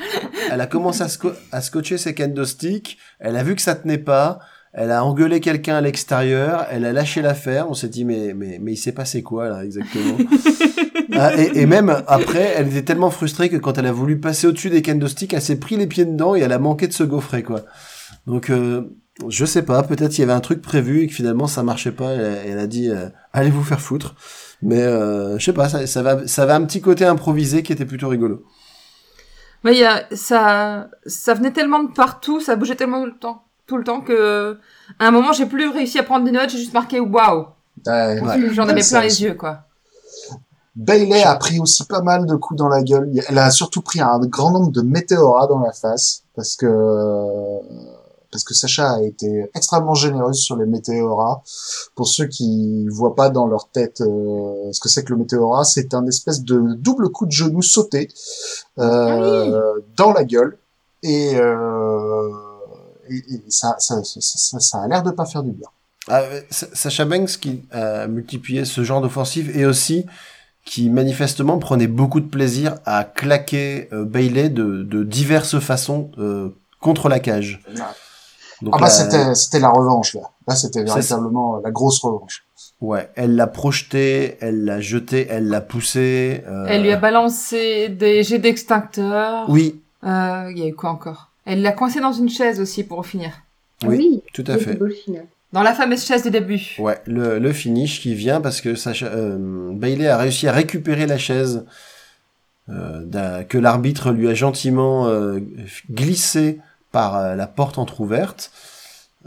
elle 0.51 0.61
a 0.61 0.67
commencé 0.67 1.03
à, 1.03 1.07
sco- 1.09 1.35
à 1.53 1.61
scotcher 1.61 1.97
ses 1.99 2.15
kendo 2.15 2.45
sticks. 2.45 2.99
Elle 3.21 3.37
a 3.37 3.43
vu 3.45 3.55
que 3.55 3.63
ça 3.63 3.75
tenait 3.77 3.99
pas. 3.99 4.41
Elle 4.73 4.91
a 4.91 5.05
engueulé 5.05 5.39
quelqu'un 5.39 5.77
à 5.77 5.81
l'extérieur. 5.81 6.67
Elle 6.73 6.85
a 6.87 6.93
lâché 6.93 7.23
l'affaire. 7.23 7.67
On 7.71 7.75
s'est 7.75 7.89
dit 7.89 8.05
mais 8.05 8.35
mais 8.35 8.59
mais 8.61 8.73
il 8.73 8.77
s'est 8.77 8.91
passé 8.93 9.23
quoi 9.23 9.49
là 9.49 9.65
exactement? 9.65 10.17
Ah, 11.17 11.31
et, 11.37 11.61
et 11.61 11.67
même 11.67 12.03
après, 12.09 12.55
elle 12.57 12.67
était 12.69 12.83
tellement 12.83 13.11
frustrée 13.11 13.49
que 13.49 13.57
quand 13.57 13.79
elle 13.79 13.87
a 13.87 13.93
voulu 13.93 14.19
passer 14.19 14.49
au-dessus 14.49 14.69
des 14.71 14.83
kendo 14.83 15.07
sticks, 15.07 15.33
elle 15.33 15.43
s'est 15.43 15.61
pris 15.61 15.77
les 15.77 15.87
pieds 15.87 16.05
dedans 16.07 16.35
et 16.35 16.41
elle 16.41 16.51
a 16.53 16.59
manqué 16.59 16.89
de 16.89 16.93
se 16.93 17.05
gaufrer 17.05 17.45
quoi. 17.45 17.61
Donc 18.27 18.51
euh, 18.51 18.83
je 19.29 19.45
sais 19.45 19.63
pas. 19.63 19.83
Peut-être 19.83 20.17
il 20.17 20.21
y 20.21 20.25
avait 20.25 20.33
un 20.33 20.41
truc 20.41 20.63
prévu 20.63 21.03
et 21.03 21.07
que 21.07 21.15
finalement 21.15 21.47
ça 21.47 21.63
marchait 21.63 21.93
pas. 21.93 22.11
Elle, 22.13 22.25
a- 22.25 22.45
elle 22.47 22.59
a 22.59 22.67
dit 22.67 22.91
euh, 22.91 23.09
allez 23.33 23.51
vous 23.51 23.63
faire 23.65 23.81
foutre. 23.81 24.15
Mais 24.63 24.81
euh, 24.83 25.39
je 25.39 25.45
sais 25.45 25.53
pas, 25.53 25.69
ça, 25.69 25.87
ça 25.87 26.03
va, 26.03 26.27
ça 26.27 26.47
va 26.47 26.55
un 26.57 26.65
petit 26.65 26.81
côté 26.81 27.05
improvisé 27.05 27.63
qui 27.63 27.73
était 27.73 27.85
plutôt 27.85 28.09
rigolo. 28.09 28.45
Mais 29.63 29.73
il 29.75 29.79
y 29.81 29.85
a, 29.85 30.05
ça, 30.13 30.89
ça 31.07 31.35
venait 31.35 31.51
tellement 31.53 31.83
de 31.83 31.93
partout, 31.93 32.41
ça 32.41 32.57
bougeait 32.57 32.75
tellement 32.77 33.01
tout 33.03 33.07
le 33.11 33.19
temps, 33.19 33.43
tout 33.67 33.77
le 33.77 33.85
temps 33.85 34.01
que, 34.01 34.59
à 34.99 35.07
un 35.07 35.11
moment, 35.11 35.33
j'ai 35.33 35.47
plus 35.47 35.69
réussi 35.69 35.99
à 35.99 36.03
prendre 36.03 36.25
des 36.25 36.31
notes, 36.33 36.51
j'ai 36.51 36.59
juste 36.59 36.73
marqué 36.75 37.01
waouh. 37.01 37.47
Ouais. 37.87 38.21
J'en 38.53 38.69
avais 38.69 38.81
plein 38.83 39.01
les 39.03 39.23
yeux, 39.23 39.35
quoi. 39.35 39.61
Bailey 40.77 41.23
a 41.23 41.35
pris 41.37 41.59
aussi 41.61 41.85
pas 41.87 42.03
mal 42.03 42.27
de 42.27 42.35
coups 42.35 42.59
dans 42.59 42.69
la 42.69 42.83
gueule. 42.83 43.11
Elle 43.29 43.39
a 43.39 43.51
surtout 43.51 43.81
pris 43.83 44.01
un 44.01 44.19
grand 44.21 44.51
nombre 44.51 44.71
de 44.73 44.83
météoras 44.83 45.47
dans 45.47 45.61
la 45.61 45.73
face 45.73 46.25
parce 46.35 46.57
que 46.57 46.67
parce 48.35 48.43
que 48.43 48.53
Sacha 48.53 48.95
a 48.95 49.03
été 49.03 49.49
extrêmement 49.55 49.95
généreuse 49.95 50.39
sur 50.41 50.57
les 50.57 50.67
météoras. 50.67 51.41
Pour 51.95 52.09
ceux 52.09 52.27
qui 52.27 52.89
voient 52.89 53.15
pas 53.15 53.31
dans 53.31 53.47
leur 53.47 53.69
tête 53.69 54.01
euh, 54.01 54.73
ce 54.73 54.81
que 54.81 54.89
c'est 54.89 55.05
que 55.05 55.13
le 55.13 55.19
météora, 55.19 55.63
c'est 55.63 55.95
un 55.95 56.05
espèce 56.09 56.43
de 56.43 56.75
double 56.75 57.11
coup 57.11 57.27
de 57.27 57.31
genou 57.31 57.63
sauté 57.63 58.09
euh, 58.79 59.73
dans 59.97 60.13
la 60.13 60.25
gueule 60.25 60.59
et, 61.05 61.37
euh, 61.37 62.29
et, 63.09 63.19
et 63.19 63.43
ça, 63.51 63.77
ça, 63.79 64.03
ça, 64.03 64.21
ça, 64.21 64.59
ça 64.59 64.83
a 64.83 64.89
l'air 64.89 65.03
de 65.05 65.13
pas 65.13 65.27
faire 65.27 65.45
du 65.45 65.53
bien. 65.53 65.69
Ah, 66.09 66.23
euh, 66.23 66.41
Sa- 66.51 66.75
Sacha 66.75 67.05
Banks 67.05 67.39
qui 67.39 67.63
a 67.71 68.09
multiplié 68.09 68.65
ce 68.65 68.83
genre 68.83 69.01
d'offensive 69.01 69.57
et 69.57 69.65
aussi 69.65 70.07
qui 70.65 70.91
manifestement 70.91 71.59
prenait 71.59 71.87
beaucoup 71.87 72.21
de 72.21 72.27
plaisir 72.29 72.77
à 72.85 73.05
claquer 73.05 73.89
euh, 73.93 74.05
Bailey 74.05 74.49
de, 74.49 74.83
de 74.83 75.05
diverses 75.05 75.61
façons 75.61 76.11
euh, 76.19 76.49
contre 76.81 77.09
la 77.09 77.21
cage. 77.21 77.63
Donc 78.65 78.75
Ah 78.77 78.81
bah 78.81 78.89
c'était 78.91 79.35
c'était 79.35 79.61
la 79.61 79.69
revanche 79.71 80.15
là. 80.15 80.23
Là 80.49 80.55
c'était 80.57 80.83
véritablement 80.83 81.61
la 81.63 81.71
grosse 81.71 82.01
revanche. 82.03 82.45
ouais, 82.81 83.09
elle 83.15 83.37
l'a 83.37 83.47
projeté, 83.47 84.37
elle 84.41 84.65
l'a 84.65 84.81
jeté, 84.81 85.27
elle 85.31 85.49
l'a 85.49 85.61
poussé. 85.61 86.43
euh, 86.49 86.67
Elle 86.69 86.83
lui 86.83 86.93
a 86.93 86.97
balancé 86.97 87.89
des 87.89 88.23
jets 88.23 88.39
d'extincteur. 88.39 89.49
Oui, 89.49 89.81
Euh, 90.05 90.51
il 90.51 90.59
y 90.59 90.63
a 90.63 90.67
eu 90.67 90.75
quoi 90.75 90.91
encore? 90.91 91.31
Elle 91.47 91.63
l'a 91.63 91.73
coincé 91.73 92.01
dans 92.01 92.13
une 92.13 92.29
chaise 92.29 92.59
aussi 92.61 92.85
pour 92.85 93.05
finir. 93.07 93.31
Oui, 93.87 94.23
tout 94.33 94.45
à 94.47 94.57
fait. 94.59 94.79
Dans 95.53 95.63
la 95.63 95.73
fameuse 95.75 96.05
chaise 96.05 96.23
du 96.25 96.31
début. 96.31 96.75
Ouais, 96.79 97.01
le, 97.07 97.39
le 97.39 97.53
finish 97.53 98.01
qui 98.01 98.15
vient 98.15 98.41
parce 98.41 98.61
que 98.61 98.75
euh, 99.05 99.71
Bailey 99.73 100.09
a 100.09 100.17
réussi 100.17 100.49
à 100.49 100.53
récupérer 100.53 101.07
la 101.07 101.17
chaise 101.19 101.65
euh, 102.71 103.03
d'un- 103.05 103.45
que 103.45 103.59
l'arbitre 103.59 104.11
lui 104.11 104.29
a 104.29 104.35
gentiment 104.35 105.07
euh, 105.07 105.39
glissée 105.91 106.61
par 106.95 107.17
euh, 107.17 107.35
la 107.35 107.49
porte 107.49 107.77
entr'ouverte. 107.79 108.53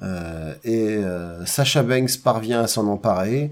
Euh, 0.02 0.54
et 0.64 0.96
euh, 0.96 1.46
Sacha 1.46 1.84
Banks 1.84 2.18
parvient 2.24 2.62
à 2.62 2.68
s'en 2.68 2.88
emparer 2.88 3.52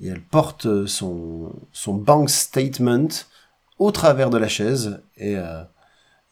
et 0.00 0.08
elle 0.08 0.20
porte 0.20 0.86
son, 0.86 1.52
son 1.72 1.94
bank 1.94 2.28
statement 2.28 3.08
au 3.78 3.90
travers 3.92 4.28
de 4.28 4.36
la 4.36 4.48
chaise 4.48 5.00
et, 5.16 5.36
euh, 5.36 5.62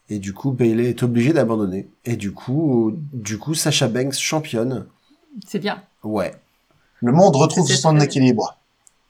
et 0.09 0.19
du 0.19 0.33
coup 0.33 0.51
Bailey 0.51 0.89
est 0.89 1.01
obligé 1.03 1.33
d'abandonner. 1.33 1.89
Et 2.05 2.15
du 2.15 2.31
coup, 2.31 2.93
du 3.11 3.39
coup 3.39 3.55
Sacha 3.55 3.87
Banks 3.87 4.13
championne. 4.13 4.85
C'est 5.47 5.59
bien. 5.59 5.81
Ouais, 6.03 6.35
Le 7.01 7.11
monde 7.11 7.35
retrouve 7.35 7.67
son 7.71 7.99
équilibre. 7.99 8.57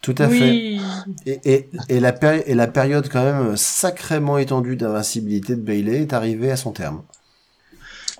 tout 0.01 0.15
à 0.19 0.29
fait. 0.29 0.77
Et, 1.25 1.39
et, 1.43 1.69
et, 1.89 1.99
la 1.99 2.13
et 2.47 2.55
la 2.55 2.67
période 2.67 3.09
quand 3.09 3.23
même 3.23 3.57
sacrément 3.57 4.37
étendue 4.37 4.77
d'invincibilité 4.77 5.55
de 5.57 5.61
Bailey 5.61 6.03
est 6.03 6.13
arrivée 6.13 6.51
à 6.51 6.55
son 6.55 6.71
terme. 6.71 7.01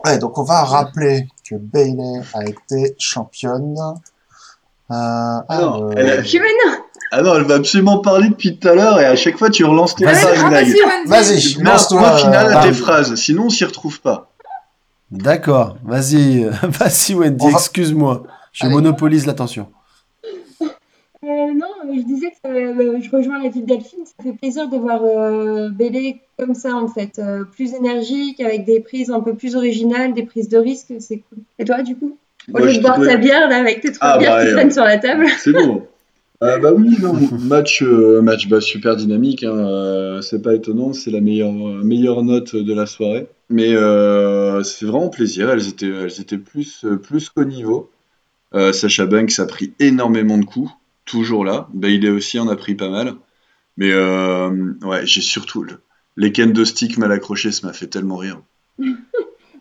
Ouais, 0.05 0.17
donc 0.19 0.37
on 0.37 0.43
va 0.43 0.63
rappeler 0.63 1.27
que 1.49 1.55
Bailey 1.55 2.21
a 2.33 2.43
été 2.45 2.95
championne. 2.99 3.75
Euh, 4.91 4.93
Non, 4.93 5.89
euh, 5.89 5.93
elle 5.97 6.09
a- 6.19 6.21
Ah 7.11 7.21
non, 7.21 7.35
elle 7.35 7.43
va 7.43 7.55
absolument 7.55 7.99
parler 7.99 8.29
depuis 8.29 8.57
tout 8.59 8.67
à 8.67 8.75
l'heure 8.75 8.99
et 8.99 9.05
à 9.05 9.15
chaque 9.15 9.37
fois 9.37 9.49
tu 9.49 9.63
relances 9.65 9.95
tes 9.95 10.05
phrases, 10.05 10.25
Ah, 10.43 10.49
vas-y, 11.07 11.57
un 11.59 11.63
lance-toi. 11.63 11.99
point 11.99 12.17
final 12.17 12.53
à 12.53 12.59
euh, 12.59 12.63
tes 12.67 12.73
phrases, 12.73 13.15
sinon 13.15 13.45
on 13.45 13.49
s'y 13.49 13.63
retrouve 13.65 13.99
pas. 14.01 14.29
D'accord, 15.11 15.77
vas-y, 15.83 16.43
vas-y 16.63 17.15
Wendy, 17.15 17.45
va- 17.45 17.51
excuse-moi. 17.57 18.23
Je 18.51 18.65
Allez. 18.65 18.73
monopolise 18.75 19.25
l'attention. 19.25 19.67
Je 21.97 22.05
disais 22.05 22.31
que 22.43 22.49
euh, 22.49 22.99
je 23.01 23.09
rejoins 23.09 23.41
la 23.41 23.49
vie 23.49 23.61
de 23.61 23.67
Delphine. 23.67 24.05
Ça 24.05 24.23
fait 24.23 24.33
plaisir 24.33 24.69
de 24.69 24.77
voir 24.77 25.01
euh, 25.03 25.69
Bélé 25.69 26.21
comme 26.37 26.53
ça, 26.53 26.75
en 26.75 26.87
fait. 26.87 27.19
Euh, 27.19 27.43
plus 27.43 27.73
énergique, 27.73 28.41
avec 28.41 28.65
des 28.65 28.79
prises 28.79 29.09
un 29.09 29.21
peu 29.21 29.35
plus 29.35 29.55
originales, 29.55 30.13
des 30.13 30.23
prises 30.23 30.49
de 30.49 30.57
risque. 30.57 30.93
C'est 30.99 31.17
cool. 31.17 31.39
Et 31.59 31.65
toi, 31.65 31.81
du 31.81 31.95
coup? 31.95 32.17
Au 32.53 32.59
lieu 32.59 32.73
de 32.73 32.81
boire 32.81 32.99
ta 32.99 33.17
bière, 33.17 33.49
là, 33.49 33.57
avec 33.57 33.81
tes 33.81 33.91
trois 33.91 34.09
Ah, 34.09 34.17
bières 34.17 34.35
bah, 34.35 34.43
qui 34.43 34.49
euh, 34.49 34.53
traînent 34.53 34.71
sur 34.71 34.83
la 34.83 34.97
table. 34.97 35.25
C'est 35.37 35.53
bon. 35.53 35.83
Euh, 36.43 36.59
bah 36.61 36.73
oui, 36.73 36.95
non, 37.01 37.13
match, 37.39 37.81
euh, 37.81 38.21
match 38.21 38.47
bah, 38.47 38.61
super 38.61 38.95
dynamique. 38.95 39.43
Hein, 39.43 40.19
c'est 40.21 40.41
pas 40.41 40.53
étonnant, 40.53 40.93
c'est 40.93 41.11
la 41.11 41.21
meilleure, 41.21 41.53
meilleure 41.53 42.23
note 42.23 42.55
de 42.55 42.73
la 42.73 42.85
soirée. 42.85 43.27
Mais 43.49 43.71
fait 43.71 44.85
vraiment 44.85 45.09
plaisir. 45.09 45.49
Elles 45.49 45.67
étaient, 45.67 45.87
elles 45.87 46.21
étaient 46.21 46.37
plus, 46.37 46.85
plus 47.03 47.29
qu'au 47.29 47.45
niveau. 47.45 47.89
Sacha 48.71 49.05
Banks 49.05 49.39
a 49.39 49.45
pris 49.45 49.73
énormément 49.79 50.37
de 50.37 50.45
coups, 50.45 50.71
toujours 51.05 51.45
là. 51.45 51.67
Bailey 51.73 52.09
aussi 52.09 52.39
en 52.39 52.47
a 52.47 52.55
pris 52.55 52.75
pas 52.75 52.89
mal. 52.89 53.13
Mais 53.77 53.91
euh, 53.91 54.73
ouais, 54.83 55.05
j'ai 55.05 55.21
surtout 55.21 55.63
le, 55.63 55.81
les 56.17 56.31
ken 56.31 56.53
de 56.53 56.63
stick 56.65 56.97
mal 56.97 57.11
accrochés, 57.11 57.51
ça 57.51 57.67
m'a 57.67 57.73
fait 57.73 57.87
tellement 57.87 58.17
rire. 58.17 58.41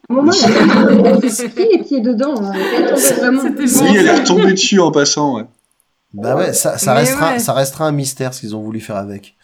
À 0.06 0.12
un 0.12 0.16
moment, 0.16 0.32
elle 0.46 1.06
a- 1.06 1.18
elle 1.22 1.30
s'est 1.30 1.48
pris 1.48 1.66
les 1.72 1.82
pieds 1.82 2.02
dedans. 2.02 2.34
hein. 2.42 2.52
Elle 2.54 2.98
Si, 2.98 3.82
est 3.84 4.10
retombée 4.20 4.52
dessus 4.52 4.78
en 4.78 4.92
passant. 4.92 5.36
Ouais. 5.36 5.46
Bah 6.12 6.36
ouais, 6.36 6.52
ça, 6.52 6.76
ça 6.76 6.92
Mais 6.92 7.00
restera, 7.00 7.32
ouais. 7.32 7.38
ça 7.38 7.54
restera 7.54 7.86
un 7.86 7.92
mystère 7.92 8.34
ce 8.34 8.40
qu'ils 8.40 8.54
ont 8.54 8.60
voulu 8.60 8.80
faire 8.80 8.96
avec. 8.96 9.34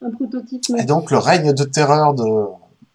Un 0.00 0.10
prototype. 0.12 0.62
Et 0.78 0.84
donc 0.84 1.10
le 1.10 1.18
règne 1.18 1.52
de 1.52 1.64
terreur 1.64 2.14
de, 2.14 2.22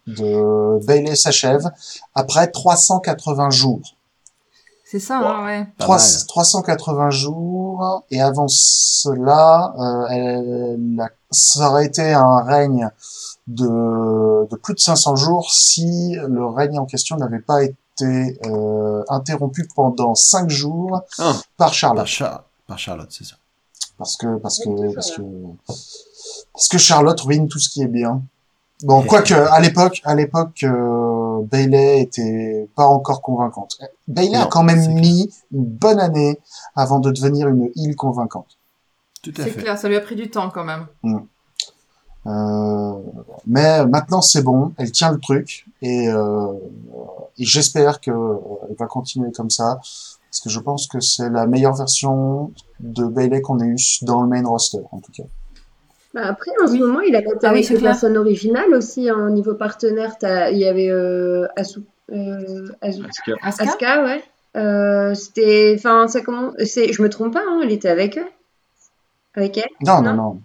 de 0.06 0.84
Bailey 0.86 1.14
s'achève 1.14 1.68
après 2.14 2.46
380 2.50 3.50
jours. 3.50 3.82
C'est 4.90 5.00
ça, 5.00 5.18
hein, 5.18 5.44
ouais. 5.44 5.64
Pas 5.76 5.84
Trois- 5.84 5.98
mal. 5.98 6.26
380 6.28 7.10
jours, 7.10 8.04
et 8.10 8.22
avant 8.22 8.46
cela, 8.48 9.74
euh, 9.78 10.06
elle 10.08 11.00
a- 11.00 11.10
ça 11.30 11.70
aurait 11.70 11.84
été 11.86 12.14
un 12.14 12.42
règne 12.42 12.88
de, 13.46 14.46
de 14.48 14.56
plus 14.56 14.74
de 14.74 14.78
500 14.80 15.14
jours 15.16 15.50
si 15.52 16.14
le 16.14 16.46
règne 16.46 16.78
en 16.78 16.86
question 16.86 17.16
n'avait 17.16 17.40
pas 17.40 17.62
été 17.64 18.38
euh, 18.46 19.02
interrompu 19.08 19.68
pendant 19.74 20.14
5 20.14 20.48
jours 20.48 21.02
Ah. 21.18 21.34
par 21.58 21.74
Charlotte. 21.74 21.98
Par, 21.98 22.06
Char- 22.06 22.44
par 22.66 22.78
Charlotte, 22.78 23.08
c'est 23.10 23.24
ça. 23.24 23.36
Parce 23.98 24.16
que, 24.16 24.36
parce 24.38 24.58
que, 24.58 24.94
parce 24.94 25.10
que, 25.10 25.22
parce 25.66 26.68
que 26.68 26.78
Charlotte 26.78 27.20
ruine 27.20 27.48
tout 27.48 27.58
ce 27.58 27.68
qui 27.68 27.82
est 27.82 27.88
bien. 27.88 28.22
Bon, 28.84 29.02
quoique, 29.02 29.34
à 29.34 29.60
l'époque, 29.60 30.00
à 30.04 30.14
l'époque, 30.14 30.62
euh, 30.62 31.42
Bailey 31.42 32.02
était 32.02 32.68
pas 32.76 32.86
encore 32.86 33.22
convaincante. 33.22 33.78
Bailey 34.06 34.36
a 34.36 34.46
quand 34.46 34.62
même 34.62 34.80
c'est 34.80 34.86
clair. 34.88 35.00
mis 35.00 35.34
une 35.52 35.64
bonne 35.64 35.98
année 35.98 36.38
avant 36.76 37.00
de 37.00 37.10
devenir 37.10 37.48
une 37.48 37.70
île 37.74 37.96
convaincante. 37.96 38.56
Tout 39.22 39.32
à 39.38 39.42
C'est 39.42 39.50
fait. 39.50 39.62
clair, 39.62 39.76
ça 39.78 39.88
lui 39.88 39.96
a 39.96 40.00
pris 40.00 40.14
du 40.14 40.30
temps 40.30 40.48
quand 40.50 40.64
même. 40.64 40.86
Euh, 42.26 42.92
mais 43.46 43.86
maintenant 43.86 44.20
c'est 44.20 44.42
bon, 44.42 44.72
elle 44.76 44.92
tient 44.92 45.12
le 45.12 45.18
truc 45.18 45.66
et, 45.80 46.08
euh, 46.08 46.52
et 47.38 47.44
j'espère 47.44 48.00
que 48.00 48.10
euh, 48.10 48.36
elle 48.68 48.76
va 48.76 48.86
continuer 48.86 49.32
comme 49.32 49.48
ça 49.50 49.76
parce 49.76 50.40
que 50.44 50.50
je 50.50 50.60
pense 50.60 50.86
que 50.88 51.00
c'est 51.00 51.30
la 51.30 51.46
meilleure 51.46 51.74
version 51.74 52.52
de 52.80 53.04
Bailey 53.06 53.40
qu'on 53.40 53.60
ait 53.60 53.66
eu 53.66 53.76
dans 54.02 54.20
le 54.20 54.28
main 54.28 54.46
roster 54.46 54.80
en 54.92 54.98
tout 54.98 55.12
cas. 55.12 55.22
Bah, 56.14 56.22
après, 56.24 56.50
en 56.62 56.66
ce 56.66 56.74
moment, 56.74 57.00
il 57.00 57.14
a 57.14 57.20
été 57.20 57.28
Ah 57.30 57.36
oui, 57.42 57.48
avec 57.48 57.64
c'est 57.64 57.74
des 57.74 57.80
clair. 57.80 57.92
personnes 57.92 58.16
originales 58.16 58.72
aussi, 58.74 59.08
hein, 59.10 59.26
au 59.26 59.30
niveau 59.30 59.54
partenaire. 59.54 60.16
Il 60.22 60.58
y 60.58 60.66
avait 60.66 60.88
euh, 60.90 61.46
Asu, 61.56 61.80
euh, 62.10 62.66
ouais. 62.82 64.22
Euh, 64.56 65.14
c'était, 65.14 65.74
enfin, 65.76 66.08
ça 66.08 66.22
comment, 66.22 66.52
je 66.58 67.02
me 67.02 67.08
trompe 67.08 67.34
pas, 67.34 67.42
hein, 67.46 67.60
il 67.62 67.70
était 67.70 67.90
avec 67.90 68.18
eux, 68.18 68.26
avec 69.34 69.58
elle, 69.58 69.68
Non 69.86 70.02
non? 70.02 70.14
Non. 70.14 70.40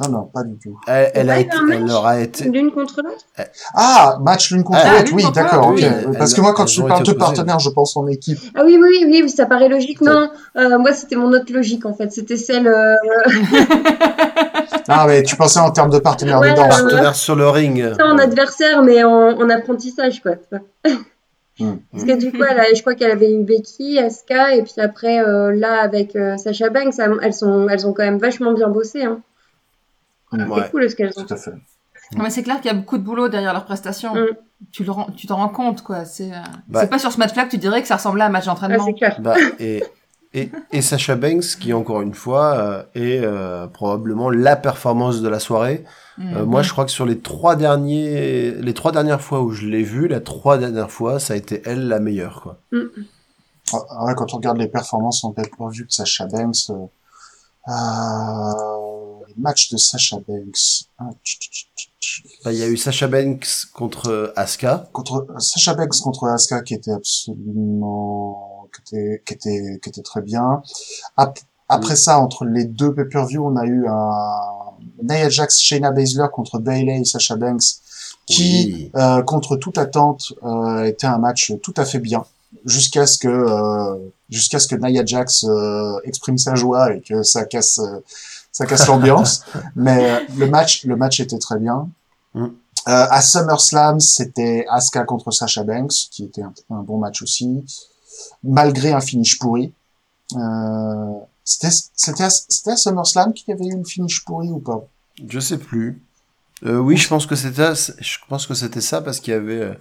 Non 0.00 0.08
non 0.10 0.24
pas 0.32 0.42
du 0.44 0.56
tout. 0.58 0.78
Elle, 0.86 1.10
elle, 1.14 1.30
a 1.30 1.38
été, 1.40 1.56
un 1.56 1.62
match 1.62 1.78
elle 1.82 1.90
aura 1.90 2.20
été. 2.20 2.44
l'une 2.48 2.70
contre 2.72 3.02
l'autre? 3.02 3.24
Ah 3.74 4.16
match 4.20 4.52
l'une 4.52 4.62
contre 4.64 4.78
Ah, 4.84 4.98
l'autre, 4.98 5.12
oui 5.14 5.24
d'accord, 5.34 5.72
oui, 5.74 5.84
Parce 6.16 6.34
que 6.34 6.40
moi 6.40 6.52
quand 6.54 6.66
tu 6.66 6.80
parles 6.82 7.02
de 7.04 7.10
opposées. 7.10 7.18
partenaire, 7.18 7.58
je 7.58 7.70
pense 7.70 7.96
en 7.96 8.06
équipe. 8.06 8.38
Ah 8.54 8.62
oui, 8.64 8.78
oui, 8.80 9.04
oui, 9.06 9.20
oui, 9.24 9.28
ça 9.30 9.46
paraît 9.46 9.68
logique. 9.68 10.00
Non, 10.00 10.30
euh, 10.56 10.78
moi 10.78 10.92
c'était 10.92 11.16
mon 11.16 11.32
autre 11.32 11.52
logique 11.52 11.84
en 11.86 11.94
fait. 11.94 12.12
C'était 12.12 12.36
celle. 12.36 12.68
euh, 12.68 12.94
Ah 14.88 15.04
mais 15.06 15.22
tu 15.22 15.36
pensais 15.36 15.60
en 15.60 15.70
termes 15.70 15.90
de 15.90 15.98
partenaire 15.98 16.40
Ouais, 16.40 16.50
de 16.52 16.56
danse. 16.56 16.78
euh, 16.80 16.82
Partenaire 16.82 17.14
sur 17.14 17.36
le 17.36 17.48
ring. 17.48 17.96
pas 17.96 18.06
en 18.06 18.18
adversaire, 18.18 18.82
mais 18.82 19.04
en, 19.04 19.10
en 19.38 19.50
apprentissage, 19.50 20.22
quoi. 20.22 20.32
Hmm. 21.58 21.76
Parce 21.92 22.04
que 22.04 22.16
du 22.18 22.30
coup, 22.32 22.42
elle 22.48 22.58
a- 22.60 22.72
je 22.74 22.80
crois 22.80 22.94
qu'elle 22.94 23.10
avait 23.10 23.30
eu 23.32 23.42
Becky, 23.42 23.98
Asuka, 23.98 24.54
et 24.54 24.62
puis 24.62 24.74
après, 24.78 25.18
euh, 25.20 25.52
là, 25.54 25.80
avec 25.82 26.14
euh, 26.16 26.36
Sasha 26.36 26.70
Banks, 26.70 26.94
elles, 26.98 27.12
elles 27.22 27.34
sont, 27.34 27.68
elles 27.68 27.86
ont 27.86 27.92
quand 27.92 28.04
même 28.04 28.18
vachement 28.18 28.52
bien 28.52 28.68
bossé. 28.68 29.02
Hein. 29.02 29.18
Ouais. 30.32 30.44
C'est 30.64 30.70
cool 30.70 30.90
ce 30.90 30.94
qu'elles 30.96 31.12
ont. 31.16 31.24
Tout 31.24 31.34
à 31.34 31.36
fait. 31.36 31.50
Non, 32.16 32.22
mais 32.22 32.30
c'est 32.30 32.42
clair 32.42 32.56
qu'il 32.60 32.70
y 32.70 32.74
a 32.74 32.76
beaucoup 32.76 32.96
de 32.98 33.02
boulot 33.02 33.28
derrière 33.28 33.52
leurs 33.52 33.64
prestations. 33.66 34.14
Mm. 34.14 34.26
Tu 34.72 34.82
le 34.84 34.90
rends- 34.90 35.10
tu 35.16 35.26
t'en 35.26 35.36
rends 35.36 35.48
compte, 35.50 35.82
quoi. 35.82 36.04
C'est 36.04 36.32
euh, 36.32 36.36
Bah. 36.68 36.80
c'est 36.80 36.88
pas 36.90 36.98
sur 36.98 37.12
ce 37.12 37.18
match-là 37.18 37.44
que 37.44 37.50
tu 37.50 37.58
dirais 37.58 37.80
que 37.82 37.88
ça 37.88 37.96
ressemblait 37.96 38.22
à 38.22 38.26
un 38.26 38.30
match 38.30 38.44
Ah, 38.46 38.50
d'entraînement. 38.50 38.84
c'est 38.86 38.94
clair. 38.94 39.20
Bah, 39.20 39.34
et, 39.60 39.84
et, 40.34 40.50
et 40.72 40.82
Sacha 40.82 41.16
Banks, 41.16 41.44
qui 41.60 41.72
encore 41.72 42.00
une 42.02 42.14
fois 42.14 42.56
euh, 42.56 42.82
est 42.94 43.20
euh, 43.22 43.66
probablement 43.66 44.30
la 44.30 44.56
performance 44.56 45.20
de 45.20 45.28
la 45.28 45.38
soirée. 45.38 45.84
Euh, 46.18 46.42
Mhm. 46.42 46.44
moi, 46.44 46.62
je 46.62 46.72
crois 46.72 46.84
que 46.84 46.90
sur 46.90 47.06
les 47.06 47.18
trois 47.20 47.54
derniers, 47.56 48.50
les 48.52 48.74
trois 48.74 48.90
dernières 48.90 49.20
fois 49.20 49.40
où 49.42 49.52
je 49.52 49.66
l'ai 49.66 49.84
vue, 49.84 50.08
la 50.08 50.20
trois 50.20 50.58
dernières 50.58 50.90
fois, 50.90 51.20
ça 51.20 51.34
a 51.34 51.36
été 51.36 51.62
elle 51.64 51.86
la 51.88 52.00
meilleure, 52.00 52.40
quoi. 52.42 52.58
Ah, 53.72 54.04
ouais, 54.06 54.14
quand 54.16 54.32
on 54.34 54.38
regarde 54.38 54.56
les 54.58 54.66
performances 54.68 55.22
en 55.24 55.30
pay-per-view 55.32 55.84
de 55.84 55.92
Sasha 55.92 56.26
Banks, 56.26 56.70
euh, 57.68 57.74
euh, 59.38 59.42
matchs 59.42 59.70
de 59.70 59.76
Sasha 59.76 60.18
Banks, 60.26 60.84
ah, 60.98 61.10
tch, 61.24 61.38
tch, 61.38 61.50
tch, 61.76 61.88
tch, 62.00 62.22
Bah, 62.44 62.52
Il 62.52 62.58
y 62.58 62.62
a 62.62 62.68
eu 62.68 62.76
Sacha 62.76 63.08
Banks 63.08 63.66
contre 63.74 64.08
euh, 64.10 64.32
Asuka. 64.36 64.88
contre 64.92 65.26
Sasha 65.38 65.74
Banks 65.74 65.96
contre 66.02 66.26
Asuka 66.26 66.62
qui 66.62 66.74
était 66.74 66.92
absolument 66.92 68.68
qui 68.74 68.96
était 68.96 69.22
qui 69.26 69.34
était 69.34 69.80
qui 69.82 69.88
était 69.88 70.02
très 70.02 70.22
bien. 70.22 70.62
Ap- 71.16 71.38
après 71.70 71.96
ça, 71.96 72.18
entre 72.18 72.44
les 72.46 72.64
deux 72.64 72.94
pay-per-view, 72.94 73.44
on 73.46 73.56
a 73.56 73.64
eu 73.66 73.86
un 73.88 74.30
Nia 75.02 75.28
Jax, 75.28 75.60
Shayna 75.60 75.90
Baszler 75.90 76.26
contre 76.32 76.58
Bayley 76.58 77.00
et 77.00 77.04
Sasha 77.04 77.36
Banks, 77.36 77.62
qui 78.26 78.72
Oui. 78.74 78.90
euh, 78.96 79.22
contre 79.22 79.56
toute 79.56 79.76
attente 79.76 80.32
euh, 80.44 80.84
était 80.84 81.06
un 81.06 81.18
match 81.18 81.52
tout 81.62 81.74
à 81.76 81.84
fait 81.84 81.98
bien 81.98 82.24
jusqu'à 82.64 83.06
ce 83.06 83.18
que 83.18 83.28
euh, 83.28 83.96
jusqu'à 84.30 84.58
ce 84.58 84.66
que 84.68 84.76
Nia 84.76 85.04
Jax 85.04 85.44
euh, 85.44 85.98
exprime 86.04 86.38
sa 86.38 86.54
joie 86.54 86.94
et 86.94 87.00
que 87.02 87.22
ça 87.22 87.44
casse 87.44 87.78
euh, 87.80 88.00
ça 88.52 88.66
casse 88.66 88.86
l'ambiance 88.86 89.44
mais 89.76 90.10
euh, 90.10 90.20
le 90.36 90.46
match 90.48 90.84
le 90.84 90.96
match 90.96 91.20
était 91.20 91.38
très 91.38 91.58
bien 91.58 91.88
Mm. 92.34 92.44
euh, 92.44 92.48
à 92.86 93.22
SummerSlam 93.22 94.00
c'était 94.00 94.66
Asuka 94.68 95.04
contre 95.04 95.30
Sasha 95.30 95.64
Banks 95.64 96.08
qui 96.10 96.24
était 96.24 96.42
un, 96.42 96.52
un 96.68 96.82
bon 96.82 96.98
match 96.98 97.22
aussi 97.22 97.64
malgré 98.44 98.92
un 98.92 99.00
finish 99.00 99.38
pourri 99.38 99.72
euh, 100.36 101.12
c'était 101.44 101.74
c'était 101.94 102.24
à, 102.24 102.76
SummerSlam 102.76 103.32
qu'il 103.32 103.48
y 103.48 103.52
avait 103.52 103.64
eu 103.64 103.72
une 103.72 103.86
finish 103.86 104.24
pourri 104.24 104.50
ou 104.50 104.58
pas? 104.58 104.86
Je 105.26 105.40
sais 105.40 105.56
plus. 105.56 106.02
Euh, 106.66 106.78
oui, 106.78 106.98
je 106.98 107.08
pense 107.08 107.24
que 107.24 107.36
c'était, 107.36 107.72
je 107.74 108.18
pense 108.28 108.46
que 108.46 108.52
c'était 108.52 108.82
ça 108.82 109.00
parce 109.00 109.20
qu'il 109.20 109.32
y 109.32 109.36
avait 109.36 109.62
euh, 109.62 109.74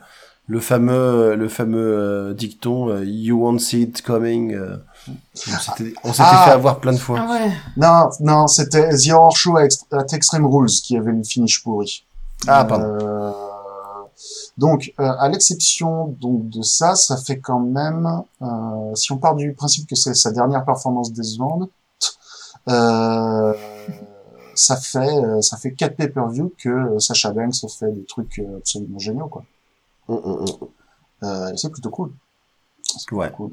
le 0.48 0.62
fameux, 0.62 1.36
le 1.36 1.50
fameux 1.50 1.80
euh, 1.80 2.34
dicton 2.34 3.02
"You 3.04 3.42
won't 3.42 3.60
see 3.60 3.82
it 3.82 4.02
coming". 4.02 4.58
Euh, 5.10 5.92
on 6.04 6.12
s'était, 6.14 6.24
Ah. 6.26 6.44
fait 6.46 6.52
avoir 6.52 6.80
plein 6.80 6.94
de 6.94 6.98
fois. 6.98 7.20
Ah 7.22 7.32
ouais. 7.32 7.52
Non, 7.78 8.10
non, 8.20 8.48
c'était 8.48 8.90
The 8.90 9.12
Horror 9.12 9.36
Show 9.36 9.58
at 9.58 9.68
Extreme 10.14 10.46
Rules 10.46 10.70
qui 10.70 10.98
avait 10.98 11.12
une 11.12 11.24
finish 11.26 11.64
pourri. 11.64 12.06
Ah, 12.48 12.66
pardon. 12.66 12.86
Euh, 12.86 13.32
donc, 14.58 14.94
euh, 15.00 15.12
à 15.20 15.30
l'exception 15.30 16.08
donc 16.20 16.50
de 16.50 16.62
ça, 16.64 16.96
ça 16.96 17.18
fait 17.18 17.40
quand 17.40 17.60
même, 17.60 18.24
euh, 18.42 18.96
si 18.96 19.12
on 19.12 19.18
part 19.18 19.36
du 19.36 19.54
principe 19.54 19.88
que 19.88 19.96
c'est 19.96 20.14
sa 20.16 20.32
dernière 20.32 20.66
performance 20.66 21.12
décevante, 21.14 21.70
euh, 22.70 23.54
ça 24.56 24.76
fait 24.76 25.00
euh, 25.18 25.42
ça 25.42 25.58
fait 25.58 25.74
quatre 25.74 25.96
pay-per-view 25.96 26.52
que 26.58 26.70
euh, 26.70 27.00
Sasha 27.00 27.32
Banks 27.32 27.56
fait 27.80 27.92
des 27.92 28.04
trucs 28.06 28.40
euh, 28.40 28.58
absolument 28.58 28.98
géniaux 29.00 29.28
quoi. 29.28 29.44
Hum, 30.10 30.20
hum. 30.24 30.46
Euh, 31.24 31.54
et 31.54 31.58
c'est 31.58 31.70
plutôt 31.70 31.90
cool. 31.92 32.12
C'est 32.84 33.06
plutôt 33.06 33.22
Ouais. 33.22 33.32
cool. 33.36 33.52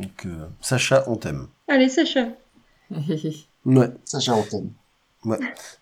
Donc, 0.00 0.26
euh, 0.26 0.46
Sacha, 0.60 1.04
on 1.06 1.16
t'aime. 1.16 1.46
Allez, 1.68 1.88
Sacha. 1.88 2.28
Ouais. 3.66 3.90
Sacha 4.06 4.32
Rotten. 4.32 4.70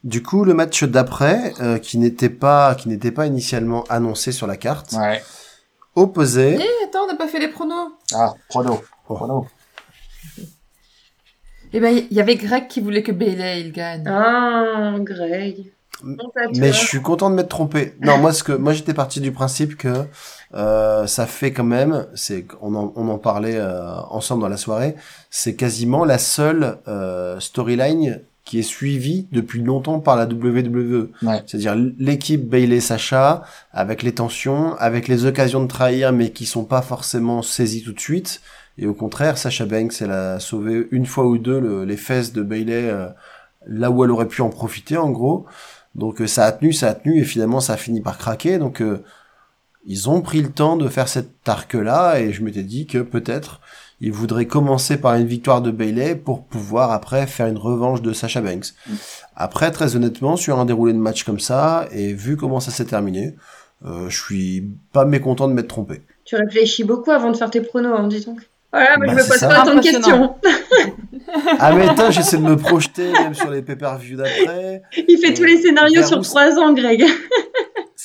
Du 0.02 0.20
coup, 0.20 0.44
le 0.44 0.52
match 0.52 0.82
d'après, 0.82 1.54
euh, 1.60 1.78
qui 1.78 1.96
n'était 1.96 2.28
pas, 2.28 2.74
qui 2.74 2.88
n'était 2.88 3.12
pas 3.12 3.26
initialement 3.26 3.84
annoncé 3.88 4.32
sur 4.32 4.48
la 4.48 4.56
carte, 4.56 4.94
Ouais. 4.94 5.22
opposait. 5.94 6.58
Eh, 6.60 6.84
attends, 6.84 7.04
on 7.04 7.06
n'a 7.06 7.14
pas 7.14 7.28
fait 7.28 7.38
les 7.38 7.46
pronos. 7.46 7.92
Ah, 8.12 8.34
prono. 8.48 8.80
Oh. 9.08 9.14
Prono. 9.14 9.46
Eh 11.74 11.80
ben, 11.80 11.94
il 12.10 12.16
y 12.16 12.20
avait 12.20 12.36
Greg 12.36 12.66
qui 12.66 12.80
voulait 12.80 13.02
que 13.02 13.12
Bailey 13.12 13.60
il 13.60 13.72
gagne. 13.72 14.02
Ah, 14.08 14.94
Greg. 15.00 15.70
À 16.02 16.48
Mais 16.56 16.72
je 16.72 16.78
suis 16.78 17.02
content 17.02 17.28
de 17.28 17.34
m'être 17.34 17.48
trompé. 17.50 17.94
Non, 18.00 18.16
moi, 18.16 18.32
ce 18.32 18.42
que, 18.42 18.52
moi, 18.52 18.72
j'étais 18.72 18.94
parti 18.94 19.20
du 19.20 19.32
principe 19.32 19.76
que 19.76 20.06
euh, 20.54 21.06
ça 21.06 21.26
fait 21.26 21.52
quand 21.52 21.64
même, 21.64 22.06
c'est, 22.14 22.46
on 22.62 22.74
en, 22.74 22.92
on 22.96 23.08
en 23.08 23.18
parlait 23.18 23.56
euh, 23.56 23.94
ensemble 24.10 24.42
dans 24.42 24.48
la 24.48 24.56
soirée, 24.56 24.94
c'est 25.30 25.54
quasiment 25.56 26.04
la 26.04 26.18
seule 26.18 26.78
euh, 26.88 27.38
storyline 27.40 28.20
qui 28.44 28.60
est 28.60 28.62
suivie 28.62 29.26
depuis 29.30 29.60
longtemps 29.62 30.00
par 30.00 30.16
la 30.16 30.24
WWE. 30.24 31.10
Ouais. 31.22 31.42
C'est-à-dire 31.46 31.74
l'équipe 31.98 32.48
Bailey 32.48 32.80
Sacha 32.80 33.42
avec 33.72 34.02
les 34.02 34.12
tensions, 34.14 34.74
avec 34.78 35.06
les 35.06 35.26
occasions 35.26 35.62
de 35.62 35.68
trahir, 35.68 36.12
mais 36.14 36.30
qui 36.30 36.46
sont 36.46 36.64
pas 36.64 36.80
forcément 36.80 37.42
saisies 37.42 37.82
tout 37.82 37.92
de 37.92 38.00
suite. 38.00 38.40
Et 38.78 38.86
au 38.86 38.94
contraire, 38.94 39.36
Sacha 39.36 39.66
Banks, 39.66 40.00
elle 40.00 40.12
a 40.12 40.40
sauvé 40.40 40.88
une 40.92 41.04
fois 41.04 41.26
ou 41.26 41.36
deux 41.36 41.60
le- 41.60 41.84
les 41.84 41.96
fesses 41.98 42.32
de 42.32 42.42
Bailey 42.42 42.88
euh, 42.88 43.08
là 43.66 43.90
où 43.90 44.02
elle 44.02 44.10
aurait 44.10 44.28
pu 44.28 44.40
en 44.40 44.48
profiter, 44.48 44.96
en 44.96 45.10
gros. 45.10 45.44
Donc 45.94 46.22
euh, 46.22 46.26
ça 46.26 46.46
a 46.46 46.52
tenu, 46.52 46.72
ça 46.72 46.88
a 46.88 46.94
tenu, 46.94 47.20
et 47.20 47.24
finalement 47.24 47.60
ça 47.60 47.74
a 47.74 47.76
fini 47.76 48.00
par 48.00 48.16
craquer. 48.16 48.56
Donc 48.58 48.80
euh, 48.80 49.02
ils 49.88 50.08
ont 50.08 50.20
pris 50.20 50.40
le 50.42 50.50
temps 50.50 50.76
de 50.76 50.86
faire 50.88 51.08
cet 51.08 51.30
arc-là, 51.48 52.20
et 52.20 52.32
je 52.32 52.42
m'étais 52.44 52.62
dit 52.62 52.86
que 52.86 52.98
peut-être 52.98 53.60
ils 54.00 54.12
voudraient 54.12 54.46
commencer 54.46 54.96
par 55.00 55.14
une 55.16 55.26
victoire 55.26 55.60
de 55.60 55.72
Bailey 55.72 56.14
pour 56.14 56.44
pouvoir 56.44 56.92
après 56.92 57.26
faire 57.26 57.46
une 57.48 57.58
revanche 57.58 58.00
de 58.00 58.12
Sacha 58.12 58.40
Banks. 58.40 58.66
Après, 59.34 59.72
très 59.72 59.96
honnêtement, 59.96 60.36
sur 60.36 60.60
un 60.60 60.66
déroulé 60.66 60.92
de 60.92 60.98
match 60.98 61.24
comme 61.24 61.40
ça, 61.40 61.88
et 61.90 62.12
vu 62.12 62.36
comment 62.36 62.60
ça 62.60 62.70
s'est 62.70 62.84
terminé, 62.84 63.34
euh, 63.84 64.08
je 64.08 64.22
suis 64.22 64.68
pas 64.92 65.04
mécontent 65.04 65.48
de 65.48 65.52
m'être 65.54 65.66
trompé. 65.68 66.02
Tu 66.24 66.36
réfléchis 66.36 66.84
beaucoup 66.84 67.10
avant 67.10 67.32
de 67.32 67.36
faire 67.36 67.50
tes 67.50 67.60
pronos, 67.60 67.96
hein, 67.98 68.06
dis 68.06 68.24
donc. 68.24 68.38
Voilà, 68.72 68.98
Bah, 68.98 69.06
je 69.08 69.14
me 69.14 69.20
c'est 69.20 69.28
pose 69.28 69.38
ça. 69.38 69.48
pas 69.48 69.64
tant 69.64 69.74
de 69.74 69.80
questions. 69.80 70.36
Ah 71.58 71.72
mais 71.74 71.86
attends, 71.86 72.10
j'essaie 72.10 72.38
de 72.38 72.42
me 72.42 72.56
projeter 72.56 73.12
même 73.12 73.34
sur 73.34 73.50
les 73.50 73.60
pay-per-view 73.60 74.16
d'après. 74.16 74.80
Il 74.96 75.18
fait 75.18 75.34
tous 75.34 75.44
les 75.44 75.58
scénarios 75.60 76.02
sur 76.02 76.22
trois 76.22 76.58
ans, 76.58 76.72
Greg. 76.72 77.04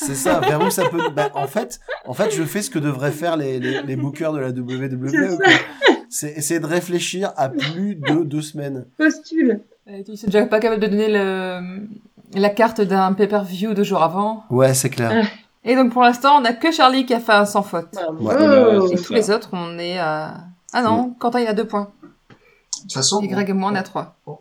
C'est 0.06 0.16
ça, 0.16 0.40
vers 0.40 0.62
où 0.62 0.70
ça 0.70 0.90
peut... 0.90 1.10
Bah, 1.16 1.30
en 1.34 1.48
fait, 1.48 1.80
en 2.06 2.14
fait, 2.14 2.32
je 2.32 2.44
fais 2.44 2.62
ce 2.62 2.70
que 2.70 2.80
devraient 2.80 3.12
faire 3.12 3.38
les, 3.38 3.60
les, 3.60 3.82
les 3.82 3.96
bookers 3.96 4.34
de 4.34 4.40
la 4.40 4.50
WWE. 4.50 5.38
C'est 6.10 6.32
essayer 6.38 6.60
de 6.60 6.66
réfléchir 6.66 7.32
à 7.38 7.50
plus 7.50 7.96
de 7.96 8.24
deux 8.24 8.42
semaines. 8.42 8.86
Postule. 8.98 9.62
Et 9.88 10.04
tu 10.04 10.16
sais 10.16 10.28
déjà 10.28 10.46
pas 10.46 10.60
capable 10.60 10.82
de 10.82 10.88
donner 10.88 11.10
le, 11.10 11.88
la 12.36 12.50
carte 12.50 12.82
d'un 12.82 13.14
pay-per-view 13.14 13.74
deux 13.74 13.84
jours 13.84 14.04
avant. 14.04 14.44
Ouais, 14.50 14.74
c'est 14.74 14.90
clair. 14.90 15.26
Et 15.66 15.76
donc 15.76 15.92
pour 15.92 16.04
l'instant, 16.04 16.40
on 16.40 16.46
a 16.46 16.54
que 16.54 16.72
Charlie 16.72 17.06
qui 17.06 17.14
a 17.14 17.20
fait 17.20 17.32
un 17.32 17.46
sans 17.46 17.64
faute. 17.64 17.90
Ouais. 18.20 18.36
Oh. 18.40 18.90
Et 18.92 18.98
tous 18.98 19.14
les 19.14 19.32
autres, 19.32 19.50
on 19.54 19.80
est 19.80 19.98
à... 19.98 20.36
Ah 20.74 20.82
non, 20.82 21.16
Quentin 21.20 21.40
il 21.40 21.48
a 21.48 21.54
deux 21.54 21.66
points. 21.68 21.90
De 22.84 22.88
toute 22.88 22.94
façon, 22.96 23.22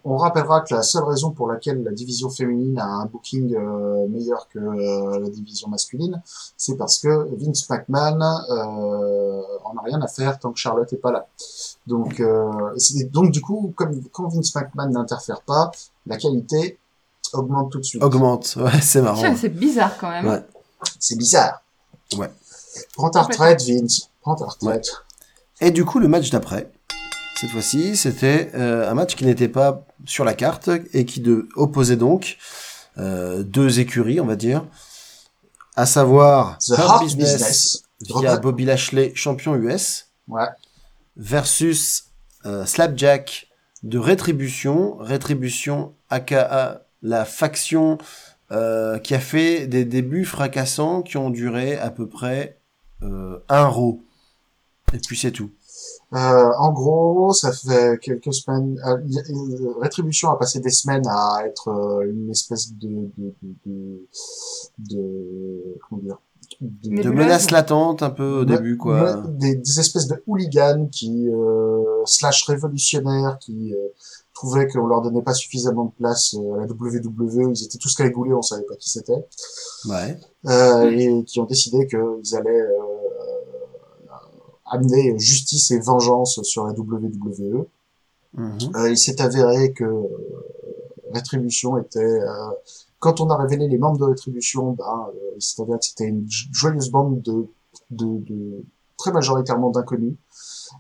on 0.05 0.17
rappellera 0.17 0.63
que 0.63 0.75
la 0.75 0.83
seule 0.83 1.05
raison 1.05 1.31
pour 1.31 1.47
laquelle 1.47 1.85
la 1.85 1.93
division 1.93 2.29
féminine 2.29 2.77
a 2.77 2.87
un 2.87 3.07
booking 3.07 3.55
euh, 3.55 4.09
meilleur 4.09 4.49
que 4.49 4.59
euh, 4.59 5.21
la 5.21 5.29
division 5.29 5.69
masculine, 5.69 6.21
c'est 6.57 6.77
parce 6.77 6.99
que 6.99 7.29
Vince 7.37 7.71
McMahon 7.71 8.21
euh, 8.21 9.43
en 9.65 9.77
a 9.79 9.83
rien 9.85 10.03
à 10.03 10.09
faire 10.09 10.41
tant 10.41 10.51
que 10.51 10.59
Charlotte 10.59 10.93
est 10.93 10.97
pas 10.97 11.13
là. 11.13 11.29
Donc, 11.87 12.19
euh, 12.19 12.51
et 12.97 13.05
donc 13.05 13.31
du 13.31 13.41
coup, 13.41 13.73
comme 13.77 14.03
quand 14.11 14.27
Vince 14.27 14.53
McMahon 14.57 14.89
n'interfère 14.91 15.43
pas, 15.43 15.71
la 16.07 16.17
qualité 16.17 16.81
augmente 17.33 17.71
tout 17.71 17.79
de 17.79 17.85
suite. 17.85 18.03
Augmente, 18.03 18.57
ouais, 18.57 18.81
c'est 18.81 19.03
marrant. 19.03 19.37
C'est 19.37 19.51
bizarre 19.51 19.97
quand 19.99 20.11
même. 20.11 20.27
Ouais. 20.27 20.43
C'est 20.99 21.17
bizarre. 21.17 21.63
Ouais. 22.19 22.31
Prends 22.97 23.11
ta 23.11 23.23
retraite, 23.23 23.63
Vince. 23.63 24.11
Prends 24.21 24.35
ta 24.35 24.47
retraite. 24.47 24.91
Et 25.61 25.71
du 25.71 25.85
coup, 25.85 26.01
le 26.01 26.09
match 26.09 26.31
d'après, 26.31 26.73
cette 27.43 27.51
fois-ci, 27.51 27.97
c'était 27.97 28.53
euh, 28.55 28.89
un 28.89 28.95
match 28.95 29.17
qui 29.17 29.25
n'était 29.25 29.49
pas 29.49 29.85
sur 30.07 30.25
la 30.25 30.33
carte 30.33 30.71
et 30.93 31.05
qui 31.05 31.21
de, 31.21 31.49
opposait 31.57 31.97
donc 31.97 32.39
euh, 32.99 33.43
deux 33.43 33.81
écuries, 33.81 34.21
on 34.21 34.27
va 34.27 34.37
dire, 34.37 34.65
à 35.75 35.85
savoir 35.85 36.59
The 36.59 36.79
Hard 36.79 37.03
Business, 37.03 37.33
Business. 37.35 37.83
via 38.03 38.37
Bobby 38.37 38.65
Lashley, 38.65 39.11
champion 39.17 39.57
US, 39.57 40.07
Ouais. 40.29 40.47
versus 41.17 42.05
euh, 42.47 42.65
Slapjack 42.65 43.49
de 43.83 43.99
Rétribution, 43.99 44.99
Rétribution 45.01 45.95
aka 46.11 46.85
la 47.03 47.25
faction 47.25 47.99
qui 49.03 49.15
a 49.15 49.19
fait 49.19 49.67
des 49.67 49.85
débuts 49.85 50.27
fracassants 50.27 51.03
qui 51.03 51.17
ont 51.17 51.31
duré 51.31 51.77
à 51.77 51.91
peu 51.91 52.07
près 52.07 52.59
un 53.01 53.67
row. 53.67 54.01
Et 54.93 54.99
puis 54.99 55.17
c'est 55.17 55.33
tout. 55.33 55.51
Euh, 56.15 56.51
en 56.59 56.73
gros, 56.73 57.33
ça 57.33 57.53
fait 57.53 57.99
quelques 58.01 58.33
semaines. 58.35 58.79
euh, 58.87 58.99
y 59.07 59.19
a- 59.19 59.23
Rétribution 59.81 60.31
a 60.31 60.37
passé 60.39 60.61
des 60.61 60.71
semaines 60.71 61.07
à 61.09 61.43
être 61.47 61.69
euh, 61.69 62.11
une 62.11 62.31
espèce 62.31 62.73
de 62.75 62.89
de 63.17 63.35
de, 63.43 63.55
de, 63.67 64.07
de- 64.79 65.79
comment 65.89 66.03
dire 66.03 66.19
de, 66.61 67.03
De 67.03 67.11
menaces 67.11 67.51
latentes 67.51 68.03
un 68.03 68.11
peu 68.11 68.41
au 68.41 68.45
début 68.45 68.77
quoi. 68.77 69.23
des, 69.27 69.55
des 69.57 69.81
espèces 69.81 70.07
de 70.07 70.23
hooligans 70.27 70.87
qui 70.91 71.29
euh, 71.31 71.83
slash 72.05 72.45
révolutionnaires 72.47 73.39
qui 73.41 73.73
euh, 73.75 73.89
trouvaient 74.35 74.69
qu'on 74.69 74.87
leur 74.87 75.01
donnait 75.03 75.23
pas 75.23 75.35
suffisamment 75.35 75.87
de 75.87 75.93
place 75.93 76.35
à 76.35 76.59
la 76.59 76.67
WWE. 76.67 77.53
Ils 77.55 77.65
étaient 77.65 77.79
tous 77.79 77.95
cagoulés, 77.95 78.35
on 78.35 78.43
savait 78.43 78.65
pas 78.65 78.77
qui 78.77 78.91
c'était. 78.91 79.25
Ouais. 79.89 80.19
euh, 80.47 80.91
et 80.91 81.25
qui 81.25 81.41
ont 81.41 81.45
décidé 81.47 81.87
qu'ils 81.87 82.37
allaient 82.37 82.51
euh, 82.51 83.02
amener 84.75 85.19
justice 85.19 85.71
et 85.71 85.79
vengeance 85.79 86.43
sur 86.43 86.67
la 86.67 86.73
WWE. 86.73 87.67
Mhm. 88.35 88.59
Euh, 88.77 88.91
il 88.91 88.99
s'est 88.99 89.21
avéré 89.21 89.73
que 89.73 89.85
euh, 89.85 90.03
Rétribution 91.13 91.79
était... 91.79 92.01
euh, 92.01 92.51
quand 92.99 93.21
on 93.21 93.29
a 93.31 93.37
révélé 93.37 93.69
les 93.69 93.79
membres 93.79 93.99
de 93.99 94.05
Rétribution, 94.05 94.73
ben, 94.73 94.85
euh, 95.09 95.35
il 95.37 95.43
s'est 95.43 95.61
avéré 95.63 95.79
que 95.79 95.85
c'était 95.85 96.07
une 96.07 96.25
jo- 96.29 96.49
joyeuse 96.53 96.91
bande 96.91 97.21
de, 97.23 97.47
de, 97.91 98.07
de 98.31 98.65
très 98.97 99.13
majoritairement 99.13 99.71
d'inconnus, 99.71 100.15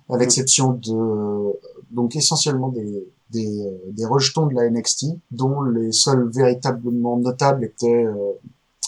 à 0.08 0.16
l'exception 0.16 0.72
de 0.72 1.52
donc 1.90 2.16
essentiellement 2.16 2.68
des, 2.68 3.06
des, 3.30 3.60
euh, 3.66 3.76
des 3.90 4.06
rejetons 4.06 4.46
de 4.46 4.54
la 4.54 4.70
NXT, 4.70 5.06
dont 5.30 5.60
les 5.62 5.92
seuls 5.92 6.30
véritablement 6.30 7.18
notables 7.18 7.64
étaient 7.64 8.04
euh, 8.06 8.32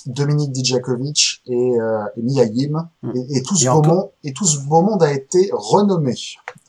Dominique 0.07 0.53
Dijakovic 0.53 1.43
et, 1.47 1.81
euh, 1.81 2.05
et 2.17 2.23
Mia 2.23 2.45
Yim. 2.45 2.89
Mm. 3.03 3.11
Et, 3.17 3.39
et 3.39 3.43
tout 3.43 3.57
ce 3.57 3.65
Et 3.65 3.69
beau 3.69 3.83
monde, 3.83 4.11
et 4.23 4.33
tout 4.33 4.47
ce 4.47 4.59
beau 4.61 4.83
monde 4.83 5.03
a 5.03 5.13
été 5.13 5.51
renommé 5.53 6.15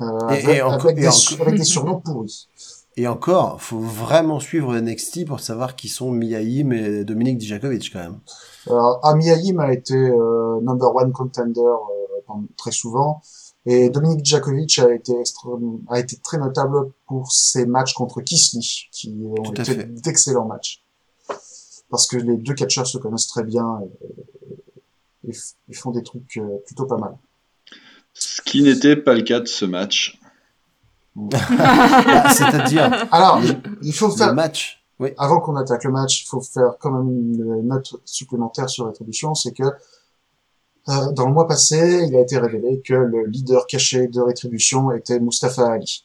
euh, 0.01 0.29
Et- 0.29 0.59
avec, 0.59 0.59
avec 0.61 0.95
des, 0.95 1.07
avec 1.41 1.55
des 1.55 1.63
surnoms 1.63 1.99
pourris. 1.99 2.47
Et 2.97 3.07
encore, 3.09 3.61
faut 3.61 3.79
vraiment 3.79 4.39
suivre 4.39 4.73
NXT 4.79 5.25
pour 5.25 5.41
savoir 5.41 5.75
qui 5.75 5.89
sont 5.89 6.11
Miaim 6.11 6.71
et 6.71 7.03
Dominique 7.03 7.37
Dijakovic 7.37 7.91
quand 7.91 7.99
même. 7.99 8.19
Alors, 8.67 9.01
Amia 9.03 9.35
Yim 9.35 9.59
a 9.59 9.73
été 9.73 9.95
euh, 9.95 10.61
number 10.61 10.95
one 10.95 11.11
contender 11.11 11.59
euh, 11.59 12.33
très 12.55 12.71
souvent, 12.71 13.21
et 13.65 13.89
Dominique 13.89 14.23
Djakovic 14.23 14.79
a 14.79 14.93
été 14.93 15.13
a 15.89 15.99
été 15.99 16.17
très 16.23 16.37
notable 16.37 16.91
pour 17.05 17.33
ses 17.33 17.65
matchs 17.65 17.93
contre 17.93 18.21
Kisly, 18.21 18.87
qui 18.93 19.13
ont 19.25 19.51
été 19.51 19.83
d'excellents 19.83 20.45
matchs. 20.45 20.84
Parce 21.89 22.07
que 22.07 22.17
les 22.17 22.37
deux 22.37 22.53
catcheurs 22.53 22.87
se 22.87 22.97
connaissent 22.97 23.27
très 23.27 23.43
bien 23.43 23.81
et, 25.27 25.31
et 25.69 25.73
font 25.73 25.91
des 25.91 26.03
trucs 26.03 26.37
euh, 26.37 26.57
plutôt 26.65 26.85
pas 26.85 26.97
mal. 26.97 27.15
Ce 28.13 28.41
qui 28.41 28.63
n'était 28.63 28.95
pas 28.95 29.13
le 29.13 29.21
cas 29.21 29.39
de 29.39 29.47
ce 29.47 29.65
match. 29.65 30.19
Bah, 31.15 31.39
C'est-à-dire 32.29 33.07
Alors, 33.09 33.41
il 33.81 33.93
faut 33.93 34.07
le 34.07 34.13
faire, 34.15 34.33
match. 34.33 34.83
Oui. 34.99 35.11
avant 35.17 35.39
qu'on 35.39 35.55
attaque 35.55 35.85
le 35.85 35.91
match, 35.91 36.23
il 36.23 36.27
faut 36.27 36.41
faire 36.41 36.75
quand 36.77 36.91
même 36.91 37.09
une 37.09 37.67
note 37.67 37.95
supplémentaire 38.03 38.69
sur 38.69 38.87
Rétribution, 38.87 39.33
c'est 39.33 39.53
que 39.53 39.63
euh, 39.63 41.11
dans 41.13 41.25
le 41.25 41.33
mois 41.33 41.47
passé, 41.47 42.05
il 42.07 42.15
a 42.15 42.19
été 42.19 42.37
révélé 42.37 42.81
que 42.81 42.93
le 42.93 43.25
leader 43.25 43.65
caché 43.65 44.07
de 44.07 44.19
Rétribution 44.19 44.91
était 44.91 45.19
Mustafa 45.19 45.71
Ali. 45.71 46.04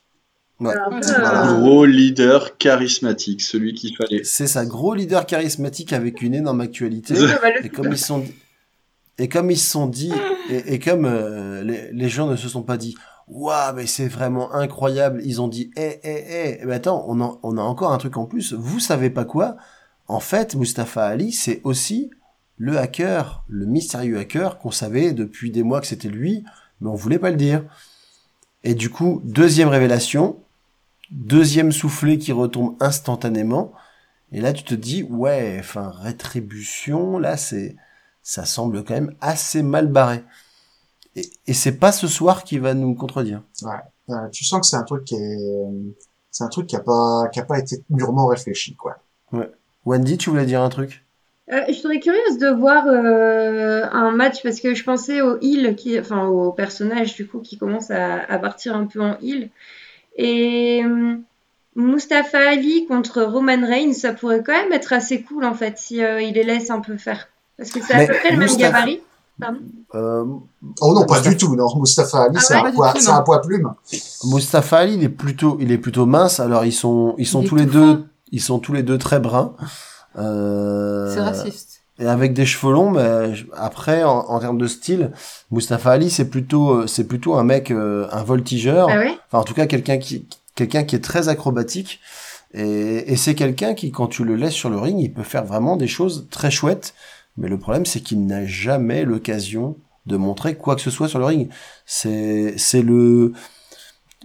Ouais. 0.61 0.75
Peu, 0.75 1.01
Voilà. 1.01 1.51
euh, 1.53 1.61
Gros 1.61 1.85
leader 1.87 2.57
charismatique, 2.59 3.41
celui 3.43 3.75
qu'il 3.75 3.97
fallait. 3.97 4.23
C'est 4.25 4.47
ça, 4.47 4.67
gros 4.67 4.95
leader 4.95 5.25
charismatique 5.27 5.93
avec 5.93 6.21
une 6.23 6.35
énorme 6.35 6.61
actualité. 6.61 7.15
bah, 7.15 7.49
Et 7.63 7.69
comme 7.71 7.91
ils 7.93 7.99
se 7.99 8.07
sont 8.07 8.25
et 9.19 9.29
comme 9.29 9.51
ils 9.51 9.59
se 9.59 9.71
sont 9.71 9.87
dit 9.87 10.13
et, 10.51 10.75
et 10.75 10.79
comme 10.79 11.05
euh, 11.05 11.63
les, 11.63 11.93
les 11.93 12.09
gens 12.09 12.27
ne 12.27 12.37
se 12.37 12.49
sont 12.49 12.63
pas 12.63 12.79
dit 12.79 12.95
waouh 13.29 13.75
mais 13.77 13.87
c'est 13.87 14.09
vraiment 14.09 14.53
incroyable 14.55 15.21
ils 15.25 15.43
ont 15.43 15.49
dit 15.49 15.71
eh 15.77 16.01
eh 16.03 16.25
eh 16.29 16.59
eh 16.63 16.65
ben 16.67 16.73
attends 16.73 17.05
on 17.07 17.21
a, 17.21 17.39
on 17.43 17.59
a 17.59 17.61
encore 17.63 17.93
un 17.93 17.99
truc 17.99 18.17
en 18.17 18.25
plus 18.25 18.55
vous 18.55 18.81
savez 18.81 19.11
pas 19.11 19.25
quoi? 19.27 19.57
En 20.09 20.21
fait 20.21 20.55
Mustafa 20.57 21.05
Ali 21.05 21.33
c'est 21.33 21.61
aussi 21.65 22.11
le 22.57 22.79
hacker 22.79 23.45
le 23.49 23.67
mystérieux 23.67 24.19
hacker 24.19 24.59
qu'on 24.59 24.71
savait 24.71 25.13
depuis 25.13 25.51
des 25.51 25.63
mois 25.63 25.83
que 25.83 25.87
c'était 25.87 26.09
lui 26.09 26.43
mais 26.81 26.89
on 26.89 26.95
voulait 26.95 27.19
pas 27.19 27.31
le 27.31 27.37
dire 27.37 27.63
et 28.65 28.75
du 28.75 28.89
coup 28.89 29.21
deuxième 29.25 29.69
révélation 29.69 30.39
deuxième 31.11 31.73
soufflet 31.73 32.19
qui 32.19 32.33
retombe 32.33 32.77
instantanément 32.81 33.73
et 34.33 34.41
là 34.41 34.53
tu 34.53 34.65
te 34.65 34.75
dis 34.75 35.03
ouais 35.03 35.57
enfin 35.59 35.91
rétribution 35.91 37.19
là 37.19 37.37
c'est 37.37 37.77
ça 38.23 38.45
semble 38.45 38.85
quand 38.85 38.95
même 38.95 39.15
assez 39.21 39.63
mal 39.63 39.89
barré. 39.89 40.23
Et, 41.17 41.29
et 41.47 41.55
c'est 41.55 41.79
pas 41.79 41.93
ce 41.93 42.07
soir 42.07 42.45
qui 42.45 42.59
va 42.59 42.75
nous 42.75 42.95
contredire. 42.95 43.43
Euh, 44.09 44.29
tu 44.31 44.45
sens 44.45 44.61
que 44.61 44.67
c'est 44.67 44.77
un 44.77 44.85
truc 44.85 45.05
qui 45.05 45.17
est, 45.17 45.39
c'est 46.31 46.45
un 46.45 46.49
truc 46.49 46.67
qui 46.67 46.77
a 46.77 46.81
pas, 46.81 47.29
qui 47.33 47.41
a 47.41 47.45
pas 47.45 47.59
été 47.59 47.83
mûrement 47.91 48.27
réfléchi, 48.27 48.77
quoi. 48.77 48.99
Wendy, 49.85 50.19
tu 50.19 50.31
voulais 50.31 50.47
dire 50.47 50.63
un 50.63 50.69
truc? 50.69 51.05
Euh, 51.51 51.63
je 51.69 51.73
serais 51.73 51.99
curieuse 51.99 52.39
de 52.39 52.49
voir 52.49 52.87
euh, 52.87 53.85
un 53.91 54.13
match 54.13 54.43
parce 54.43 54.61
que 54.61 54.75
je 54.75 54.85
pensais 54.85 55.21
au 55.21 55.41
heal, 55.41 55.75
qui, 55.75 55.99
enfin 55.99 56.27
au 56.27 56.53
personnage 56.53 57.15
du 57.17 57.27
coup 57.27 57.41
qui 57.41 57.59
commence 57.59 57.91
à, 57.91 58.21
à 58.21 58.39
partir 58.39 58.77
un 58.77 58.87
peu 58.87 59.01
en 59.01 59.19
heal. 59.21 59.51
Et 60.17 60.83
hum, 60.85 61.23
Mustafa 61.77 62.39
Ali 62.51 62.87
contre 62.87 63.23
Roman 63.23 63.65
Reigns, 63.67 63.93
ça 63.95 64.13
pourrait 64.13 64.43
quand 64.45 64.53
même 64.53 64.73
être 64.73 64.93
assez 64.93 65.23
cool 65.23 65.45
en 65.45 65.55
fait 65.55 65.79
si 65.79 66.03
euh, 66.03 66.21
il 66.21 66.35
les 66.35 66.43
laisse 66.45 66.71
un 66.71 66.81
peu 66.81 66.97
faire. 66.97 67.29
Parce 67.57 67.71
que 67.71 67.81
c'est 67.83 67.95
à 67.95 68.07
peu 68.07 68.15
près 68.15 68.31
le 68.33 68.39
même 68.39 68.49
Mustafa- 68.49 68.59
gabarit. 68.73 69.01
euh, 69.95 70.25
Oh 70.81 70.93
non, 70.95 71.07
pas 71.07 71.21
du 71.21 71.37
tout, 71.37 71.55
non. 71.57 71.67
Mustafa 71.79 72.25
Ali, 72.25 72.37
Ah 72.39 72.41
c'est 72.41 72.55
ouais, 72.55 72.69
un 72.69 72.73
poids, 73.23 73.37
un 73.37 73.39
plume. 73.41 73.73
Mustafa 74.25 74.79
Ali, 74.79 74.95
il 74.95 75.05
est 75.05 75.09
plutôt, 75.09 75.57
il 75.61 75.71
est 75.73 75.79
plutôt 75.79 76.07
mince. 76.07 76.41
Alors 76.41 76.65
ils 76.65 76.73
sont, 76.73 77.15
ils 77.19 77.27
sont 77.27 77.43
Il 77.43 77.49
tous 77.49 77.57
les 77.57 77.67
deux, 77.67 77.95
fin. 77.95 78.05
ils 78.33 78.41
sont 78.43 78.59
tous 78.59 78.73
les 78.73 78.83
deux 78.83 78.99
très 78.99 79.21
bruns. 79.21 79.55
Euh, 80.19 81.15
C'est 81.15 81.21
raciste. 81.21 81.80
Et 82.01 82.07
avec 82.07 82.33
des 82.33 82.47
cheveux 82.47 82.73
longs, 82.73 82.91
mais 82.91 83.35
je- 83.35 83.45
après, 83.55 84.03
en, 84.05 84.21
en 84.21 84.41
termes 84.41 84.59
de 84.59 84.67
style, 84.67 85.13
Mustafa 85.51 85.91
Ali, 85.93 86.11
c'est 86.11 86.31
plutôt, 86.31 86.71
euh, 86.71 86.87
c'est 86.87 87.07
plutôt 87.07 87.35
un 87.35 87.45
mec, 87.45 87.71
euh, 87.71 88.09
un 88.11 88.23
voltigeur. 88.23 88.89
Ah 88.91 88.99
ouais? 88.99 89.13
Enfin, 89.29 89.39
en 89.41 89.45
tout 89.45 89.55
cas, 89.55 89.67
quelqu'un 89.67 89.99
qui, 89.99 90.27
quelqu'un 90.55 90.85
qui 90.85 90.97
est 90.97 91.05
très 91.05 91.29
acrobatique. 91.29 92.01
Et, 92.55 93.13
et 93.13 93.17
c'est 93.17 93.35
quelqu'un 93.35 93.75
qui, 93.75 93.93
quand 93.93 94.07
tu 94.09 94.25
le 94.25 94.35
laisses 94.35 94.55
sur 94.55 94.71
le 94.71 94.79
ring, 94.79 94.99
il 95.01 95.13
peut 95.13 95.23
faire 95.23 95.45
vraiment 95.45 95.77
des 95.77 95.87
choses 95.89 96.27
très 96.31 96.51
chouettes. 96.51 96.95
Mais 97.37 97.49
le 97.49 97.59
problème, 97.59 97.87
c'est 97.87 98.01
qu'il 98.01 98.27
n'a 98.27 98.45
jamais 98.47 99.05
l'occasion 99.05 99.77
de 100.07 100.17
montrer 100.17 100.57
quoi 100.57 100.75
que 100.77 100.81
ce 100.83 100.91
soit 100.91 101.07
sur 101.09 101.19
le 101.19 101.27
ring. 101.27 101.49
C'est, 101.87 102.55
c'est 102.57 102.83
le, 102.83 103.33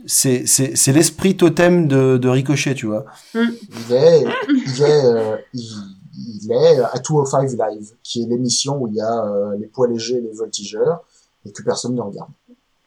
c'est 0.06 0.46
c'est 0.48 0.76
c'est 0.76 0.92
l'esprit 0.92 1.36
totem 1.38 1.88
de 1.88 2.18
de 2.18 2.28
Ricochet, 2.30 2.74
tu 2.76 2.86
vois. 2.88 3.06
Il 3.34 3.94
est, 3.94 4.26
il 4.50 4.82
est, 4.82 5.06
euh, 5.06 5.36
il, 5.54 5.95
il 6.18 6.52
est 6.52 6.80
à 6.80 6.98
205 7.00 7.50
Live, 7.52 7.92
qui 8.04 8.24
est 8.24 8.26
l'émission 8.28 8.78
où 8.82 8.88
il 8.88 8.96
y 8.96 9.02
a 9.02 9.24
euh, 9.26 9.58
les 9.58 9.68
poids 9.68 9.88
légers, 9.88 10.22
les 10.22 10.32
voltigeurs, 10.34 11.04
et 11.46 11.52
que 11.52 11.62
personne 11.64 11.96
ne 11.96 12.02
regarde. 12.02 12.30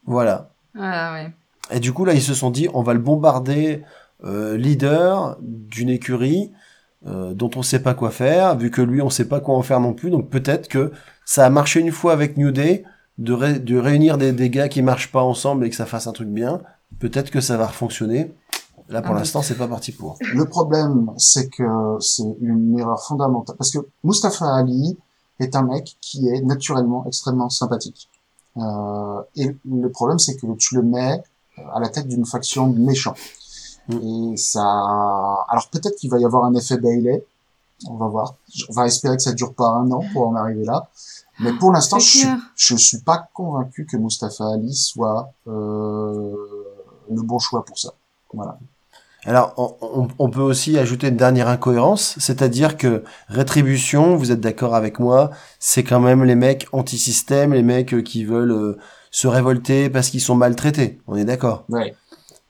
Voilà. 0.07 0.51
Ah 0.79 1.13
ouais. 1.15 1.31
Et 1.71 1.81
du 1.81 1.93
coup, 1.93 2.05
là, 2.05 2.15
ils 2.15 2.23
se 2.23 2.35
sont 2.35 2.51
dit, 2.51 2.69
on 2.73 2.83
va 2.83 2.95
le 2.95 2.99
bombarder 3.01 3.83
euh, 4.25 4.57
leader 4.57 5.37
d'une 5.41 5.91
écurie 5.91 6.51
euh, 7.07 7.35
dont 7.35 7.51
on 7.57 7.63
sait 7.63 7.81
pas 7.81 7.95
quoi 7.95 8.11
faire, 8.11 8.57
vu 8.57 8.71
que 8.71 8.81
lui, 8.83 9.03
on 9.03 9.11
sait 9.11 9.27
pas 9.29 9.41
quoi 9.41 9.55
en 9.55 9.63
faire 9.63 9.81
non 9.81 9.93
plus. 9.93 10.11
Donc 10.11 10.31
peut-être 10.31 10.69
que 10.69 10.93
ça 11.25 11.45
a 11.45 11.51
marché 11.51 11.81
une 11.81 11.93
fois 11.93 12.13
avec 12.13 12.37
New 12.37 12.51
Day, 12.51 12.85
de, 13.19 13.33
ré- 13.33 13.59
de 13.59 13.77
réunir 13.79 14.17
des, 14.17 14.33
des 14.33 14.49
gars 14.51 14.69
qui 14.69 14.81
marchent 14.83 15.13
pas 15.13 15.23
ensemble 15.23 15.65
et 15.67 15.71
que 15.71 15.77
ça 15.77 15.87
fasse 15.87 16.07
un 16.07 16.13
truc 16.13 16.29
bien. 16.29 16.61
Peut-être 17.01 17.31
que 17.31 17.41
ça 17.41 17.57
va 17.57 17.69
fonctionner. 17.69 18.33
Là, 18.89 19.03
pour 19.03 19.15
Ah 19.15 19.19
l'instant, 19.19 19.43
c'est 19.43 19.57
pas 19.57 19.69
parti 19.69 19.93
pour. 19.93 20.17
Le 20.35 20.45
problème, 20.47 21.13
c'est 21.19 21.49
que 21.49 21.99
c'est 22.01 22.37
une 22.41 22.79
erreur 22.79 23.03
fondamentale, 23.03 23.57
parce 23.57 23.71
que 23.71 23.79
Mustafa 24.03 24.47
Ali 24.47 24.97
est 25.41 25.55
un 25.57 25.63
mec 25.63 25.99
qui 26.01 26.29
est 26.29 26.41
naturellement 26.41 27.05
extrêmement 27.07 27.51
sympathique. 27.51 28.09
Euh, 28.57 29.23
et 29.37 29.55
le 29.71 29.91
problème, 29.91 30.19
c'est 30.19 30.37
que 30.37 30.47
tu 30.55 30.75
le 30.77 30.83
mets 30.83 31.23
à 31.73 31.81
la 31.81 31.89
tête 31.89 32.09
d'une 32.09 32.25
faction 32.25 32.69
de 32.69 32.79
méchants. 32.79 33.15
Et 33.91 34.37
ça, 34.37 34.63
alors 35.49 35.69
peut-être 35.71 35.97
qu'il 35.97 36.11
va 36.11 36.19
y 36.19 36.25
avoir 36.25 36.45
un 36.45 36.55
effet 36.55 36.79
Bailey. 36.79 37.25
On 37.89 37.95
va 37.95 38.09
voir. 38.09 38.35
On 38.69 38.73
va 38.73 38.87
espérer 38.87 39.17
que 39.17 39.23
ça 39.23 39.33
dure 39.33 39.55
pas 39.55 39.69
un 39.69 39.91
an 39.93 40.03
pour 40.13 40.29
en 40.29 40.35
arriver 40.35 40.65
là. 40.65 40.89
Mais 41.41 41.53
pour 41.53 41.73
l'instant, 41.73 41.99
je 42.01 42.19
suis, 42.19 42.29
je 42.57 42.75
suis 42.75 42.99
pas 42.99 43.29
convaincu 43.33 43.87
que 43.87 43.97
Mustafa 43.97 44.45
Ali 44.55 44.75
soit 44.75 45.31
euh, 45.47 46.35
le 47.09 47.23
bon 47.23 47.39
choix 47.39 47.65
pour 47.65 47.79
ça. 47.79 47.93
Voilà. 48.33 48.59
Alors, 49.25 49.55
on, 49.57 50.09
on- 50.19 50.31
peut 50.31 50.41
aussi 50.41 50.79
ajouter 50.79 51.09
une 51.09 51.17
dernière 51.17 51.49
incohérence, 51.49 52.15
c'est-à-dire 52.19 52.77
que 52.77 53.03
Rétribution, 53.29 54.17
vous 54.17 54.31
êtes 54.31 54.41
d'accord 54.41 54.75
avec 54.75 55.01
moi, 55.01 55.31
c'est 55.59 55.83
quand 55.83 56.01
même 56.01 56.25
les 56.25 56.37
mecs 56.37 56.69
anti-système, 56.73 57.53
les 57.53 57.65
mecs 57.65 57.95
euh, 57.95 58.03
qui 58.03 58.25
veulent 58.25 58.53
euh, 58.53 58.79
se 59.11 59.27
révolter 59.27 59.91
parce 59.91 60.11
qu'ils 60.11 60.21
sont 60.21 60.37
maltraités. 60.37 61.01
On 61.09 61.17
est 61.17 61.25
d'accord. 61.25 61.65
Ouais. 61.69 61.95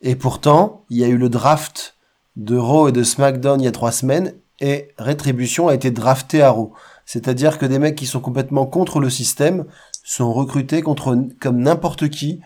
Et 0.03 0.15
pourtant, 0.15 0.85
il 0.91 0.99
y 0.99 1.05
a 1.05 1.09
eu 1.09 1.17
le 1.17 1.31
draft 1.31 1.97
de 2.37 2.57
Raw 2.57 2.89
et 2.89 2.93
de 2.93 3.03
SmackDown 3.03 3.61
il 3.61 3.65
y 3.65 3.69
a 3.69 3.73
trois 3.73 3.91
semaines, 3.93 4.35
et 4.61 4.89
Rétribution 4.99 5.69
a 5.69 5.75
été 5.75 5.91
drafté 5.91 6.43
à 6.43 6.51
Raw. 6.51 6.73
C'est-à-dire 7.07 7.59
que 7.59 7.65
des 7.67 7.79
mecs 7.79 7.97
qui 7.97 8.07
sont 8.07 8.21
complètement 8.21 8.67
contre 8.67 9.01
le 9.01 9.09
système 9.09 9.65
sont 10.05 10.33
recrutés 10.33 10.83
contre 10.83 11.17
comme 11.41 11.61
n'importe 11.63 12.09
qui, 12.11 12.41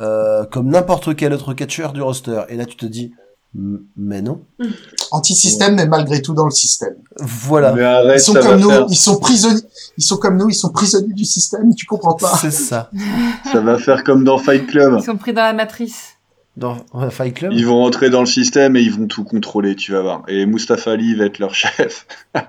euh, 0.00 0.44
comme 0.46 0.68
n'importe 0.70 1.14
quel 1.14 1.32
autre 1.34 1.52
catcheur 1.54 1.92
du 1.92 2.00
roster. 2.00 2.42
Et 2.48 2.56
là, 2.56 2.64
tu 2.64 2.76
te 2.76 2.86
dis, 2.86 3.12
mais 3.54 4.22
non. 4.22 4.40
Anti-système, 5.12 5.76
mais 5.76 5.86
malgré 5.86 6.20
tout 6.20 6.34
dans 6.34 6.44
le 6.44 6.50
système. 6.50 6.94
Voilà, 7.18 7.72
Mais 7.72 7.82
arrête, 7.82 8.20
Ils 8.20 8.24
sont 8.24 8.32
ça 8.34 8.40
va 8.40 8.48
comme 8.50 8.60
nous, 8.60 8.70
faire, 8.70 8.86
ils 8.90 8.96
sont 8.96 9.18
prisonniers, 9.18 9.62
ils 9.96 10.02
sont 10.04 10.16
comme 10.16 10.36
nous, 10.36 10.48
ils 10.50 10.54
sont 10.54 10.70
prisonniers 10.70 11.14
du 11.14 11.24
système, 11.24 11.74
tu 11.74 11.86
comprends 11.86 12.14
pas. 12.14 12.36
c'est 12.36 12.50
ça. 12.50 12.90
ça 13.52 13.60
va 13.60 13.78
faire 13.78 14.04
comme 14.04 14.24
dans 14.24 14.38
Fight 14.38 14.66
Club. 14.66 14.96
Ils 14.98 15.04
sont 15.04 15.16
pris 15.16 15.32
dans 15.32 15.42
la 15.42 15.52
matrice. 15.52 16.14
Dans 16.56 16.76
Fight 17.10 17.34
Club. 17.34 17.52
Ils 17.52 17.66
vont 17.66 17.78
rentrer 17.78 18.10
dans 18.10 18.20
le 18.20 18.26
système 18.26 18.76
et 18.76 18.80
ils 18.80 18.92
vont 18.92 19.06
tout 19.06 19.24
contrôler, 19.24 19.76
tu 19.76 19.92
vas 19.92 20.00
voir. 20.02 20.22
Et 20.28 20.44
Mustafa 20.46 20.92
Ali 20.92 21.14
va 21.14 21.24
être 21.26 21.38
leur 21.38 21.54
chef. 21.54 22.06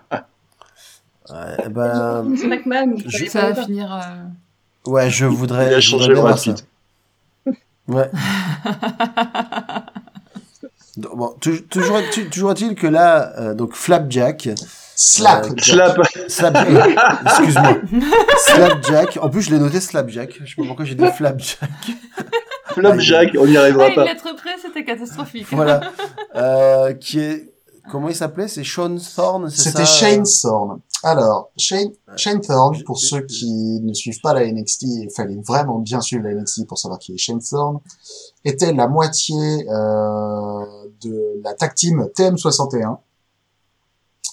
Ouais, 1.29 1.67
ben, 1.69 2.25
il 2.31 3.03
Je- 3.05 3.25
Ça 3.29 3.41
va 3.41 3.49
le 3.49 3.65
finir. 3.65 3.93
euh, 3.93 4.89
ouais, 4.89 5.09
je 5.09 5.25
voudrais. 5.25 5.67
Il 5.67 5.73
a 5.73 5.79
je 5.81 5.89
changé 5.89 6.15
ça. 6.15 6.33
Pitt. 6.35 6.65
Ouais. 7.89 8.09
Donc, 10.97 11.15
Bon, 11.17 11.35
tou- 11.39 11.59
toujours, 11.69 11.99
tu- 12.11 12.29
toujours 12.29 12.51
est-il 12.51 12.75
que 12.75 12.87
là, 12.87 13.31
euh, 13.39 13.53
donc 13.53 13.73
Flapjack, 13.75 14.49
Slap. 14.95 15.45
Euh. 15.45 15.49
Slap 15.61 15.99
Slapjack, 16.27 16.97
excuse-moi, 17.25 17.77
Slapjack, 18.39 19.19
en 19.21 19.29
plus 19.29 19.41
je 19.43 19.51
l'ai 19.51 19.59
noté 19.59 19.79
Slapjack, 19.79 20.39
je 20.43 20.49
sais 20.49 20.55
pas 20.61 20.67
pourquoi 20.67 20.85
j'ai 20.85 20.95
dit 20.95 21.05
Flapjack, 21.15 21.69
Flapjack, 22.65 23.29
on 23.39 23.45
n'y 23.45 23.57
arrivera 23.57 23.89
une 23.89 23.95
pas. 23.95 24.03
lettre 24.05 24.35
près, 24.35 24.55
c'était 24.61 24.83
catastrophique. 24.83 25.47
voilà, 25.51 25.81
euh, 26.35 26.93
qui 26.93 27.19
est, 27.19 27.53
comment 27.91 28.09
il 28.09 28.15
s'appelait, 28.15 28.47
c'est 28.47 28.63
Sean 28.63 28.97
Thorne, 29.15 29.49
c'est 29.49 29.69
ça 29.69 29.69
C'était 29.71 29.85
Shane 29.85 30.23
Thorne. 30.41 30.79
Alors, 31.09 31.51
Shane, 31.57 31.91
Shane 32.17 32.41
Thorne, 32.41 32.83
pour 32.83 32.99
ceux 32.99 33.21
qui 33.21 33.79
ne 33.81 33.93
suivent 33.93 34.19
pas 34.19 34.33
la 34.33 34.45
NXT, 34.51 34.81
il 34.83 35.09
fallait 35.15 35.39
vraiment 35.47 35.79
bien 35.79 36.01
suivre 36.01 36.23
la 36.23 36.33
NXT 36.33 36.67
pour 36.67 36.77
savoir 36.77 36.99
qui 36.99 37.13
est 37.13 37.17
Shane 37.17 37.39
Thorne, 37.39 37.79
était 38.43 38.73
la 38.73 38.89
moitié 38.89 39.35
euh, 39.69 40.65
de 41.01 41.41
la 41.43 41.53
tag 41.53 41.73
team 41.75 42.07
TM61. 42.13 42.97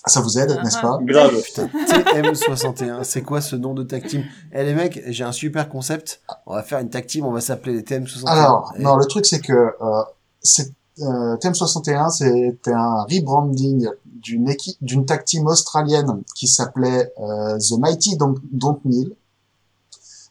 Ça 0.06 0.20
vous 0.20 0.36
aide, 0.38 0.50
n'est-ce 0.64 0.80
pas? 0.80 0.98
Grave. 1.02 1.32
TM61, 1.34 3.04
c'est 3.04 3.22
quoi 3.22 3.40
ce 3.40 3.54
nom 3.56 3.72
de 3.72 3.84
tag 3.84 4.04
team? 4.06 4.24
Eh 4.52 4.64
les 4.64 4.74
mecs, 4.74 5.00
j'ai 5.06 5.24
un 5.24 5.32
super 5.32 5.68
concept, 5.68 6.22
on 6.46 6.54
va 6.54 6.62
faire 6.64 6.80
une 6.80 6.90
tag 6.90 7.06
team, 7.06 7.24
on 7.24 7.30
va 7.32 7.40
s'appeler 7.40 7.74
les 7.76 7.82
TM61. 7.82 8.26
Alors, 8.26 8.72
Et- 8.76 8.82
non, 8.82 8.96
le 8.96 9.06
truc 9.06 9.24
c'est 9.26 9.40
que 9.40 9.52
euh, 9.52 10.02
c'est 10.42 10.72
euh, 11.00 11.36
TM61, 11.36 12.10
c'était 12.10 12.72
un 12.72 13.02
rebranding 13.04 13.88
d'une 14.24 14.48
équipe, 14.48 14.76
d'une 14.80 15.04
tag 15.06 15.24
team 15.24 15.46
australienne 15.46 16.22
qui 16.34 16.48
s'appelait 16.48 17.12
euh, 17.20 17.58
The 17.58 17.78
Mighty 17.78 18.16
Don't, 18.16 18.36
Don't 18.52 18.80
Kneel. 18.84 19.12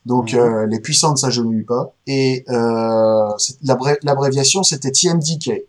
Donc 0.06 0.34
Mhm. 0.34 0.40
euh, 0.40 0.66
les 0.68 0.80
puissants 0.82 1.12
ne 1.12 1.16
s'agenouillent 1.18 1.64
pas. 1.64 1.94
Et 2.08 2.44
euh, 2.50 3.30
l'abréviation 4.04 4.64
c'était 4.64 4.92
TMDK. 4.92 5.64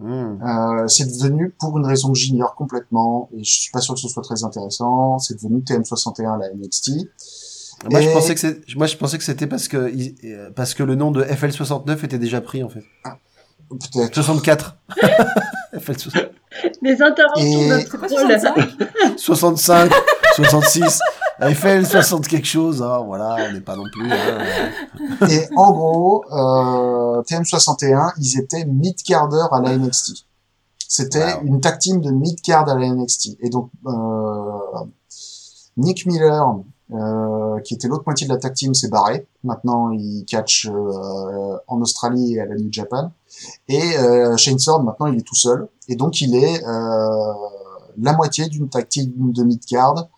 Hmm. 0.00 0.42
Euh, 0.42 0.88
c'est 0.88 1.06
devenu 1.06 1.50
pour 1.60 1.78
une 1.78 1.86
raison 1.86 2.12
que 2.12 2.18
j'ignore 2.18 2.56
complètement 2.56 3.28
et 3.36 3.44
je 3.44 3.50
suis 3.60 3.70
pas 3.70 3.80
sûr 3.80 3.94
que 3.94 4.00
ce 4.00 4.08
soit 4.08 4.24
très 4.24 4.42
intéressant. 4.42 5.20
C'est 5.20 5.34
devenu 5.34 5.60
TM61 5.60 6.36
la 6.40 6.52
NXT. 6.52 6.90
Moi, 7.90 8.00
je 8.00 8.10
pensais 8.10 8.34
que 8.34 8.76
moi, 8.78 8.86
je 8.86 8.96
pensais 8.96 9.18
que 9.18 9.24
c'était 9.24 9.46
parce 9.46 9.68
que, 9.68 9.76
euh, 10.24 10.50
parce 10.56 10.74
que 10.74 10.82
le 10.82 10.94
nom 10.94 11.10
de 11.10 11.22
FL69 11.22 12.04
était 12.04 12.18
déjà 12.18 12.40
pris, 12.40 12.64
en 12.64 12.68
fait. 12.70 12.82
Peut-être. 13.70 14.14
64. 14.14 14.76
FL65. 15.74 16.28
Les 16.82 17.02
interventions 17.02 17.60
Et- 17.60 17.68
de 17.68 17.78
C'est 17.80 17.98
pas 17.98 18.06
troll. 18.06 19.18
65 19.18 19.90
65, 19.90 19.90
66. 20.36 21.00
FL 21.40 21.84
60 21.84 22.28
quelque 22.28 22.46
chose, 22.46 22.80
hein, 22.80 23.02
voilà, 23.04 23.36
on 23.48 23.52
n'est 23.52 23.60
pas 23.60 23.74
non 23.74 23.82
plus. 23.92 24.08
hein. 24.10 24.38
Et 25.28 25.48
en 25.56 25.72
gros, 25.72 26.24
euh, 26.30 27.22
TM61, 27.22 28.12
ils 28.20 28.38
étaient 28.38 28.64
mid-carder 28.64 29.42
à 29.50 29.60
la 29.60 29.76
NXT. 29.76 30.26
C'était 30.86 31.34
Wow. 31.34 31.40
une 31.44 31.60
tag 31.60 31.78
team 31.80 32.00
de 32.00 32.10
mid-card 32.12 32.68
à 32.68 32.78
la 32.78 32.86
NXT. 32.88 33.36
Et 33.40 33.50
donc, 33.50 33.70
euh, 33.86 34.84
Nick 35.76 36.06
Miller, 36.06 36.44
euh, 36.92 37.58
qui 37.64 37.74
était 37.74 37.88
l'autre 37.88 38.04
moitié 38.06 38.28
de 38.28 38.32
la 38.32 38.38
tag 38.38 38.54
team, 38.54 38.72
s'est 38.74 38.88
barré. 38.88 39.26
Maintenant, 39.42 39.90
il 39.90 40.24
catch 40.28 40.66
euh, 40.66 41.56
en 41.66 41.80
Australie 41.80 42.34
et 42.34 42.40
à 42.42 42.46
la 42.46 42.54
New 42.54 42.68
Japan. 42.70 43.10
Et 43.68 43.96
euh, 43.98 44.36
Shane 44.36 44.56
Thorne, 44.56 44.84
maintenant, 44.84 45.06
il 45.06 45.18
est 45.18 45.22
tout 45.26 45.34
seul. 45.34 45.68
Et 45.88 45.96
donc, 45.96 46.20
il 46.20 46.34
est 46.34 46.64
euh, 46.64 47.32
la 47.98 48.12
moitié 48.12 48.48
d'une 48.48 48.68
team 48.68 49.32
de 49.32 49.42
mid-card. 49.44 50.08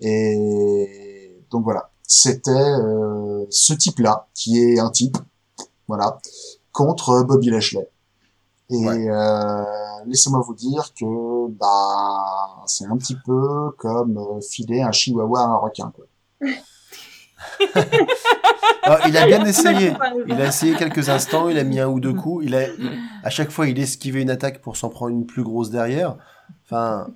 Et 0.00 1.44
donc 1.50 1.64
voilà, 1.64 1.90
c'était 2.06 2.50
euh, 2.50 3.44
ce 3.50 3.74
type-là, 3.74 4.28
qui 4.34 4.58
est 4.58 4.78
un 4.78 4.90
type, 4.90 5.18
voilà, 5.88 6.18
contre 6.72 7.22
Bobby 7.22 7.50
Lashley. 7.50 7.88
Et 8.72 8.86
Ouais. 8.86 9.08
euh, 9.10 9.64
laissez-moi 10.06 10.40
vous 10.46 10.54
dire 10.54 10.94
que 10.94 11.48
bah 11.50 12.62
c'est 12.66 12.84
un 12.86 12.96
petit 12.96 13.16
peu 13.26 13.70
comme 13.78 14.16
euh, 14.16 14.40
filer 14.40 14.80
un 14.80 14.92
chihuahua 14.92 15.40
à 15.40 15.44
un 15.46 15.56
requin. 15.56 15.92
Quoi. 15.94 16.04
Alors, 18.82 18.98
il 19.06 19.16
a 19.16 19.26
bien 19.26 19.44
essayé. 19.46 19.92
Il 20.26 20.40
a 20.40 20.46
essayé 20.48 20.74
quelques 20.74 21.08
instants, 21.08 21.48
il 21.48 21.58
a 21.58 21.64
mis 21.64 21.80
un 21.80 21.88
ou 21.88 22.00
deux 22.00 22.12
coups. 22.14 22.44
Il 22.46 22.54
a, 22.54 22.62
à 23.22 23.30
chaque 23.30 23.50
fois, 23.50 23.66
il 23.68 23.78
esquivait 23.78 24.22
une 24.22 24.30
attaque 24.30 24.60
pour 24.60 24.76
s'en 24.76 24.88
prendre 24.88 25.12
une 25.12 25.26
plus 25.26 25.42
grosse 25.42 25.70
derrière. 25.70 26.16
Enfin, 26.66 27.08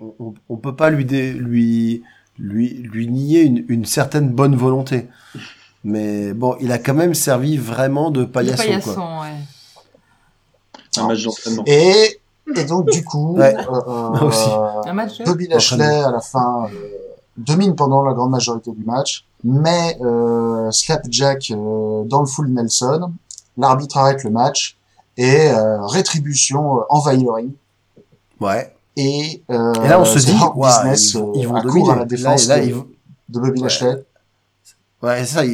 on, 0.00 0.14
on, 0.18 0.34
on 0.48 0.56
peut 0.56 0.74
pas 0.76 0.90
lui, 0.90 1.04
dé- 1.04 1.32
lui, 1.32 2.02
lui, 2.38 2.68
lui 2.74 3.08
nier 3.08 3.42
une, 3.42 3.64
une 3.68 3.84
certaine 3.84 4.28
bonne 4.30 4.56
volonté. 4.56 5.08
Mais 5.84 6.32
bon, 6.32 6.56
il 6.60 6.70
a 6.72 6.78
quand 6.78 6.94
même 6.94 7.14
servi 7.14 7.56
vraiment 7.56 8.10
de 8.10 8.24
paillasson, 8.24 8.62
paillasson, 8.62 8.94
quoi. 8.94 9.20
ouais. 9.22 9.36
Un 10.98 11.06
match 11.08 11.24
d'entraînement. 11.24 11.64
Et, 11.66 12.20
et 12.54 12.64
donc 12.64 12.88
du 12.90 13.02
coup, 13.04 13.36
Ouais. 13.38 13.54
euh, 13.56 13.62
euh. 14.22 14.82
Un 14.86 14.92
match. 14.92 15.22
Bobby 15.24 15.48
Lashley 15.48 15.84
à 15.84 16.10
la 16.10 16.20
fin 16.20 16.66
euh, 16.66 16.76
domine 17.36 17.74
pendant 17.74 18.02
la 18.04 18.12
grande 18.14 18.30
majorité 18.30 18.70
du 18.72 18.84
match, 18.84 19.24
mais 19.44 19.96
euh, 20.00 20.70
Slapjack 20.70 21.50
euh, 21.50 22.04
dans 22.04 22.20
le 22.20 22.26
full 22.26 22.48
Nelson, 22.48 23.12
l'arbitre 23.56 23.98
arrête 23.98 24.24
le 24.24 24.30
match 24.30 24.76
et 25.16 25.50
euh, 25.50 25.84
rétribution 25.86 26.78
euh, 26.78 26.82
envahit 26.88 27.22
le 27.22 27.30
ring. 27.30 27.50
Ouais. 28.40 28.74
Et, 28.96 29.42
euh, 29.50 29.72
Et 29.84 29.88
là, 29.88 30.00
on 30.00 30.04
se 30.04 30.18
dit, 30.18 30.34
Ouah, 30.54 30.82
Business 30.82 31.14
ils 31.14 31.18
vont, 31.18 31.32
ils 31.34 31.48
vont 31.48 31.60
dominer. 31.62 31.90
à 31.90 31.96
la 31.96 32.04
défense 32.04 32.46
là, 32.48 32.56
là, 32.58 32.62
de, 32.62 32.68
ils 32.68 32.74
de 32.74 33.40
Bobby 33.40 33.60
Ouais. 33.60 33.64
Lashley. 33.64 34.04
Ouais, 35.02 35.24
ça. 35.24 35.44
Ils, 35.44 35.52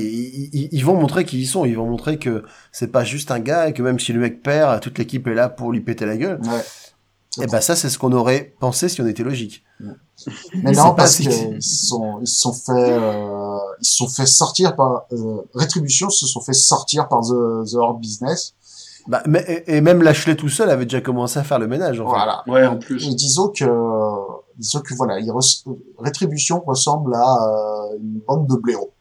ils, 0.52 0.68
ils 0.72 0.84
vont 0.84 0.94
montrer 1.00 1.24
qui 1.24 1.40
ils 1.40 1.46
sont. 1.46 1.64
Ils 1.64 1.76
vont 1.76 1.86
montrer 1.86 2.18
que 2.18 2.44
c'est 2.72 2.88
pas 2.92 3.04
juste 3.04 3.30
un 3.30 3.38
gars 3.38 3.68
et 3.68 3.72
que 3.72 3.82
même 3.82 3.98
si 3.98 4.12
le 4.12 4.20
mec 4.20 4.42
perd, 4.42 4.80
toute 4.80 4.98
l'équipe 4.98 5.26
est 5.26 5.34
là 5.34 5.48
pour 5.48 5.72
lui 5.72 5.80
péter 5.80 6.04
la 6.04 6.16
gueule. 6.16 6.40
Ouais. 6.44 7.44
Et 7.44 7.46
ben 7.46 7.60
ça, 7.60 7.76
c'est 7.76 7.88
ce 7.88 7.98
qu'on 7.98 8.12
aurait 8.12 8.52
pensé 8.60 8.88
si 8.88 9.00
on 9.00 9.06
était 9.06 9.22
logique. 9.22 9.62
Mais 10.62 10.72
non, 10.72 10.94
parce 10.94 11.16
qu'ils 11.16 11.62
se 11.62 11.86
sont, 11.86 12.18
ils 12.20 12.26
se 12.26 12.40
sont 12.40 12.52
fait, 12.52 12.72
euh, 12.72 13.58
ils 13.80 13.86
se 13.86 13.96
sont 13.96 14.08
fait 14.08 14.26
sortir 14.26 14.74
par 14.74 15.06
euh, 15.12 15.42
Rétribution, 15.54 16.10
se 16.10 16.26
sont 16.26 16.40
fait 16.40 16.52
sortir 16.54 17.08
par 17.08 17.20
The, 17.20 17.70
The 17.70 17.74
Horde 17.74 18.00
Business. 18.00 18.54
Bah, 19.06 19.22
mais, 19.26 19.64
et, 19.66 19.80
même 19.80 20.02
Lashley 20.02 20.34
tout 20.36 20.48
seul 20.48 20.68
avait 20.70 20.84
déjà 20.84 21.00
commencé 21.00 21.38
à 21.38 21.44
faire 21.44 21.58
le 21.58 21.68
ménage. 21.68 22.00
En 22.00 22.04
fait. 22.04 22.10
Voilà. 22.10 22.42
Ouais, 22.46 22.66
en 22.66 22.76
plus. 22.76 23.06
Et 23.06 23.14
disons 23.14 23.48
que, 23.48 23.64
disons 24.58 24.80
que 24.80 24.94
voilà, 24.94 25.20
il 25.20 25.30
res- 25.30 25.64
Rétribution 25.98 26.60
ressemble 26.66 27.14
à 27.14 27.36
euh, 27.36 27.98
une 27.98 28.20
bande 28.26 28.46
de 28.48 28.56
blaireaux. 28.56 28.92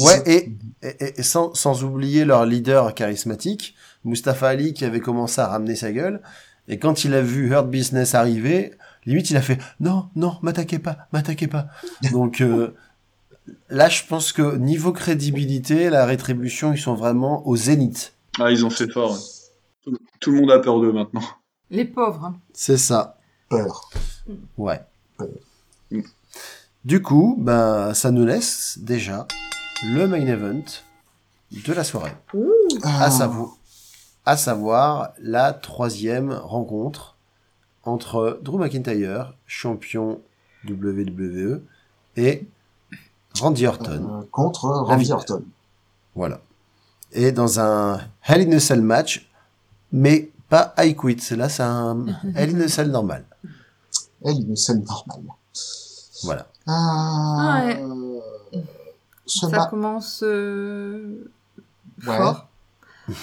Ouais, 0.00 0.22
et, 0.26 0.56
et, 0.82 1.20
et 1.20 1.22
sans, 1.22 1.54
sans 1.54 1.82
oublier 1.82 2.24
leur 2.24 2.44
leader 2.44 2.94
charismatique, 2.94 3.74
Mustafa 4.04 4.48
Ali, 4.48 4.74
qui 4.74 4.84
avait 4.84 5.00
commencé 5.00 5.40
à 5.40 5.46
ramener 5.46 5.76
sa 5.76 5.92
gueule. 5.92 6.20
Et 6.68 6.78
quand 6.78 7.04
il 7.04 7.14
a 7.14 7.22
vu 7.22 7.48
Hurt 7.50 7.68
Business 7.68 8.14
arriver, 8.14 8.74
limite, 9.08 9.30
il 9.30 9.36
a 9.36 9.42
fait 9.42 9.58
«Non, 9.80 10.08
non, 10.16 10.38
m'attaquez 10.42 10.78
pas, 10.78 11.08
m'attaquez 11.12 11.48
pas». 11.48 11.68
Donc 12.12 12.40
euh, 12.40 12.74
là, 13.68 13.88
je 13.88 14.02
pense 14.04 14.32
que 14.32 14.56
niveau 14.56 14.92
crédibilité, 14.92 15.90
la 15.90 16.06
rétribution, 16.06 16.72
ils 16.72 16.78
sont 16.78 16.94
vraiment 16.94 17.46
au 17.46 17.56
zénith. 17.56 18.14
Ah, 18.38 18.50
ils 18.50 18.64
ont 18.64 18.70
fait 18.70 18.90
fort. 18.90 19.12
ouais. 19.12 19.92
Tout, 20.20 20.30
le 20.32 20.40
monde 20.40 20.50
a 20.50 20.58
peur 20.58 20.80
d'eux 20.80 20.92
maintenant. 20.92 21.22
Les 21.70 21.84
pauvres. 21.84 22.24
hein. 22.24 22.40
C'est 22.52 22.76
ça. 22.76 23.18
peur. 23.48 23.90
Ouais. 24.56 24.80
Mm. 25.90 26.00
Du 26.84 27.02
coup, 27.02 27.36
ben, 27.38 27.92
ça 27.94 28.10
nous 28.10 28.24
laisse 28.24 28.78
déjà 28.80 29.26
le 29.94 30.06
main 30.06 30.26
event 30.26 30.62
de 31.50 31.72
la 31.72 31.84
soirée. 31.84 32.12
à, 32.82 33.10
savoir, 33.10 33.56
à 34.24 34.36
savoir 34.36 35.12
la 35.20 35.52
troisième 35.52 36.32
rencontre 36.32 37.17
entre 37.88 38.38
Drew 38.42 38.58
McIntyre, 38.58 39.34
champion 39.46 40.20
WWE, 40.68 41.60
et 42.16 42.46
Randy 43.38 43.66
Orton. 43.66 44.20
euh, 44.22 44.26
contre 44.30 44.64
Randy 44.68 45.12
Orton. 45.12 45.44
Voilà. 46.14 46.40
Et 47.12 47.32
dans 47.32 47.58
un 47.60 48.00
Hell 48.24 48.48
in 48.48 48.52
a 48.56 48.60
Cell 48.60 48.82
match, 48.82 49.28
mais 49.92 50.30
pas 50.48 50.74
I 50.78 50.94
Quit. 50.94 51.16
Là, 51.36 51.48
c'est 51.48 51.62
un 51.62 52.06
Hell 52.34 52.56
in 52.56 52.60
a 52.60 52.68
Cell 52.68 52.90
normal. 52.90 53.24
Elle, 54.24 54.40
une 54.48 54.56
scène 54.56 54.82
normale. 54.84 55.36
Voilà. 56.24 56.46
Ah, 56.66 57.62
Ouais. 57.66 58.64
Ça 59.26 59.66
commence 59.70 60.22
euh, 60.24 61.30
Ouais. 62.06 62.16
fort. 62.16 62.48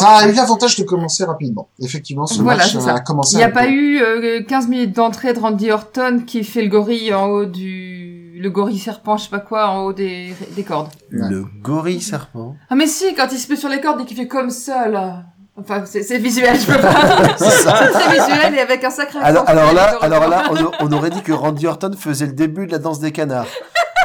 Ça 0.00 0.08
a 0.08 0.28
eu 0.28 0.32
l'avantage 0.32 0.76
de 0.76 0.84
commencer 0.84 1.24
rapidement. 1.24 1.68
Effectivement, 1.82 2.26
ce 2.26 2.42
Voilà, 2.42 2.64
match 2.64 2.76
a 2.86 3.00
commencé. 3.00 3.34
Il 3.34 3.38
n'y 3.38 3.44
a 3.44 3.48
pas 3.50 3.68
eu 3.68 4.00
euh, 4.00 4.42
15 4.42 4.68
minutes 4.68 4.94
d'entrée 4.96 5.32
de 5.32 5.40
Randy 5.40 5.70
Orton 5.70 6.22
qui 6.26 6.44
fait 6.44 6.62
le 6.62 6.68
gorille 6.68 7.12
en 7.14 7.26
haut 7.28 7.44
du... 7.46 8.38
Le 8.38 8.50
gorille 8.50 8.78
serpent, 8.78 9.16
je 9.16 9.24
sais 9.24 9.30
pas 9.30 9.38
quoi, 9.40 9.68
en 9.68 9.84
haut 9.84 9.92
des, 9.94 10.34
des 10.54 10.62
cordes. 10.62 10.88
Le 11.08 11.44
gorille 11.62 12.00
serpent. 12.02 12.54
Ah 12.68 12.74
mais 12.74 12.86
si, 12.86 13.14
quand 13.14 13.28
il 13.32 13.38
se 13.38 13.50
met 13.50 13.56
sur 13.56 13.68
les 13.70 13.80
cordes 13.80 14.00
et 14.02 14.04
qu'il 14.04 14.16
fait 14.16 14.28
comme 14.28 14.50
ça, 14.50 14.88
là... 14.88 15.22
Enfin, 15.58 15.84
c'est 15.86 16.18
visuel, 16.18 16.54
je 16.60 16.66
peux 16.66 16.78
pas. 16.78 16.92
C'est 17.38 17.44
ça. 17.48 17.74
c'est 17.86 17.90
très 17.92 18.18
visuel 18.18 18.54
et 18.56 18.60
avec 18.60 18.84
un 18.84 18.90
sacré 18.90 19.18
accent 19.20 19.26
Alors, 19.26 19.48
alors 19.48 19.72
là, 19.72 19.96
alors 20.02 20.28
là, 20.28 20.42
retour. 20.48 20.70
on, 20.80 20.84
a- 20.84 20.88
on 20.90 20.92
aurait 20.92 21.08
dit 21.08 21.22
que 21.22 21.32
Randy 21.32 21.66
Orton 21.66 21.92
faisait 21.98 22.26
le 22.26 22.34
début 22.34 22.66
de 22.66 22.72
la 22.72 22.78
danse 22.78 23.00
des 23.00 23.10
canards. 23.10 23.46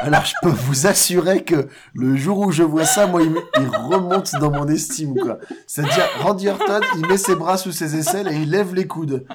Alors 0.02 0.26
je 0.26 0.34
peux 0.42 0.50
vous 0.50 0.88
assurer 0.88 1.44
que 1.44 1.68
le 1.94 2.16
jour 2.16 2.40
où 2.40 2.52
je 2.52 2.64
vois 2.64 2.86
ça, 2.86 3.06
moi, 3.08 3.22
il, 3.22 3.34
remonte 3.68 4.32
dans 4.40 4.52
mon 4.52 4.68
estime, 4.68 5.16
quoi. 5.16 5.38
C'est-à-dire, 5.68 6.06
Randy 6.20 6.50
Orton, 6.50 6.82
il 6.98 7.06
met 7.08 7.18
ses 7.18 7.36
bras 7.36 7.58
sous 7.58 7.72
ses 7.72 7.96
aisselles 7.96 8.28
et 8.28 8.36
il 8.36 8.50
lève 8.50 8.74
les 8.74 8.88
coudes. 8.88 9.26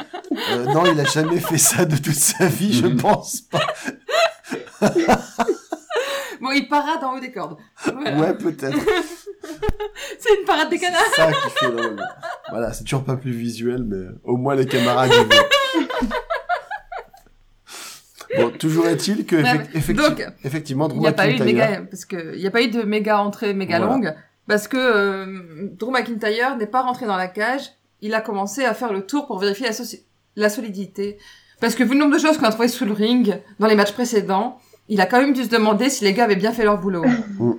Euh, 0.52 0.64
non, 0.66 0.84
il 0.86 0.98
a 1.00 1.04
jamais 1.04 1.38
fait 1.38 1.58
ça 1.58 1.84
de 1.84 1.96
toute 1.96 2.14
sa 2.14 2.46
vie, 2.46 2.72
je 2.72 2.86
pense 2.86 3.42
pas. 3.42 3.66
Bon, 6.40 6.52
il 6.52 6.68
parade 6.68 7.02
en 7.02 7.16
haut 7.16 7.20
des 7.20 7.32
cordes. 7.32 7.56
Voilà. 7.84 8.18
Ouais, 8.18 8.34
peut-être. 8.34 8.76
C'est 10.18 10.38
une 10.38 10.44
parade 10.44 10.68
des 10.68 10.78
canards. 10.78 11.00
C'est 11.14 11.22
ça 11.22 11.32
qui 11.32 11.50
fait 11.50 11.72
drôle. 11.72 11.96
Voilà, 12.50 12.72
c'est 12.72 12.84
toujours 12.84 13.04
pas 13.04 13.16
plus 13.16 13.30
visuel, 13.32 13.84
mais 13.84 14.06
au 14.24 14.36
moins 14.36 14.54
les 14.54 14.66
camarades. 14.66 15.10
Bon, 18.36 18.50
toujours 18.50 18.86
est-il 18.88 19.24
que 19.26 19.36
effecti- 19.76 19.94
donc, 19.94 20.26
effectivement, 20.44 20.88
Drew 20.88 20.96
Il 20.96 21.00
n'y 21.00 21.06
a 21.08 21.12
pas 21.12 21.28
eu 21.28 21.34
de 21.36 21.44
McIntyre- 21.44 21.46
méga, 21.70 21.82
parce 21.90 22.04
que 22.04 22.34
il 22.34 22.40
y 22.40 22.46
a 22.46 22.50
pas 22.50 22.62
eu 22.62 22.68
de 22.68 22.82
méga 22.82 23.18
entrée 23.20 23.54
méga 23.54 23.78
Voilà. 23.78 23.92
longue, 23.92 24.14
parce 24.48 24.68
que 24.68 24.76
euh, 24.76 25.68
Drew 25.78 25.90
McIntyre 25.90 26.56
n'est 26.56 26.66
pas 26.66 26.82
rentré 26.82 27.06
dans 27.06 27.16
la 27.16 27.28
cage. 27.28 27.72
Il 28.02 28.14
a 28.14 28.20
commencé 28.20 28.64
à 28.64 28.74
faire 28.74 28.92
le 28.92 29.06
tour 29.06 29.26
pour 29.26 29.38
vérifier 29.38 29.68
la, 30.36 30.48
solidité. 30.48 31.18
Parce 31.60 31.74
que 31.74 31.82
vu 31.82 31.94
le 31.94 32.00
nombre 32.00 32.14
de 32.14 32.18
choses 32.18 32.36
qu'on 32.36 32.44
a 32.44 32.50
trouvées 32.50 32.68
sous 32.68 32.84
le 32.84 32.92
ring 32.92 33.40
dans 33.58 33.66
les 33.66 33.74
matchs 33.74 33.92
précédents, 33.92 34.60
il 34.88 35.00
a 35.00 35.06
quand 35.06 35.18
même 35.20 35.32
dû 35.32 35.44
se 35.44 35.48
demander 35.48 35.88
si 35.88 36.04
les 36.04 36.12
gars 36.12 36.24
avaient 36.24 36.36
bien 36.36 36.52
fait 36.52 36.64
leur 36.64 36.78
boulot. 36.78 37.04
Mm. 37.38 37.52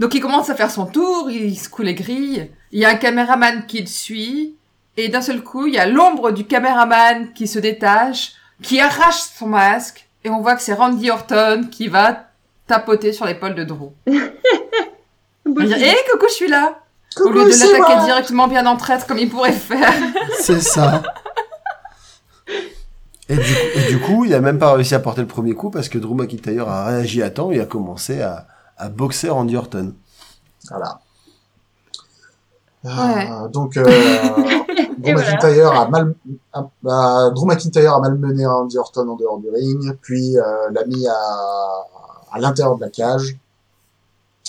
Donc 0.00 0.12
il 0.14 0.20
commence 0.20 0.50
à 0.50 0.56
faire 0.56 0.70
son 0.72 0.86
tour, 0.86 1.30
il 1.30 1.56
secoue 1.56 1.82
les 1.82 1.94
grilles, 1.94 2.50
il 2.72 2.80
y 2.80 2.84
a 2.84 2.88
un 2.90 2.96
caméraman 2.96 3.64
qui 3.66 3.80
le 3.80 3.86
suit, 3.86 4.56
et 4.96 5.08
d'un 5.08 5.20
seul 5.22 5.40
coup, 5.42 5.66
il 5.68 5.74
y 5.74 5.78
a 5.78 5.86
l'ombre 5.86 6.32
du 6.32 6.44
caméraman 6.44 7.32
qui 7.32 7.46
se 7.46 7.60
détache, 7.60 8.32
qui 8.62 8.80
arrache 8.80 9.20
son 9.38 9.46
masque, 9.46 10.08
et 10.24 10.30
on 10.30 10.40
voit 10.40 10.56
que 10.56 10.62
c'est 10.62 10.74
Randy 10.74 11.10
Orton 11.10 11.68
qui 11.70 11.88
va 11.88 12.24
tapoter 12.66 13.12
sur 13.12 13.26
l'épaule 13.26 13.54
de 13.54 13.64
Drew. 13.64 13.92
Il 14.06 15.54
va 15.54 15.64
dire, 15.64 15.76
hé, 15.76 15.94
coucou, 16.10 16.26
je 16.28 16.34
suis 16.34 16.48
là! 16.48 16.80
Au 17.20 17.30
lieu 17.30 17.44
de 17.44 17.48
l'attaquer 17.48 18.04
directement 18.04 18.48
bien 18.48 18.66
en 18.66 18.76
traite 18.76 19.06
comme 19.06 19.18
il 19.18 19.30
pourrait 19.30 19.52
faire. 19.52 19.92
C'est 20.40 20.60
ça. 20.60 21.02
Et 23.28 23.36
du, 23.36 23.42
coup, 23.42 23.60
et 23.74 23.88
du 23.88 24.00
coup, 24.00 24.24
il 24.24 24.34
a 24.34 24.40
même 24.40 24.58
pas 24.58 24.72
réussi 24.72 24.94
à 24.94 24.98
porter 24.98 25.20
le 25.20 25.28
premier 25.28 25.54
coup 25.54 25.70
parce 25.70 25.88
que 25.88 25.96
Drew 25.98 26.14
McIntyre 26.14 26.68
a 26.68 26.86
réagi 26.86 27.22
à 27.22 27.30
temps 27.30 27.52
et 27.52 27.60
a 27.60 27.66
commencé 27.66 28.20
à, 28.20 28.46
à 28.76 28.88
boxer 28.88 29.30
Randy 29.30 29.56
Orton. 29.56 29.94
Voilà. 30.68 31.00
Ouais. 32.82 33.30
Euh, 33.30 33.48
donc, 33.48 33.76
euh, 33.76 33.84
Drew 35.04 35.12
voilà. 35.12 35.32
McIntyre 35.32 35.72
a 35.72 35.88
mal, 35.88 36.14
a- 36.52 36.68
a- 36.88 37.30
Drew 37.30 37.46
McIntyre 37.46 37.94
a 37.94 38.00
malmené 38.00 38.46
Randy 38.46 38.78
Orton 38.78 39.08
en 39.08 39.16
dehors 39.16 39.38
du 39.38 39.48
ring, 39.50 39.96
puis 40.02 40.36
euh, 40.38 40.70
l'a 40.72 40.84
mis 40.86 41.06
à, 41.06 41.14
à 42.32 42.38
l'intérieur 42.40 42.76
de 42.76 42.80
la 42.82 42.90
cage, 42.90 43.36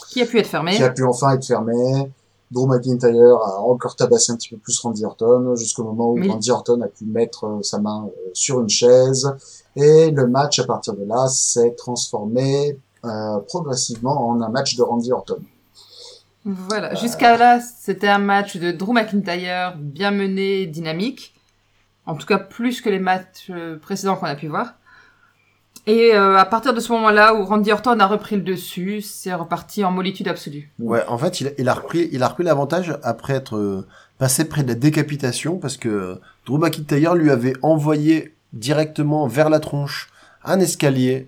Qui 0.10 0.22
a 0.22 0.26
pu 0.26 0.40
être 0.40 0.48
fermé. 0.48 0.76
qui 0.76 0.84
a 0.84 0.90
pu 0.90 1.04
enfin 1.06 1.32
être 1.32 1.46
fermé. 1.46 2.12
Drew 2.52 2.68
McIntyre 2.68 3.38
a 3.44 3.60
encore 3.62 3.96
tabassé 3.96 4.32
un 4.32 4.36
petit 4.36 4.50
peu 4.50 4.58
plus 4.58 4.80
Randy 4.80 5.04
Orton 5.04 5.56
jusqu'au 5.56 5.84
moment 5.84 6.12
où 6.12 6.16
Mais- 6.18 6.30
Randy 6.30 6.52
Orton 6.52 6.80
a 6.82 6.88
pu 6.88 7.06
mettre 7.06 7.46
euh, 7.46 7.62
sa 7.64 7.80
main 7.80 8.06
euh, 8.08 8.30
sur 8.34 8.62
une 8.62 8.70
chaise 8.70 9.30
et 9.76 10.12
le 10.12 10.28
match 10.28 10.60
à 10.60 10.64
partir 10.66 10.94
de 10.94 11.04
là 11.06 11.28
s'est 11.28 11.72
transformé 11.76 12.80
euh, 13.04 13.40
progressivement 13.48 14.30
en 14.30 14.42
un 14.42 14.50
match 14.50 14.76
de 14.78 14.84
Randy 14.84 15.12
Orton. 15.12 15.38
Voilà. 16.46 16.94
Jusqu'à 16.96 17.38
là, 17.38 17.60
c'était 17.60 18.08
un 18.08 18.20
match 18.20 18.58
de 18.58 18.72
Drew 18.72 18.94
McIntyre 18.94 19.76
bien 19.78 20.12
mené, 20.12 20.68
dynamique. 20.68 21.34
En 22.06 22.16
tout 22.16 22.28
cas, 22.28 22.38
plus 22.38 22.82
que 22.82 22.90
les 22.90 23.00
matchs 23.00 23.48
euh, 23.50 23.78
précédents 23.78 24.16
qu'on 24.16 24.28
a 24.28 24.36
pu 24.36 24.48
voir. 24.48 24.76
Et 25.88 26.16
euh, 26.16 26.38
à 26.38 26.46
partir 26.46 26.74
de 26.74 26.80
ce 26.80 26.92
moment-là 26.94 27.36
où 27.36 27.44
Randy 27.44 27.72
Orton 27.72 28.00
a 28.00 28.08
repris 28.08 28.36
le 28.36 28.42
dessus, 28.42 29.02
c'est 29.02 29.34
reparti 29.34 29.84
en 29.84 29.92
molitude 29.92 30.28
absolue. 30.28 30.72
Ouais, 30.80 31.04
en 31.08 31.18
fait, 31.18 31.42
il 31.42 31.48
a, 31.48 31.52
il 31.58 31.70
a 31.70 31.74
repris, 31.74 32.10
il 32.12 32.24
a 32.24 32.28
repris 32.28 32.44
l'avantage 32.44 32.98
après 33.04 33.34
être 33.34 33.58
euh, 33.58 33.88
passé 34.18 34.46
près 34.46 34.64
de 34.64 34.68
la 34.68 34.76
décapitation 34.76 35.58
parce 35.58 35.78
que 35.78 36.20
Drew 36.46 36.58
McIntyre 36.58 37.16
lui 37.16 37.30
avait 37.30 37.54
envoyé 37.62 38.36
directement 38.54 39.28
vers 39.28 39.50
la 39.50 39.60
tronche 39.60 40.10
un 40.44 40.60
escalier. 40.60 41.28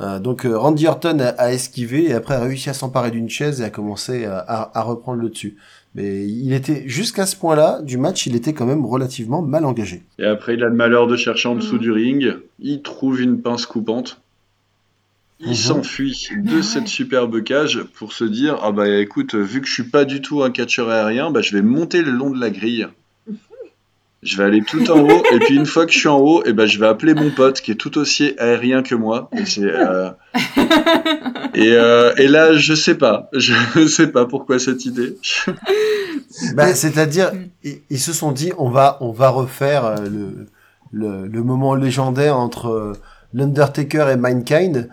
Euh, 0.00 0.18
donc 0.20 0.46
euh, 0.46 0.56
Randy 0.56 0.86
Orton 0.86 1.18
a, 1.20 1.28
a 1.28 1.52
esquivé 1.52 2.04
et 2.06 2.14
après 2.14 2.34
a 2.34 2.40
réussi 2.40 2.70
à 2.70 2.74
s'emparer 2.74 3.10
d'une 3.10 3.28
chaise 3.28 3.60
et 3.60 3.64
a 3.64 3.70
commencé 3.70 4.24
à, 4.24 4.38
à- 4.38 4.78
à 4.78 4.82
reprendre 4.82 5.20
le 5.20 5.28
dessus. 5.28 5.56
Mais 5.94 6.26
il 6.26 6.54
était 6.54 6.84
jusqu'à 6.88 7.26
ce 7.26 7.36
point-là 7.36 7.82
du 7.82 7.98
match, 7.98 8.24
il 8.26 8.34
était 8.34 8.54
quand 8.54 8.64
même 8.64 8.86
relativement 8.86 9.42
mal 9.42 9.66
engagé. 9.66 10.02
Et 10.18 10.24
après, 10.24 10.54
il 10.54 10.62
a 10.64 10.68
le 10.68 10.74
malheur 10.74 11.06
de 11.06 11.16
chercher 11.16 11.48
en 11.50 11.54
dessous 11.56 11.74
Mhm. 11.74 11.80
du 11.82 11.92
ring. 11.92 12.36
Il 12.60 12.80
trouve 12.80 13.20
une 13.20 13.42
pince 13.42 13.66
coupante. 13.66 14.18
Il 15.40 15.48
Mhm. 15.48 15.54
s'enfuit 15.54 16.28
de 16.42 16.62
cette 16.62 16.88
superbe 16.88 17.42
cage 17.42 17.82
pour 17.94 18.14
se 18.14 18.24
dire 18.24 18.58
Ah 18.62 18.72
bah 18.72 18.88
écoute, 18.88 19.34
vu 19.34 19.60
que 19.60 19.66
je 19.66 19.72
suis 19.74 19.82
pas 19.90 20.06
du 20.06 20.22
tout 20.22 20.42
un 20.42 20.50
catcheur 20.50 20.88
aérien, 20.88 21.30
bah 21.30 21.42
je 21.42 21.54
vais 21.54 21.62
monter 21.62 22.00
le 22.00 22.12
long 22.12 22.30
de 22.30 22.40
la 22.40 22.48
grille. 22.48 22.86
Je 24.22 24.36
vais 24.36 24.44
aller 24.44 24.62
tout 24.62 24.88
en 24.90 25.00
haut, 25.00 25.22
et 25.32 25.38
puis 25.40 25.56
une 25.56 25.66
fois 25.66 25.84
que 25.84 25.92
je 25.92 25.98
suis 25.98 26.08
en 26.08 26.18
haut, 26.18 26.44
et 26.44 26.52
ben 26.52 26.66
je 26.66 26.78
vais 26.78 26.86
appeler 26.86 27.12
mon 27.12 27.30
pote 27.30 27.60
qui 27.60 27.72
est 27.72 27.76
tout 27.76 27.98
aussi 27.98 28.34
aérien 28.38 28.82
que 28.84 28.94
moi. 28.94 29.28
Et, 29.36 29.44
c'est, 29.46 29.62
euh, 29.64 30.10
et, 31.54 31.72
euh, 31.72 32.12
et 32.16 32.28
là, 32.28 32.54
je 32.54 32.74
sais 32.74 32.94
pas. 32.94 33.28
Je 33.32 33.86
sais 33.88 34.06
pas 34.06 34.24
pourquoi 34.26 34.58
cette 34.58 34.84
idée. 34.86 35.16
Bah, 36.54 36.74
c'est-à-dire, 36.74 37.32
Mm. 37.34 37.38
ils, 37.64 37.78
ils 37.90 37.98
se 38.00 38.12
sont 38.12 38.32
dit, 38.32 38.52
on 38.58 38.70
va, 38.70 38.96
on 39.00 39.10
va 39.12 39.28
refaire 39.28 39.84
euh, 39.84 39.96
le, 40.08 40.46
le, 40.92 41.26
le 41.26 41.42
moment 41.42 41.74
légendaire 41.74 42.38
entre 42.38 42.66
euh, 42.68 42.92
l'Undertaker 43.34 44.06
et 44.12 44.16
Mankind. 44.16 44.88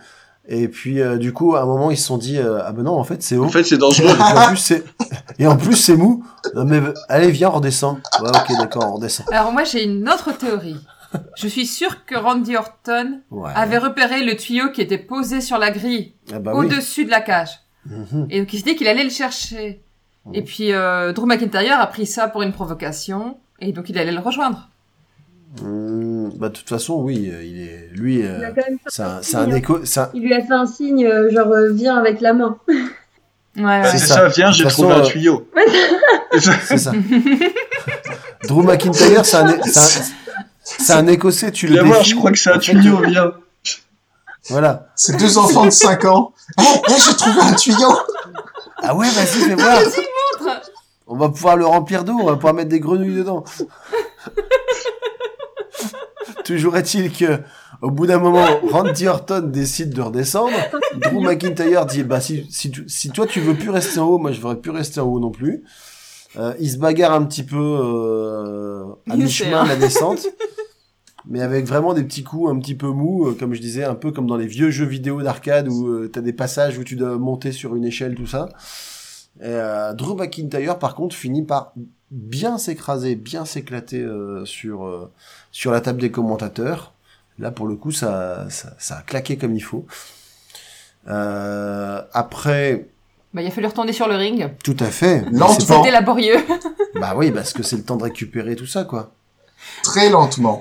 Et 0.51 0.67
puis 0.67 0.99
euh, 0.99 1.17
du 1.17 1.31
coup, 1.31 1.55
à 1.55 1.61
un 1.61 1.65
moment, 1.65 1.91
ils 1.91 1.97
se 1.97 2.05
sont 2.07 2.17
dit 2.17 2.37
euh, 2.39 2.59
ah 2.65 2.71
ben 2.71 2.81
non, 2.83 2.93
en 2.97 3.03
fait, 3.03 3.21
c'est 3.21 3.37
haut. 3.37 3.45
En 3.45 3.49
fait, 3.49 3.63
c'est 3.63 3.77
dangereux. 3.77 4.09
Et 4.09 4.37
en 4.37 4.47
plus, 4.47 4.57
c'est 4.57 4.83
et 5.37 5.45
en 5.47 5.55
plus 5.57 5.75
c'est 5.75 5.95
mou. 5.95 6.25
Non, 6.55 6.65
mais 6.65 6.81
allez, 7.07 7.29
viens, 7.31 7.49
on 7.49 7.53
redescend. 7.57 7.97
Ouais, 8.21 8.29
ok, 8.29 8.57
d'accord, 8.57 8.85
on 8.87 8.95
redescend. 8.95 9.27
Alors 9.31 9.51
moi 9.51 9.63
j'ai 9.63 9.83
une 9.83 10.09
autre 10.09 10.31
théorie. 10.35 10.77
Je 11.35 11.47
suis 11.47 11.65
sûre 11.65 12.05
que 12.05 12.15
Randy 12.15 12.55
Orton 12.55 13.21
Ouais. 13.31 13.51
avait 13.55 13.77
repéré 13.79 14.23
le 14.23 14.35
tuyau 14.35 14.69
qui 14.71 14.81
était 14.81 14.97
posé 14.99 15.41
sur 15.41 15.57
la 15.57 15.71
grille, 15.71 16.13
Ah 16.33 16.39
bah 16.39 16.51
oui. 16.55 16.65
au-dessus 16.65 17.05
de 17.05 17.09
la 17.11 17.21
cage. 17.21 17.59
Mhm. 17.85 18.27
Et 18.29 18.39
donc 18.39 18.51
il 18.53 18.57
s'est 18.59 18.63
dit 18.65 18.75
qu'il 18.75 18.87
allait 18.87 19.03
le 19.03 19.09
chercher. 19.09 19.81
Et 20.33 20.43
puis 20.43 20.71
euh, 20.73 21.11
Drew 21.13 21.25
McIntyre 21.25 21.79
a 21.79 21.87
pris 21.87 22.05
ça 22.05 22.27
pour 22.27 22.41
une 22.43 22.51
provocation, 22.51 23.37
et 23.59 23.71
donc 23.71 23.89
il 23.89 23.97
allait 23.97 24.11
le 24.11 24.19
rejoindre. 24.19 24.68
Mmh, 25.61 26.29
bah 26.35 26.49
de 26.49 26.53
toute 26.53 26.69
façon, 26.69 27.01
oui, 27.01 27.29
euh, 27.33 27.43
il 27.43 27.61
est 27.61 27.89
lui. 27.93 28.19
Il 28.19 28.25
euh, 28.25 28.51
c'est 28.87 29.01
un 29.01 29.17
un, 29.17 29.21
c'est 29.21 29.35
un 29.35 29.43
signe, 29.45 29.53
hein. 29.53 29.55
écho. 29.55 29.79
c'est 29.83 29.99
un- 29.99 30.09
Il 30.13 30.21
lui 30.21 30.33
a 30.33 30.41
fait 30.41 30.53
un 30.53 30.67
signe, 30.67 31.05
euh, 31.07 31.31
genre, 31.31 31.51
viens 31.73 31.97
avec 31.97 32.21
la 32.21 32.33
main. 32.33 32.57
Ouais. 33.57 33.81
C'est 33.91 33.97
ça. 33.97 34.13
ça, 34.13 34.27
viens, 34.27 34.51
j'ai 34.51 34.65
trouvé 34.65 34.93
un 34.93 35.01
tuyau. 35.01 35.49
C'est 36.39 36.77
ça. 36.77 36.93
Drew 38.47 38.61
McIntyre, 38.61 39.25
c'est 39.25 39.37
un, 39.37 39.57
c'est 40.63 40.93
un, 40.93 41.07
écossais. 41.07 41.51
Tu 41.51 41.67
le 41.67 41.73
Viens 41.73 41.83
voir, 41.83 42.03
je 42.03 42.15
crois 42.15 42.31
que 42.31 42.37
c'est 42.37 42.51
un 42.51 42.59
tuyau, 42.59 43.01
viens. 43.05 43.33
Voilà. 44.49 44.87
C'est 44.95 45.17
deux 45.17 45.37
enfants 45.37 45.65
de 45.65 45.71
5 45.71 46.05
ans. 46.05 46.31
Eh, 46.57 46.61
eh, 46.61 46.93
j'ai 47.05 47.15
trouvé 47.17 47.41
un 47.41 47.53
tuyau. 47.53 47.97
Ah 48.81 48.95
ouais, 48.95 49.09
vas-y, 49.09 49.25
fais 49.25 49.55
voir. 49.55 49.79
On 51.07 51.17
va 51.17 51.29
pouvoir 51.29 51.57
le 51.57 51.65
remplir 51.65 52.03
d'eau, 52.03 52.17
on 52.21 52.25
va 52.25 52.35
pouvoir 52.35 52.53
mettre 52.53 52.69
des 52.69 52.79
grenouilles 52.79 53.15
dedans. 53.15 53.43
Toujours 56.49 56.77
est-il 56.77 57.11
que, 57.11 57.41
au 57.83 57.91
bout 57.91 58.07
d'un 58.07 58.17
moment, 58.17 58.43
Randy 58.71 59.07
Orton 59.07 59.41
décide 59.41 59.93
de 59.93 60.01
redescendre. 60.01 60.57
Drew 60.95 61.21
McIntyre 61.21 61.85
dit, 61.85 62.01
bah, 62.01 62.19
si, 62.19 62.47
si, 62.49 63.11
toi 63.11 63.27
tu 63.27 63.39
veux 63.39 63.53
plus 63.53 63.69
rester 63.69 63.99
en 63.99 64.07
haut, 64.07 64.17
moi 64.17 64.31
je 64.31 64.41
voudrais 64.41 64.59
plus 64.59 64.71
rester 64.71 64.99
en 64.99 65.05
haut 65.05 65.19
non 65.19 65.29
plus. 65.29 65.63
Euh, 66.37 66.55
il 66.59 66.71
se 66.71 66.77
bagarre 66.77 67.13
un 67.13 67.23
petit 67.25 67.43
peu 67.43 67.55
euh, 67.55 68.83
à 69.07 69.15
mi-chemin 69.15 69.63
de 69.63 69.69
la 69.69 69.75
descente. 69.75 70.25
Mais 71.27 71.41
avec 71.41 71.67
vraiment 71.67 71.93
des 71.93 72.03
petits 72.03 72.23
coups 72.23 72.49
un 72.49 72.57
petit 72.57 72.73
peu 72.73 72.87
mous, 72.87 73.27
euh, 73.27 73.35
comme 73.39 73.53
je 73.53 73.61
disais, 73.61 73.83
un 73.83 73.93
peu 73.93 74.11
comme 74.11 74.25
dans 74.25 74.37
les 74.37 74.47
vieux 74.47 74.71
jeux 74.71 74.87
vidéo 74.87 75.21
d'arcade 75.21 75.67
où 75.67 75.85
euh, 75.87 76.09
t'as 76.11 76.21
des 76.21 76.33
passages 76.33 76.79
où 76.79 76.83
tu 76.83 76.95
dois 76.95 77.19
monter 77.19 77.51
sur 77.51 77.75
une 77.75 77.85
échelle, 77.85 78.15
tout 78.15 78.25
ça. 78.25 78.49
Et, 79.39 79.55
Drew 79.95 80.15
McIntyre, 80.15 80.79
par 80.79 80.95
contre, 80.95 81.15
finit 81.15 81.43
par 81.43 81.73
bien 82.09 82.57
s'écraser, 82.57 83.15
bien 83.15 83.45
s'éclater 83.45 84.03
sur 84.45 85.11
sur 85.51 85.71
la 85.71 85.81
table 85.81 85.99
des 86.01 86.11
commentateurs. 86.11 86.93
Là, 87.39 87.51
pour 87.51 87.67
le 87.67 87.75
coup, 87.75 87.91
ça 87.91 88.45
ça, 88.49 88.73
ça 88.79 88.97
a 88.97 89.01
claqué 89.01 89.37
comme 89.37 89.55
il 89.55 89.61
faut. 89.61 89.85
Euh, 91.07 92.01
après, 92.13 92.87
Bah, 93.33 93.41
il 93.41 93.47
a 93.47 93.51
fallu 93.51 93.67
retourner 93.67 93.93
sur 93.93 94.07
le 94.07 94.15
ring. 94.15 94.49
tout 94.63 94.75
à 94.79 94.85
fait. 94.87 95.21
Lentement. 95.31 95.49
C'était 95.83 95.91
laborieux. 95.91 96.37
Bah 96.99 97.13
oui, 97.15 97.31
parce 97.31 97.53
que 97.53 97.63
c'est 97.63 97.77
le 97.77 97.83
temps 97.83 97.95
de 97.95 98.03
récupérer 98.03 98.55
tout 98.55 98.65
ça, 98.65 98.83
quoi. 98.83 99.11
Très 99.83 100.09
lentement. 100.09 100.59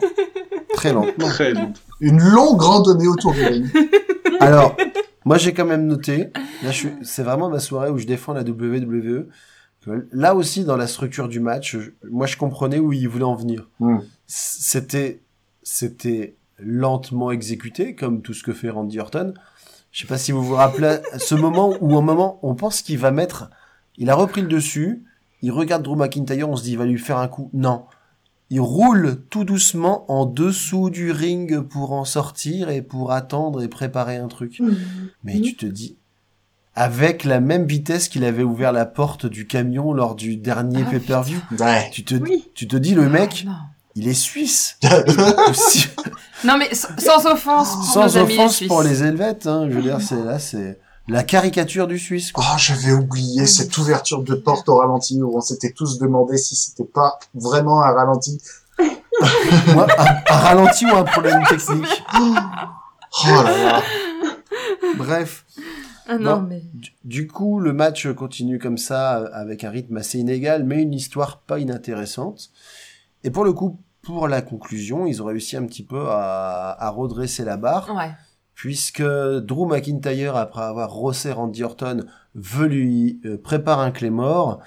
Très 0.75 0.93
lentement. 0.93 1.27
Très 1.29 1.53
long. 1.53 1.73
Une 2.01 2.21
longue 2.21 2.61
randonnée 2.61 3.09
autour 3.09 3.33
du 3.33 3.45
ring. 3.45 3.67
Alors, 4.41 4.77
moi 5.25 5.37
j'ai 5.39 5.53
quand 5.55 5.65
même 5.65 5.87
noté, 5.87 6.31
là 6.63 6.71
je 6.71 6.77
suis, 6.77 6.93
c'est 7.03 7.23
vraiment 7.25 7.49
ma 7.49 7.59
soirée 7.59 7.91
où 7.91 7.99
je 7.99 8.07
défends 8.07 8.35
la 8.35 8.43
WWE. 8.43 9.27
que 9.85 10.07
Là 10.13 10.35
aussi, 10.37 10.65
dans 10.65 10.77
la 10.77 10.87
structure 10.87 11.29
du 11.29 11.41
match, 11.41 11.77
je- 11.77 11.91
moi 12.09 12.27
je 12.27 12.37
comprenais 12.37 12.79
où 12.79 12.93
il 12.93 13.09
voulait 13.09 13.25
en 13.25 13.35
venir. 13.35 13.69
Hmm. 13.81 13.99
C'était, 14.29 15.23
c'était 15.63 16.37
lentement 16.59 17.31
exécuté, 17.31 17.95
comme 17.95 18.21
tout 18.21 18.35
ce 18.35 18.43
que 18.43 18.53
fait 18.53 18.69
Randy 18.71 19.01
Orton. 19.01 19.33
Je 19.91 20.01
sais 20.03 20.07
pas 20.07 20.19
si 20.19 20.33
vous 20.33 20.45
vous 20.45 20.55
rappelez 20.55 20.99
ce 21.19 21.35
moment 21.35 21.75
où 21.81 21.97
un 21.97 22.03
moment 22.03 22.39
on 22.43 22.55
pense 22.55 22.83
qu'il 22.83 22.99
va 22.99 23.11
mettre, 23.11 23.49
il 23.97 24.11
a 24.11 24.15
repris 24.15 24.43
le 24.43 24.49
dessus, 24.49 25.03
il 25.41 25.51
regarde 25.51 25.83
Drew 25.83 25.97
McIntyre, 25.97 26.49
on 26.49 26.57
se 26.57 26.63
dit 26.63 26.73
il 26.73 26.79
va 26.79 26.85
lui 26.85 26.99
faire 26.99 27.17
un 27.19 27.29
coup. 27.29 27.49
Non. 27.55 27.87
Il 28.51 28.61
roule 28.61 29.23
tout 29.31 29.45
doucement 29.45 30.05
en 30.13 30.27
dessous 30.27 30.91
du 30.91 31.11
ring 31.11 31.61
pour 31.61 31.93
en 31.93 32.05
sortir 32.05 32.69
et 32.69 32.83
pour 32.83 33.13
attendre 33.13 33.63
et 33.63 33.69
préparer 33.69 34.17
un 34.17 34.29
truc. 34.29 34.61
Mais 35.25 35.37
Mhm. 35.37 35.43
tu 35.43 35.57
te 35.57 35.67
dis, 35.67 35.97
avec 36.75 37.25
la 37.25 37.41
même 37.41 37.67
vitesse 37.67 38.09
qu'il 38.09 38.25
avait 38.25 38.43
ouvert 38.43 38.73
la 38.73 38.85
porte 38.87 39.25
du 39.27 39.47
camion 39.47 39.93
lors 39.93 40.15
du 40.15 40.37
dernier 40.37 40.85
Ah, 40.87 40.91
pay-per-view, 40.91 41.39
Ouais. 41.59 41.89
tu 41.93 42.05
te, 42.05 42.15
Oui. 42.15 42.51
tu 42.55 42.69
te 42.69 42.77
dis, 42.77 42.95
le 42.95 43.09
mec, 43.09 43.45
Non. 43.47 43.53
Il 43.99 44.09
est 44.09 44.15
suisse. 44.15 44.77
Non, 46.45 46.57
mais 46.57 46.73
sans, 46.73 47.27
offense 47.27 47.75
pour 47.75 47.85
Sans 47.85 48.05
nos 48.05 48.17
amis 48.19 48.35
offense 48.35 48.55
Suisses. 48.57 48.69
pour 48.69 48.83
les 48.83 49.03
Helvètes, 49.03 49.47
hein, 49.49 49.67
je 49.69 49.75
veux 49.75 49.83
dire, 49.83 50.01
c'est 50.01 50.23
là, 50.23 50.39
c'est 50.39 50.79
la 51.09 51.25
caricature 51.25 51.89
du 51.89 51.99
Suisse. 51.99 52.31
Quoi. 52.31 52.45
Oh, 52.47 52.55
j'avais 52.59 52.93
oublié 52.93 53.45
cette 53.47 53.77
ouverture 53.77 54.23
de 54.23 54.35
porte 54.37 54.69
au 54.69 54.77
ralenti 54.77 55.21
où 55.21 55.37
on 55.37 55.41
s'était 55.41 55.73
tous 55.73 55.99
demandé 55.99 56.37
si 56.39 56.55
c'était 56.55 56.85
pas 56.85 57.19
vraiment 57.35 57.83
un 57.83 57.91
ralenti. 57.93 58.41
Moi, 59.75 59.87
un, 59.99 60.05
un 60.33 60.37
ralenti 60.39 60.87
ou 60.87 60.95
un 60.95 61.03
problème 61.03 61.43
technique. 61.49 62.03
Oh 62.21 63.27
là 63.27 63.43
là. 63.65 63.83
Bref, 64.97 65.45
Ah 66.09 66.19
non, 66.19 66.37
Non. 66.37 66.47
mais... 66.49 66.63
du, 66.73 66.93
du 67.05 67.27
coup, 67.27 67.59
le 67.59 67.73
match 67.73 68.07
continue 68.13 68.61
comme 68.61 68.79
ça, 68.79 69.25
avec 69.33 69.65
un 69.65 69.71
rythme 69.71 69.97
assez 69.97 70.19
inégal, 70.19 70.63
mais 70.63 70.83
une 70.83 70.95
histoire 70.95 71.41
pas 71.41 71.59
inintéressante. 71.59 72.51
Et 73.25 73.31
pour 73.31 73.45
le 73.45 73.53
coup, 73.53 73.81
pour 74.15 74.27
la 74.29 74.41
conclusion, 74.43 75.07
ils 75.07 75.23
ont 75.23 75.27
réussi 75.27 75.57
un 75.57 75.67
petit 75.67 75.83
peu 75.83 76.07
à, 76.09 76.71
à 76.79 76.89
redresser 76.91 77.45
la 77.45 77.57
barre. 77.59 77.95
Ouais. 77.95 78.11
puisque 78.55 79.03
Drew 79.03 79.67
McIntyre, 79.67 80.35
après 80.37 80.63
avoir 80.63 80.91
rossé 80.91 81.31
Randy 81.31 81.63
Orton, 81.63 82.05
veut 82.35 82.67
lui 82.67 83.21
euh, 83.27 83.37
prépare 83.37 83.81
un 83.81 83.91
Claymore, 83.91 84.61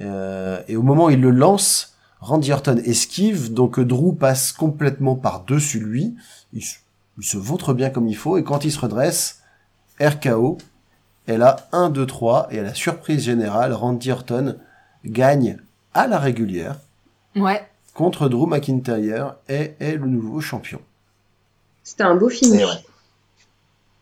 euh, 0.00 0.62
et 0.68 0.76
au 0.76 0.82
moment 0.82 1.06
où 1.06 1.10
il 1.10 1.20
le 1.20 1.30
lance, 1.30 1.96
Randy 2.20 2.52
Orton 2.52 2.76
esquive, 2.84 3.52
donc 3.52 3.80
Drew 3.80 4.14
passe 4.14 4.52
complètement 4.52 5.16
par-dessus 5.16 5.80
lui, 5.80 6.14
il, 6.52 6.62
se- 6.62 6.76
il 7.18 7.24
se 7.24 7.36
vautre 7.36 7.74
bien 7.74 7.90
comme 7.90 8.06
il 8.08 8.16
faut, 8.16 8.38
et 8.38 8.44
quand 8.44 8.64
il 8.64 8.70
se 8.72 8.78
redresse, 8.80 9.42
RKO, 10.00 10.58
et 11.26 11.36
là, 11.36 11.56
1, 11.72 11.90
2, 11.90 12.06
3, 12.06 12.48
et 12.52 12.60
à 12.60 12.62
la 12.62 12.74
surprise 12.74 13.22
générale, 13.24 13.72
Randy 13.72 14.10
Orton 14.12 14.56
gagne 15.04 15.58
à 15.94 16.06
la 16.06 16.18
régulière 16.18 16.76
Ouais. 17.36 17.60
Contre 17.94 18.28
Drew 18.28 18.46
McIntyre 18.46 19.36
et 19.48 19.72
est 19.80 19.96
le 19.96 20.06
nouveau 20.06 20.40
champion. 20.40 20.80
C'était 21.82 22.02
un 22.02 22.16
beau 22.16 22.28
finish. 22.28 22.62
Ouais. 22.64 22.84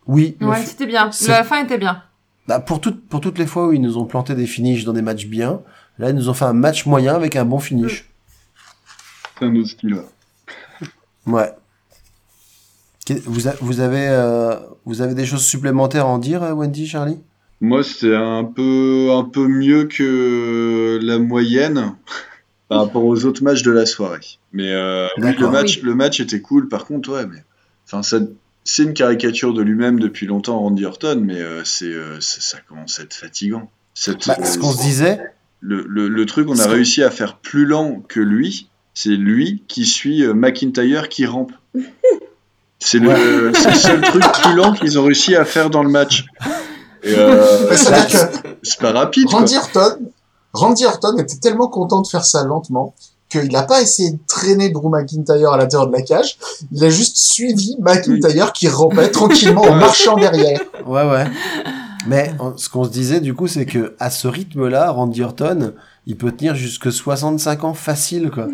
Oui, 0.07 0.37
Ouais, 0.41 0.57
fi- 0.61 0.67
c'était 0.67 0.85
bien. 0.87 1.11
c'est- 1.11 1.29
La 1.29 1.43
fin 1.43 1.63
était 1.63 1.77
bien. 1.77 2.03
Bah, 2.47 2.59
pour, 2.59 2.81
toutes 2.81 3.07
pour 3.07 3.21
toutes 3.21 3.37
les 3.39 3.45
fois 3.45 3.67
où 3.67 3.71
ils 3.73 3.81
nous 3.81 3.97
ont 3.97 4.05
planté 4.05 4.35
des 4.35 4.47
finishes 4.47 4.83
dans 4.83 4.91
des 4.93 5.01
matchs 5.01 5.27
bien, 5.27 5.61
là 5.97 6.09
ils 6.09 6.15
nous 6.15 6.27
ont 6.27 6.33
fait 6.33 6.43
un 6.45 6.51
match 6.53 6.85
moyen 6.85 7.15
avec 7.15 7.35
un 7.37 7.45
bon 7.45 7.59
finish. 7.59 8.09
C'est 9.39 9.45
un 9.45 9.55
autre 9.55 9.69
style. 9.69 9.97
ouais. 11.27 11.51
Vous, 13.25 13.47
a- 13.49 13.55
vous, 13.59 13.79
avez, 13.81 14.07
euh, 14.07 14.55
vous 14.85 15.01
avez 15.01 15.13
des 15.13 15.25
choses 15.25 15.43
supplémentaires 15.45 16.05
à 16.05 16.09
en 16.09 16.17
dire, 16.19 16.41
euh, 16.41 16.53
Wendy, 16.53 16.87
Charlie? 16.87 17.19
Moi, 17.59 17.83
c'était 17.83 18.15
un 18.15 18.45
peu, 18.45 19.09
un 19.11 19.23
peu 19.25 19.47
mieux 19.47 19.85
que 19.85 20.99
la 21.01 21.17
moyenne 21.19 21.95
par 22.73 22.85
rapport 22.85 23.05
aux 23.05 23.25
autres 23.25 23.43
matchs 23.43 23.63
de 23.63 23.71
la 23.71 23.85
soirée. 23.85 24.19
Mais 24.51 24.71
euh, 24.71 25.07
oui, 25.17 25.35
le 25.37 25.49
match, 25.49 25.81
le 25.81 25.95
match 25.95 26.19
était 26.19 26.41
cool. 26.41 26.67
Par 26.67 26.85
contre, 26.85 27.13
ouais, 27.13 27.25
mais 27.25 27.43
enfin, 27.85 28.03
ça, 28.03 28.19
c'est 28.63 28.83
une 28.83 28.93
caricature 28.93 29.53
de 29.53 29.61
lui-même 29.61 29.99
depuis 29.99 30.25
longtemps, 30.25 30.59
Randy 30.59 30.85
Orton, 30.85 31.21
mais 31.23 31.41
euh, 31.41 31.63
c'est, 31.63 31.85
euh, 31.85 32.19
ça, 32.19 32.59
commence 32.67 32.99
à 32.99 33.03
être 33.03 33.13
fatigant. 33.13 33.69
Cette, 33.93 34.27
bah, 34.27 34.37
Ce 34.43 34.57
euh, 34.57 34.61
qu'on 34.61 34.71
se 34.71 34.81
disait, 34.81 35.19
le, 35.59 35.85
le, 35.87 36.07
le 36.07 36.25
truc, 36.25 36.49
on 36.49 36.59
a 36.59 36.67
réussi 36.67 37.03
à 37.03 37.11
faire 37.11 37.37
plus 37.37 37.65
lent 37.65 38.03
que 38.07 38.19
lui. 38.19 38.69
C'est 38.93 39.09
lui 39.09 39.63
qui 39.67 39.85
suit 39.85 40.23
euh, 40.23 40.33
McIntyre 40.33 41.09
qui 41.09 41.25
rampe. 41.25 41.51
C'est 42.79 42.99
le, 42.99 43.53
seul 43.53 44.01
truc 44.01 44.23
plus 44.43 44.55
lent 44.55 44.73
qu'ils 44.73 44.99
ont 44.99 45.05
réussi 45.05 45.37
à 45.37 45.45
faire 45.45 45.69
dans 45.69 45.83
le 45.83 45.89
match. 45.89 46.25
Euh, 47.05 47.71
c'est 48.61 48.79
pas 48.79 48.91
rapide. 48.91 49.27
Quoi. 49.27 49.39
Randy 49.39 49.55
Orton, 49.55 50.11
Randy 50.53 50.85
Orton 50.85 51.17
était 51.17 51.37
tellement 51.37 51.67
content 51.67 52.01
de 52.01 52.07
faire 52.07 52.25
ça 52.25 52.43
lentement 52.43 52.93
qu'il 53.29 53.51
n'a 53.51 53.63
pas 53.63 53.81
essayé 53.81 54.11
de 54.11 54.19
traîner 54.27 54.69
Drew 54.69 54.89
McIntyre 54.89 55.51
à 55.51 55.57
l'intérieur 55.57 55.87
de 55.87 55.93
la 55.93 56.01
cage. 56.03 56.37
Il 56.71 56.83
a 56.83 56.89
juste 56.89 57.17
suivi 57.17 57.75
McIntyre 57.79 58.53
qui 58.53 58.67
rampait 58.67 59.09
tranquillement 59.11 59.63
en 59.63 59.75
marchant 59.75 60.15
derrière. 60.15 60.59
ouais, 60.85 61.09
ouais. 61.09 61.25
Mais 62.05 62.33
on- 62.39 62.55
ce 62.57 62.69
qu'on 62.69 62.83
se 62.83 62.89
disait 62.89 63.21
du 63.21 63.33
coup, 63.33 63.47
c'est 63.47 63.65
que 63.65 63.95
à 63.99 64.09
ce 64.11 64.27
rythme-là, 64.27 64.91
Randy 64.91 65.23
Orton, 65.23 65.73
il 66.05 66.17
peut 66.17 66.31
tenir 66.31 66.53
jusque 66.53 66.91
65 66.91 67.63
ans 67.63 67.73
facile, 67.73 68.29
quoi. 68.29 68.47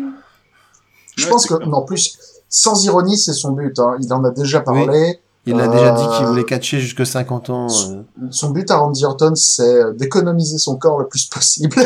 Je 1.16 1.24
Ouais, 1.24 1.30
pense 1.30 1.46
que, 1.46 1.54
non 1.66 1.84
plus, 1.84 2.16
sans 2.48 2.82
ironie, 2.84 3.18
c'est 3.18 3.32
son 3.34 3.52
but. 3.52 3.78
Hein. 3.78 3.96
Il 4.00 4.10
en 4.12 4.24
a 4.24 4.30
déjà 4.30 4.60
parlé. 4.60 5.20
Il 5.50 5.60
a 5.60 5.68
déjà 5.68 5.90
dit 5.92 6.02
Euh, 6.02 6.16
qu'il 6.18 6.26
voulait 6.26 6.44
catcher 6.44 6.80
jusque 6.80 7.04
50 7.06 7.50
ans. 7.50 7.66
euh. 7.68 8.02
Son 8.30 8.50
but 8.50 8.70
à 8.70 8.76
Randy 8.78 9.04
Orton, 9.04 9.34
c'est 9.34 9.94
d'économiser 9.96 10.58
son 10.58 10.76
corps 10.76 10.98
le 10.98 11.08
plus 11.08 11.26
possible. 11.26 11.74
Ah 11.78 11.82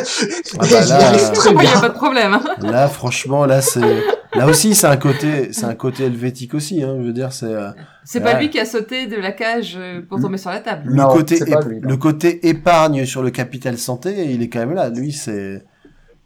bah 0.58 0.66
il 0.82 0.88
là, 0.88 1.12
euh, 1.12 1.52
n'y 1.60 1.66
a 1.66 1.80
pas 1.80 1.88
de 1.88 1.94
problème. 1.94 2.34
hein. 2.34 2.42
Là, 2.60 2.88
franchement, 2.88 3.44
là, 3.46 3.60
c'est 3.60 4.02
Là 4.36 4.48
aussi, 4.48 4.74
c'est 4.74 4.88
un 4.88 4.96
côté, 4.96 5.52
c'est 5.52 5.64
un 5.66 5.76
côté 5.76 6.06
helvétique 6.06 6.54
aussi. 6.54 6.82
Hein, 6.82 6.96
je 7.00 7.06
veux 7.06 7.12
dire, 7.12 7.32
c'est 7.32 7.46
euh, 7.46 7.70
C'est 8.04 8.18
pas 8.20 8.34
lui 8.38 8.50
qui 8.50 8.58
a 8.58 8.64
sauté 8.66 9.06
de 9.06 9.14
la 9.14 9.30
cage 9.30 9.74
euh, 9.78 10.00
pour 10.08 10.20
tomber 10.20 10.38
sur 10.38 10.50
la 10.50 10.58
table. 10.58 10.82
le 10.86 10.94
Non, 10.96 11.06
côté, 11.08 11.36
c'est 11.36 11.44
pas 11.48 11.60
ép- 11.60 11.68
lui, 11.68 11.80
non. 11.80 11.88
le 11.88 11.96
côté 11.96 12.48
épargne 12.48 13.04
sur 13.06 13.22
le 13.22 13.30
capital 13.30 13.78
santé. 13.78 14.32
Il 14.32 14.42
est 14.42 14.48
quand 14.48 14.58
même 14.58 14.74
là. 14.74 14.88
Lui, 14.88 15.12
c'est, 15.12 15.64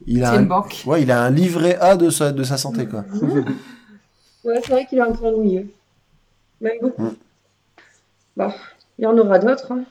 il 0.06 0.24
a, 0.24 0.30
C'est 0.30 0.36
une 0.36 0.42
un, 0.44 0.46
banque. 0.46 0.82
ouais, 0.86 1.02
il 1.02 1.10
a 1.10 1.20
un 1.22 1.28
livret 1.28 1.76
A 1.82 1.96
de 1.96 2.08
sa, 2.08 2.32
de 2.32 2.42
sa 2.44 2.56
santé, 2.56 2.86
quoi. 2.86 3.04
Ouais, 4.44 4.60
c'est 4.64 4.72
vrai 4.72 4.86
qu'il 4.88 4.96
est 4.98 5.02
un 5.02 5.12
peu 5.12 5.26
ennuyeux. 5.26 5.66
Même 6.62 6.72
beaucoup. 6.80 7.02
Mm. 7.02 7.14
Bon, 8.38 8.50
il 8.98 9.02
y 9.04 9.06
en 9.06 9.18
aura 9.18 9.38
d'autres. 9.38 9.70
Hein. 9.72 9.84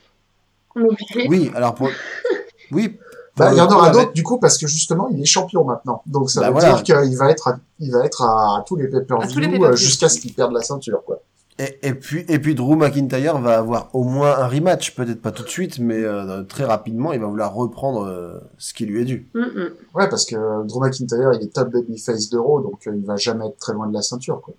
On 0.76 0.82
est 0.82 0.88
obligé. 0.90 1.28
Oui, 1.30 1.52
alors 1.56 1.76
pour, 1.76 1.90
oui. 2.72 2.98
Bah, 3.36 3.52
il 3.54 3.58
y 3.58 3.62
en 3.62 3.68
aura 3.72 3.92
d'autres 3.92 4.14
du 4.14 4.24
coup 4.24 4.40
parce 4.40 4.58
que 4.58 4.66
justement 4.66 5.10
il 5.10 5.22
est 5.22 5.26
champion 5.26 5.64
maintenant. 5.64 6.02
Donc 6.08 6.32
ça 6.32 6.40
Bah, 6.42 6.48
veut 6.48 6.54
voilà. 6.54 6.74
dire 6.74 6.84
qu'il 7.04 7.18
va 7.18 7.30
être 7.30 7.48
à, 7.50 7.60
il 7.80 7.92
va 7.92 8.04
être 8.04 8.24
à, 8.24 8.64
tous 8.66 8.76
les 8.78 8.86
À 8.86 8.88
tous 8.90 8.96
les 8.96 9.02
pay-per-view 9.06 9.36
pay-per-view. 9.42 9.66
euh, 9.66 9.76
jusqu'à 9.76 10.10
ce 10.10 10.20
qu'il 10.20 10.34
perde 10.34 10.54
la 10.54 10.62
ceinture 10.62 11.04
quoi. 11.06 11.20
Et, 11.60 11.80
et 11.88 11.94
puis, 11.96 12.24
et 12.30 12.38
puis 12.40 12.54
Drew 12.56 12.76
McIntyre 12.76 13.40
va 13.40 13.58
avoir 13.58 13.90
au 13.94 14.04
moins 14.04 14.38
un 14.38 14.48
rematch, 14.48 14.94
peut-être 14.96 15.22
pas 15.24 15.32
tout 15.32 15.42
de 15.44 15.50
suite, 15.50 15.80
mais 15.80 16.04
euh, 16.04 16.44
très 16.44 16.66
rapidement, 16.66 17.14
il 17.14 17.20
va 17.20 17.26
vouloir 17.26 17.52
reprendre 17.54 18.06
euh, 18.06 18.40
ce 18.60 18.76
qui 18.76 18.86
lui 18.86 19.02
est 19.02 19.06
dû. 19.06 19.28
Mm, 19.34 19.40
mm. 19.42 19.70
Ouais 19.96 20.08
parce 20.10 20.26
que 20.26 20.36
Drew 20.68 20.80
McIntyre 20.82 21.32
il 21.34 21.44
est 21.44 21.54
top 21.54 21.70
babyface 21.72 22.30
d'Euro 22.30 22.62
donc 22.62 22.86
euh, 22.88 22.96
il 22.96 23.06
va 23.06 23.16
jamais 23.18 23.48
être 23.48 23.58
très 23.60 23.74
loin 23.74 23.88
de 23.88 23.94
la 23.94 24.02
ceinture 24.04 24.40
quoi. 24.42 24.54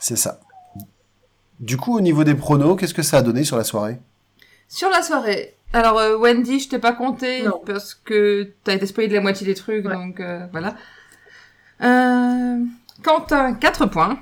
C'est 0.00 0.16
ça. 0.16 0.38
Du 1.60 1.76
coup, 1.76 1.96
au 1.96 2.00
niveau 2.00 2.24
des 2.24 2.34
pronos, 2.34 2.76
qu'est-ce 2.78 2.94
que 2.94 3.02
ça 3.02 3.18
a 3.18 3.22
donné 3.22 3.44
sur 3.44 3.56
la 3.56 3.64
soirée? 3.64 3.98
Sur 4.68 4.90
la 4.90 5.02
soirée. 5.02 5.56
Alors 5.72 5.98
euh, 5.98 6.16
Wendy, 6.16 6.60
je 6.60 6.68
t'ai 6.68 6.78
pas 6.78 6.92
compté 6.92 7.42
Non. 7.42 7.60
parce 7.66 7.94
que 7.94 8.52
t'as 8.64 8.74
été 8.74 8.86
spoilé 8.86 9.08
de 9.08 9.14
la 9.14 9.20
moitié 9.20 9.46
des 9.46 9.54
trucs, 9.54 9.84
Ouais. 9.84 9.92
donc 9.94 10.20
euh, 10.20 10.46
voilà. 10.52 10.74
Euh, 11.82 12.58
Quentin, 13.02 13.54
4 13.54 13.86
points. 13.86 14.18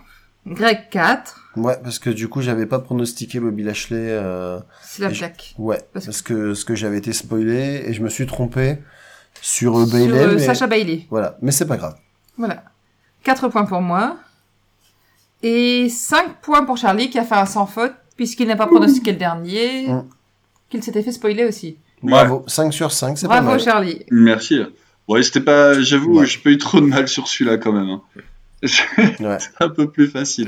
Greg, 0.47 0.89
4. 0.91 1.39
Ouais, 1.57 1.76
parce 1.83 1.99
que 1.99 2.11
du 2.11 2.28
coup, 2.28 2.41
j'avais 2.43 2.66
pas 2.66 2.78
pronostiqué 2.80 3.39
Bobby 3.39 3.62
Lashley. 3.62 3.97
Euh... 4.11 4.59
C'est 4.83 5.03
la 5.03 5.12
je- 5.12 5.18
plaque. 5.18 5.55
Ouais, 5.59 5.80
Parce 5.93 6.07
parce, 6.07 6.22
que 6.22 6.55
ce 6.55 6.64
que 6.64 6.74
j'avais 6.74 6.99
été 6.99 7.12
spoilé 7.12 7.85
et 7.87 7.93
je 7.93 8.03
me 8.03 8.09
suis 8.09 8.26
trompé 8.26 8.78
sur 9.41 9.87
Sur 9.87 9.95
euh, 9.97 10.35
mais... 10.35 10.39
Sacha 10.39 10.66
Bailey. 10.66 11.07
Voilà, 11.11 11.37
mais 11.43 11.53
c'est 11.53 11.66
pas 11.66 11.76
grave. 11.76 11.97
Voilà. 12.39 12.64
4 13.24 13.49
points 13.49 13.64
pour 13.66 13.80
moi. 13.83 14.16
Et 15.43 15.88
5 15.88 16.40
points 16.40 16.64
pour 16.64 16.76
Charlie 16.76 17.11
qui 17.11 17.18
a 17.18 17.24
fait 17.24 17.34
un 17.34 17.47
sans 17.47 17.66
faute 17.66 17.93
puisqu'il 18.16 18.47
n'a 18.49 18.57
pas 18.57 18.66
pronostiqué 18.66 19.12
le 19.12 19.18
dernier. 19.18 19.88
Mm. 19.88 20.05
Qu'il 20.70 20.82
s'était 20.82 21.03
fait 21.03 21.12
spoiler 21.12 21.45
aussi. 21.45 21.76
Bravo, 22.03 22.45
5 22.47 22.72
sur 22.72 22.90
5, 22.93 23.16
c'est 23.18 23.28
pas 23.28 23.40
Bravo 23.40 23.51
mal. 23.57 23.61
Charlie. 23.61 24.05
Merci. 24.11 24.61
Ouais, 25.09 25.22
c'était 25.22 25.40
pas, 25.40 25.78
j'avoue, 25.80 26.20
Ouais. 26.20 26.26
j'ai 26.26 26.38
pas 26.38 26.51
eu 26.51 26.59
trop 26.59 26.80
de 26.80 26.86
mal 26.86 27.07
sur 27.09 27.28
celui-là 27.28 27.59
quand 27.59 27.72
même. 27.72 27.88
hein. 27.90 28.03
C'est 28.64 29.20
Ouais. 29.20 29.38
un 29.61 29.68
peu 29.68 29.90
plus 29.90 30.09
facile. 30.09 30.47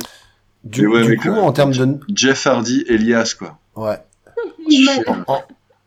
Du, 0.63 0.87
ouais, 0.87 1.03
du 1.05 1.17
coup, 1.19 1.29
même. 1.31 1.39
en 1.39 1.53
termes 1.53 1.73
de... 1.73 1.99
Jeff 2.15 2.47
Hardy, 2.47 2.85
Elias, 2.89 3.35
quoi. 3.39 3.59
Ouais. 3.77 3.99
En, 5.07 5.35
en- 5.35 5.43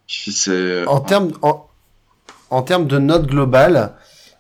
C'est, 0.08 0.86
en 0.86 1.00
termes 1.00 1.32
en, 1.42 1.66
en 2.50 2.62
termes 2.62 2.86
de 2.88 2.98
note 3.00 3.26
globale, 3.28 3.94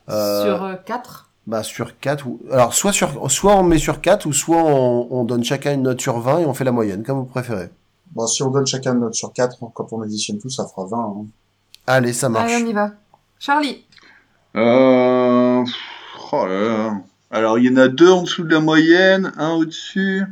euh, 0.09 0.43
Sur 0.43 0.83
4. 0.85 1.26
Bah 1.47 1.63
sur 1.63 1.99
4 1.99 2.27
ou 2.27 2.39
alors 2.51 2.73
soit 2.73 2.91
sur 2.91 3.31
soit 3.31 3.55
on 3.55 3.63
met 3.63 3.79
sur 3.79 4.01
4 4.01 4.25
ou 4.27 4.33
soit 4.33 4.61
on, 4.63 5.07
on 5.09 5.23
donne 5.23 5.43
chacun 5.43 5.73
une 5.73 5.83
note 5.83 6.01
sur 6.01 6.19
20 6.19 6.39
et 6.39 6.45
on 6.45 6.53
fait 6.53 6.65
la 6.65 6.71
moyenne 6.71 7.03
comme 7.03 7.17
vous 7.19 7.25
préférez. 7.25 7.69
Bon 8.11 8.27
si 8.27 8.43
on 8.43 8.51
donne 8.51 8.67
chacun 8.67 8.93
une 8.93 8.99
note 8.99 9.15
sur 9.15 9.33
4 9.33 9.57
quand 9.73 9.93
on 9.93 10.01
additionne 10.01 10.37
tout 10.39 10.49
ça 10.49 10.65
fera 10.67 10.85
20. 10.85 10.97
hein. 10.97 11.25
Allez, 11.87 12.13
ça 12.13 12.27
marche. 12.29 12.51
Allez, 12.51 12.65
on 12.65 12.67
y 12.67 12.73
va. 12.73 12.91
Charlie. 13.39 13.85
Euh... 14.57 15.63
Oh 16.31 16.45
là 16.45 16.61
là. 16.61 17.01
Alors, 17.31 17.59
il 17.59 17.65
y 17.65 17.69
en 17.73 17.77
a 17.77 17.87
deux 17.87 18.09
en 18.09 18.23
dessous 18.23 18.43
de 18.43 18.53
la 18.53 18.59
moyenne, 18.59 19.31
un 19.37 19.51
au-dessus. 19.53 20.25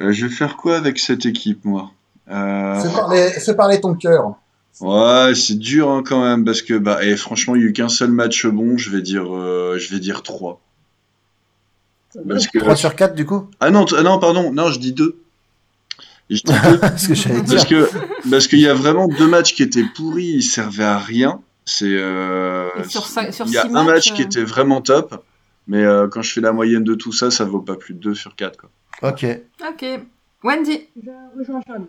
Euh, 0.00 0.12
je 0.12 0.26
vais 0.26 0.32
faire 0.32 0.56
quoi 0.56 0.76
avec 0.76 0.98
cette 0.98 1.26
équipe, 1.26 1.64
moi? 1.64 1.90
Euh... 2.30 2.80
Fais 2.80 2.92
parler 2.92 3.30
fais 3.30 3.54
parler 3.54 3.80
ton 3.80 3.94
cœur. 3.94 4.34
Ouais, 4.80 5.34
c'est 5.34 5.58
dur 5.58 5.90
hein, 5.90 6.02
quand 6.04 6.22
même, 6.22 6.44
parce 6.44 6.62
que 6.62 6.74
bah, 6.74 7.04
et 7.04 7.16
franchement, 7.16 7.54
il 7.54 7.62
y 7.62 7.64
a 7.64 7.68
eu 7.68 7.72
qu'un 7.72 7.88
seul 7.88 8.10
match 8.10 8.46
bon, 8.46 8.78
je 8.78 8.90
vais 8.90 9.02
dire, 9.02 9.34
euh, 9.34 9.76
je 9.78 9.90
vais 9.92 10.00
dire 10.00 10.22
3. 10.22 10.60
Parce 12.26 12.46
que... 12.46 12.58
3 12.58 12.76
sur 12.76 12.96
4 12.96 13.14
du 13.14 13.26
coup? 13.26 13.48
Ah 13.60 13.70
non, 13.70 13.84
ah 13.96 14.02
non, 14.02 14.18
pardon, 14.18 14.52
non, 14.52 14.70
je 14.70 14.78
dis 14.78 14.92
2. 14.92 15.16
Je 16.30 16.36
dis 16.36 16.42
2 16.44 16.78
Parce 16.78 17.06
que 17.08 17.14
j'allais 17.14 17.42
dire. 17.42 17.56
parce 17.56 17.68
que 17.68 17.90
parce 18.30 18.46
qu'il 18.46 18.60
y 18.60 18.68
a 18.68 18.74
vraiment 18.74 19.06
deux 19.06 19.28
matchs 19.28 19.54
qui 19.54 19.62
étaient 19.62 19.84
pourris, 19.94 20.24
ils 20.24 20.42
servaient 20.42 20.84
à 20.84 20.98
rien. 20.98 21.40
C'est 21.66 21.84
euh, 21.86 22.68
sur 22.88 23.06
sur 23.06 23.46
il 23.46 23.52
y 23.52 23.58
a 23.58 23.66
un 23.66 23.84
match 23.84 24.12
qui 24.14 24.22
euh, 24.22 24.24
était 24.24 24.42
vraiment 24.42 24.80
top, 24.80 25.22
mais 25.68 25.84
euh, 25.84 26.08
quand 26.08 26.22
je 26.22 26.32
fais 26.32 26.40
la 26.40 26.52
moyenne 26.52 26.84
de 26.84 26.94
tout 26.94 27.12
ça, 27.12 27.30
ça 27.30 27.44
vaut 27.44 27.60
pas 27.60 27.76
plus 27.76 27.94
de 27.94 28.00
2 28.00 28.14
sur 28.14 28.34
4 28.34 28.56
quoi. 28.56 28.70
OK. 29.02 29.26
Ok. 29.68 29.84
Wendy. 30.42 30.88
Je 31.02 31.10
rejoins 31.38 31.60
Charlie. 31.66 31.84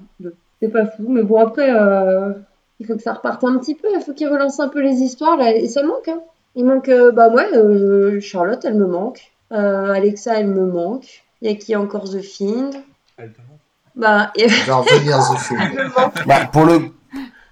C'est 0.61 0.69
pas 0.69 0.85
fou, 0.85 1.07
mais 1.09 1.23
bon, 1.23 1.39
après, 1.39 1.71
euh, 1.73 2.33
il 2.81 2.87
faut 2.87 2.95
que 2.95 3.01
ça 3.03 3.13
reparte 3.13 3.43
un 3.43 3.57
petit 3.59 3.75
peu. 3.75 3.87
Il 3.95 4.01
faut 4.01 4.11
qu'il 4.13 4.27
relance 4.27 4.59
un 4.59 4.67
peu 4.69 4.81
les 4.81 4.95
histoires, 5.03 5.37
là. 5.37 5.55
Et 5.55 5.67
ça 5.67 5.83
manque, 5.83 6.07
hein. 6.07 6.19
Il 6.55 6.65
manque, 6.65 6.89
euh, 6.89 7.11
bah, 7.11 7.29
ouais, 7.29 7.47
euh, 7.55 8.19
Charlotte, 8.19 8.59
elle 8.65 8.73
me 8.73 8.87
manque. 8.87 9.31
Euh, 9.51 9.93
Alexa, 9.93 10.39
elle 10.39 10.47
me 10.47 10.65
manque. 10.65 11.23
Il 11.41 11.49
y 11.49 11.53
a 11.53 11.55
qui 11.55 11.75
encore 11.75 12.09
The 12.09 12.21
Fiend? 12.21 12.71
Bah, 13.95 14.31
et... 14.35 14.47
Va 14.47 14.75
revenir 14.77 15.19
The 15.19 15.37
Fiend. 15.37 16.25
Bah, 16.25 16.45
pour 16.51 16.65
le 16.65 16.79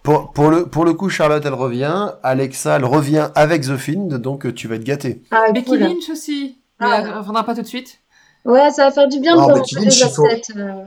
pour, 0.02 0.32
pour 0.32 0.50
le 0.50 0.66
pour 0.66 0.86
le 0.86 0.94
coup 0.94 1.10
Charlotte 1.10 1.44
elle 1.46 1.54
revient, 1.54 2.14
Alexa 2.24 2.78
elle 2.78 2.86
revient 2.86 3.28
avec 3.36 3.64
The 3.64 3.76
Fiend 3.78 4.08
donc 4.18 4.54
tu 4.56 4.68
vas 4.68 4.76
être 4.76 4.84
gâté. 4.84 5.22
Ah, 5.30 5.52
Becky 5.54 5.66
cool. 5.72 5.80
Lynch 5.80 6.10
aussi. 6.10 6.58
Mais 6.80 6.88
Ah. 6.90 7.02
elle 7.04 7.14
reviendra 7.18 7.44
pas 7.44 7.54
tout 7.54 7.62
de 7.62 7.68
suite. 7.68 8.00
Ouais, 8.46 8.72
ça 8.72 8.86
va 8.86 8.92
faire 8.92 9.08
du 9.10 9.20
bien 9.20 9.34
de 9.36 9.40
Non, 9.40 9.44
voir 9.48 9.58
Becky 9.58 9.76
un 9.76 9.80
peu 9.80 9.86
Lynch, 9.86 10.00
les 10.00 10.08
il 10.08 10.14
faut- 10.14 10.26
euh. 10.58 10.86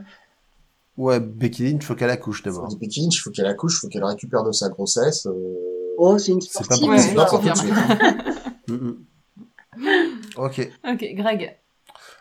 Ouais, 1.02 1.18
Becky 1.20 1.64
Lynch 1.70 1.84
faut 1.84 1.94
qu'elle 1.94 2.10
accouche 2.10 2.42
d'abord. 2.42 2.68
Becky 2.80 3.00
Lynch, 3.02 3.16
il 3.16 3.20
faut 3.20 3.30
qu'elle 3.30 3.46
accouche, 3.46 3.74
il 3.76 3.80
faut 3.80 3.88
qu'elle 3.88 4.04
récupère 4.04 4.44
de 4.44 4.52
sa 4.52 4.68
grossesse. 4.68 5.26
euh, 5.26 5.32
Oh, 5.98 6.16
c'est 6.18 6.32
une 6.32 6.40
C'est 6.40 6.58
pas 6.58 6.64
sportive. 6.76 6.88
Ouais, 6.88 6.98
c'est 6.98 7.14
pas 7.14 7.24
tout 7.26 7.38
de 7.38 7.48
confirme. 7.48 7.56
suite. 7.56 7.74
Mm, 8.68 8.74
mm. 8.74 8.96
OK. 10.36 10.70
Ok, 10.92 11.04
Greg. 11.14 11.56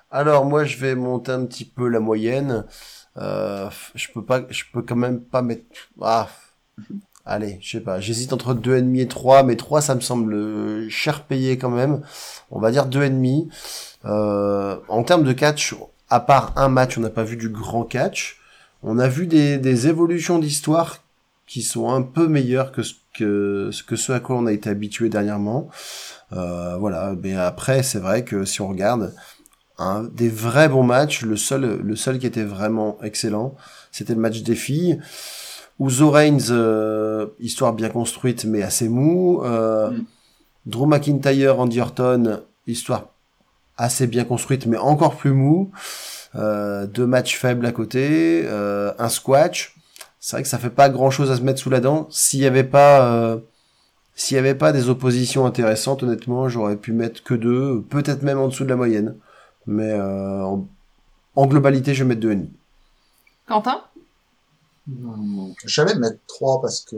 Alors 0.10 0.46
moi 0.46 0.64
je 0.66 0.78
vais 0.78 0.96
monter 0.96 1.32
un 1.32 1.46
petit 1.46 1.66
peu 1.66 1.88
la 1.88 2.00
moyenne. 2.00 2.66
Euh, 3.18 3.70
je 3.96 4.08
peux 4.14 4.24
pas, 4.26 4.42
je 4.50 4.64
peux 4.74 4.82
quand 4.82 4.96
même 4.96 5.22
pas 5.22 5.42
mettre. 5.42 5.64
Ah, 6.02 6.28
allez, 7.26 7.58
je 7.62 7.78
sais 7.78 7.84
pas. 7.84 8.00
J'hésite 8.00 8.34
entre 8.34 8.54
deux 8.54 8.76
et 8.78 8.82
demi 8.82 9.02
et 9.02 9.08
3, 9.08 9.44
mais 9.44 9.56
3 9.56 9.82
ça 9.82 9.96
me 9.96 10.02
semble 10.02 10.34
euh, 10.34 10.90
cher 10.90 11.26
payé 11.26 11.58
quand 11.58 11.70
même. 11.70 12.02
On 12.50 12.60
va 12.60 12.72
dire 12.72 12.88
deux 12.88 13.04
et 13.04 13.10
demi. 13.10 13.50
Euh, 14.06 14.78
en 14.90 15.04
termes 15.04 15.24
de 15.24 15.34
catch, 15.34 15.76
à 16.10 16.20
part 16.20 16.54
un 16.58 16.68
match, 16.68 16.98
on 16.98 17.02
n'a 17.02 17.10
pas 17.10 17.24
vu 17.24 17.38
du 17.38 17.50
grand 17.50 17.84
catch. 17.84 18.38
On 18.84 19.00
a 19.00 19.08
vu 19.08 19.28
des, 19.28 19.58
des 19.58 19.88
évolutions 19.88 20.40
d'histoire 20.40 21.00
qui 21.48 21.62
sont 21.62 21.90
un 21.90 22.02
peu 22.02 22.28
meilleures 22.28 22.72
que 22.72 22.84
ce 22.84 22.94
que, 23.14 23.70
que 23.86 23.95
ce 23.95 24.14
à 24.14 24.20
quoi 24.20 24.38
on 24.38 24.45
a 24.45 24.53
été 24.53 24.70
habitué 24.70 25.10
dernièrement. 25.10 25.70
Euh, 26.32 26.78
voilà, 26.78 27.14
mais 27.22 27.36
après 27.36 27.84
c'est 27.84 27.99
vrai 27.99 28.24
que 28.24 28.45
si 28.45 28.62
on 28.62 28.70
regarde 28.70 29.14
des 30.14 30.30
vrais 30.30 30.70
bons 30.70 30.84
matchs. 30.84 31.24
Le 31.24 31.36
seul, 31.36 31.82
le 31.82 31.95
seul 31.95 32.20
qui 32.20 32.28
était 32.28 32.44
vraiment 32.44 32.98
excellent, 33.02 33.56
c'était 33.91 34.14
le 34.14 34.20
match 34.20 34.41
des 34.44 34.56
filles. 34.56 34.99
Ouzo 35.80 36.12
Reigns, 36.12 36.52
euh, 36.52 37.28
histoire 37.40 37.74
bien 37.74 37.90
construite 37.90 38.45
mais 38.45 38.62
assez 38.62 38.90
mou. 38.90 39.41
Euh, 39.44 39.91
Mm. 39.91 40.06
Drew 40.68 40.86
McIntyre, 40.86 41.60
Andy 41.60 41.82
Orton, 41.82 42.41
histoire 42.68 43.08
assez 43.78 44.06
bien 44.06 44.24
construite 44.24 44.68
mais 44.68 44.78
encore 44.78 45.16
plus 45.16 45.32
mou. 45.32 45.72
Euh, 46.36 46.88
deux 46.88 47.06
matchs 47.06 47.38
faibles 47.38 47.66
à 47.66 47.72
côté, 47.72 48.44
euh, 48.45 48.94
un 48.98 49.10
squash. 49.10 49.76
C'est 50.20 50.36
vrai 50.36 50.44
que 50.44 50.49
ça 50.49 50.60
fait 50.60 50.70
pas 50.70 50.90
grand 50.90 51.12
chose 51.12 51.32
à 51.32 51.36
se 51.36 51.41
mettre 51.41 51.60
sous 51.60 51.70
la 51.70 51.80
dent. 51.80 52.08
S'il 52.10 52.40
y 52.40 52.45
avait 52.45 52.64
pas, 52.64 53.12
euh, 53.12 53.38
s'il 54.16 54.36
y 54.36 54.40
avait 54.40 54.56
pas 54.56 54.72
des 54.72 54.88
oppositions 54.90 55.45
intéressantes, 55.45 56.03
honnêtement, 56.03 56.48
j'aurais 56.48 56.78
pu 56.78 56.94
mettre 56.94 57.24
que 57.24 57.34
deux, 57.34 57.82
peut-être 57.90 58.22
même 58.22 58.40
en 58.40 58.48
dessous 58.48 58.64
de 58.64 58.70
la 58.70 58.76
moyenne. 58.76 59.16
Mais 59.68 59.91
euh, 59.91 60.44
en, 60.44 60.68
en 61.36 61.48
globalité, 61.48 61.94
je 61.94 62.03
vais 62.03 62.10
mettre 62.10 62.22
deux 62.22 62.32
et 62.32 62.36
demi. 62.36 62.52
Quentin? 63.48 63.82
Hmm, 64.88 65.52
savais 65.68 65.95
mettre 65.95 66.18
3 66.28 66.62
parce 66.62 66.82
que 66.82 66.95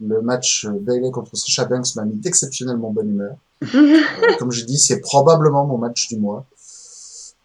le 0.00 0.22
match 0.22 0.66
Bailey 0.66 1.10
contre 1.10 1.36
Sasha 1.36 1.64
Banks 1.64 1.94
m'a 1.96 2.04
mis 2.04 2.16
d'exceptionnellement 2.16 2.90
bonne 2.90 3.10
humeur. 3.10 3.36
Euh, 3.74 4.36
comme 4.38 4.52
je 4.52 4.64
dis, 4.64 4.78
c'est 4.78 5.00
probablement 5.00 5.64
mon 5.64 5.78
match 5.78 6.08
du 6.08 6.18
mois. 6.18 6.44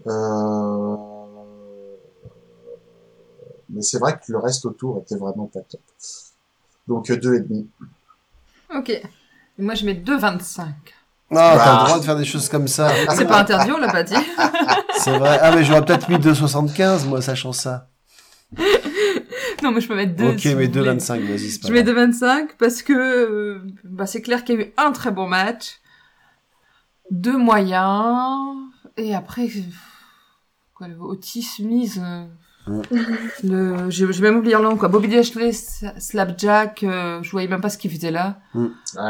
Euh, 0.08 0.96
Mais 3.70 3.82
c'est 3.82 4.00
vrai 4.00 4.14
que 4.14 4.32
le 4.32 4.40
reste 4.40 4.66
autour 4.66 5.00
était 5.00 5.16
vraiment 5.18 5.46
pas 5.46 5.60
top. 5.62 5.82
Donc 6.88 7.10
euh, 7.10 7.18
deux 7.18 7.36
et 7.36 7.42
demi. 7.42 7.68
Ok. 8.76 8.90
Et 8.90 9.04
moi, 9.60 9.76
je 9.76 9.86
mets 9.86 9.94
2,25. 9.94 10.62
Ah, 10.62 10.66
t'as 11.32 11.56
Bah. 11.58 11.80
le 11.82 11.86
droit 11.88 12.00
de 12.00 12.04
faire 12.06 12.16
des 12.18 12.26
choses 12.26 12.50
comme 12.50 12.68
ça. 12.68 12.90
C'est 13.16 13.28
pas 13.28 13.42
interdit, 13.42 13.72
on 13.72 13.78
l'a 13.78 13.92
pas 13.92 14.04
dit. 14.04 14.16
C'est 14.98 15.18
vrai. 15.18 15.38
Ah, 15.42 15.52
mais 15.56 15.64
j'aurais 15.64 15.84
peut-être 15.86 16.10
mis 16.10 16.18
2,75, 16.18 17.06
moi, 17.08 17.22
sachant 17.22 17.52
ça. 17.54 17.88
non, 19.64 19.72
mais 19.72 19.82
je 19.82 19.88
peux 19.88 19.96
mettre 19.96 20.16
2. 20.16 20.30
ok, 20.32 20.46
mais 20.58 20.68
2,25, 20.68 21.20
vas-y, 21.28 21.52
c'est 21.52 21.62
pas 21.62 21.68
Je 21.68 21.74
mets 21.74 21.84
grave. 21.84 22.10
2,25 22.10 22.48
parce 22.58 22.82
que 22.82 22.94
euh, 22.94 23.62
bah, 23.84 24.06
c'est 24.08 24.22
clair 24.22 24.44
qu'il 24.44 24.60
y 24.60 24.64
a 24.64 24.66
eu 24.66 24.74
un 24.78 24.92
très 24.92 25.12
bon 25.12 25.28
match. 25.28 25.80
deux 27.12 27.38
moyens. 27.38 28.56
Et 28.98 29.14
après, 29.14 29.44
euh, 29.46 29.62
Otis 31.00 31.48
Mise. 31.60 32.02
euh, 32.04 32.26
Mm. 32.68 32.82
Le, 33.46 33.90
j'ai 33.90 34.12
j'ai 34.14 34.22
même 34.22 34.36
oublié 34.38 34.56
le 34.56 34.62
nom 34.62 34.76
quoi. 34.76 34.90
Bobby 34.90 35.08
Lashley, 35.08 35.54
Slapjack, 35.54 36.84
euh, 36.84 37.24
je 37.24 37.32
voyais 37.32 37.48
même 37.48 37.62
pas 37.62 37.70
ce 37.70 37.80
qu'il 37.80 37.90
faisait 37.90 38.12
là. 38.12 38.38
Ouais. 38.54 38.68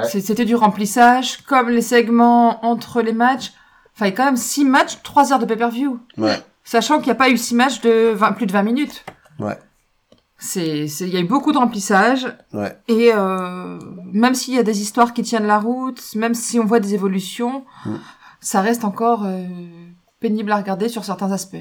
C'est- 0.07 0.21
C'était 0.21 0.45
du 0.45 0.55
remplissage, 0.55 1.37
comme 1.41 1.67
les 1.69 1.81
segments 1.81 2.63
entre 2.65 3.01
les 3.01 3.11
matchs. 3.11 3.51
Enfin, 3.95 4.05
il 4.05 4.09
y 4.09 4.13
a 4.13 4.15
quand 4.15 4.23
même 4.25 4.37
six 4.37 4.63
matchs, 4.63 4.99
trois 5.03 5.33
heures 5.33 5.39
de 5.39 5.45
pay-per-view. 5.45 5.99
Ouais. 6.17 6.41
Sachant 6.63 6.97
qu'il 6.99 7.07
n'y 7.07 7.11
a 7.11 7.15
pas 7.15 7.29
eu 7.29 7.37
six 7.37 7.55
matchs 7.55 7.81
de 7.81 8.11
20 8.13 8.31
plus 8.33 8.45
de 8.45 8.53
20 8.53 8.63
minutes. 8.63 9.03
Ouais. 9.39 9.57
C'est, 10.37 10.87
c'est, 10.87 11.05
il 11.07 11.13
y 11.13 11.17
a 11.17 11.19
eu 11.19 11.25
beaucoup 11.27 11.51
de 11.51 11.57
remplissage. 11.57 12.27
Ouais. 12.53 12.77
Et 12.87 13.11
euh, 13.13 13.77
même 14.13 14.35
s'il 14.35 14.53
y 14.53 14.59
a 14.59 14.63
des 14.63 14.81
histoires 14.81 15.13
qui 15.13 15.21
tiennent 15.23 15.47
la 15.47 15.59
route, 15.59 16.01
même 16.15 16.33
si 16.33 16.59
on 16.59 16.65
voit 16.65 16.79
des 16.79 16.93
évolutions, 16.93 17.65
Mm. 17.85 17.95
ça 18.39 18.61
reste 18.61 18.85
encore 18.85 19.23
euh, 19.25 19.43
pénible 20.19 20.51
à 20.51 20.57
regarder 20.57 20.89
sur 20.89 21.03
certains 21.05 21.31
aspects. 21.31 21.57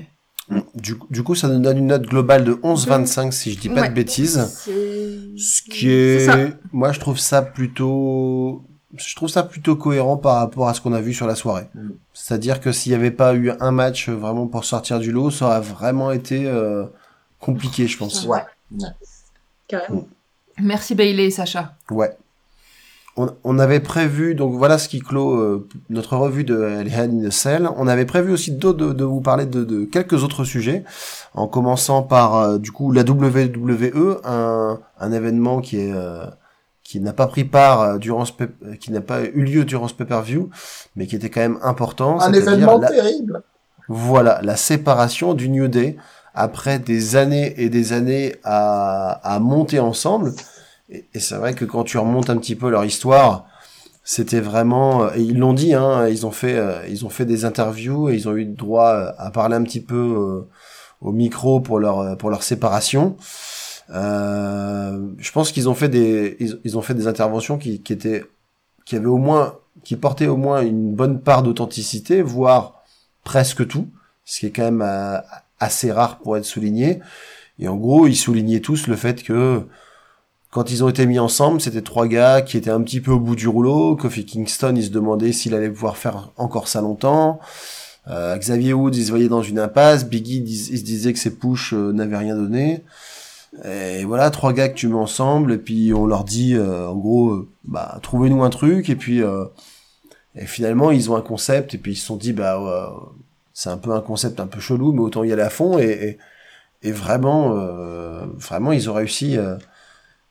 Du, 0.74 0.97
du 1.10 1.22
coup, 1.22 1.35
ça 1.35 1.48
nous 1.48 1.59
donne 1.60 1.76
une 1.78 1.89
note 1.89 2.06
globale 2.06 2.43
de 2.44 2.55
11,25 2.55 3.32
si 3.32 3.52
je 3.52 3.59
dis 3.59 3.68
pas 3.68 3.82
Ouais. 3.82 3.89
de 3.90 3.94
bêtises. 3.94 4.39
Ce 4.64 5.62
qui 5.62 5.90
est, 5.90 6.24
ça. 6.24 6.36
moi, 6.72 6.93
je 6.93 7.01
trouve 7.01 7.18
ça 7.18 7.43
plutôt, 7.43 8.62
je 8.97 9.14
trouve 9.14 9.28
ça 9.28 9.43
plutôt 9.43 9.76
cohérent 9.76 10.16
par 10.16 10.36
rapport 10.36 10.68
à 10.68 10.72
ce 10.74 10.80
qu'on 10.80 10.94
a 10.94 11.02
vu 11.02 11.12
sur 11.12 11.26
la 11.26 11.35
soirée. 11.35 11.66
Mm. 11.74 11.90
C'est-à-dire 12.14 12.60
que 12.62 12.72
s'il 12.72 12.93
n'y 12.93 12.97
avait 12.97 13.10
pas 13.10 13.35
eu 13.35 13.51
un 13.60 13.70
match 13.72 14.09
vraiment 14.09 14.47
pour 14.47 14.64
sortir 14.64 14.98
du 15.01 15.12
lot, 15.12 15.30
ça 15.30 15.47
aurait 15.47 15.60
vraiment 15.60 16.12
été 16.12 16.47
euh, 16.47 16.86
compliqué, 17.40 17.86
je 17.86 17.98
pense. 17.98 18.24
Ouais. 18.24 18.40
Carrément. 19.66 20.09
Merci 20.60 20.94
Bailey 20.94 21.26
et 21.26 21.30
Sacha. 21.30 21.74
Ouais. 21.90 22.16
On, 23.20 23.28
on 23.45 23.59
avait 23.59 23.81
prévu, 23.81 24.35
donc 24.35 24.55
voilà 24.55 24.78
ce 24.78 24.89
qui 24.89 25.01
clôt 25.01 25.35
euh, 25.35 25.66
notre 25.90 26.16
revue 26.16 26.45
de 26.45 26.62
Hell 26.62 27.11
in 27.27 27.31
Cell. 27.31 27.69
On 27.77 27.89
avait 27.89 28.05
prévu 28.07 28.32
aussi 28.32 28.53
d'autres- 28.53 28.78
de, 28.86 28.93
de 28.93 29.05
vous 29.05 29.20
parler 29.20 29.45
de, 29.45 29.65
de 29.65 29.85
quelques 29.85 30.23
autres 30.23 30.45
sujets, 30.45 30.85
en 31.35 31.49
commençant 31.49 32.03
par 32.03 32.36
euh, 32.36 32.59
du 32.59 32.70
coup 32.70 32.93
la 32.93 33.03
WWE, 33.03 34.20
un, 34.24 34.78
un 35.01 35.12
événement 35.12 35.61
qui 35.61 35.78
est 35.81 35.93
euh, 35.93 36.27
qui 36.85 37.01
n'a 37.01 37.12
pas 37.12 37.27
pris 37.27 37.45
part 37.45 37.81
euh, 37.82 37.99
durant 37.99 38.24
ce 38.24 38.32
euh, 38.40 38.77
qui 38.81 38.93
n'a 38.93 39.01
pas 39.03 39.23
eu 39.23 39.43
lieu 39.43 39.65
durant 39.65 39.89
ce 39.89 39.95
pay-per-view, 39.95 40.49
mais 40.97 41.07
qui 41.07 41.16
était 41.16 41.28
quand 41.28 41.40
même 41.40 41.59
important. 41.62 42.19
Un 42.20 42.32
événement 42.32 42.78
la- 42.78 42.89
terrible. 42.89 43.43
voilà, 43.89 44.40
la 44.43 44.57
séparation 44.57 45.35
du 45.35 45.49
New 45.49 45.69
Day 45.69 45.97
après 46.35 46.78
des 46.78 47.16
années 47.16 47.53
et 47.61 47.69
des 47.69 47.93
années 47.93 48.36
à, 48.45 49.11
à 49.24 49.39
monter 49.40 49.81
ensemble. 49.81 50.32
Et, 50.90 51.05
c'est 51.19 51.36
vrai 51.36 51.55
que 51.55 51.65
quand 51.65 51.85
tu 51.85 51.98
remontes 51.98 52.31
un 52.31 52.36
petit 52.39 52.56
peu 52.56 52.70
leur 52.70 52.85
histoire, 52.85 53.47
c'était 54.05 54.40
vraiment, 54.40 55.12
et 55.12 55.20
ils 55.20 55.39
l'ont 55.39 55.52
dit, 55.52 55.74
hein, 55.74 56.09
ils 56.09 56.27
ont 56.27 56.31
fait, 56.31 56.56
euh, 56.56 56.86
ils 56.89 57.05
ont 57.05 57.10
fait 57.10 57.27
des 57.27 57.44
interviews 57.44 58.09
et 58.09 58.15
ils 58.15 58.28
ont 58.28 58.36
eu 58.36 58.47
droit 58.47 59.15
à 59.19 59.31
parler 59.31 59.55
un 59.56 59.62
petit 59.62 59.82
peu 59.82 59.97
euh, 59.97 60.48
au 61.01 61.12
micro 61.12 61.60
pour 61.60 61.78
leur 61.78 62.16
pour 62.16 62.31
leur 62.31 62.43
séparation. 62.43 63.16
Euh, 63.90 65.15
je 65.19 65.32
pense 65.32 65.52
qu'ils 65.52 65.69
ont 65.69 65.74
fait 65.74 65.89
des, 65.89 66.36
ils, 66.65 66.77
ont 66.77 66.82
fait 66.82 66.94
des 66.94 67.06
interventions 67.06 67.59
qui, 67.59 67.81
qui 67.81 67.93
étaient, 67.93 68.24
qui 68.85 68.97
avaient 68.97 69.06
au 69.06 69.16
moins, 69.16 69.59
qui 69.85 69.97
portaient 69.97 70.27
au 70.27 70.36
moins 70.36 70.62
une 70.62 70.94
bonne 70.94 71.20
part 71.20 71.43
d'authenticité, 71.43 72.23
voire 72.23 72.82
presque 73.24 73.66
tout, 73.66 73.89
ce 74.24 74.40
qui 74.40 74.47
est 74.47 74.51
quand 74.51 74.65
même 74.65 74.82
euh, 74.82 75.19
assez 75.59 75.90
rare 75.90 76.19
pour 76.19 76.36
être 76.36 76.44
souligné. 76.44 77.01
Et 77.59 77.69
en 77.69 77.77
gros, 77.77 78.06
ils 78.06 78.16
soulignaient 78.16 78.60
tous 78.60 78.86
le 78.86 78.97
fait 78.97 79.23
que 79.23 79.66
quand 80.51 80.70
ils 80.70 80.83
ont 80.83 80.89
été 80.89 81.07
mis 81.07 81.19
ensemble, 81.19 81.61
c'était 81.61 81.83
trois 81.83 82.07
gars 82.07 82.43
qui 82.43 82.57
étaient 82.57 82.70
un 82.70 82.81
petit 82.83 83.01
peu 83.01 83.12
au 83.12 83.20
bout 83.20 83.37
du 83.37 83.49
rouleau. 83.49 83.97
Kofi 83.97 84.25
Kingston, 84.25 84.75
il 84.77 84.85
se 84.85 84.91
demandait 84.91 85.33
s'il 85.33 85.55
allait 85.55 85.70
pouvoir 85.70 85.97
faire 85.97 86.31
encore 86.37 86.69
ça 86.69 86.81
longtemps. 86.81 87.41
Euh, 88.09 88.37
Xavier 88.39 88.73
Woods, 88.73 88.95
il 88.95 89.05
se 89.05 89.11
voyait 89.11 89.29
dans 89.29 89.43
une 89.43 89.59
impasse. 89.59 90.09
Biggie, 90.09 90.43
il, 90.47 90.79
se 90.79 90.85
disait 90.85 91.12
que 91.12 91.19
ses 91.19 91.37
push 91.37 91.75
euh, 91.75 91.93
n'avaient 91.93 92.16
rien 92.16 92.35
donné. 92.35 92.83
Et 93.65 94.05
voilà, 94.05 94.31
trois 94.31 94.53
gars 94.53 94.69
que 94.69 94.75
tu 94.75 94.89
mets 94.89 94.95
ensemble, 94.95 95.53
et 95.53 95.59
puis 95.59 95.93
on 95.95 96.07
leur 96.07 96.25
dit, 96.25 96.55
euh, 96.55 96.89
en 96.89 96.97
gros, 96.97 97.31
euh, 97.31 97.49
bah, 97.65 97.99
trouvez-nous 98.03 98.43
un 98.45 98.51
truc, 98.51 98.91
et 98.91 98.97
puis, 98.97 99.23
euh, 99.23 99.45
et 100.35 100.47
finalement, 100.47 100.91
ils 100.91 101.11
ont 101.11 101.16
un 101.16 101.23
concept, 101.23 101.75
et 101.75 101.79
puis 101.79 101.93
ils 101.93 101.97
se 101.97 102.07
sont 102.07 102.16
dit, 102.16 102.33
bah, 102.33 102.93
c'est 103.55 103.70
un 103.70 103.79
peu 103.79 103.93
un 103.93 104.01
concept 104.01 104.41
un 104.41 104.47
peu 104.47 104.61
chelou, 104.61 104.93
mais 104.93 105.01
autant 105.01 105.25
y 105.25 105.33
aller 105.33 105.43
à 105.43 105.51
fond, 105.51 105.79
et, 105.79 106.19
et, 106.83 106.89
et 106.89 106.93
vraiment, 106.93 107.55
vraiment, 108.37 108.73
ils 108.73 108.89
ont 108.91 108.95
réussi, 108.95 109.37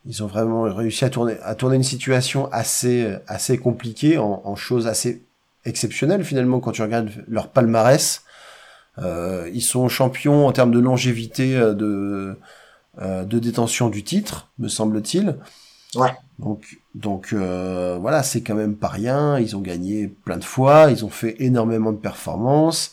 ils 0.07 0.23
ont 0.23 0.27
vraiment 0.27 0.63
réussi 0.63 1.05
à 1.05 1.09
tourner, 1.09 1.35
à 1.43 1.53
tourner 1.53 1.75
une 1.75 1.83
situation 1.83 2.49
assez, 2.51 3.15
assez 3.27 3.57
compliquée 3.57 4.17
en, 4.17 4.41
en 4.43 4.55
choses 4.55 4.87
assez 4.87 5.23
exceptionnelles, 5.65 6.23
finalement, 6.23 6.59
quand 6.59 6.71
tu 6.71 6.81
regardes 6.81 7.11
leur 7.27 7.49
palmarès. 7.49 8.23
Euh, 8.99 9.49
ils 9.53 9.61
sont 9.61 9.87
champions 9.89 10.47
en 10.47 10.51
termes 10.51 10.71
de 10.71 10.79
longévité 10.79 11.55
euh, 11.55 11.73
de, 11.75 12.39
euh, 12.99 13.25
de 13.25 13.37
détention 13.37 13.89
du 13.89 14.03
titre, 14.03 14.49
me 14.57 14.69
semble-t-il. 14.69 15.37
Ouais. 15.95 16.09
Donc, 16.39 16.79
donc 16.95 17.29
euh, 17.33 17.97
voilà, 17.99 18.23
c'est 18.23 18.41
quand 18.41 18.55
même 18.55 18.75
pas 18.75 18.87
rien. 18.87 19.37
Ils 19.39 19.55
ont 19.55 19.61
gagné 19.61 20.07
plein 20.07 20.37
de 20.37 20.43
fois, 20.43 20.89
ils 20.89 21.05
ont 21.05 21.09
fait 21.09 21.35
énormément 21.39 21.91
de 21.91 21.97
performances, 21.97 22.91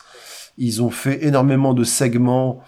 ils 0.57 0.83
ont 0.83 0.91
fait 0.91 1.25
énormément 1.25 1.73
de 1.73 1.83
segments 1.83 2.61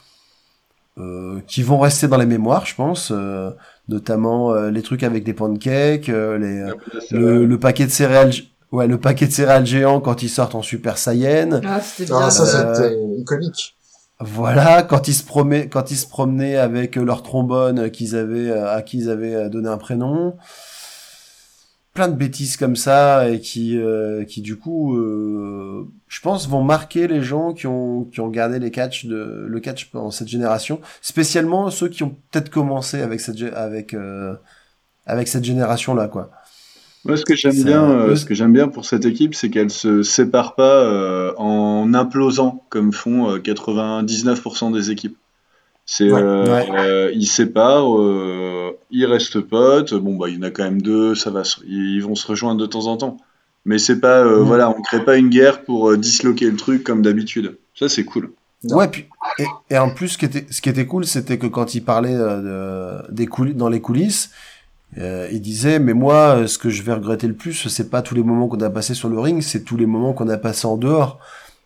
euh, 0.98 1.40
qui 1.48 1.62
vont 1.64 1.80
rester 1.80 2.08
dans 2.08 2.18
les 2.18 2.26
mémoires, 2.26 2.66
je 2.66 2.76
pense, 2.76 3.12
euh, 3.12 3.52
notamment 3.90 4.54
euh, 4.54 4.72
les 4.72 4.82
trucs 4.82 5.04
avec 5.04 5.26
les 5.28 5.34
pancakes, 5.34 6.10
euh, 6.10 6.38
les, 6.38 6.74
le, 7.12 7.46
le 7.46 7.60
paquet 7.60 7.86
de 7.86 7.92
céréales, 7.92 8.32
ouais, 8.72 8.88
le 8.88 9.00
paquet 9.00 9.28
de 9.28 9.32
céréales 9.32 9.66
géant 9.66 10.02
quand 10.02 10.24
ils 10.24 10.30
sortent 10.30 10.56
en 10.56 10.62
Super 10.62 10.98
Saiyan. 10.98 11.62
Ah, 11.64 11.80
c'était 11.82 12.12
Ah, 12.14 12.20
bien. 12.20 12.30
ça, 12.30 12.46
Euh, 12.46 12.74
c'était 12.76 12.96
iconique. 13.22 13.76
Voilà, 14.20 14.82
quand 14.82 15.08
ils 15.08 15.14
se 15.14 15.24
promenaient, 15.24 15.70
quand 15.70 15.92
ils 15.92 15.98
se 15.98 16.08
promenaient 16.08 16.56
avec 16.58 16.96
leur 16.96 17.22
trombone 17.22 17.92
qu'ils 17.92 18.16
avaient, 18.16 18.50
euh, 18.50 18.74
à 18.76 18.82
qui 18.82 18.98
ils 18.98 19.10
avaient 19.12 19.36
euh, 19.36 19.50
donné 19.50 19.70
un 19.70 19.78
prénom. 19.78 20.36
Plein 21.98 22.10
de 22.10 22.16
bêtises 22.16 22.58
comme 22.58 22.76
ça 22.76 23.28
et 23.28 23.40
qui, 23.40 23.76
euh, 23.76 24.24
qui 24.24 24.44
du 24.44 24.56
coup, 24.56 24.96
euh, 24.98 25.88
je 26.08 26.22
pense, 26.22 26.48
vont 26.48 26.62
marquer 26.62 27.08
les 27.08 27.24
gens 27.24 27.54
qui 27.54 27.66
ont, 27.66 28.04
qui 28.04 28.20
ont 28.20 28.28
gardé 28.28 28.60
les 28.60 28.70
catchs 28.70 29.06
de, 29.06 29.48
le 29.48 29.60
catch 29.60 29.86
pendant 29.86 30.12
cette 30.12 30.28
génération. 30.28 30.80
Spécialement 31.02 31.72
ceux 31.72 31.88
qui 31.88 32.04
ont 32.04 32.16
peut-être 32.30 32.52
commencé 32.52 33.02
avec 33.02 33.20
cette, 33.20 33.42
avec, 33.42 33.96
euh, 33.96 34.36
avec 35.08 35.28
cette 35.28 35.44
génération-là, 35.44 36.08
quoi. 36.08 36.30
Moi, 37.04 37.18
ce 37.18 37.26
que 37.26 37.34
j'aime 37.34 37.64
bien, 37.64 38.16
ce 38.16 38.26
que 38.26 38.36
j'aime 38.36 38.54
bien 38.54 38.68
pour 38.68 38.86
cette 38.86 39.06
équipe, 39.06 39.34
c'est 39.34 39.50
qu'elle 39.50 39.72
se 39.72 40.04
sépare 40.04 40.54
pas 40.54 41.34
en 41.38 41.96
implosant 41.96 42.64
comme 42.70 42.94
font 42.94 43.32
euh, 43.32 43.40
99% 43.40 44.72
des 44.72 44.92
équipes. 44.92 45.18
C'est, 45.90 46.12
Ouais. 46.12 46.22
euh, 46.22 46.44
Ouais. 46.54 46.70
euh, 46.78 47.12
ils 47.16 47.26
séparent, 47.28 47.98
euh, 47.98 48.72
ils 48.92 49.06
restent 49.06 49.40
potes. 49.40 49.94
Bon, 49.94 50.16
bah, 50.18 50.28
il 50.28 50.36
y 50.36 50.38
en 50.38 50.42
a 50.44 50.52
quand 50.52 50.64
même 50.66 50.82
deux, 50.82 51.16
ça 51.16 51.30
va, 51.32 51.44
se- 51.46 51.62
ils 51.66 52.02
vont 52.02 52.14
se 52.16 52.28
rejoindre 52.28 52.60
de 52.60 52.66
temps 52.66 52.88
en 52.88 52.98
temps. 52.98 53.18
Mais 53.66 53.80
c'est 53.80 54.00
pas, 54.00 54.20
euh, 54.20 54.44
voilà, 54.44 54.70
on 54.70 54.82
crée 54.82 55.04
pas 55.04 55.16
une 55.18 55.30
guerre 55.30 55.64
pour 55.64 55.90
euh, 55.90 55.98
disloquer 55.98 56.50
le 56.52 56.58
truc 56.58 56.84
comme 56.84 57.02
d'habitude. 57.02 57.58
Ça, 57.74 57.88
c'est 57.90 58.04
cool. 58.04 58.32
Ouais, 58.66 58.88
puis 58.90 59.06
et, 59.40 59.46
et 59.70 59.78
en 59.78 59.90
plus, 59.90 60.10
ce 60.10 60.18
qui 60.18 60.26
était, 60.26 60.46
ce 60.50 60.62
qui 60.62 60.68
était 60.70 60.86
cool, 60.86 61.06
c'était 61.06 61.38
que 61.38 61.48
quand 61.48 61.74
il 61.76 61.84
parlait 61.84 62.16
de, 62.16 63.12
des 63.12 63.28
coulisses, 63.28 63.56
dans 63.56 63.70
les 63.70 63.80
coulisses, 63.82 64.32
euh, 64.98 65.28
il 65.32 65.42
disait 65.42 65.80
mais 65.80 65.94
moi, 65.94 66.48
ce 66.48 66.58
que 66.58 66.70
je 66.70 66.82
vais 66.82 66.94
regretter 66.94 67.28
le 67.28 67.34
plus, 67.36 67.68
c'est 67.68 67.90
pas 67.90 68.02
tous 68.02 68.16
les 68.16 68.24
moments 68.24 68.48
qu'on 68.48 68.60
a 68.62 68.70
passés 68.70 68.94
sur 68.94 69.10
le 69.10 69.20
ring, 69.20 69.42
c'est 69.42 69.64
tous 69.64 69.78
les 69.78 69.86
moments 69.86 70.14
qu'on 70.14 70.28
a 70.30 70.38
passés 70.38 70.66
en 70.68 70.76
dehors. 70.78 71.20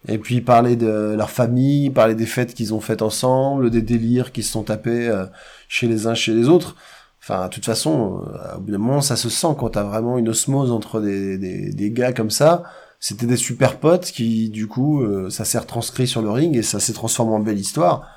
Et 0.07 0.17
puis 0.17 0.35
il 0.35 0.43
parlait 0.43 0.75
de 0.75 1.13
leur 1.15 1.29
famille, 1.29 1.85
il 1.85 1.93
parlait 1.93 2.15
des 2.15 2.25
fêtes 2.25 2.53
qu'ils 2.53 2.73
ont 2.73 2.79
faites 2.79 3.01
ensemble, 3.01 3.69
des 3.69 3.81
délires 3.81 4.31
qu'ils 4.31 4.43
se 4.43 4.51
sont 4.51 4.63
tapés 4.63 5.07
euh, 5.07 5.25
chez 5.67 5.87
les 5.87 6.07
uns 6.07 6.15
chez 6.15 6.33
les 6.33 6.49
autres. 6.49 6.75
Enfin, 7.21 7.45
de 7.45 7.53
toute 7.53 7.65
façon, 7.65 8.23
euh, 8.33 8.57
au 8.57 8.61
bout 8.61 8.71
d'un 8.71 8.79
moment, 8.79 9.01
ça 9.01 9.15
se 9.15 9.29
sent 9.29 9.55
quand 9.59 9.69
t'as 9.69 9.83
vraiment 9.83 10.17
une 10.17 10.29
osmose 10.29 10.71
entre 10.71 11.01
des, 11.01 11.37
des, 11.37 11.71
des 11.71 11.91
gars 11.91 12.13
comme 12.13 12.31
ça. 12.31 12.63
C'était 12.99 13.27
des 13.27 13.37
super 13.37 13.79
potes 13.79 14.05
qui, 14.05 14.49
du 14.49 14.67
coup, 14.67 15.01
euh, 15.01 15.29
ça 15.29 15.45
s'est 15.45 15.59
retranscrit 15.59 16.07
sur 16.07 16.21
le 16.21 16.31
ring 16.31 16.55
et 16.55 16.63
ça 16.63 16.79
s'est 16.79 16.93
transformé 16.93 17.33
en 17.33 17.39
belle 17.39 17.59
histoire. 17.59 18.07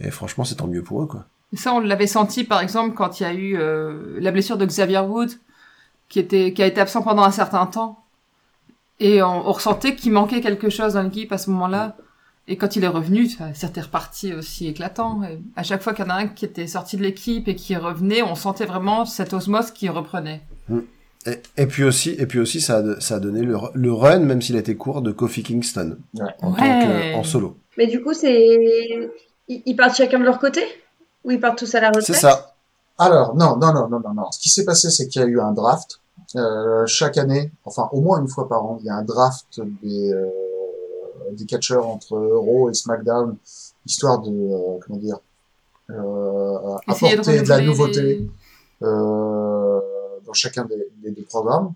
Et 0.00 0.10
franchement, 0.10 0.44
c'est 0.44 0.56
tant 0.56 0.66
mieux 0.66 0.82
pour 0.82 1.02
eux, 1.02 1.06
quoi. 1.06 1.26
Ça, 1.54 1.72
on 1.72 1.80
l'avait 1.80 2.06
senti, 2.06 2.44
par 2.44 2.60
exemple, 2.60 2.94
quand 2.94 3.20
il 3.20 3.22
y 3.22 3.26
a 3.26 3.32
eu 3.32 3.56
euh, 3.56 4.18
la 4.18 4.32
blessure 4.32 4.58
de 4.58 4.66
Xavier 4.66 5.00
Wood, 5.00 5.30
qui, 6.08 6.18
était, 6.18 6.52
qui 6.52 6.62
a 6.62 6.66
été 6.66 6.80
absent 6.80 7.02
pendant 7.02 7.22
un 7.22 7.30
certain 7.30 7.66
temps. 7.66 8.03
Et 9.00 9.22
on, 9.22 9.48
on 9.48 9.52
ressentait 9.52 9.94
qu'il 9.96 10.12
manquait 10.12 10.40
quelque 10.40 10.68
chose 10.70 10.94
dans 10.94 11.02
l'équipe 11.02 11.32
à 11.32 11.38
ce 11.38 11.50
moment-là. 11.50 11.96
Et 12.46 12.56
quand 12.56 12.76
il 12.76 12.84
est 12.84 12.88
revenu, 12.88 13.28
ça- 13.28 13.54
c'était 13.54 13.80
reparti 13.80 14.34
aussi 14.34 14.68
éclatant. 14.68 15.22
Et 15.24 15.40
à 15.56 15.62
chaque 15.62 15.82
fois 15.82 15.94
qu'il 15.94 16.04
y 16.04 16.08
en 16.08 16.10
a 16.10 16.14
un 16.16 16.28
qui 16.28 16.44
était 16.44 16.66
sorti 16.66 16.96
de 16.96 17.02
l'équipe 17.02 17.48
et 17.48 17.54
qui 17.56 17.74
revenait, 17.76 18.22
on 18.22 18.34
sentait 18.34 18.66
vraiment 18.66 19.04
cette 19.06 19.32
osmose 19.32 19.70
qui 19.70 19.88
reprenait. 19.88 20.42
Et, 21.26 21.40
et 21.56 21.66
puis 21.66 21.84
aussi, 21.84 22.10
et 22.18 22.26
puis 22.26 22.38
aussi, 22.38 22.60
ça 22.60 22.78
a, 22.78 23.00
ça 23.00 23.14
a 23.16 23.18
donné 23.18 23.40
le, 23.40 23.56
le 23.72 23.92
run, 23.92 24.18
même 24.20 24.42
s'il 24.42 24.56
été 24.56 24.76
court, 24.76 25.00
de 25.00 25.10
Kofi 25.10 25.42
Kingston 25.42 25.96
en 26.42 26.52
tant 26.52 26.62
Ouais. 26.62 27.12
que, 27.14 27.16
en 27.16 27.24
solo. 27.24 27.56
Mais 27.78 27.86
du 27.86 28.02
coup, 28.02 28.12
c'est. 28.12 29.10
Ils 29.48 29.62
ils 29.66 29.74
partent 29.74 29.96
chacun 29.96 30.18
de 30.18 30.24
leur 30.24 30.38
côté? 30.38 30.60
Ou 31.24 31.30
ils 31.30 31.40
partent 31.40 31.58
tous 31.58 31.74
à 31.74 31.80
la 31.80 31.88
retraite? 31.88 32.04
C'est 32.04 32.12
ça. 32.12 32.54
Alors, 32.98 33.34
non, 33.34 33.56
non, 33.56 33.72
non, 33.72 33.88
non, 33.88 34.00
non, 34.00 34.14
non. 34.14 34.30
Ce 34.30 34.38
qui 34.38 34.50
s'est 34.50 34.64
passé, 34.66 34.90
c'est 34.90 35.08
qu'il 35.08 35.22
y 35.22 35.24
a 35.24 35.28
eu 35.28 35.40
un 35.40 35.52
draft 35.52 36.00
euh, 36.36 36.84
chaque 36.86 37.16
année, 37.18 37.52
enfin 37.64 37.88
au 37.92 38.00
moins 38.00 38.20
une 38.20 38.28
fois 38.28 38.48
par 38.48 38.64
an, 38.64 38.76
il 38.80 38.86
y 38.86 38.90
a 38.90 38.94
un 38.96 39.02
draft 39.04 39.60
des 39.82 40.12
euh, 40.12 40.28
des 41.32 41.46
catcheurs 41.46 41.86
entre 41.86 42.16
Raw 42.18 42.70
et 42.70 42.74
SmackDown, 42.74 43.36
histoire 43.86 44.20
de 44.20 44.30
euh, 44.30 44.78
comment 44.84 44.98
dire 44.98 45.18
euh, 45.90 45.94
de 45.94 46.90
apporter 47.14 47.42
de 47.42 47.48
la 47.48 47.56
nouveauté 47.66 48.02
les- 48.02 48.30
euh, 48.82 49.80
dans 50.26 50.32
chacun 50.32 50.64
des, 50.64 50.88
des 51.02 51.10
deux 51.12 51.24
programmes. 51.24 51.72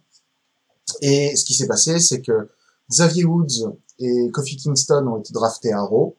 Et 1.02 1.36
ce 1.36 1.44
qui 1.44 1.54
s'est 1.54 1.66
passé, 1.68 1.98
c'est 1.98 2.20
que 2.22 2.48
Xavier 2.90 3.24
Woods 3.24 3.72
et 3.98 4.30
Kofi 4.32 4.56
Kingston 4.56 5.06
ont 5.06 5.18
été 5.18 5.32
draftés 5.32 5.72
à 5.72 5.82
Raw 5.82 6.16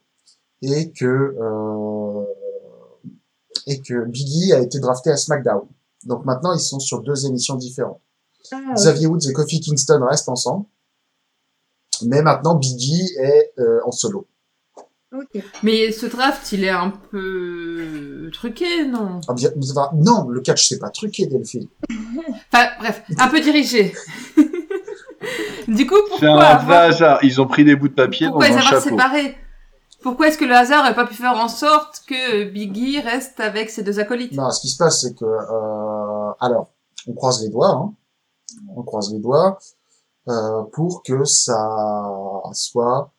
et 0.61 0.91
que 0.91 1.05
euh, 1.39 2.23
et 3.67 3.81
que 3.81 4.05
Biggie 4.05 4.53
a 4.53 4.59
été 4.59 4.79
drafté 4.79 5.09
à 5.11 5.17
SmackDown. 5.17 5.61
Donc 6.05 6.25
maintenant, 6.25 6.53
ils 6.53 6.59
sont 6.59 6.79
sur 6.79 7.01
deux 7.01 7.25
émissions 7.25 7.55
différentes. 7.55 7.99
Ah, 8.51 8.73
Xavier 8.75 9.07
Woods 9.07 9.27
et 9.29 9.33
Kofi 9.33 9.59
Kingston 9.59 9.99
restent 10.09 10.29
ensemble, 10.29 10.65
mais 12.03 12.21
maintenant 12.21 12.55
Biggie 12.55 13.09
est 13.19 13.53
euh, 13.59 13.79
en 13.85 13.91
solo. 13.91 14.27
ok. 15.13 15.43
Mais 15.63 15.91
ce 15.91 16.05
draft, 16.05 16.51
il 16.53 16.63
est 16.63 16.69
un 16.69 16.89
peu 17.11 18.29
truqué, 18.33 18.85
non? 18.85 19.19
Ah, 19.27 19.33
bien- 19.33 19.51
enfin, 19.71 19.89
non, 19.95 20.27
le 20.29 20.41
catch 20.41 20.67
c'est 20.67 20.79
pas 20.79 20.89
truqué, 20.89 21.25
Delphine. 21.27 21.67
Enfin, 22.51 22.67
bref, 22.79 23.03
un 23.19 23.27
peu 23.27 23.39
dirigé. 23.41 23.93
du 25.67 25.85
coup, 25.87 25.95
C'est 26.19 26.25
un 26.25 26.31
pourquoi 26.33 26.45
avoir, 26.45 26.81
hasard. 26.83 27.19
Ils 27.23 27.39
ont 27.41 27.47
pris 27.47 27.63
des 27.63 27.75
bouts 27.75 27.87
de 27.89 27.93
papier 27.93 28.27
pourquoi 28.27 28.47
dans 28.49 28.55
les 28.55 28.57
un 28.57 28.65
avoir 28.65 28.81
chapeau. 28.81 28.89
séparés? 28.95 29.37
Pourquoi 30.01 30.27
est-ce 30.29 30.37
que 30.37 30.45
le 30.45 30.55
hasard 30.55 30.79
n'aurait 30.83 30.95
pas 30.95 31.05
pu 31.05 31.13
faire 31.13 31.33
en 31.37 31.47
sorte 31.49 32.03
que 32.07 32.45
Biggie 32.45 32.99
reste 33.01 33.39
avec 33.39 33.69
ses 33.69 33.83
deux 33.83 33.99
acolytes? 33.99 34.31
Non, 34.33 34.49
ce 34.49 34.61
qui 34.61 34.69
se 34.69 34.77
passe, 34.77 35.01
c'est 35.01 35.13
que, 35.15 35.25
euh, 35.25 36.31
alors, 36.39 36.69
on 37.07 37.13
croise 37.13 37.41
les 37.43 37.49
doigts, 37.49 37.69
hein, 37.71 37.93
on 38.75 38.83
croise 38.83 39.11
les 39.13 39.19
doigts, 39.19 39.57
euh, 40.27 40.63
pour 40.73 41.03
que 41.03 41.23
ça 41.25 42.43
soit 42.53 43.09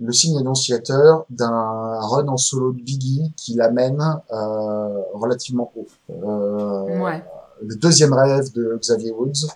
le 0.00 0.12
signe 0.12 0.36
annonciateur 0.38 1.24
d'un 1.30 2.00
run 2.00 2.26
en 2.28 2.36
solo 2.36 2.72
de 2.72 2.80
Biggie 2.82 3.32
qui 3.36 3.54
l'amène 3.54 4.00
euh, 4.32 5.02
relativement 5.14 5.70
haut. 5.76 5.86
Euh, 6.10 7.00
Ouais. 7.00 7.22
Le 7.62 7.76
deuxième 7.76 8.12
rêve 8.12 8.52
de 8.52 8.76
Xavier 8.80 9.12
Woods, 9.12 9.46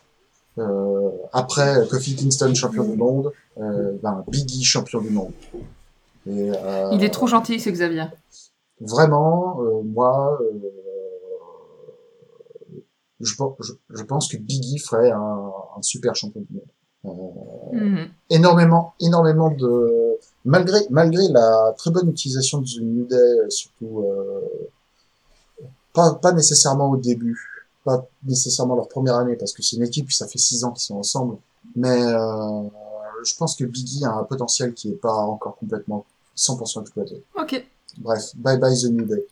euh, 0.58 1.10
après 1.32 1.86
Kofi 1.90 2.14
Kingston 2.14 2.54
champion 2.54 2.84
du 2.84 2.96
monde, 2.96 3.32
euh, 3.60 3.98
ben, 4.02 4.24
Biggie 4.28 4.62
champion 4.64 5.00
du 5.00 5.10
monde. 5.10 5.32
Et, 6.26 6.52
euh, 6.54 6.90
Il 6.92 7.02
est 7.02 7.10
trop 7.10 7.26
gentil, 7.26 7.58
ce 7.58 7.70
Xavier. 7.70 8.04
vraiment, 8.80 9.60
euh, 9.62 9.82
moi, 9.82 10.38
euh, 10.40 10.58
je, 13.20 13.34
je, 13.60 13.72
je 13.90 14.02
pense 14.04 14.28
que 14.28 14.36
Biggie 14.36 14.78
ferait 14.78 15.10
un, 15.10 15.52
un 15.76 15.82
super 15.82 16.14
champion 16.14 16.40
du 16.40 16.54
monde. 16.54 16.62
Euh, 17.04 17.78
Mhm. 17.78 18.08
énormément, 18.30 18.94
énormément 19.00 19.50
de 19.50 20.18
malgré 20.44 20.80
malgré 20.90 21.28
la 21.28 21.72
très 21.76 21.90
bonne 21.92 22.08
utilisation 22.10 22.58
de 22.58 22.66
The 22.66 22.80
New 22.80 23.06
Day, 23.06 23.50
surtout 23.50 24.00
euh, 24.00 24.40
pas 25.92 26.14
pas 26.14 26.32
nécessairement 26.32 26.90
au 26.90 26.96
début, 26.96 27.38
pas 27.84 28.06
nécessairement 28.24 28.74
leur 28.74 28.88
première 28.88 29.16
année 29.16 29.36
parce 29.36 29.52
que 29.52 29.62
c'est 29.62 29.76
une 29.76 29.84
équipe, 29.84 30.10
ça 30.12 30.26
fait 30.26 30.38
six 30.38 30.64
ans 30.64 30.72
qu'ils 30.72 30.82
sont 30.82 30.96
ensemble, 30.96 31.36
mais 31.76 32.02
euh, 32.02 32.62
je 33.24 33.34
pense 33.36 33.54
que 33.56 33.64
Biggie 33.64 34.04
a 34.04 34.12
un 34.14 34.24
potentiel 34.24 34.74
qui 34.74 34.90
est 34.90 35.00
pas 35.00 35.12
encore 35.14 35.56
complètement 35.56 36.04
100% 36.36 36.80
exploité. 36.82 37.22
Ok. 37.40 37.64
Bref, 37.98 38.32
bye 38.36 38.58
bye 38.58 38.76
The 38.76 38.86
New 38.90 39.06
Day. 39.06 39.24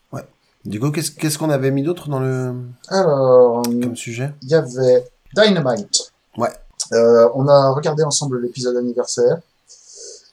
Du 0.67 0.81
coup, 0.81 0.91
qu'est-ce 0.91 1.11
qu'est-ce 1.13 1.39
qu'on 1.39 1.51
avait 1.51 1.71
mis 1.71 1.83
d'autre 1.83 2.09
dans 2.09 2.19
le 2.21 2.55
Alors, 2.89 3.63
comme 3.63 3.97
sujet? 3.97 4.33
il 4.43 4.49
y 4.51 4.55
avait 4.55 5.05
Dynamite. 5.35 6.13
Ouais. 6.37 6.49
Euh, 6.93 7.29
on 7.35 7.47
a 7.49 7.71
regardé 7.71 8.03
ensemble 8.05 8.41
l'épisode 8.43 8.77
anniversaire 8.77 9.39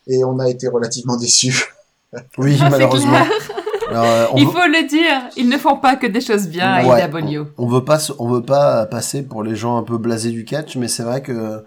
et 0.07 0.23
on 0.23 0.39
a 0.39 0.49
été 0.49 0.67
relativement 0.67 1.17
déçus. 1.17 1.63
Oui, 2.37 2.55
Ah, 2.59 2.65
c'est 2.65 2.69
malheureusement. 2.69 3.25
Alors, 3.89 4.03
euh, 4.05 4.25
on 4.33 4.37
Il 4.37 4.45
veut- 4.45 4.51
faut 4.51 4.67
le 4.67 4.87
dire, 4.87 5.29
ils 5.35 5.49
ne 5.49 5.57
font 5.57 5.77
pas 5.77 5.95
que 5.95 6.05
des 6.05 6.21
choses 6.21 6.47
bien 6.47 6.71
à 6.71 6.85
Ouais. 6.85 7.01
IW. 7.09 7.45
on 7.57 7.65
veut 7.67 7.83
pas 7.83 7.97
se- 7.97 8.13
on 8.19 8.29
veut 8.29 8.43
pas 8.43 8.85
passer 8.85 9.23
pour 9.23 9.41
les 9.43 9.55
gens 9.55 9.77
un 9.77 9.83
peu 9.83 9.97
blasés 9.97 10.29
du 10.29 10.45
catch 10.45 10.75
mais 10.77 10.87
c'est 10.87 11.01
vrai 11.01 11.23
que 11.23 11.63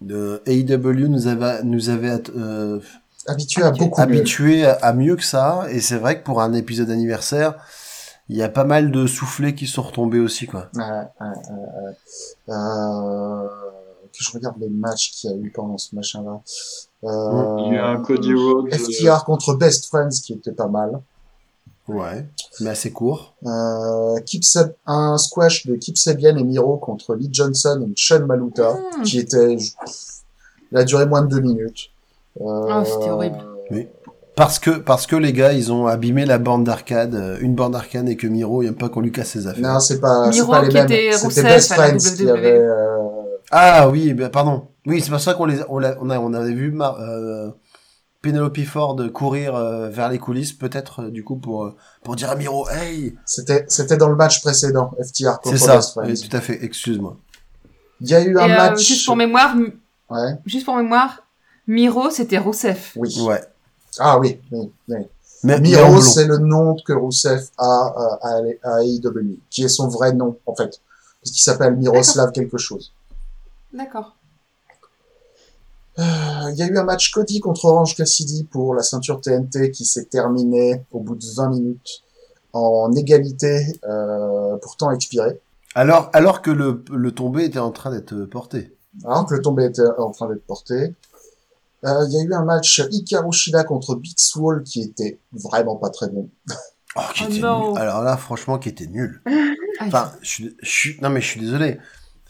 de 0.00 0.42
AEW 0.46 1.08
nous 1.08 1.26
avait 1.26 1.62
nous 1.64 1.90
avait 1.90 2.22
euh, 2.36 2.78
Habitués 3.26 3.62
à 3.62 3.70
beaucoup 3.70 4.00
mieux. 4.00 4.04
habitués 4.04 4.66
à, 4.66 4.92
mieux 4.92 5.16
que 5.16 5.24
ça 5.24 5.66
et 5.70 5.80
c'est 5.80 5.96
vrai 5.96 6.18
que 6.18 6.24
pour 6.24 6.40
un 6.40 6.52
épisode 6.54 6.90
anniversaire 6.90 7.54
il 8.28 8.36
y 8.36 8.42
a 8.42 8.48
pas 8.48 8.64
mal 8.64 8.90
de 8.90 9.06
soufflets 9.06 9.54
qui 9.54 9.66
sont 9.66 9.82
retombés 9.82 10.18
aussi 10.20 10.46
quoi 10.46 10.68
Ouais, 10.74 10.82
ouais, 10.82 11.04
ouais, 11.20 11.86
ouais. 11.86 12.54
Euh, 12.54 13.48
que 14.12 14.18
je 14.24 14.32
regarde 14.32 14.56
les 14.60 14.68
matchs 14.68 15.10
qu'il 15.12 15.30
y 15.30 15.32
a 15.32 15.36
eu 15.36 15.50
pendant 15.50 15.78
ce 15.78 15.94
machin-là. 15.94 16.40
Euh, 17.04 17.56
Il 17.66 17.74
y 17.74 17.78
a 17.78 17.86
un 17.88 18.00
Cody 18.02 18.34
Rhodes. 18.34 18.68
euh, 18.72 18.76
FTR 18.76 19.24
contre 19.24 19.54
Best 19.54 19.86
Friends 19.86 20.20
qui 20.22 20.34
était 20.34 20.52
pas 20.52 20.68
mal. 20.68 21.00
ouais 21.88 22.26
mais 22.60 22.70
assez 22.70 22.92
court 22.92 23.34
Euh, 23.46 24.18
un 24.86 25.16
squash 25.18 25.66
de 25.66 25.74
Kip 25.76 25.96
Sabian 25.96 26.36
et 26.36 26.44
Miro 26.44 26.76
contre 26.76 27.14
Lee 27.14 27.28
Johnson 27.32 27.86
et 27.88 27.92
Sean 27.96 28.26
Maluta 28.26 28.72
Hmm. 28.98 29.02
qui 29.02 29.18
était, 29.18 29.56
il 30.70 30.76
a 30.78 30.84
duré 30.84 31.06
moins 31.06 31.22
de 31.22 31.28
deux 31.28 31.40
minutes. 31.40 31.90
Euh, 32.40 32.44
Oh, 32.44 32.82
c'était 32.84 33.10
horrible. 33.10 33.38
Oui. 33.70 33.88
parce 34.36 34.58
que 34.58 34.70
parce 34.70 35.06
que 35.06 35.16
les 35.16 35.32
gars 35.32 35.52
ils 35.52 35.70
ont 35.72 35.86
abîmé 35.86 36.24
la 36.24 36.38
borne 36.38 36.64
d'arcade 36.64 37.14
euh, 37.14 37.36
une 37.40 37.54
borne 37.54 37.72
d'arcade 37.72 38.08
et 38.08 38.16
que 38.16 38.26
Miro 38.26 38.62
il 38.62 38.68
aime 38.68 38.74
pas 38.74 38.88
qu'on 38.88 39.00
lui 39.00 39.12
casse 39.12 39.28
ses 39.30 39.46
affaires 39.46 39.62
Non, 39.74 39.80
c'est 39.80 40.00
pas, 40.00 40.24
c'est 40.32 40.38
Miro 40.40 40.50
pas 40.52 40.62
les 40.62 40.68
qui 40.68 40.74
mêmes. 40.74 40.84
était 40.86 41.12
C'était 41.12 41.42
Best 41.42 41.74
Friends 41.74 41.98
qui 41.98 42.24
WWE. 42.24 42.30
avait, 42.30 42.58
euh, 42.58 42.98
Ah 43.50 43.88
oui, 43.90 44.14
bah, 44.14 44.30
pardon. 44.30 44.68
Oui, 44.86 45.00
c'est 45.02 45.10
pour 45.10 45.20
ça 45.20 45.34
qu'on 45.34 45.44
les, 45.46 45.60
on, 45.68 45.78
l'a- 45.78 45.96
on, 46.00 46.08
a, 46.10 46.18
on 46.18 46.32
avait 46.34 46.54
vu 46.54 46.70
Mar- 46.72 46.98
euh, 47.00 47.50
Penelope 48.22 48.60
Ford 48.64 48.96
courir 49.12 49.54
euh, 49.54 49.88
vers 49.90 50.08
les 50.08 50.18
coulisses, 50.18 50.52
peut-être 50.52 51.02
euh, 51.02 51.10
du 51.10 51.24
coup 51.24 51.36
pour 51.36 51.64
euh, 51.64 51.74
pour 52.02 52.16
dire 52.16 52.30
à 52.30 52.34
Miro, 52.36 52.68
hey, 52.70 53.14
c'était, 53.26 53.64
c'était 53.68 53.96
dans 53.96 54.08
le 54.08 54.16
match 54.16 54.40
précédent, 54.42 54.92
FTR 55.02 55.40
contre 55.40 55.56
c'est 55.58 55.80
ça. 55.80 55.80
Oui, 56.02 56.18
tout 56.18 56.36
à 56.36 56.40
fait. 56.40 56.64
Excuse-moi. 56.64 57.16
Il 58.00 58.08
y 58.08 58.14
a 58.14 58.22
eu 58.22 58.36
un 58.38 58.46
Et 58.48 58.52
euh, 58.52 58.56
match. 58.56 58.80
juste 58.80 59.06
pour 59.06 59.16
mémoire, 59.16 59.54
Ouais, 60.10 60.32
juste 60.46 60.64
pour 60.64 60.76
mémoire, 60.76 61.21
Miro, 61.66 62.10
c'était 62.10 62.38
Rousseff. 62.38 62.92
oui. 62.96 63.20
Ouais. 63.20 63.40
Ah 63.98 64.18
oui, 64.18 64.40
oui, 64.50 64.70
oui. 64.88 64.96
Mais 65.44 65.60
Miro, 65.60 66.00
c'est 66.00 66.24
le 66.26 66.38
nom 66.38 66.76
que 66.86 66.92
Rousseff 66.92 67.48
a 67.58 67.94
euh, 68.24 68.60
à, 68.64 68.76
à 68.76 68.82
AEW, 68.84 69.38
qui 69.50 69.64
est 69.64 69.68
son 69.68 69.88
vrai 69.88 70.12
nom, 70.12 70.38
en 70.46 70.54
fait. 70.54 70.80
Parce 71.20 71.32
qu'il 71.32 71.42
s'appelle 71.42 71.76
Miroslav 71.76 72.32
quelque 72.32 72.58
chose. 72.58 72.92
D'accord. 73.72 74.16
Euh, 75.98 76.02
Il 76.50 76.56
y 76.56 76.62
a 76.62 76.66
eu 76.66 76.78
un 76.78 76.84
match 76.84 77.10
Cody 77.12 77.40
contre 77.40 77.66
Orange 77.66 77.96
Cassidy 77.96 78.44
pour 78.44 78.74
la 78.74 78.82
ceinture 78.82 79.20
TNT 79.20 79.70
qui 79.72 79.84
s'est 79.84 80.04
terminé 80.06 80.84
au 80.90 81.00
bout 81.00 81.16
de 81.16 81.24
20 81.36 81.50
minutes 81.50 82.02
en 82.54 82.92
égalité, 82.92 83.66
euh, 83.84 84.56
pourtant 84.58 84.90
expiré. 84.90 85.40
Alors 85.74 86.10
alors 86.12 86.42
que 86.42 86.50
le 86.50 86.84
le 86.90 87.12
tombé 87.12 87.44
était 87.44 87.58
en 87.58 87.70
train 87.72 87.90
d'être 87.90 88.14
porté. 88.26 88.74
Alors 89.04 89.26
que 89.26 89.34
le 89.34 89.40
tombé 89.42 89.64
était 89.64 89.82
en 89.98 90.10
train 90.10 90.28
d'être 90.28 90.44
porté. 90.46 90.94
Euh, 91.84 92.06
Il 92.08 92.14
y 92.14 92.20
a 92.20 92.22
eu 92.24 92.32
un 92.34 92.44
match 92.44 92.80
Hikaru 92.90 93.32
Shida 93.32 93.64
contre 93.64 93.94
Big 93.96 94.14
Swole 94.16 94.62
qui 94.62 94.82
était 94.82 95.18
vraiment 95.32 95.76
pas 95.76 95.90
très 95.90 96.08
bon. 96.08 96.28
Oh, 96.96 97.00
qui 97.14 97.24
Oh 97.26 97.30
était 97.30 97.38
non. 97.40 97.70
nul. 97.72 97.78
Alors 97.80 98.02
là, 98.02 98.16
franchement, 98.16 98.58
qui 98.58 98.68
était 98.68 98.86
nul. 98.86 99.20
Aïe. 99.26 99.88
Enfin, 99.88 100.12
je 100.22 100.44
suis, 100.62 100.98
non 101.00 101.10
mais 101.10 101.20
je 101.20 101.26
suis 101.26 101.40
désolé. 101.40 101.78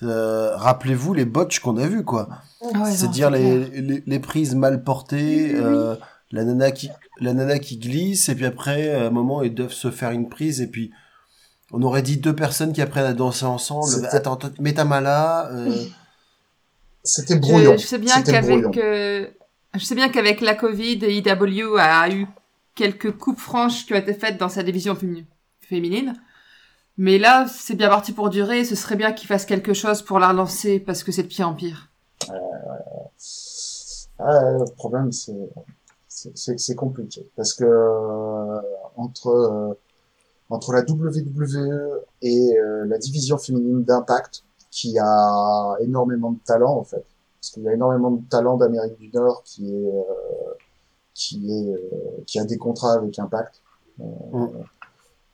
Euh, 0.02 0.56
Rappelez-vous 0.56 1.14
les 1.14 1.24
botches 1.24 1.60
qu'on 1.60 1.76
a 1.76 1.86
vus, 1.86 2.04
quoi. 2.04 2.28
Ah 2.62 2.78
ouais, 2.82 2.90
C'est-à-dire 2.92 3.30
c'est 3.32 3.38
les, 3.38 3.80
les, 3.82 4.02
les 4.06 4.18
prises 4.20 4.54
mal 4.54 4.82
portées, 4.84 5.50
Oui, 5.54 5.60
oui, 5.60 5.60
euh, 5.64 5.96
la 6.30 6.44
nana 6.44 6.70
qui 6.70 6.88
la 7.20 7.34
nana 7.34 7.58
qui 7.58 7.76
glisse 7.76 8.28
et 8.28 8.34
puis 8.34 8.46
après 8.46 8.90
à 8.94 9.06
un 9.06 9.10
moment 9.10 9.42
ils 9.42 9.54
doivent 9.54 9.72
se 9.72 9.90
faire 9.90 10.10
une 10.12 10.28
prise 10.28 10.60
et 10.62 10.66
puis 10.66 10.90
on 11.72 11.82
aurait 11.82 12.02
dit 12.02 12.16
deux 12.16 12.34
personnes 12.34 12.72
qui 12.72 12.80
apprennent 12.80 13.04
à 13.04 13.12
danser 13.12 13.44
ensemble. 13.44 13.86
C'était- 13.88 14.06
Attends, 14.08 14.34
attends, 14.34 14.50
mets 14.60 14.72
ta 14.74 14.84
main 14.84 15.00
là. 15.00 15.50
euh, 15.52 15.70
C'était 17.04 17.36
brouillon. 17.36 17.72
Je, 17.76 17.82
je 17.82 17.86
sais 17.86 17.98
bien 17.98 18.22
qu'avec 18.22 18.76
euh, 18.78 19.26
je 19.74 19.84
sais 19.84 19.94
bien 19.94 20.08
qu'avec 20.08 20.40
la 20.40 20.54
Covid, 20.54 20.98
IW 20.98 21.76
a 21.78 22.10
eu 22.10 22.26
quelques 22.74 23.16
coupes 23.16 23.38
franches 23.38 23.86
qui 23.86 23.94
ont 23.94 23.96
été 23.96 24.14
faites 24.14 24.38
dans 24.38 24.48
sa 24.48 24.62
division 24.62 24.94
fémi- 24.94 25.26
féminine. 25.60 26.14
Mais 26.98 27.18
là, 27.18 27.46
c'est 27.48 27.74
bien 27.74 27.88
parti 27.88 28.12
pour 28.12 28.28
durer. 28.30 28.64
Ce 28.64 28.74
serait 28.74 28.96
bien 28.96 29.12
qu'il 29.12 29.26
fasse 29.28 29.46
quelque 29.46 29.72
chose 29.72 30.02
pour 30.02 30.18
la 30.18 30.28
relancer 30.28 30.78
parce 30.78 31.02
que 31.02 31.12
c'est 31.12 31.22
de 31.24 31.28
pire 31.28 31.48
en 31.48 31.54
pire. 31.54 31.88
Ah, 34.18 34.40
le 34.58 34.70
problème, 34.76 35.10
c'est 36.08 36.74
compliqué. 36.76 37.28
Parce 37.36 37.54
que, 37.54 37.64
euh, 37.64 38.60
entre, 38.96 39.28
euh, 39.28 39.74
entre 40.50 40.72
la 40.72 40.82
WWE 40.82 42.04
et 42.20 42.58
euh, 42.58 42.84
la 42.86 42.98
division 42.98 43.38
féminine 43.38 43.84
d'Impact, 43.84 44.44
qui 44.70 44.98
a 44.98 45.76
énormément 45.80 46.32
de 46.32 46.38
talent, 46.44 46.76
en 46.76 46.84
fait. 46.84 47.04
Parce 47.42 47.50
qu'il 47.54 47.64
y 47.64 47.68
a 47.68 47.74
énormément 47.74 48.12
de 48.12 48.22
talent 48.30 48.56
d'Amérique 48.56 48.96
du 48.98 49.10
Nord 49.12 49.42
qui 49.44 49.68
est, 49.68 49.84
euh, 49.88 50.02
qui 51.12 51.50
est, 51.50 51.72
euh, 51.72 52.22
qui 52.24 52.38
a 52.38 52.44
des 52.44 52.56
contrats 52.56 52.92
avec 52.94 53.18
Impact. 53.18 53.60
Euh, 54.00 54.04
Mm. 54.32 54.48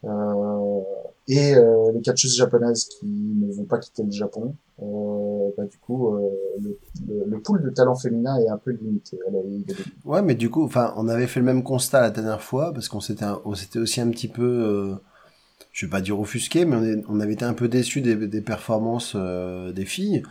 euh, 0.04 0.80
et 1.28 1.54
euh, 1.54 1.92
les 1.92 2.00
catcheuses 2.00 2.34
japonaises 2.34 2.86
qui 2.86 3.06
ne 3.06 3.52
vont 3.52 3.64
pas 3.64 3.78
quitter 3.78 4.02
le 4.02 4.10
Japon. 4.10 4.54
euh, 4.82 5.50
bah, 5.56 5.64
du 5.66 5.76
coup, 5.78 6.14
euh, 6.14 6.30
le, 6.62 6.78
le, 7.06 7.24
le 7.26 7.40
pool 7.40 7.62
de 7.62 7.68
talent 7.70 7.94
féminin 7.94 8.36
est 8.38 8.48
un 8.48 8.56
peu 8.56 8.70
limité 8.70 9.18
à 9.28 9.30
la. 9.30 9.38
Ouais, 10.06 10.22
mais 10.22 10.34
du 10.34 10.48
coup, 10.50 10.64
enfin, 10.64 10.94
on 10.96 11.08
avait 11.08 11.26
fait 11.26 11.40
le 11.40 11.46
même 11.46 11.62
constat 11.62 12.00
la 12.00 12.10
dernière 12.10 12.42
fois 12.42 12.72
parce 12.72 12.88
qu'on 12.88 13.00
s'était, 13.00 13.26
on 13.44 13.54
s'était 13.54 13.78
aussi 13.78 14.00
un 14.00 14.08
petit 14.10 14.28
peu, 14.28 14.42
euh, 14.42 14.94
je 15.78 15.86
vais 15.86 15.90
pas 15.90 16.00
dire 16.00 16.18
offusqué, 16.18 16.64
mais 16.64 16.74
on, 16.76 16.82
est- 16.84 17.04
on 17.08 17.20
avait 17.20 17.34
été 17.34 17.44
un 17.44 17.52
peu 17.54 17.68
déçus 17.68 18.00
des, 18.00 18.16
des 18.16 18.40
performances 18.40 19.12
euh, 19.14 19.70
des 19.70 19.84
filles. 19.84 20.24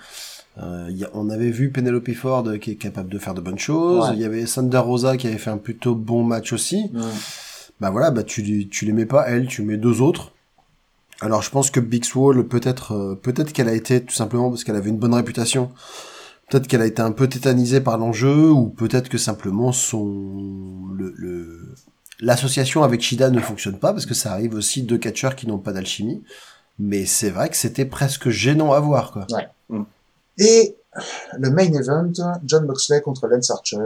Euh, 0.57 0.88
y 0.90 1.06
a- 1.06 1.10
on 1.14 1.30
avait 1.30 1.52
vu 1.52 1.69
Penelope 1.72 2.11
Ford 2.14 2.45
qui 2.60 2.72
est 2.72 2.76
capable 2.76 3.10
de 3.10 3.18
faire 3.18 3.34
de 3.34 3.40
bonnes 3.40 3.57
choses. 3.60 4.10
Ouais. 4.10 4.15
Il 4.15 4.22
y 4.22 4.26
avait 4.26 4.45
Sander 4.45 4.78
Rosa 4.80 5.15
qui 5.15 5.28
avait 5.28 5.38
fait 5.38 5.49
un 5.52 5.57
plutôt 5.57 5.95
bon 5.95 6.24
match 6.24 6.52
aussi. 6.52 6.91
Bah 7.80 7.91
voilà, 7.91 8.11
bah 8.11 8.24
tu 8.24 8.68
tu 8.68 8.86
les 8.86 8.91
mets 8.91 9.06
pas 9.06 9.26
elle, 9.30 9.48
tu 9.48 9.61
mets 9.61 9.78
deux 9.78 10.02
autres. 10.02 10.34
Alors 11.22 11.41
je 11.44 11.49
pense 11.49 11.72
que 11.72 11.80
Big 11.80 12.03
Swole 12.03 12.45
peut-être 12.48 12.91
euh, 12.94 13.15
peut-être 13.15 13.53
qu'elle 13.53 13.69
a 13.69 13.74
été 13.74 14.02
tout 14.03 14.14
simplement 14.15 14.49
parce 14.49 14.65
qu'elle 14.65 14.76
avait 14.76 14.90
une 14.90 14.98
bonne 14.98 15.14
réputation. 15.14 15.72
Peut-être 16.49 16.68
qu'elle 16.68 16.82
a 16.82 16.86
été 16.88 17.02
un 17.02 17.11
peu 17.11 17.28
tétanisée 17.30 17.80
par 17.82 17.98
l'enjeu 17.98 18.49
ou 18.52 18.68
peut-être 18.69 19.07
que 19.10 19.18
simplement 19.18 19.72
son 19.72 20.88
le 20.94 21.14
le- 21.15 21.74
l'association 22.19 22.84
avec 22.84 23.02
Shida 23.02 23.30
ne 23.30 23.39
fonctionne 23.39 23.77
pas 23.80 23.91
parce 23.94 24.06
que 24.06 24.14
ça 24.14 24.31
arrive 24.31 24.53
aussi 24.56 24.84
deux 24.84 24.98
catcheurs 24.98 25.35
qui 25.35 25.48
n'ont 25.48 25.57
pas 25.60 25.72
d'alchimie. 25.73 26.23
Mais 26.80 27.06
c'est 27.06 27.30
vrai 27.31 27.49
que 27.49 27.56
c'était 27.57 27.85
presque 27.85 28.30
gênant 28.30 28.72
à 28.73 28.80
voir 28.80 29.11
quoi. 29.11 29.26
Et 30.38 30.76
le 31.38 31.49
main 31.49 31.64
event, 31.73 32.11
John 32.45 32.65
Moxley 32.65 33.02
contre 33.02 33.27
Lance 33.27 33.49
Archer, 33.52 33.77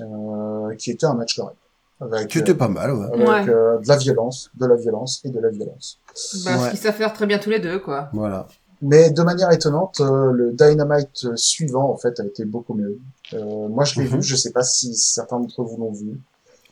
euh, 0.00 0.74
qui 0.76 0.90
était 0.90 1.06
un 1.06 1.14
match 1.14 1.36
correct. 1.36 1.56
Avec, 2.00 2.28
Tu 2.28 2.38
étais 2.40 2.54
pas 2.54 2.66
mal 2.68 2.92
ouais. 2.92 3.06
avec 3.06 3.28
Ouais. 3.28 3.48
euh, 3.54 3.78
de 3.78 3.86
la 3.88 3.96
violence, 3.96 4.50
de 4.58 4.66
la 4.66 4.74
violence 4.74 5.20
et 5.24 5.30
de 5.30 5.38
la 5.38 5.50
violence. 5.50 5.98
Bah, 6.44 6.56
Ouais. 6.58 6.64
Ce 6.66 6.70
qu'ils 6.70 6.78
savent 6.80 6.94
faire 6.96 7.12
très 7.12 7.26
bien 7.26 7.38
tous 7.38 7.50
les 7.50 7.60
deux, 7.60 7.78
quoi. 7.78 8.08
Voilà. 8.12 8.48
Mais 8.80 9.10
de 9.10 9.22
manière 9.22 9.52
étonnante, 9.52 10.00
euh, 10.00 10.32
le 10.32 10.50
Dynamite 10.52 11.36
suivant, 11.36 11.88
en 11.92 11.96
fait, 11.96 12.18
a 12.18 12.24
été 12.24 12.44
beaucoup 12.44 12.74
mieux. 12.74 12.98
Euh, 13.34 13.68
moi, 13.68 13.84
je 13.84 14.00
l'ai 14.00 14.08
Mhm. 14.08 14.16
vu, 14.16 14.22
je 14.24 14.34
sais 14.34 14.50
pas 14.50 14.64
si 14.64 14.96
certains 14.96 15.38
d'entre 15.38 15.62
vous 15.62 15.76
l'ont 15.76 15.92
vu. 15.92 16.18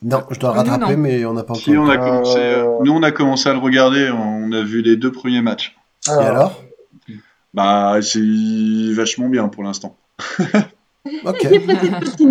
Non, 0.03 0.23
je 0.31 0.39
dois 0.41 0.51
Nous, 0.51 0.57
rattraper 0.71 0.97
non. 0.97 1.03
mais 1.03 1.25
on 1.27 1.35
n'a 1.35 1.43
pas 1.43 1.53
encore. 1.53 1.63
Si 1.63 1.77
on 1.77 1.89
a 1.89 1.95
Euh, 1.95 1.99
commencé, 1.99 2.39
euh, 2.39 2.79
nous 2.85 2.93
on 2.93 3.03
a 3.03 3.13
commencé 3.13 3.49
à 3.49 3.53
le 3.53 3.59
regarder, 3.59 4.11
on 4.11 4.51
a 4.53 4.63
vu 4.63 4.81
les 4.83 4.97
deux 4.97 5.13
premiers 5.13 5.43
matchs. 5.43 5.77
Et 6.09 6.11
alors 6.13 6.63
Bah 7.53 7.99
c'est 8.03 8.21
vachement 8.95 9.29
bien 9.29 9.49
pour 9.49 9.63
l'instant. 9.63 9.97
OK. 11.27 11.47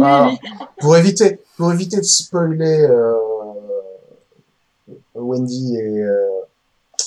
Alors, 0.01 0.37
pour 0.79 0.95
éviter, 0.97 1.39
pour 1.57 1.71
éviter 1.73 1.97
de 1.97 2.01
spoiler 2.03 2.87
euh, 2.89 3.13
Wendy 5.15 5.75
et, 5.77 6.01
euh, 6.03 6.17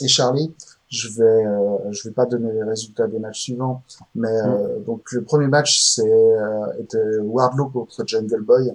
et 0.02 0.08
Charlie, 0.08 0.52
je 0.88 1.08
vais, 1.08 1.22
euh, 1.46 1.78
je 1.90 2.08
vais 2.08 2.12
pas 2.14 2.26
donner 2.26 2.52
les 2.52 2.62
résultats 2.64 3.06
des 3.06 3.18
matchs 3.18 3.42
suivants, 3.42 3.82
mais 4.14 4.28
euh, 4.28 4.78
donc 4.86 5.10
le 5.12 5.22
premier 5.22 5.46
match 5.46 5.80
c'est 5.80 6.02
euh, 6.02 6.66
était 6.80 7.18
Wardlow 7.20 7.66
contre 7.68 8.04
Jungle 8.06 8.42
Boy, 8.42 8.72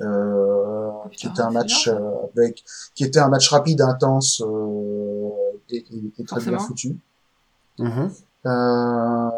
euh, 0.00 0.90
qui 1.12 1.26
était 1.26 1.40
un 1.40 1.50
match 1.50 1.88
euh, 1.88 1.98
avec, 2.36 2.64
qui 2.94 3.04
était 3.04 3.18
un 3.20 3.28
match 3.28 3.48
rapide, 3.50 3.80
intense 3.80 4.42
euh, 4.44 5.28
et, 5.70 5.84
et- 5.90 6.12
et 6.18 6.24
très 6.24 6.40
bien 6.40 6.58
foutu. 6.58 6.96
Mhm. 7.78 8.10
Euh, 8.46 9.30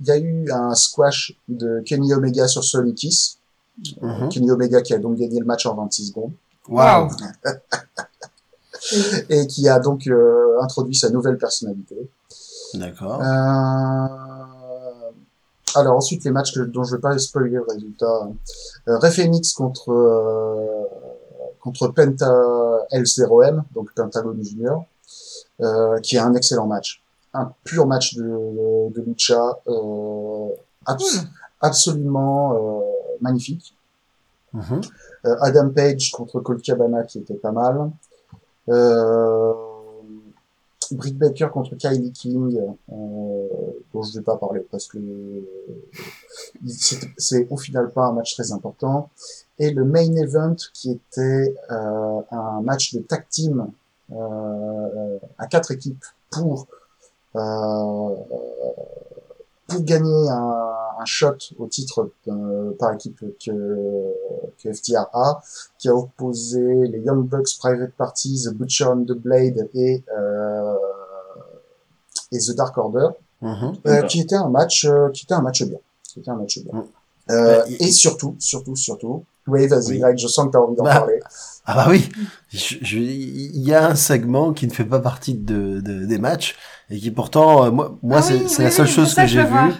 Il 0.00 0.06
y 0.08 0.10
a 0.10 0.18
eu 0.18 0.50
un 0.50 0.74
squash 0.74 1.34
de 1.48 1.80
Kenny 1.86 2.12
Omega 2.14 2.46
sur 2.48 2.64
Sonic 2.64 2.96
Kiss. 2.96 3.38
Mhm. 4.02 4.28
Kenny 4.28 4.50
Omega 4.50 4.82
qui 4.82 4.92
a 4.94 4.98
donc 4.98 5.16
gagné 5.16 5.38
le 5.40 5.46
match 5.46 5.66
en 5.66 5.74
26 5.74 6.08
secondes 6.08 6.32
Waouh. 6.68 7.08
et 9.30 9.46
qui 9.46 9.68
a 9.68 9.78
donc 9.78 10.06
euh, 10.06 10.60
introduit 10.62 10.94
sa 10.94 11.10
nouvelle 11.10 11.38
personnalité. 11.38 11.96
D'accord. 12.74 13.20
Euh, 13.22 14.06
alors 15.74 15.96
ensuite 15.96 16.24
les 16.24 16.30
matchs 16.30 16.54
que- 16.54 16.60
dont 16.60 16.84
je 16.84 16.96
vais 16.96 17.00
pas 17.00 17.16
spoiler 17.18 17.50
le 17.56 17.62
résultat. 17.68 18.28
Euh, 18.88 18.98
Ray 18.98 19.12
Phoenix 19.12 19.52
contre 19.52 19.90
euh, 19.92 20.84
contre 21.60 21.88
Penta 21.88 22.30
L0M 22.92 23.62
donc 23.74 23.92
Pentagon 23.94 24.34
Junior 24.42 24.84
euh, 25.60 25.98
qui 26.00 26.16
est 26.16 26.20
un 26.20 26.34
excellent 26.34 26.66
match. 26.66 27.02
Un 27.32 27.52
pur 27.64 27.86
match 27.86 28.14
de, 28.14 28.22
de 28.92 29.00
lucha 29.02 29.58
euh, 29.66 30.48
abs- 30.86 31.24
absolument 31.60 32.54
euh, 32.54 32.80
magnifique. 33.20 33.74
Mhm. 34.52 34.80
Euh, 35.26 35.36
Adam 35.40 35.70
Page 35.70 36.12
contre 36.12 36.40
Colt 36.40 36.62
Cabana 36.62 37.02
qui 37.04 37.18
était 37.18 37.34
pas 37.34 37.50
mal. 37.52 37.90
Euh, 38.68 39.52
Britt 40.94 41.18
Baker 41.18 41.48
contre 41.52 41.74
Kylie 41.76 42.12
King, 42.12 42.58
euh, 42.58 43.46
dont 43.92 44.02
je 44.02 44.18
vais 44.18 44.24
pas 44.24 44.36
parler 44.36 44.60
parce 44.70 44.86
que 44.86 44.98
c'est 47.18 47.46
au 47.50 47.56
final 47.56 47.90
pas 47.90 48.06
un 48.06 48.12
match 48.12 48.34
très 48.34 48.52
important. 48.52 49.10
Et 49.58 49.70
le 49.70 49.84
main 49.84 50.14
event 50.16 50.56
qui 50.72 50.90
était 50.90 51.54
euh, 51.70 52.20
un 52.30 52.60
match 52.62 52.94
de 52.94 53.00
tag 53.00 53.24
team 53.28 53.70
euh, 54.12 55.18
à 55.38 55.46
quatre 55.46 55.70
équipes 55.70 56.04
pour 56.30 56.66
euh, 57.36 58.16
pour 59.74 59.84
gagner 59.84 60.28
un, 60.30 60.70
un 61.00 61.04
shot 61.04 61.36
au 61.58 61.66
titre 61.66 62.10
euh, 62.28 62.72
par 62.78 62.92
équipe 62.94 63.18
que, 63.44 63.50
que 64.62 64.72
FTR 64.72 65.06
a, 65.12 65.42
qui 65.78 65.88
a 65.88 65.94
opposé 65.94 66.62
les 66.88 67.00
Young 67.00 67.26
Bucks 67.26 67.58
Private 67.58 67.92
Party, 67.96 68.42
The 68.44 68.54
Butcher 68.54 68.84
and 68.86 69.04
the 69.04 69.12
Blade 69.12 69.68
et, 69.74 70.04
euh, 70.16 70.74
et 72.32 72.38
The 72.38 72.54
Dark 72.56 72.76
Order, 72.78 73.08
Mhm. 73.42 73.74
euh, 73.86 74.02
qui 74.02 74.20
était 74.20 74.36
un 74.36 74.48
match, 74.48 74.86
qui 75.12 75.24
était 75.24 75.34
un 75.34 75.42
match 75.42 75.62
bien, 75.64 75.78
qui 76.04 76.20
était 76.20 76.30
un 76.30 76.36
match 76.36 76.58
bien. 76.64 76.80
Mm. 76.80 76.84
Euh, 77.30 77.60
Euh, 77.60 77.64
et 77.80 77.90
surtout, 77.92 78.36
surtout, 78.38 78.76
surtout, 78.76 79.24
oui, 79.46 79.66
vas-y, 79.66 79.92
Oui. 79.92 79.98
Greg, 79.98 80.18
je 80.18 80.26
sens 80.28 80.46
que 80.46 80.52
t'as 80.52 80.58
envie 80.58 80.76
d'en 80.76 80.84
Bah, 80.84 80.92
parler. 80.92 81.20
Ah 81.66 81.74
bah 81.76 81.86
oui, 81.90 82.10
il 82.52 83.62
y 83.62 83.72
a 83.74 83.88
un 83.88 83.94
segment 83.94 84.52
qui 84.52 84.66
ne 84.66 84.72
fait 84.72 84.84
pas 84.84 85.00
partie 85.00 85.34
de, 85.34 85.80
de- 85.80 86.04
des 86.04 86.18
matchs 86.18 86.56
et 86.90 86.98
qui 86.98 87.10
pourtant, 87.10 87.64
euh, 87.66 87.70
moi, 87.70 87.98
moi 88.02 88.20
Ah 88.20 88.22
c'est 88.22 88.34
oui, 88.34 88.48
c'est 88.48 88.62
oui, 88.62 88.64
la 88.64 88.70
seule 88.70 88.86
oui, 88.86 88.92
chose 88.92 89.14
que 89.14 89.26
j'ai 89.26 89.44
vue, 89.44 89.72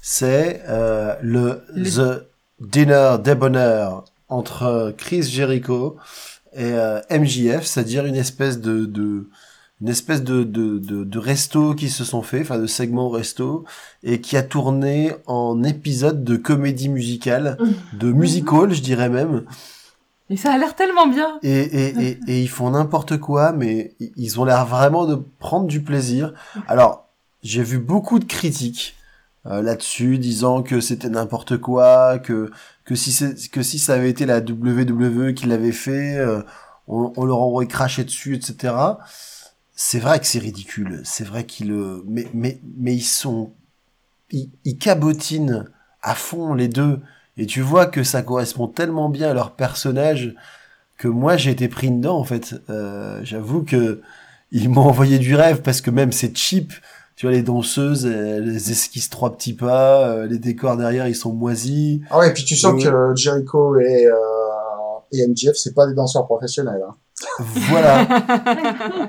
c'est 0.00 0.62
euh, 0.68 1.14
le 1.22 1.64
The 1.84 2.28
Dinner 2.60 3.16
Debonair 3.22 4.04
entre 4.28 4.94
Chris 4.96 5.22
Jericho 5.24 5.96
et 6.54 6.64
euh, 6.72 7.00
MJF, 7.10 7.64
c'est-à-dire 7.64 8.06
une 8.06 8.16
espèce 8.16 8.60
de, 8.60 8.86
de 8.86 9.28
une 9.82 9.88
espèce 9.88 10.22
de, 10.22 10.44
de, 10.44 10.78
de, 10.78 11.02
de 11.02 11.18
resto 11.18 11.74
qui 11.74 11.90
se 11.90 12.04
sont 12.04 12.22
faits, 12.22 12.42
enfin 12.42 12.58
de 12.58 12.68
segment 12.68 13.08
resto, 13.10 13.64
et 14.04 14.20
qui 14.20 14.36
a 14.36 14.42
tourné 14.44 15.12
en 15.26 15.64
épisode 15.64 16.22
de 16.22 16.36
comédie 16.36 16.88
musicale, 16.88 17.58
de 17.92 18.12
musical, 18.12 18.72
je 18.72 18.80
dirais 18.80 19.08
même. 19.08 19.42
Et 20.30 20.36
ça 20.36 20.52
a 20.52 20.58
l'air 20.58 20.76
tellement 20.76 21.08
bien. 21.08 21.40
Et, 21.42 21.50
et, 21.50 22.10
et, 22.10 22.18
et 22.28 22.42
ils 22.42 22.48
font 22.48 22.70
n'importe 22.70 23.18
quoi, 23.18 23.52
mais 23.52 23.94
ils 24.16 24.40
ont 24.40 24.44
l'air 24.44 24.64
vraiment 24.66 25.04
de 25.04 25.20
prendre 25.40 25.66
du 25.66 25.82
plaisir. 25.82 26.32
Alors, 26.68 27.08
j'ai 27.42 27.64
vu 27.64 27.78
beaucoup 27.78 28.20
de 28.20 28.24
critiques 28.24 28.94
euh, 29.46 29.62
là-dessus, 29.62 30.18
disant 30.18 30.62
que 30.62 30.80
c'était 30.80 31.08
n'importe 31.08 31.56
quoi, 31.56 32.20
que 32.20 32.52
que 32.84 32.94
si 32.94 33.10
c'est 33.10 33.34
que 33.50 33.62
si 33.62 33.80
ça 33.80 33.94
avait 33.94 34.10
été 34.10 34.26
la 34.26 34.38
WWE 34.38 35.34
qui 35.34 35.46
l'avait 35.46 35.72
fait, 35.72 36.18
euh, 36.18 36.42
on, 36.86 37.12
on 37.16 37.24
leur 37.24 37.40
aurait 37.40 37.66
craché 37.66 38.04
dessus, 38.04 38.36
etc. 38.36 38.74
C'est 39.84 39.98
vrai 39.98 40.20
que 40.20 40.26
c'est 40.26 40.38
ridicule. 40.38 41.00
C'est 41.04 41.24
vrai 41.24 41.44
qu'ils 41.44 41.68
le, 41.68 42.04
mais 42.06 42.26
mais 42.34 42.60
mais 42.78 42.94
ils 42.94 43.02
sont, 43.02 43.50
ils, 44.30 44.48
ils 44.64 44.78
cabotinent 44.78 45.64
à 46.02 46.14
fond 46.14 46.54
les 46.54 46.68
deux. 46.68 47.00
Et 47.36 47.46
tu 47.46 47.62
vois 47.62 47.86
que 47.86 48.04
ça 48.04 48.22
correspond 48.22 48.68
tellement 48.68 49.08
bien 49.08 49.30
à 49.30 49.34
leur 49.34 49.50
personnage 49.56 50.34
que 50.98 51.08
moi 51.08 51.36
j'ai 51.36 51.50
été 51.50 51.66
pris 51.68 51.90
dedans 51.90 52.16
en 52.16 52.22
fait. 52.24 52.54
Euh, 52.70 53.20
J'avoue 53.24 53.62
que 53.64 54.00
ils 54.52 54.68
m'ont 54.68 54.82
envoyé 54.82 55.18
du 55.18 55.34
rêve 55.34 55.62
parce 55.62 55.80
que 55.80 55.90
même 55.90 56.12
c'est 56.12 56.36
cheap. 56.36 56.72
Tu 57.16 57.26
vois 57.26 57.32
les 57.34 57.42
danseuses, 57.42 58.06
elles 58.06 58.70
esquissent 58.70 59.10
trois 59.10 59.36
petits 59.36 59.54
pas, 59.54 60.08
euh, 60.08 60.26
les 60.26 60.38
décors 60.38 60.76
derrière 60.76 61.08
ils 61.08 61.16
sont 61.16 61.32
moisis. 61.32 62.00
Ah 62.10 62.18
ouais, 62.18 62.30
et 62.30 62.32
puis 62.32 62.44
tu 62.44 62.54
sens 62.56 62.74
Ouais. 62.74 62.84
que 62.84 63.12
Jericho 63.16 63.78
et, 63.80 64.06
euh, 64.06 64.14
et 65.12 65.26
MJF, 65.26 65.56
c'est 65.56 65.74
pas 65.74 65.86
des 65.88 65.94
danseurs 65.94 66.24
professionnels. 66.26 66.82
Hein. 66.88 66.94
Voilà. 67.38 68.06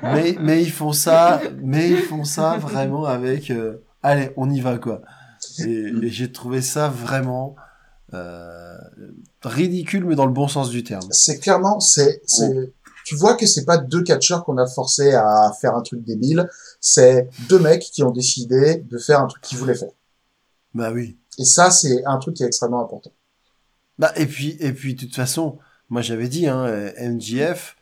mais 0.02 0.36
mais 0.40 0.62
ils 0.62 0.70
font 0.72 0.92
ça, 0.92 1.40
mais 1.62 1.90
ils 1.90 2.02
font 2.02 2.24
ça 2.24 2.56
vraiment 2.58 3.04
avec. 3.04 3.50
euh, 3.50 3.84
allez, 4.02 4.30
on 4.36 4.50
y 4.50 4.60
va 4.60 4.78
quoi. 4.78 5.02
Et, 5.60 5.92
et 6.02 6.08
j'ai 6.08 6.32
trouvé 6.32 6.62
ça 6.62 6.88
vraiment 6.88 7.56
euh, 8.14 8.76
ridicule, 9.42 10.04
mais 10.04 10.14
dans 10.14 10.26
le 10.26 10.32
bon 10.32 10.48
sens 10.48 10.70
du 10.70 10.84
terme. 10.84 11.06
C'est 11.10 11.38
clairement, 11.38 11.80
c'est, 11.80 12.22
c'est, 12.26 12.72
tu 13.04 13.16
vois 13.16 13.34
que 13.34 13.46
c'est 13.46 13.64
pas 13.64 13.76
deux 13.76 14.02
catcheurs 14.02 14.44
qu'on 14.44 14.56
a 14.56 14.66
forcé 14.66 15.12
à 15.12 15.52
faire 15.60 15.74
un 15.74 15.82
truc 15.82 16.02
débile. 16.04 16.48
C'est 16.80 17.28
deux 17.48 17.58
mecs 17.58 17.82
qui 17.82 18.02
ont 18.02 18.10
décidé 18.10 18.84
de 18.90 18.98
faire 18.98 19.20
un 19.20 19.26
truc 19.26 19.42
qu'ils 19.42 19.58
voulaient 19.58 19.74
faire. 19.74 19.90
Bah 20.74 20.90
oui. 20.92 21.18
Et 21.38 21.44
ça, 21.44 21.70
c'est 21.70 22.04
un 22.06 22.18
truc 22.18 22.36
qui 22.36 22.42
est 22.42 22.46
extrêmement 22.46 22.82
important. 22.82 23.10
Bah 23.98 24.12
et 24.16 24.26
puis 24.26 24.56
et 24.58 24.72
puis 24.72 24.94
de 24.94 25.00
toute 25.00 25.14
façon, 25.14 25.58
moi 25.88 26.02
j'avais 26.02 26.28
dit 26.28 26.48
hein, 26.48 26.64
euh, 26.66 26.90
MJF, 26.98 27.76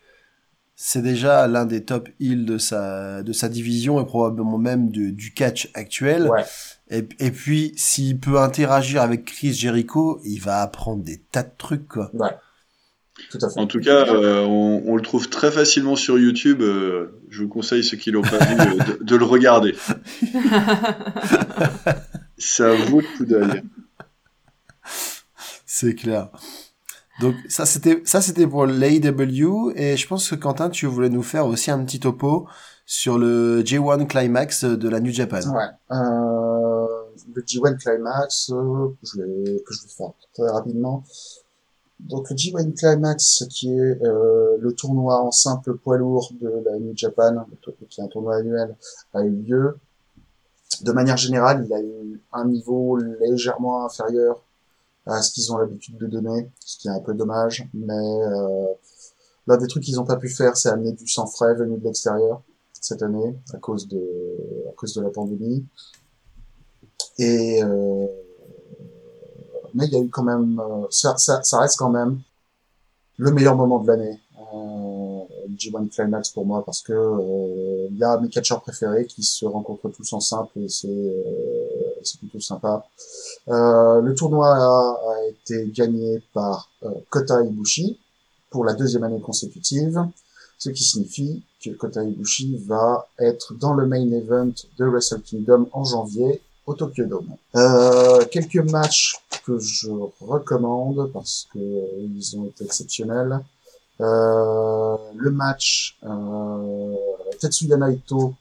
c'est 0.74 1.02
déjà 1.02 1.46
l'un 1.46 1.64
des 1.64 1.84
top 1.84 2.08
heels 2.20 2.44
de 2.44 2.58
sa 2.58 3.22
de 3.22 3.32
sa 3.32 3.48
division 3.48 4.00
et 4.00 4.04
probablement 4.04 4.58
même 4.58 4.90
du, 4.90 5.12
du 5.12 5.32
catch 5.32 5.70
actuel. 5.74 6.28
Ouais. 6.28 6.44
Et, 6.90 7.06
et 7.18 7.30
puis 7.30 7.72
s'il 7.76 8.18
peut 8.18 8.40
interagir 8.40 9.02
avec 9.02 9.24
Chris 9.24 9.52
Jericho, 9.52 10.20
il 10.24 10.40
va 10.40 10.62
apprendre 10.62 11.02
des 11.04 11.18
tas 11.18 11.44
de 11.44 11.52
trucs 11.56 11.86
quoi. 11.88 12.10
Ouais. 12.14 12.30
Tout 13.30 13.38
à 13.42 13.50
fait. 13.50 13.60
En 13.60 13.66
tout 13.66 13.78
cas, 13.78 14.06
euh, 14.08 14.40
on, 14.40 14.82
on 14.86 14.96
le 14.96 15.02
trouve 15.02 15.28
très 15.28 15.52
facilement 15.52 15.96
sur 15.96 16.18
YouTube. 16.18 16.62
euh, 16.62 17.20
je 17.28 17.42
vous 17.42 17.48
conseille 17.48 17.84
ceux 17.84 17.96
qui 17.96 18.10
l'ont 18.10 18.22
pas 18.22 18.38
vu 18.38 18.60
euh, 18.60 18.74
de, 18.98 19.04
de 19.04 19.16
le 19.16 19.24
regarder. 19.24 19.76
Ça 22.38 22.74
vaut 22.74 23.00
le 23.00 23.16
coup 23.16 23.24
d'œil. 23.24 23.62
C'est 25.66 25.94
clair. 25.94 26.30
Donc 27.20 27.34
ça 27.48 27.66
c'était 27.66 28.02
ça 28.04 28.20
c'était 28.22 28.46
pour 28.46 28.64
l'AEW 28.66 29.72
et 29.76 29.96
je 29.96 30.06
pense 30.08 30.30
que 30.30 30.34
Quentin 30.34 30.70
tu 30.70 30.86
voulais 30.86 31.10
nous 31.10 31.22
faire 31.22 31.46
aussi 31.46 31.70
un 31.70 31.84
petit 31.84 32.00
topo 32.00 32.48
sur 32.86 33.18
le 33.18 33.62
J1 33.62 34.06
Climax 34.06 34.64
de 34.64 34.88
la 34.88 35.00
New 35.00 35.12
Japan. 35.12 35.40
Ouais. 35.40 35.96
Euh, 35.96 36.86
le 37.34 37.42
G1 37.42 37.76
Climax, 37.76 38.50
euh, 38.50 38.88
je 39.02 39.20
vais, 39.20 39.62
que 39.62 39.74
je 39.74 39.82
vais 39.82 39.88
faire 39.88 40.12
très 40.34 40.50
rapidement. 40.50 41.04
Donc 42.00 42.28
le 42.30 42.36
G1 42.36 42.74
Climax, 42.74 43.44
qui 43.50 43.70
est 43.70 44.02
euh, 44.02 44.56
le 44.58 44.72
tournoi 44.72 45.22
en 45.22 45.30
simple 45.30 45.76
poids 45.76 45.98
lourd 45.98 46.32
de 46.40 46.50
la 46.64 46.78
New 46.78 46.96
Japan, 46.96 47.46
qui 47.88 48.00
est 48.00 48.04
un 48.04 48.08
tournoi 48.08 48.36
annuel, 48.36 48.74
a 49.14 49.22
eu 49.22 49.30
lieu. 49.30 49.78
De 50.82 50.92
manière 50.92 51.16
générale, 51.16 51.64
il 51.66 51.72
a 51.72 51.80
eu 51.80 52.20
un 52.32 52.46
niveau 52.46 52.96
légèrement 52.96 53.84
inférieur 53.84 54.42
à 55.06 55.22
ce 55.22 55.32
qu'ils 55.32 55.52
ont 55.52 55.58
l'habitude 55.58 55.98
de 55.98 56.06
donner, 56.06 56.50
ce 56.60 56.78
qui 56.78 56.88
est 56.88 56.92
un 56.92 57.00
peu 57.00 57.14
dommage. 57.14 57.68
Mais 57.74 57.94
euh, 57.94 58.66
l'un 59.46 59.56
des 59.56 59.66
trucs 59.66 59.82
qu'ils 59.82 59.96
n'ont 59.96 60.04
pas 60.04 60.16
pu 60.16 60.28
faire, 60.28 60.56
c'est 60.56 60.68
amener 60.68 60.92
du 60.92 61.08
sang 61.08 61.26
frais 61.26 61.54
venu 61.54 61.78
de 61.78 61.84
l'extérieur 61.84 62.42
cette 62.72 63.02
année 63.02 63.36
à 63.54 63.58
cause 63.58 63.86
de 63.86 64.00
à 64.68 64.72
cause 64.72 64.94
de 64.94 65.02
la 65.02 65.10
pandémie. 65.10 65.64
Et 67.18 67.62
euh, 67.62 68.06
mais 69.74 69.86
il 69.86 69.92
y 69.92 69.96
a 69.96 70.00
eu 70.00 70.08
quand 70.08 70.24
même 70.24 70.60
euh, 70.60 70.86
ça, 70.90 71.16
ça, 71.16 71.42
ça 71.42 71.60
reste 71.60 71.78
quand 71.78 71.90
même 71.90 72.20
le 73.16 73.30
meilleur 73.30 73.56
moment 73.56 73.80
de 73.80 73.88
l'année. 73.88 74.20
Euh, 74.54 75.22
le 75.48 75.56
G1 75.56 75.88
Climax 75.88 76.30
pour 76.30 76.44
moi 76.44 76.64
parce 76.64 76.82
que 76.82 76.92
euh, 76.92 77.88
il 77.90 77.96
y 77.96 78.04
a 78.04 78.18
mes 78.18 78.28
catcheurs 78.28 78.60
préférés 78.60 79.06
qui 79.06 79.22
se 79.22 79.44
rencontrent 79.46 79.88
tous 79.90 80.12
en 80.12 80.20
simple 80.20 80.58
et 80.58 80.68
c'est 80.68 80.88
euh, 80.88 82.00
c'est 82.02 82.18
plutôt 82.18 82.40
sympa. 82.40 82.84
Euh, 83.48 84.00
le 84.00 84.14
tournoi 84.14 84.48
a, 84.48 84.98
été 85.28 85.66
gagné 85.68 86.22
par 86.32 86.68
euh, 86.84 86.90
Kota 87.10 87.42
Ibushi 87.42 87.98
pour 88.50 88.64
la 88.64 88.74
deuxième 88.74 89.02
année 89.04 89.20
consécutive, 89.20 90.04
ce 90.58 90.70
qui 90.70 90.84
signifie 90.84 91.42
que 91.64 91.70
Kota 91.70 92.04
Ibushi 92.04 92.62
va 92.66 93.08
être 93.18 93.54
dans 93.54 93.74
le 93.74 93.86
main 93.86 94.10
event 94.12 94.52
de 94.78 94.84
Wrestle 94.84 95.22
Kingdom 95.22 95.68
en 95.72 95.84
janvier 95.84 96.40
au 96.66 96.74
Tokyo 96.74 97.06
Dome. 97.06 97.34
Euh, 97.56 98.24
quelques 98.26 98.70
matchs 98.70 99.16
que 99.44 99.58
je 99.58 99.90
recommande 100.20 101.10
parce 101.12 101.48
que 101.52 101.58
ils 101.58 102.36
ont 102.38 102.44
été 102.44 102.64
exceptionnels. 102.64 103.40
Le 103.98 105.30
match 105.30 105.98
Tetsuya 107.40 107.76
Naito 107.76 108.34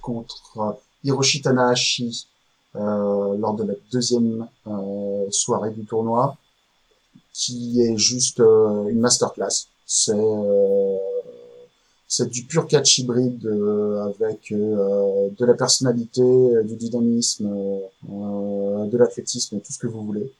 contre 0.00 0.78
Hiroshi 1.02 1.42
Tanahashi 1.42 2.26
lors 2.74 3.54
de 3.54 3.64
la 3.64 3.74
deuxième 3.92 4.46
euh, 4.66 5.26
soirée 5.30 5.70
du 5.70 5.84
tournoi, 5.84 6.36
qui 7.32 7.80
est 7.82 7.96
juste 7.96 8.40
euh, 8.40 8.88
une 8.88 9.00
masterclass. 9.00 9.66
C'est 9.86 10.12
euh, 10.14 10.96
c'est 12.06 12.30
du 12.30 12.44
pur 12.44 12.66
catch 12.68 12.98
hybride 12.98 13.44
euh, 13.44 14.04
avec 14.04 14.52
euh, 14.52 15.28
de 15.36 15.44
la 15.44 15.54
personnalité, 15.54 16.22
euh, 16.22 16.62
du 16.62 16.76
dynamisme, 16.76 17.46
euh, 18.10 18.86
de 18.86 18.96
l'athlétisme, 18.96 19.58
tout 19.58 19.72
ce 19.72 19.78
que 19.78 19.88
vous 19.88 20.04
voulez. 20.04 20.32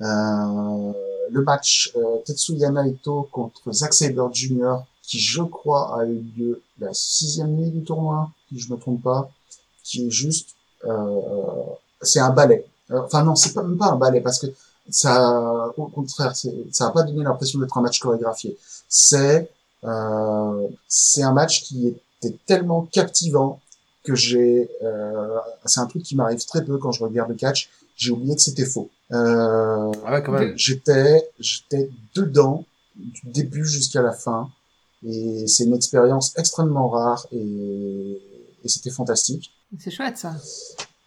Euh, 0.00 0.92
le 1.30 1.42
match 1.42 1.92
euh, 1.96 2.18
Tetsuya 2.24 2.70
Naito 2.70 3.28
contre 3.30 3.72
Zack 3.72 3.94
Sabre 3.94 4.30
Jr. 4.34 4.78
qui 5.02 5.20
je 5.20 5.42
crois 5.42 6.00
a 6.00 6.04
eu 6.04 6.20
lieu 6.36 6.62
la 6.80 6.92
sixième 6.92 7.54
nuit 7.54 7.70
du 7.70 7.84
tournoi, 7.84 8.30
si 8.48 8.58
je 8.58 8.72
me 8.72 8.78
trompe 8.78 9.02
pas, 9.02 9.30
qui 9.84 10.06
est 10.06 10.10
juste, 10.10 10.48
euh, 10.48 10.53
c'est 12.02 12.20
un 12.20 12.30
ballet. 12.30 12.66
Euh, 12.90 13.00
Enfin 13.04 13.24
non, 13.24 13.34
c'est 13.34 13.52
pas 13.52 13.62
même 13.62 13.78
pas 13.78 13.86
un 13.86 13.96
ballet 13.96 14.20
parce 14.20 14.38
que 14.38 14.46
ça, 14.90 15.72
au 15.76 15.86
contraire, 15.86 16.34
ça 16.36 16.86
a 16.86 16.90
pas 16.90 17.02
donné 17.02 17.24
l'impression 17.24 17.58
d'être 17.58 17.76
un 17.78 17.80
match 17.80 17.98
chorégraphié. 18.00 18.56
C'est 18.88 19.50
euh, 19.84 20.68
c'est 20.88 21.22
un 21.22 21.32
match 21.32 21.62
qui 21.64 21.94
était 22.22 22.36
tellement 22.46 22.82
captivant 22.90 23.60
que 24.02 24.14
j'ai, 24.14 24.70
euh, 24.82 25.38
c'est 25.64 25.80
un 25.80 25.86
truc 25.86 26.02
qui 26.02 26.16
m'arrive 26.16 26.44
très 26.44 26.64
peu 26.64 26.78
quand 26.78 26.92
je 26.92 27.02
regarde 27.02 27.30
le 27.30 27.34
catch. 27.34 27.70
J'ai 27.96 28.10
oublié 28.10 28.34
que 28.34 28.42
c'était 28.42 28.66
faux. 28.66 28.90
Euh, 29.12 29.92
Ouais 30.06 30.22
quand 30.22 30.32
même. 30.32 30.54
j'étais 30.56 31.28
j'étais 31.38 31.90
dedans 32.14 32.64
du 32.96 33.20
début 33.26 33.64
jusqu'à 33.64 34.02
la 34.02 34.12
fin 34.12 34.50
et 35.06 35.46
c'est 35.46 35.64
une 35.64 35.74
expérience 35.74 36.32
extrêmement 36.36 36.88
rare 36.88 37.26
et, 37.32 38.20
et 38.64 38.68
c'était 38.68 38.90
fantastique. 38.90 39.52
C'est 39.78 39.90
chouette 39.90 40.18
ça. 40.18 40.34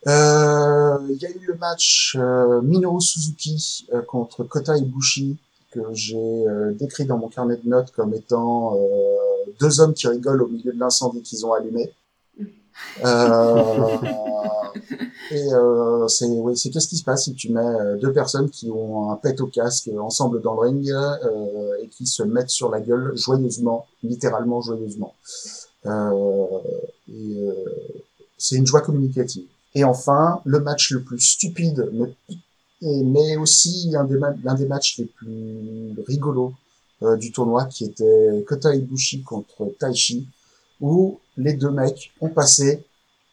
Euh, 0.07 0.97
Il 1.09 1.17
y 1.17 1.25
a 1.25 1.29
eu 1.29 1.45
le 1.47 1.55
match 1.55 2.15
euh, 2.17 2.61
Minoru 2.61 3.01
Suzuki 3.01 3.87
euh, 3.93 4.01
contre 4.01 4.43
Kota 4.43 4.77
Ibushi 4.77 5.37
que 5.71 5.81
j'ai 5.91 6.15
euh, 6.17 6.71
décrit 6.73 7.05
dans 7.05 7.17
mon 7.17 7.27
carnet 7.27 7.57
de 7.57 7.67
notes 7.67 7.91
comme 7.91 8.13
étant 8.13 8.75
euh, 8.75 8.79
deux 9.59 9.81
hommes 9.81 9.93
qui 9.93 10.07
rigolent 10.07 10.43
au 10.43 10.47
milieu 10.47 10.71
de 10.71 10.79
l'incendie 10.79 11.21
qu'ils 11.21 11.45
ont 11.45 11.53
allumé. 11.53 11.91
Euh, 13.03 13.97
et 15.31 15.51
euh, 15.51 16.07
c'est 16.07 16.27
oui, 16.27 16.55
c'est 16.55 16.69
qu'est-ce 16.69 16.87
qui 16.87 16.97
se 16.97 17.03
passe 17.03 17.23
si 17.23 17.33
tu 17.33 17.51
mets 17.51 17.97
deux 17.99 18.13
personnes 18.13 18.51
qui 18.51 18.69
ont 18.69 19.11
un 19.11 19.15
pet 19.15 19.41
au 19.41 19.47
casque 19.47 19.89
ensemble 19.99 20.43
dans 20.43 20.53
le 20.53 20.59
ring 20.59 20.91
euh, 20.91 21.73
et 21.81 21.87
qui 21.87 22.05
se 22.05 22.21
mettent 22.21 22.51
sur 22.51 22.69
la 22.69 22.79
gueule 22.79 23.13
joyeusement, 23.15 23.87
littéralement 24.03 24.61
joyeusement. 24.61 25.15
Euh, 25.87 26.45
et 27.09 27.37
euh, 27.37 27.53
c'est 28.37 28.55
une 28.55 28.65
joie 28.65 28.81
communicative. 28.81 29.45
Et 29.75 29.83
enfin, 29.83 30.41
le 30.45 30.59
match 30.59 30.91
le 30.91 31.01
plus 31.01 31.19
stupide, 31.19 31.89
mais, 32.81 33.37
aussi 33.37 33.93
un 33.95 34.03
des, 34.03 34.19
l'un 34.43 34.55
des 34.55 34.65
matchs 34.65 34.97
les 34.97 35.05
plus 35.05 35.95
rigolos 36.07 36.53
euh, 37.03 37.15
du 37.15 37.31
tournoi, 37.31 37.65
qui 37.65 37.85
était 37.85 38.43
Kota 38.47 38.73
Ibushi 38.73 39.23
contre 39.23 39.73
Taichi, 39.79 40.27
où 40.81 41.19
les 41.37 41.53
deux 41.53 41.71
mecs 41.71 42.11
ont 42.21 42.29
passé 42.29 42.83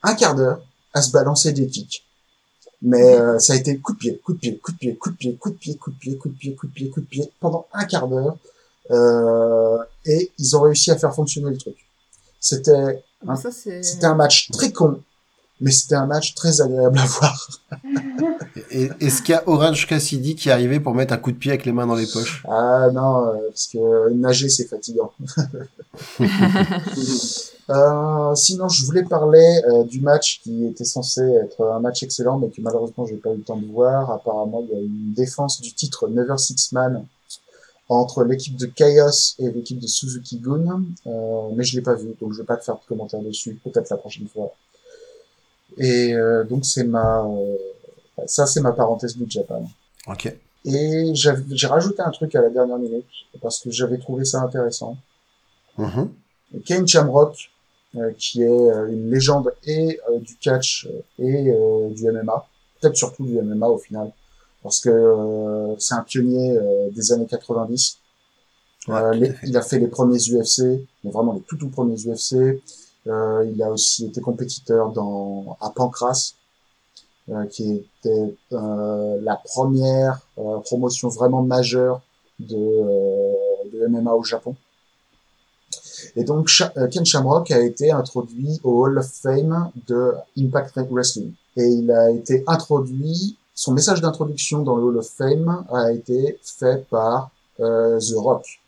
un 0.02 0.14
quart 0.14 0.34
d'heure 0.34 0.62
à 0.92 1.02
se 1.02 1.10
balancer 1.10 1.52
des 1.52 1.66
kicks. 1.66 2.05
Mais 2.82 3.16
euh, 3.16 3.38
ça 3.38 3.55
a 3.55 3.56
été 3.56 3.78
coup 3.78 3.94
de 3.94 3.98
pied, 3.98 4.18
coup 4.18 4.34
de 4.34 4.38
pied, 4.38 4.59
coup 4.59 4.72
de 4.72 4.76
pied, 4.76 4.94
coup 4.96 5.10
de 5.10 5.16
pied, 5.16 5.36
coup 5.36 5.51
de 5.51 5.56
pied, 5.56 5.76
coup 5.76 5.90
de 5.90 5.96
pied, 5.96 6.16
coup 6.16 6.28
de 6.28 6.34
pied, 6.36 6.55
coup 6.55 6.66
de 6.66 6.72
pied, 6.72 6.90
coup 6.90 7.01
de 7.01 7.06
pied, 7.06 7.32
pendant 7.40 7.66
un 7.72 7.84
quart 7.86 8.06
d'heure. 8.09 8.36
Euh, 8.90 9.78
et 10.05 10.30
ils 10.38 10.56
ont 10.56 10.60
réussi 10.60 10.90
à 10.90 10.98
faire 10.98 11.14
fonctionner 11.14 11.51
le 11.51 11.56
truc. 11.56 11.76
C'était 12.38 13.02
c'est... 13.51 13.82
c'était 13.82 14.06
un 14.06 14.14
match 14.14 14.51
très 14.51 14.72
con, 14.72 15.01
mais 15.60 15.70
c'était 15.70 15.94
un 15.94 16.06
match 16.06 16.34
très 16.34 16.60
agréable 16.60 16.98
à 16.98 17.06
voir. 17.06 17.48
Et 18.70 18.90
est-ce 19.01 19.22
qu'il 19.22 19.34
y 19.34 19.38
a 19.38 19.42
Orange 19.46 19.86
Cassidy 19.86 20.34
qui 20.36 20.48
est 20.48 20.52
arrivé 20.52 20.80
pour 20.80 20.94
mettre 20.94 21.12
un 21.12 21.16
coup 21.16 21.32
de 21.32 21.36
pied 21.36 21.51
avec 21.51 21.64
les 21.64 21.72
mains 21.72 21.86
dans 21.86 21.94
les 21.94 22.06
poches? 22.06 22.42
Ah 22.48 22.88
non, 22.92 23.26
euh, 23.26 23.48
parce 23.48 23.68
que 23.68 24.12
nager 24.12 24.48
c'est 24.48 24.66
fatigant. 24.66 25.12
Euh, 27.70 28.34
sinon, 28.34 28.68
je 28.68 28.84
voulais 28.84 29.05
parler 29.05 29.62
euh, 29.70 29.84
du 29.84 30.02
match 30.02 30.40
qui 30.42 30.66
était 30.66 30.84
censé 30.84 31.22
être 31.22 31.64
un 31.64 31.80
match 31.80 32.02
excellent, 32.02 32.38
mais 32.38 32.51
que 32.51 32.60
malheureusement 32.60 33.06
j'ai 33.06 33.16
pas 33.16 33.30
eu 33.30 33.36
le 33.38 33.42
temps 33.42 33.56
de 33.56 33.66
voir. 33.66 34.10
Apparemment, 34.10 34.62
il 34.68 34.76
y 34.76 34.78
a 34.78 34.82
eu 34.82 34.84
une 34.84 35.14
défense 35.14 35.62
du 35.62 35.72
titre 35.72 36.06
Never 36.09 36.36
Six 36.36 36.72
Man 36.72 37.06
entre 37.89 38.24
l'équipe 38.24 38.56
de 38.56 38.66
Chaos 38.66 39.35
et 39.39 39.51
l'équipe 39.51 39.78
de 39.78 39.86
Suzuki 39.86 40.39
Gun, 40.39 40.85
euh, 41.06 41.48
mais 41.55 41.65
je 41.65 41.77
l'ai 41.77 41.82
pas 41.82 41.94
vu, 41.94 42.15
donc 42.20 42.32
je 42.32 42.39
vais 42.39 42.44
pas 42.44 42.56
te 42.56 42.65
faire 42.65 42.77
de 42.77 42.85
commentaire 42.86 43.20
dessus. 43.20 43.59
Peut-être 43.62 43.90
la 43.90 43.97
prochaine 43.97 44.27
fois. 44.28 44.52
Et 45.77 46.15
euh, 46.15 46.44
donc 46.44 46.65
c'est 46.65 46.85
ma, 46.85 47.24
euh, 47.24 47.56
ça 48.27 48.47
c'est 48.47 48.61
ma 48.61 48.73
parenthèse 48.73 49.16
du 49.16 49.24
Japan. 49.28 49.69
Ok. 50.06 50.35
Et 50.66 51.12
j'ai 51.15 51.66
rajouté 51.66 52.01
un 52.01 52.11
truc 52.11 52.35
à 52.35 52.40
la 52.40 52.48
dernière 52.48 52.78
minute 52.78 53.05
parce 53.43 53.61
que 53.61 53.70
j'avais 53.70 53.98
trouvé 53.98 54.24
ça 54.24 54.40
intéressant. 54.40 54.97
Mhm. 55.77 56.11
Kane 56.65 56.86
Shamrock, 56.86 57.51
euh, 57.97 58.12
qui 58.19 58.43
est 58.43 58.48
euh, 58.48 58.89
une 58.89 59.09
légende 59.09 59.52
et 59.65 60.01
euh, 60.11 60.19
du 60.19 60.35
catch 60.36 60.89
et 61.19 61.52
du 61.90 62.11
MMA, 62.11 62.48
peut-être 62.81 62.97
surtout 62.97 63.24
du 63.24 63.40
MMA 63.40 63.69
au 63.69 63.78
final, 63.78 64.11
parce 64.65 64.81
que 64.81 64.89
euh, 64.91 65.77
c'est 65.78 65.95
un 65.95 66.03
pionnier 66.03 66.57
euh, 66.57 66.91
des 66.91 67.12
années 67.12 67.27
90. 67.27 67.99
Ouais, 68.89 68.95
Euh, 68.97 69.12
les- 69.12 69.35
il 69.45 69.57
a 69.57 69.62
fait 69.62 69.78
les 69.78 69.86
premiers 69.89 70.19
UFC, 70.19 70.59
mais 71.05 71.11
vraiment 71.12 71.32
les 71.35 71.41
tout 71.43 71.57
tout 71.57 71.69
premiers 71.69 71.97
UFC. 72.05 72.61
Euh, 73.07 73.47
il 73.53 73.62
a 73.62 73.70
aussi 73.70 74.07
été 74.07 74.20
compétiteur 74.20 74.91
dans 74.93 75.57
à 75.61 75.70
Pancras, 75.70 76.32
euh, 77.31 77.45
qui 77.47 77.65
était 78.05 78.35
euh, 78.53 79.20
la 79.23 79.36
première 79.36 80.20
euh, 80.39 80.59
promotion 80.61 81.09
vraiment 81.09 81.43
majeure 81.43 82.01
de, 82.41 82.57
euh, 82.57 83.32
de 83.73 83.86
MMA 83.86 84.12
au 84.15 84.24
Japon. 84.24 84.57
Et 86.16 86.24
donc 86.24 86.51
Ken 86.93 87.05
Shamrock 87.07 87.51
a 87.51 87.61
été 87.61 87.91
introduit 87.91 88.61
au 88.62 88.82
Hall 88.85 88.99
of 88.99 89.07
Fame 89.07 89.70
de 89.89 90.12
Impact 90.39 90.78
Wrestling. 90.91 91.32
Et 91.57 91.66
il 91.66 91.91
a 91.91 92.11
été 92.11 92.45
introduit, 92.47 93.36
son 93.55 93.72
message 93.72 94.01
d'introduction 94.01 94.62
dans 94.62 94.76
le 94.76 94.82
Hall 94.82 94.98
of 94.98 95.09
Fame 95.09 95.64
a 95.72 95.93
été 95.93 96.39
fait 96.43 96.86
par 96.89 97.31
euh, 97.60 97.98
The 98.01 98.14
Rock. 98.16 98.60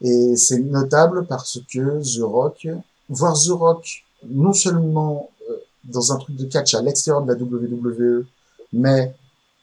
Et 0.00 0.36
c'est 0.36 0.58
notable 0.58 1.26
parce 1.26 1.60
que 1.72 2.02
The 2.02 2.22
Rock, 2.22 2.66
voir 3.08 3.34
The 3.34 3.50
Rock 3.50 4.04
non 4.28 4.52
seulement 4.52 5.30
euh, 5.48 5.56
dans 5.84 6.12
un 6.12 6.16
truc 6.16 6.36
de 6.36 6.44
catch 6.46 6.74
à 6.74 6.82
l'extérieur 6.82 7.22
de 7.22 7.32
la 7.32 7.38
WWE, 7.38 8.26
mais 8.72 9.14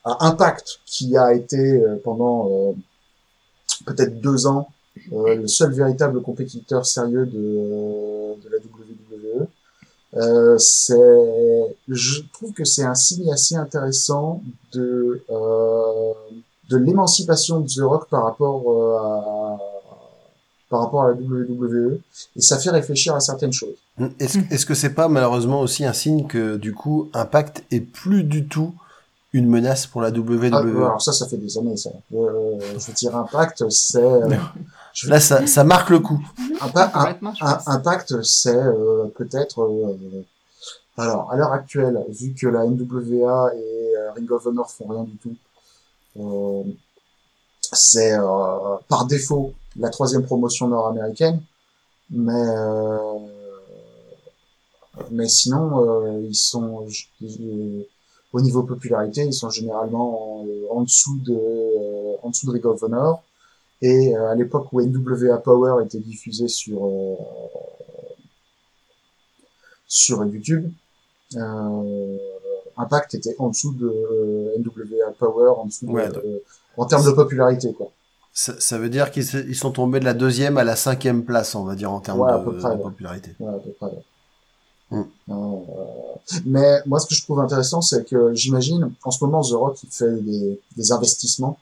à 0.04 0.26
Impact, 0.28 0.80
qui 0.86 1.18
a 1.18 1.34
été 1.34 1.58
euh, 1.58 1.98
pendant 2.04 2.50
euh, 2.50 2.72
peut-être 3.86 4.20
deux 4.20 4.48
ans 4.48 4.70
euh, 5.14 5.36
le 5.36 5.48
seul 5.48 5.72
véritable 5.72 6.22
compétiteur 6.22 6.86
sérieux 6.86 7.26
de, 7.26 7.38
euh, 7.38 8.34
de 8.44 8.50
la 8.50 8.58
WWE. 8.58 9.09
Euh, 10.16 10.58
c'est, 10.58 11.78
je 11.88 12.22
trouve 12.34 12.52
que 12.54 12.66
c'est 12.66 12.84
un 12.84 12.96
signe 12.96 13.32
assez 13.32 13.56
intéressant 13.56 14.42
de 14.74 15.24
euh, 15.30 16.14
de 16.70 16.78
l'émancipation 16.78 17.60
de 17.60 17.68
The 17.68 17.82
Rock 17.82 18.10
par 18.10 18.24
rapport 18.24 18.64
euh, 18.72 18.98
à 18.98 19.58
par 20.70 20.82
rapport 20.82 21.04
à 21.04 21.10
la 21.10 21.14
WWE 21.16 22.00
et 22.36 22.42
ça 22.42 22.60
fait 22.60 22.70
réfléchir 22.70 23.16
à 23.16 23.20
certaines 23.20 23.54
choses. 23.54 23.76
Est-ce 24.20 24.40
est-ce 24.52 24.66
que 24.66 24.76
c'est 24.76 24.94
pas 24.94 25.10
malheureusement 25.10 25.62
aussi 25.62 25.86
un 25.86 25.94
signe 25.94 26.28
que 26.28 26.58
du 26.58 26.74
coup 26.74 27.10
Impact 27.14 27.64
est 27.72 27.82
plus 27.82 28.24
du 28.24 28.48
tout 28.48 28.74
une 29.34 29.48
menace 29.48 29.86
pour 29.86 30.02
la 30.02 30.10
WWE 30.10 30.50
Ah, 30.52 30.58
alors 30.58 31.02
ça, 31.02 31.14
ça 31.14 31.28
fait 31.28 31.38
des 31.38 31.58
années 31.58 31.78
ça. 31.78 31.92
Euh, 32.14 32.60
je 32.60 32.86
veux 32.88 32.94
dire, 32.94 33.16
Impact, 33.16 33.70
c'est 33.70 34.04
euh, 34.04 34.28
Là, 35.08 35.20
ça, 35.20 35.46
ça 35.48 35.64
marque 35.64 35.90
le 35.90 36.00
coup. 36.00 36.20
Impa- 36.62 36.90
un- 36.94 37.00
Complètement, 37.00 37.34
je 37.36 37.46
un- 37.46 37.54
pense. 37.56 37.68
Impact, 37.68 38.22
c'est 38.24 38.56
euh, 38.56 39.06
peut-être. 39.16 39.62
euh, 39.62 40.24
alors, 40.98 41.32
à 41.32 41.38
l'heure 41.38 41.54
actuelle, 41.54 42.04
vu 42.10 42.34
que 42.34 42.48
la 42.48 42.66
NWA 42.66 43.52
et 43.56 43.94
euh, 43.98 44.12
Ring 44.14 44.30
of 44.32 44.46
Honor 44.46 44.70
font 44.70 44.88
rien 44.88 45.04
du 45.04 45.16
tout, 45.18 45.36
euh, 46.20 46.64
c'est 47.62 48.14
euh, 48.14 48.76
par 48.88 49.06
défaut 49.06 49.54
la 49.78 49.90
troisième 49.90 50.24
promotion 50.26 50.68
nord-américaine, 50.68 51.42
mais 52.10 52.34
euh, 52.34 52.98
mais 55.12 55.28
sinon 55.30 55.88
euh, 55.88 56.22
ils 56.28 56.36
sont 56.36 56.86
au 58.34 58.42
niveau 58.42 58.64
popularité, 58.64 59.24
ils 59.24 59.34
sont 59.34 59.50
généralement 59.50 60.42
en, 60.42 60.46
en 60.72 60.82
dessous 60.82 61.18
de 61.26 61.34
euh, 61.34 62.16
en 62.24 62.30
dessous 62.30 62.48
de 62.48 62.52
Ring 62.54 62.66
of 62.66 62.84
Honor. 62.84 63.24
Et 63.82 64.16
euh, 64.16 64.30
à 64.30 64.36
l'époque 64.36 64.72
où 64.74 64.82
NWA 64.82 65.38
Power 65.38 65.84
était 65.86 66.00
diffusé 66.00 66.48
sur 66.48 66.86
euh, 66.86 67.16
sur 69.88 70.24
YouTube, 70.26 70.72
euh, 71.36 72.18
Impact 72.78 73.16
était 73.16 73.36
en 73.40 73.50
dessous 73.50 73.74
de 73.74 74.54
NWA 74.60 75.12
Power, 75.18 75.54
en 75.58 75.66
dessous 75.66 75.86
de, 75.88 76.44
en 76.78 76.86
termes 76.86 77.06
de 77.06 77.12
popularité 77.12 77.74
quoi. 77.74 77.92
Ça, 78.32 78.54
ça 78.60 78.78
veut 78.78 78.90
dire 78.90 79.12
qu'ils 79.12 79.56
sont 79.56 79.72
tombés 79.72 80.00
de 80.00 80.06
la 80.06 80.14
deuxième 80.14 80.58
à 80.58 80.64
la 80.64 80.76
cinquième 80.76 81.26
place, 81.26 81.56
on 81.56 81.64
va 81.64 81.76
dire, 81.76 81.92
en 81.92 82.00
termes 82.00 82.22
Ouais, 82.22 82.32
à 82.32 82.38
de, 82.38 82.44
près, 82.44 82.70
de 82.70 82.76
ouais. 82.76 82.84
popularité. 82.84 83.36
Ouais, 83.40 83.54
à 83.54 83.58
peu 83.58 83.72
près. 83.72 83.90
Mm. 84.92 85.02
Euh, 85.30 85.34
mais 86.46 86.80
moi, 86.86 87.00
ce 87.00 87.08
que 87.08 87.16
je 87.16 87.24
trouve 87.24 87.40
intéressant, 87.40 87.82
c'est 87.82 88.08
que 88.08 88.34
j'imagine, 88.36 88.92
en 89.04 89.12
ce 89.12 89.24
moment, 89.24 89.42
The 89.42 89.54
Rock, 89.54 89.84
il 89.84 89.90
fait 89.90 90.22
des, 90.22 90.60
des 90.78 90.92
investissements. 90.92 91.58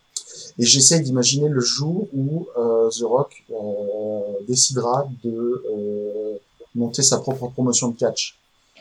Et 0.59 0.65
j'essaie 0.65 0.99
d'imaginer 0.99 1.49
le 1.49 1.59
jour 1.61 2.07
où 2.13 2.47
euh, 2.57 2.89
The 2.89 3.03
Rock 3.03 3.43
euh, 3.51 3.55
décidera 4.47 5.07
de 5.23 5.63
euh, 5.71 6.37
monter 6.75 7.03
sa 7.03 7.19
propre 7.19 7.47
promotion 7.49 7.89
de 7.89 7.97
catch. 7.97 8.37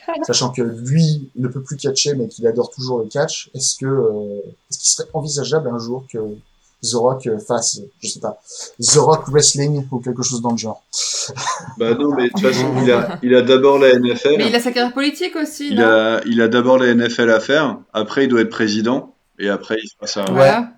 Sachant 0.22 0.50
que 0.50 0.62
lui 0.62 1.30
ne 1.36 1.48
peut 1.48 1.62
plus 1.62 1.76
catcher, 1.76 2.14
mais 2.14 2.28
qu'il 2.28 2.46
adore 2.46 2.70
toujours 2.70 3.00
le 3.00 3.06
catch, 3.06 3.50
est-ce 3.54 3.76
que 3.76 3.86
euh, 3.86 4.38
est-ce 4.70 4.78
qu'il 4.78 4.88
serait 4.88 5.08
envisageable 5.12 5.68
un 5.68 5.78
jour 5.78 6.04
que 6.10 6.18
The 6.82 6.94
Rock 6.94 7.28
fasse, 7.46 7.80
je 8.00 8.08
sais 8.08 8.20
pas, 8.20 8.40
The 8.80 8.96
Rock 8.98 9.28
Wrestling 9.28 9.86
ou 9.90 9.98
quelque 9.98 10.22
chose 10.22 10.40
dans 10.40 10.52
le 10.52 10.58
genre? 10.58 10.82
Bah 11.78 11.94
non, 11.94 12.14
mais 12.14 12.28
de 12.28 12.32
toute 12.32 12.40
façon, 12.40 12.72
il 12.84 12.92
a, 12.92 13.18
il 13.22 13.34
a 13.34 13.42
d'abord 13.42 13.78
la 13.80 13.98
NFL. 13.98 14.36
Mais 14.38 14.48
il 14.48 14.54
a 14.54 14.60
sa 14.60 14.70
carrière 14.70 14.94
politique 14.94 15.34
aussi, 15.34 15.70
Il 15.70 15.76
non? 15.76 15.82
a, 15.84 16.20
il 16.24 16.40
a 16.40 16.46
d'abord 16.46 16.78
la 16.78 16.94
NFL 16.94 17.30
à 17.30 17.40
faire. 17.40 17.78
Après, 17.92 18.24
il 18.24 18.28
doit 18.28 18.42
être 18.42 18.50
président. 18.50 19.12
Et 19.40 19.48
après, 19.48 19.76
il 19.82 19.88
fera 19.90 20.06
ça. 20.06 20.24
Voilà. 20.30 20.70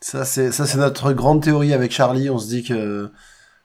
Ça, 0.00 0.24
c'est, 0.24 0.50
ça, 0.52 0.66
c'est 0.66 0.78
notre 0.78 1.12
grande 1.12 1.42
théorie 1.42 1.74
avec 1.74 1.92
Charlie. 1.92 2.30
On 2.30 2.38
se 2.38 2.48
dit 2.48 2.62
que 2.62 3.10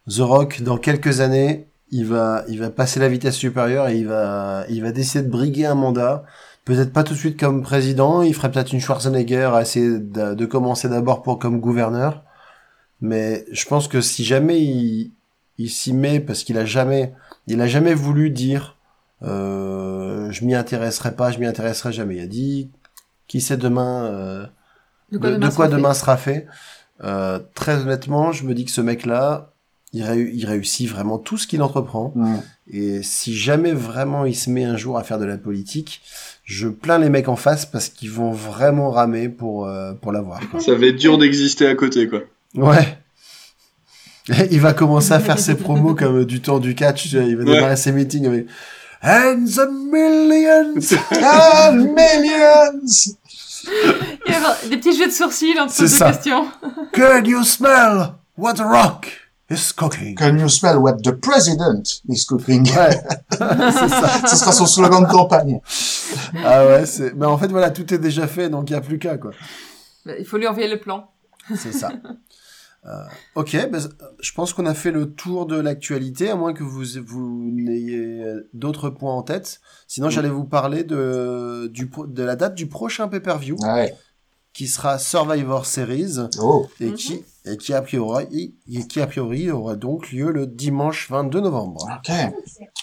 The 0.09 0.19
Rock, 0.19 0.61
dans 0.61 0.77
quelques 0.77 1.21
années, 1.21 1.69
il 1.91 2.05
va, 2.05 2.43
il 2.47 2.59
va 2.59 2.69
passer 2.69 2.99
la 2.99 3.07
vitesse 3.07 3.35
supérieure 3.35 3.87
et 3.87 3.97
il 3.97 4.07
va, 4.07 4.65
il 4.69 4.81
va 4.81 4.91
décider 4.91 5.23
de 5.23 5.29
briguer 5.29 5.65
un 5.65 5.75
mandat. 5.75 6.25
Peut-être 6.65 6.91
pas 6.91 7.03
tout 7.03 7.13
de 7.13 7.19
suite 7.19 7.39
comme 7.39 7.61
président. 7.61 8.21
Il 8.21 8.33
ferait 8.33 8.51
peut-être 8.51 8.73
une 8.73 8.81
Schwarzenegger 8.81 9.51
à 9.53 9.61
essayer 9.61 9.99
de, 9.99 10.45
commencer 10.45 10.89
d'abord 10.89 11.21
pour 11.21 11.39
comme 11.39 11.59
gouverneur. 11.59 12.23
Mais 13.01 13.45
je 13.51 13.65
pense 13.65 13.87
que 13.87 14.01
si 14.01 14.23
jamais 14.25 14.61
il, 14.61 15.13
il 15.57 15.69
s'y 15.69 15.93
met 15.93 16.19
parce 16.19 16.43
qu'il 16.43 16.57
a 16.57 16.65
jamais, 16.65 17.13
il 17.47 17.61
a 17.61 17.67
jamais 17.67 17.93
voulu 17.93 18.29
dire, 18.29 18.77
euh, 19.21 20.31
je 20.31 20.43
m'y 20.43 20.55
intéresserai 20.55 21.15
pas, 21.15 21.31
je 21.31 21.39
m'y 21.39 21.45
intéresserai 21.45 21.93
jamais. 21.93 22.15
Il 22.17 22.21
a 22.21 22.27
dit, 22.27 22.71
qui 23.27 23.41
sait 23.41 23.57
demain, 23.57 24.05
euh, 24.05 24.45
de, 25.11 25.17
de 25.17 25.37
quoi 25.39 25.51
sera 25.51 25.67
demain 25.67 25.93
sera 25.93 26.17
fait. 26.17 26.47
Euh, 27.03 27.39
très 27.55 27.75
honnêtement, 27.81 28.31
je 28.31 28.43
me 28.45 28.53
dis 28.53 28.65
que 28.65 28.71
ce 28.71 28.81
mec-là, 28.81 29.51
il, 29.93 30.03
réu- 30.03 30.31
il 30.33 30.45
réussit 30.45 30.89
vraiment 30.89 31.17
tout 31.17 31.37
ce 31.37 31.45
qu'il 31.47 31.61
entreprend. 31.61 32.13
Et 32.71 33.03
si 33.03 33.35
jamais 33.35 33.71
vraiment 33.73 34.25
il 34.25 34.35
se 34.35 34.49
met 34.49 34.63
un 34.63 34.77
jour 34.77 34.97
à 34.97 35.03
faire 35.03 35.19
de 35.19 35.25
la 35.25 35.37
politique, 35.37 36.01
je 36.43 36.67
plains 36.67 36.97
les 36.99 37.09
mecs 37.09 37.27
en 37.27 37.35
face 37.35 37.65
parce 37.65 37.89
qu'ils 37.89 38.11
vont 38.11 38.31
vraiment 38.31 38.91
ramer 38.91 39.29
pour 39.29 39.67
euh, 39.67 39.93
pour 39.93 40.11
l'avoir. 40.11 40.39
quoi. 40.49 40.59
Ça 40.59 40.73
va 40.75 40.85
être 40.87 40.95
dur 40.95 41.17
d'exister 41.17 41.67
à 41.67 41.75
côté, 41.75 42.07
quoi. 42.09 42.21
Ouais. 42.55 42.97
Il 44.51 44.59
va 44.59 44.73
commencer 44.73 45.11
à 45.11 45.19
faire 45.19 45.37
ses 45.39 45.55
promos 45.55 45.93
comme 45.99 46.25
du 46.25 46.41
temps 46.41 46.59
du 46.59 46.73
catch. 46.75 47.05
Il 47.13 47.35
va 47.37 47.43
Ouais. 47.43 47.53
démarrer 47.55 47.75
ses 47.77 47.91
meetings 47.91 48.25
avec 48.25 48.47
And 49.03 49.45
the 49.45 49.69
millions. 49.91 50.97
Ah, 51.21 51.71
millions 51.71 52.81
Il 53.67 54.31
va 54.31 54.31
y 54.31 54.35
avoir 54.35 54.55
des 54.69 54.77
petits 54.77 54.97
jeux 54.97 55.07
de 55.07 55.11
sourcils 55.11 55.59
entre 55.59 55.77
deux 55.77 55.87
ça. 55.87 56.11
questions. 56.11 56.47
Can 56.93 57.23
you 57.25 57.43
smell 57.43 58.13
what 58.37 58.53
the 58.55 58.61
rock 58.61 59.07
is 59.49 59.71
cooking? 59.75 60.15
Can 60.15 60.37
you 60.37 60.49
smell 60.49 60.77
what 60.77 60.97
the 61.03 61.11
president 61.11 62.01
is 62.09 62.25
cooking? 62.25 62.67
Ouais. 62.75 63.01
c'est 63.31 63.89
ça. 63.89 64.27
Ce 64.27 64.35
sera 64.35 64.51
son 64.51 64.65
slogan 64.65 65.03
de 65.05 65.11
campagne. 65.11 65.59
Ah 66.43 66.65
ouais, 66.65 66.85
c'est. 66.85 67.13
Mais 67.15 67.25
en 67.25 67.37
fait, 67.37 67.47
voilà, 67.47 67.69
tout 67.71 67.91
est 67.93 67.97
déjà 67.99 68.27
fait, 68.27 68.49
donc 68.49 68.69
il 68.69 68.73
y 68.73 68.75
a 68.75 68.81
plus 68.81 68.99
qu'à 68.99 69.17
quoi. 69.17 69.31
Bah, 70.05 70.13
Il 70.19 70.25
faut 70.25 70.37
lui 70.37 70.47
envoyer 70.47 70.67
le 70.69 70.79
plan. 70.79 71.09
C'est 71.55 71.73
ça. 71.73 71.91
Euh, 72.87 73.03
ok, 73.35 73.69
ben, 73.71 73.81
je 74.19 74.31
pense 74.33 74.53
qu'on 74.53 74.65
a 74.67 74.73
fait 74.75 74.91
le 74.91 75.11
tour 75.11 75.45
de 75.47 75.55
l'actualité, 75.59 76.29
à 76.29 76.35
moins 76.35 76.53
que 76.53 76.63
vous, 76.63 76.83
vous 77.05 77.49
n'ayez 77.51 78.23
d'autres 78.53 78.89
points 78.91 79.13
en 79.13 79.23
tête. 79.23 79.59
Sinon, 79.87 80.09
j'allais 80.09 80.29
vous 80.29 80.43
parler 80.45 80.83
de, 80.83 81.67
du, 81.73 81.87
pro- 81.89 82.05
de 82.05 82.21
la 82.23 82.35
date 82.35 82.53
du 82.53 82.67
prochain 82.67 83.07
pay-per-view, 83.07 83.55
Ouais. 83.63 83.93
qui 84.53 84.67
sera 84.67 84.99
Survivor 84.99 85.65
Series, 85.65 86.17
Oh. 86.39 86.67
et 86.79 86.93
qui, 86.93 87.23
et 87.45 87.57
qui 87.57 87.73
a 87.73 87.81
priori, 87.81 88.55
et 88.71 88.85
qui 88.87 89.01
a 89.01 89.07
priori 89.07 89.49
aura 89.49 89.75
donc 89.75 90.11
lieu 90.11 90.31
le 90.31 90.45
dimanche 90.45 91.09
22 91.09 91.41
novembre. 91.41 91.87
Ok. 91.97 92.13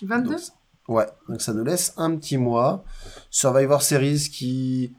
22 0.02 0.30
Donc, 0.30 0.40
ouais, 0.88 1.06
donc 1.28 1.40
ça 1.40 1.52
nous 1.52 1.62
laisse 1.64 1.94
un 1.96 2.16
petit 2.16 2.38
mois. 2.38 2.82
Survivor 3.30 3.82
Series 3.82 4.28
qui, 4.32 4.92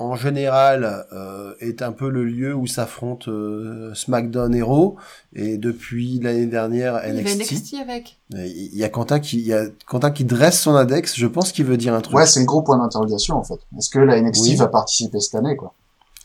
en 0.00 0.16
général, 0.16 1.04
euh, 1.12 1.52
est 1.60 1.82
un 1.82 1.92
peu 1.92 2.08
le 2.08 2.24
lieu 2.24 2.54
où 2.54 2.66
s'affrontent 2.66 3.30
euh, 3.30 3.92
SmackDown 3.94 4.54
et 4.54 4.62
Raw. 4.62 4.96
Et 5.34 5.58
depuis 5.58 6.18
l'année 6.20 6.46
dernière, 6.46 7.00
Il 7.06 7.14
y 7.16 7.18
avait 7.20 7.34
NXT. 7.36 7.52
NXT 7.52 7.74
avec. 7.82 8.18
Il 8.30 8.74
y 8.76 8.82
a 8.82 8.88
Quentin 8.88 9.20
qui, 9.20 9.36
il 9.38 9.46
y 9.46 9.52
a 9.52 9.64
Quentin 9.86 10.10
qui 10.10 10.24
dresse 10.24 10.58
son 10.58 10.74
index. 10.74 11.16
Je 11.16 11.26
pense 11.26 11.52
qu'il 11.52 11.66
veut 11.66 11.76
dire 11.76 11.92
un 11.94 12.00
truc. 12.00 12.16
Ouais, 12.16 12.24
c'est 12.26 12.40
le 12.40 12.46
gros 12.46 12.62
point 12.62 12.78
d'interrogation, 12.78 13.36
en 13.36 13.44
fait. 13.44 13.58
Est-ce 13.78 13.90
que 13.90 13.98
la 13.98 14.18
NXT 14.20 14.42
Oui. 14.42 14.56
va 14.56 14.68
participer 14.68 15.20
cette 15.20 15.34
année, 15.34 15.54
quoi? 15.54 15.74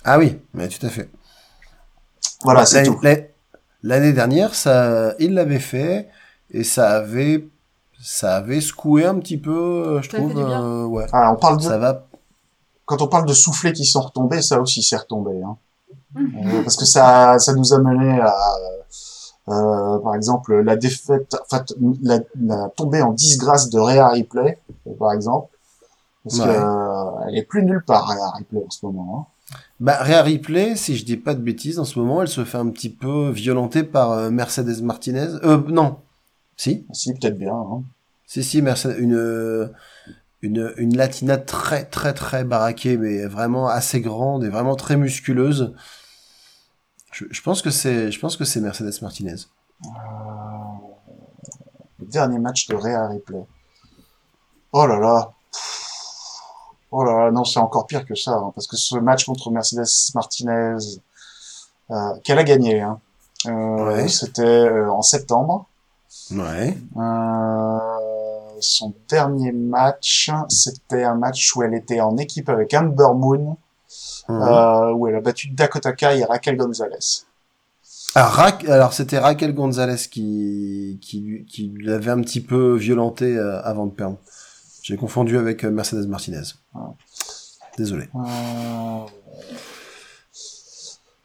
Ah 0.05 0.17
oui, 0.19 0.37
mais 0.53 0.67
tout 0.69 0.85
à 0.85 0.89
fait. 0.89 1.09
Voilà, 2.43 2.65
c'est 2.65 2.83
L'année- 2.83 2.89
tout. 2.95 3.29
l'année- 3.83 4.13
dernière, 4.13 4.55
ça, 4.55 5.15
il 5.19 5.33
l'avait 5.33 5.59
fait 5.59 6.07
et 6.51 6.63
ça 6.63 6.91
avait, 6.91 7.47
ça 8.01 8.35
avait 8.37 8.61
secoué 8.61 9.05
un 9.05 9.15
petit 9.15 9.37
peu, 9.37 9.51
euh, 9.51 10.01
je 10.01 10.09
trouve. 10.09 10.37
euh, 10.37 10.85
ouais. 10.85 11.05
Ah, 11.11 11.31
on 11.33 11.35
parle 11.37 11.57
de, 11.57 11.63
Ça 11.63 11.77
va 11.77 12.05
quand 12.85 13.01
on 13.01 13.07
parle 13.07 13.25
de 13.27 13.33
soufflets 13.33 13.73
qui 13.73 13.85
sont 13.85 14.01
retombés, 14.01 14.41
ça 14.41 14.59
aussi 14.61 14.81
c'est 14.83 14.97
retombé, 14.97 15.41
hein. 15.43 15.57
Euh, 16.17 16.63
parce 16.63 16.77
que 16.77 16.85
ça, 16.85 17.37
ça 17.39 17.53
nous 17.53 17.73
a 17.73 17.79
mené 17.79 18.21
à, 18.21 18.33
euh, 19.49 19.99
par 19.99 20.15
exemple, 20.15 20.55
la 20.61 20.75
défaite, 20.77 21.35
enfin, 21.43 21.63
la, 22.01 22.19
la 22.41 22.69
tombée 22.69 23.01
en 23.01 23.11
disgrâce 23.11 23.69
de 23.69 23.79
Rhea 23.79 24.07
Ripley, 24.09 24.57
par 24.97 25.11
exemple. 25.13 25.49
Parce 26.23 26.39
Ouais. 26.39 26.45
que, 26.45 26.49
euh, 26.51 27.27
elle 27.27 27.37
est 27.37 27.43
plus 27.43 27.63
nulle 27.63 27.83
part, 27.85 28.07
Rhea 28.07 28.31
Ripley, 28.37 28.63
en 28.65 28.69
ce 28.69 28.85
moment, 28.85 29.27
hein. 29.27 29.57
Bah, 29.79 29.97
Rhea 30.01 30.21
Ripley, 30.23 30.75
si 30.75 30.95
je 30.95 31.05
dis 31.05 31.17
pas 31.17 31.33
de 31.35 31.41
bêtises, 31.41 31.79
en 31.79 31.85
ce 31.85 31.99
moment, 31.99 32.21
elle 32.21 32.27
se 32.29 32.43
fait 32.45 32.57
un 32.57 32.69
petit 32.69 32.89
peu 32.89 33.29
violenter 33.29 33.83
par 33.83 34.11
euh, 34.11 34.29
Mercedes 34.31 34.81
Martinez. 34.81 35.27
Euh, 35.43 35.61
non. 35.67 35.97
Si 36.57 36.85
Si, 36.93 37.13
peut-être 37.13 37.37
bien. 37.37 37.53
Hein. 37.53 37.83
Si, 38.25 38.43
si, 38.43 38.61
Mercedes, 38.61 38.95
une, 38.97 39.69
une, 40.41 40.73
une 40.77 40.95
Latina 40.95 41.37
très, 41.37 41.85
très, 41.85 42.13
très 42.13 42.43
baraquée, 42.43 42.97
mais 42.97 43.25
vraiment 43.25 43.67
assez 43.67 44.01
grande 44.01 44.43
et 44.43 44.49
vraiment 44.49 44.75
très 44.75 44.95
musculeuse. 44.97 45.73
Je, 47.11 47.25
je 47.31 47.41
pense 47.41 47.61
que 47.61 47.69
c'est, 47.71 48.11
je 48.11 48.19
pense 48.19 48.37
que 48.37 48.45
c'est 48.45 48.59
Mercedes 48.61 49.01
Martinez. 49.01 49.35
Euh, 49.85 49.89
le 51.99 52.05
dernier 52.07 52.39
match 52.39 52.67
de 52.67 52.75
Réa 52.75 53.07
Replay. 53.07 53.45
Oh 54.73 54.85
là 54.85 54.99
là. 54.99 55.31
Oh 56.91 57.03
là 57.03 57.25
là, 57.25 57.31
non, 57.31 57.43
c'est 57.43 57.59
encore 57.59 57.87
pire 57.87 58.05
que 58.05 58.15
ça, 58.15 58.31
hein, 58.31 58.51
parce 58.53 58.67
que 58.67 58.77
ce 58.77 58.97
match 58.97 59.25
contre 59.25 59.49
Mercedes 59.51 59.85
Martinez, 60.13 60.77
euh, 61.91 62.19
qu'elle 62.23 62.39
a 62.39 62.43
gagné, 62.43 62.81
hein, 62.81 62.99
euh, 63.47 63.85
Ouais. 63.85 64.07
c'était 64.07 64.69
en 64.69 65.01
septembre. 65.01 65.67
Ouais. 66.31 66.77
Euh, 66.97 67.94
son 68.59 68.93
dernier 69.09 69.51
match, 69.51 70.29
c'était 70.49 71.03
un 71.03 71.15
match 71.15 71.55
où 71.55 71.63
elle 71.63 71.73
était 71.73 71.99
en 72.01 72.17
équipe 72.17 72.49
avec 72.49 72.73
Amber 72.73 73.13
Moon, 73.15 73.57
Mhm. 74.27 74.41
euh, 74.41 74.91
où 74.93 75.07
elle 75.07 75.15
a 75.15 75.21
battu 75.21 75.49
Dakota 75.49 75.93
Kai 75.93 76.19
et 76.19 76.25
Raquel 76.25 76.57
Gonzalez. 76.57 77.23
Ah, 78.15 78.23
Ra- 78.29 78.57
alors 78.69 78.93
c'était 78.93 79.19
Raquel 79.19 79.53
Gonzalez 79.53 79.97
qui, 80.09 80.97
qui, 81.01 81.19
lui- 81.19 81.45
qui 81.45 81.73
l'avait 81.81 82.11
un 82.11 82.21
petit 82.21 82.41
peu 82.41 82.75
violenté 82.75 83.35
euh, 83.37 83.61
avant 83.63 83.85
de 83.85 83.91
perdre. 83.91 84.17
J'ai 84.81 84.95
confondu 84.97 85.37
avec 85.37 85.63
euh, 85.65 85.71
Mercedes 85.71 86.07
Martinez. 86.07 86.43
Désolé. 87.77 88.07
Euh, 88.15 89.05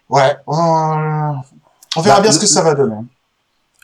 Ouais, 0.09 0.37
on 0.49 2.01
verra 2.03 2.17
Bah, 2.17 2.21
bien 2.21 2.33
ce 2.33 2.41
que 2.41 2.47
ça 2.47 2.63
va 2.63 2.75
donner. 2.75 2.97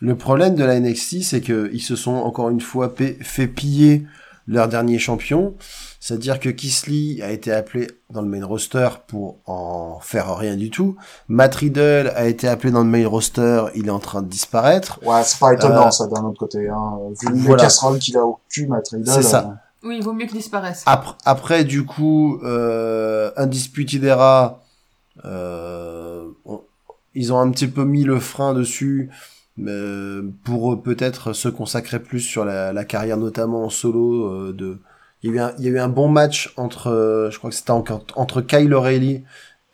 Le 0.03 0.15
problème 0.17 0.55
de 0.55 0.65
la 0.65 0.79
NXT, 0.79 1.23
c'est 1.23 1.41
que 1.41 1.71
ils 1.73 1.81
se 1.81 1.97
sont 1.97 2.15
encore 2.15 2.51
une 2.51 2.61
fois 2.61 2.93
fait 3.23 3.47
piller 3.47 4.07
leur 4.47 4.69
dernier 4.69 4.99
champion. 4.99 5.55
C'est-à-dire 6.01 6.39
que 6.39 6.51
Kisly 6.51 7.21
a 7.23 7.33
été 7.33 7.51
appelé 7.51 7.89
dans 8.11 8.23
le 8.23 8.29
main 8.29 8.45
roster 8.47 8.89
pour 9.09 9.39
en 9.47 9.99
faire 10.01 10.37
rien 10.37 10.55
du 10.55 10.71
tout. 10.71 10.97
Matt 11.29 11.55
Riddle 11.57 12.13
a 12.15 12.27
été 12.27 12.47
appelé 12.47 12.71
dans 12.73 12.85
le 12.85 12.89
main 12.91 13.09
roster, 13.09 13.65
il 13.75 13.87
est 13.89 13.91
en 13.91 13.99
train 13.99 14.23
de 14.23 14.29
disparaître. 14.29 15.01
Ouais, 15.05 15.23
c'est 15.25 15.41
pas 15.41 15.55
étonnant 15.55 15.89
Euh, 15.89 15.91
ça 15.91 16.07
d'un 16.07 16.23
autre 16.25 16.39
côté. 16.39 16.69
Hein. 16.69 16.99
Vu 17.23 17.33
les 17.33 17.41
voilà. 17.41 17.65
casseroles 17.65 17.99
qu'il 17.99 18.17
a 18.19 18.25
au 18.25 18.39
cul, 18.49 18.67
Matt 18.69 18.87
Riddle, 18.91 19.11
C'est 19.11 19.23
ça. 19.23 19.57
euh, 19.83 19.89
Oui, 19.89 19.97
il 19.99 20.05
vaut 20.05 20.13
mieux 20.13 20.27
qu'il 20.27 20.37
disparaisse. 20.37 20.83
Après, 20.87 21.15
après 21.25 21.65
du 21.65 21.85
coup, 21.85 22.39
euh, 22.45 23.33
Undisputed 23.37 24.05
Era, 24.05 24.63
euh, 25.25 26.27
on- 26.45 26.61
ils 27.15 27.33
ont 27.33 27.41
un 27.41 27.51
petit 27.51 27.67
peu 27.67 27.85
mis 27.85 28.05
le 28.05 28.21
frein 28.21 28.55
dessus 28.55 29.11
euh, 29.11 29.15
pour 29.57 30.73
euh, 30.73 30.83
peut-être 30.83 31.33
se 31.33 31.49
consacrer 31.49 31.99
plus 32.01 32.21
sur 32.21 32.45
la, 32.45 32.73
la 32.73 32.85
carrière, 32.85 33.17
notamment 33.17 33.65
en 33.65 33.71
solo. 33.71 34.27
euh, 34.27 34.53
de, 34.53 34.79
il 35.23 35.31
y, 35.31 35.33
a 35.33 35.37
eu 35.37 35.41
un, 35.41 35.53
il 35.59 35.65
y 35.65 35.69
a 35.69 35.71
eu 35.71 35.79
un 35.79 35.89
bon 35.89 36.09
match 36.09 36.53
entre, 36.57 36.89
euh, 36.89 37.31
je 37.31 37.39
crois 37.39 37.51
que 37.51 37.57
c'était 37.57 37.71
entre, 37.71 38.01
entre 38.17 38.43
Kyle 38.43 38.73
O'Reilly 38.75 39.25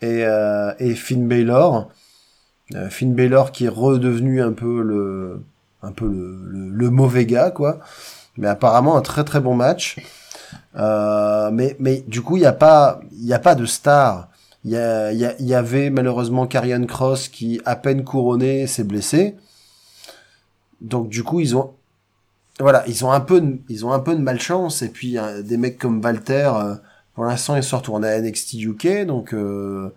et, 0.01 0.23
euh, 0.25 0.73
et 0.79 0.95
Finn 0.95 1.27
Balor. 1.27 1.91
Euh, 2.75 2.89
Finn 2.89 3.13
Balor 3.13 3.51
qui 3.51 3.65
est 3.65 3.69
redevenu 3.69 4.41
un 4.41 4.53
peu 4.53 4.81
le, 4.81 5.41
un 5.81 5.91
peu 5.91 6.07
le, 6.07 6.39
le, 6.71 6.89
mauvais 6.89 7.25
gars, 7.25 7.51
quoi. 7.51 7.79
Mais 8.37 8.47
apparemment 8.47 8.97
un 8.97 9.01
très 9.01 9.23
très 9.25 9.41
bon 9.41 9.53
match. 9.53 9.97
Euh, 10.75 11.51
mais, 11.51 11.75
mais 11.79 12.03
du 12.07 12.21
coup, 12.21 12.37
il 12.37 12.41
n'y 12.41 12.45
a 12.45 12.53
pas, 12.53 13.01
il 13.11 13.25
y 13.25 13.33
a 13.33 13.39
pas 13.39 13.55
de 13.55 13.65
star. 13.65 14.29
Il 14.63 14.71
y, 14.71 14.77
a, 14.77 15.11
y, 15.11 15.35
y 15.39 15.53
avait 15.53 15.89
malheureusement 15.89 16.47
Karrion 16.47 16.85
Cross 16.85 17.27
qui, 17.27 17.59
à 17.65 17.75
peine 17.75 18.05
couronné, 18.05 18.65
s'est 18.65 18.85
blessé. 18.85 19.35
Donc 20.83 21.09
du 21.09 21.23
coup, 21.23 21.39
ils 21.39 21.55
ont, 21.57 21.71
voilà, 22.59 22.83
ils 22.87 23.03
ont 23.05 23.11
un 23.11 23.19
peu, 23.21 23.41
de, 23.41 23.57
ils 23.69 23.85
ont 23.85 23.91
un 23.93 23.99
peu 23.99 24.15
de 24.15 24.21
malchance. 24.21 24.81
Et 24.81 24.89
puis 24.89 25.17
euh, 25.17 25.41
des 25.41 25.57
mecs 25.57 25.77
comme 25.79 26.01
Walter, 26.03 26.51
euh, 26.55 26.75
pour 27.15 27.25
l'instant, 27.25 27.55
ils 27.55 27.63
sont 27.63 27.77
retournés 27.77 28.07
à 28.09 28.21
NXT 28.21 28.53
UK, 28.55 29.05
donc 29.05 29.33
euh, 29.33 29.93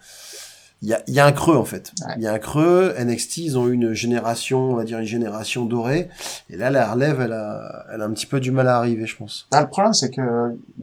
il 0.82 0.88
y 0.90 0.94
a, 0.94 1.02
il 1.08 1.14
y 1.14 1.20
a 1.20 1.24
un 1.26 1.32
creux 1.32 1.56
en 1.56 1.64
fait. 1.64 1.92
Il 1.98 2.04
Ouais. 2.06 2.22
y 2.24 2.26
a 2.26 2.32
un 2.34 2.38
creux. 2.38 2.94
NXT, 2.98 3.38
ils 3.38 3.58
ont 3.58 3.66
eu 3.66 3.72
une 3.72 3.92
génération, 3.94 4.70
on 4.70 4.74
va 4.76 4.84
dire 4.84 4.98
une 4.98 5.06
génération 5.06 5.64
dorée. 5.64 6.08
Et 6.50 6.56
là, 6.56 6.70
la 6.70 6.92
relève, 6.92 7.20
elle 7.22 7.32
a, 7.32 7.86
elle 7.92 8.02
a 8.02 8.04
un 8.04 8.12
petit 8.12 8.26
peu 8.26 8.38
du 8.38 8.50
mal 8.50 8.68
à 8.68 8.76
arriver, 8.76 9.06
je 9.06 9.16
pense. 9.16 9.48
Ah, 9.52 9.62
le 9.62 9.68
problème, 9.68 9.94
c'est 9.94 10.10
que 10.10 10.20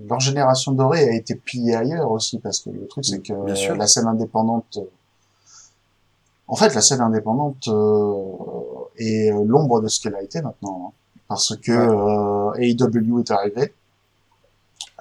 leur 0.10 0.20
génération 0.20 0.72
dorée 0.72 1.04
a 1.08 1.16
été 1.16 1.36
pillée 1.36 1.76
ailleurs 1.76 2.10
aussi, 2.12 2.40
parce 2.40 2.60
que 2.60 2.72
le 2.72 2.88
truc, 2.88 3.06
c'est 3.06 3.20
que 3.20 3.34
Bien 3.46 3.56
sûr. 3.56 3.76
la 3.76 3.86
scène 3.88 4.08
indépendante, 4.08 4.80
en 6.48 6.56
fait, 6.56 6.74
la 6.74 6.82
scène 6.82 7.02
indépendante 7.02 7.68
euh, 7.68 8.14
est 8.98 9.32
euh, 9.32 9.44
l'ombre 9.46 9.82
de 9.82 9.88
ce 9.88 10.02
qu'elle 10.02 10.16
a 10.16 10.22
été 10.22 10.42
maintenant, 10.42 10.88
hein. 10.88 10.92
parce 11.28 11.56
que 11.58 11.72
euh, 11.72 12.52
AEW 12.58 13.20
est 13.20 13.32
arrivé, 13.32 13.74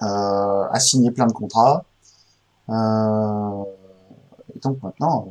euh, 0.02 0.68
a 0.70 0.80
signé 0.80 1.10
plein 1.10 1.26
de 1.26 1.32
contrats, 1.32 1.84
euh, 2.68 3.64
et 4.54 4.58
donc 4.60 4.82
maintenant, 4.82 5.28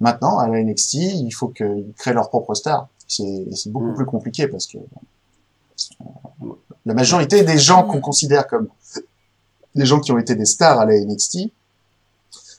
maintenant 0.00 0.38
à 0.38 0.48
la 0.48 0.62
NXT, 0.62 0.94
il 0.94 1.30
faut 1.32 1.48
qu'ils 1.48 1.92
créent 1.96 2.14
leur 2.14 2.28
propre 2.28 2.54
star. 2.54 2.88
C'est 3.08 3.46
c'est 3.54 3.70
beaucoup 3.70 3.92
Mm. 3.92 3.94
plus 3.94 4.06
compliqué 4.06 4.48
parce 4.48 4.66
que 4.66 4.78
la 6.84 6.94
majorité 6.94 7.44
des 7.44 7.58
gens 7.58 7.84
qu'on 7.84 8.00
considère 8.00 8.46
comme 8.48 8.68
des 9.74 9.86
gens 9.86 10.00
qui 10.00 10.10
ont 10.10 10.18
été 10.18 10.34
des 10.34 10.46
stars 10.46 10.80
à 10.80 10.86
la 10.86 10.94
NXT 10.98 11.50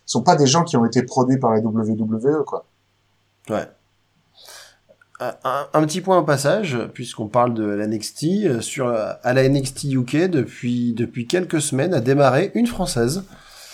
sont 0.05 0.21
pas 0.21 0.35
des 0.35 0.47
gens 0.47 0.63
qui 0.63 0.77
ont 0.77 0.85
été 0.85 1.03
produits 1.03 1.37
par 1.37 1.51
la 1.51 1.59
WWE, 1.59 2.45
quoi. 2.45 2.65
Ouais. 3.49 3.67
Un, 5.19 5.81
petit 5.81 6.01
point 6.01 6.19
au 6.19 6.23
passage, 6.23 6.77
puisqu'on 6.93 7.27
parle 7.27 7.55
de 7.55 7.63
la 7.63 7.87
NXT, 7.87 8.23
euh, 8.45 8.61
sur 8.61 8.87
à 8.87 9.33
la 9.33 9.49
NXT 9.49 9.85
UK 9.85 10.15
depuis 10.29 10.93
depuis 10.93 11.25
quelques 11.25 11.59
semaines 11.59 11.95
a 11.95 12.01
démarré 12.01 12.51
une 12.53 12.67
française, 12.67 13.23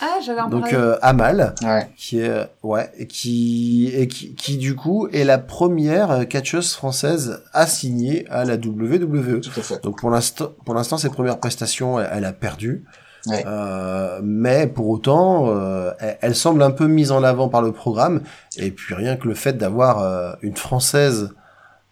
Ah, 0.00 0.20
j'allais 0.24 0.40
en 0.40 0.48
donc 0.48 0.72
euh, 0.72 0.96
Amal, 1.02 1.54
Ouais. 1.62 1.86
qui 1.98 2.20
est 2.20 2.30
euh, 2.30 2.44
ouais 2.62 2.90
et 2.96 3.06
qui 3.06 3.90
et 3.94 4.08
qui, 4.08 4.34
qui 4.34 4.56
du 4.56 4.74
coup 4.74 5.06
est 5.08 5.24
la 5.24 5.36
première 5.36 6.10
euh, 6.12 6.24
catcheuse 6.24 6.72
française 6.72 7.42
à 7.52 7.66
signer 7.66 8.26
à 8.30 8.46
la 8.46 8.54
WWE. 8.54 9.40
Tout 9.42 9.60
à 9.60 9.62
fait. 9.62 9.84
Donc 9.84 9.98
pour 10.00 10.08
l'instant, 10.10 10.50
pour 10.64 10.74
l'instant, 10.74 10.96
ses 10.96 11.10
premières 11.10 11.38
prestations, 11.40 12.00
elle, 12.00 12.08
elle 12.10 12.24
a 12.24 12.32
perdu. 12.32 12.86
Ouais. 13.26 13.44
Euh, 13.46 14.20
mais 14.22 14.66
pour 14.66 14.88
autant, 14.88 15.46
euh, 15.48 15.92
elle, 15.98 16.18
elle 16.20 16.34
semble 16.34 16.62
un 16.62 16.70
peu 16.70 16.86
mise 16.86 17.12
en 17.12 17.22
avant 17.22 17.48
par 17.48 17.62
le 17.62 17.72
programme. 17.72 18.22
Et 18.56 18.70
puis 18.70 18.94
rien 18.94 19.16
que 19.16 19.28
le 19.28 19.34
fait 19.34 19.54
d'avoir 19.54 20.00
euh, 20.00 20.32
une 20.42 20.56
française 20.56 21.30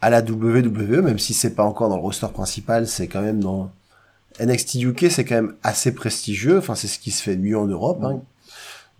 à 0.01 0.11
la 0.11 0.21
WWE, 0.21 1.01
même 1.03 1.19
si 1.19 1.33
c'est 1.33 1.55
pas 1.55 1.65
encore 1.65 1.89
dans 1.89 1.97
le 1.97 2.03
roster 2.03 2.27
principal, 2.33 2.87
c'est 2.87 3.07
quand 3.07 3.23
même 3.23 3.41
dans 3.41 3.71
NXT 4.41 4.75
UK, 4.83 5.07
c'est 5.11 5.25
quand 5.25 5.37
même 5.37 5.55
assez 5.63 5.95
prestigieux. 5.95 6.59
Enfin, 6.59 6.75
c'est 6.75 6.89
ce 6.89 6.99
qui 6.99 7.11
se 7.11 7.23
fait 7.23 7.37
de 7.37 7.43
mieux 7.43 7.59
en 7.59 7.67
Europe. 7.67 8.03
Hein. 8.03 8.21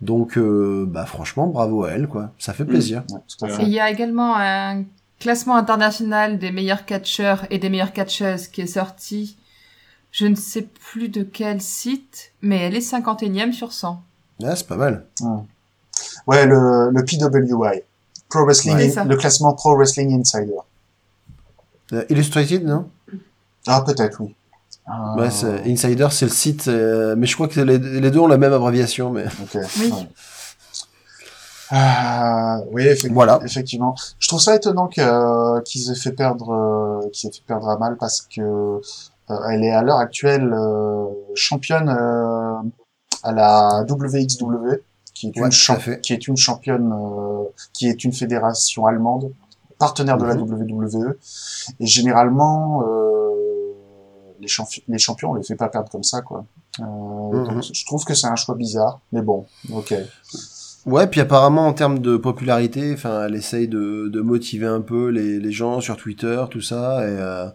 Donc, 0.01 0.37
euh, 0.37 0.85
bah 0.89 1.07
franchement, 1.07 1.47
bravo 1.47 1.85
à 1.85 1.93
elle, 1.93 2.09
quoi. 2.09 2.31
Ça 2.39 2.53
fait 2.53 2.65
plaisir. 2.65 3.05
Et 3.45 3.49
fait. 3.49 3.63
il 3.63 3.69
y 3.69 3.81
a 3.81 3.91
également 3.91 4.37
un 4.37 4.85
classement 5.21 5.57
international 5.57 6.39
des 6.39 6.51
meilleurs 6.51 6.85
catcheurs 6.85 7.47
et 7.51 7.59
des 7.59 7.69
meilleures 7.69 7.93
catcheuses 7.93 8.49
qui 8.49 8.63
est 8.63 8.67
sorti. 8.67 9.37
Je 10.13 10.27
ne 10.27 10.35
sais 10.37 10.63
plus 10.63 11.09
de 11.09 11.23
quel 11.23 11.61
site, 11.61 12.33
mais 12.43 12.59
elle 12.59 12.77
est 12.77 12.81
51e 12.81 13.53
sur 13.53 13.73
100. 13.73 14.01
Ah, 14.45 14.55
c'est 14.55 14.67
pas 14.67 14.77
mal. 14.77 15.07
Ouais, 16.27 16.47
le, 16.47 16.91
le 16.91 17.05
PWI. 17.05 17.83
Pro 18.29 18.45
Wrestling, 18.45 18.77
Ouais, 18.77 19.05
le 19.05 19.17
classement 19.17 19.53
Pro 19.55 19.75
Wrestling 19.77 20.19
Insider. 20.21 20.53
Euh, 21.93 22.05
Illustrated, 22.11 22.65
non? 22.65 22.89
Ah, 23.67 23.83
peut-être, 23.87 24.21
oui. 24.21 24.35
Euh, 24.89 25.21
Ouais, 25.21 25.31
c'est- 25.31 25.63
Insider, 25.71 26.09
c'est 26.11 26.27
le 26.27 26.31
site, 26.31 26.69
euh, 26.69 27.15
mais 27.17 27.27
je 27.27 27.35
crois 27.35 27.49
que 27.49 27.61
les, 27.61 27.79
les 27.79 28.11
deux 28.11 28.19
ont 28.21 28.27
la 28.27 28.39
même 28.39 28.53
abréviation, 28.53 29.11
mais 29.11 29.25
ok. 29.27 29.57
Oui. 29.79 29.91
ouais. 29.93 30.09
Ah, 31.71 32.59
oui, 32.71 32.83
effectivement. 32.83 33.15
Voilà. 33.15 33.41
effectivement. 33.45 33.95
Je 34.19 34.29
trouve 34.29 34.41
ça 34.41 34.55
étonnant 34.55 34.89
que, 34.89 35.01
euh, 35.01 35.61
qu'ils 35.63 35.91
aient 35.91 35.95
fait 35.95 36.13
perdre, 36.13 37.09
qu'ils 37.13 37.31
aient 37.31 37.33
fait 37.33 37.45
perdre 37.47 37.69
à 37.71 37.79
mal 37.79 37.97
parce 37.99 38.21
que 38.23 38.41
euh, 38.43 38.81
elle 39.29 39.65
est 39.65 39.71
à 39.73 39.83
l'heure 39.83 39.99
actuelle 39.99 40.53
euh, 40.53 41.07
championne 41.35 41.89
euh, 41.89 42.55
à 43.23 43.33
la 43.33 43.85
WXW, 43.89 44.81
qui 45.15 45.29
est 45.29 45.37
une 45.37 45.53
fait. 45.53 46.01
qui 46.01 46.13
est 46.13 46.27
une 46.29 46.37
championne, 46.37 46.93
euh, 46.93 47.45
qui 47.73 47.89
est 47.89 48.05
une 48.05 48.13
fédération 48.13 48.87
allemande, 48.87 49.33
partenaire 49.79 50.17
de 50.19 50.25
la 50.25 50.35
Mhm. 50.35 50.43
WWE. 50.43 51.17
Et 51.81 51.87
généralement, 51.87 52.83
euh, 52.87 53.31
les, 54.41 54.49
champi- 54.49 54.83
les 54.89 54.99
champions, 54.99 55.31
on 55.31 55.35
les 55.35 55.43
fait 55.45 55.55
pas 55.57 55.69
perdre 55.69 55.89
comme 55.91 56.03
ça, 56.03 56.21
quoi. 56.23 56.45
Euh, 56.81 56.83
Mhm. 56.85 57.45
donc, 57.45 57.63
je 57.73 57.85
trouve 57.87 58.05
que 58.05 58.15
c'est 58.15 58.27
un 58.27 58.37
choix 58.37 58.55
bizarre, 58.57 59.01
mais 59.13 59.23
bon, 59.23 59.47
ok. 59.73 59.95
ouais. 60.87 61.07
Puis 61.07 61.21
apparemment, 61.21 61.67
en 61.67 61.73
termes 61.75 61.99
de 62.01 62.17
popularité, 62.17 62.93
enfin, 62.95 63.27
elle 63.27 63.35
essaye 63.35 63.69
de, 63.69 64.09
de 64.09 64.21
motiver 64.21 64.67
un 64.67 64.81
peu 64.81 65.09
les, 65.09 65.39
les 65.39 65.53
gens 65.53 65.81
sur 65.81 65.97
Twitter, 65.97 66.43
tout 66.51 66.61
ça, 66.63 67.03
et, 67.03 67.17
euh, 67.19 67.47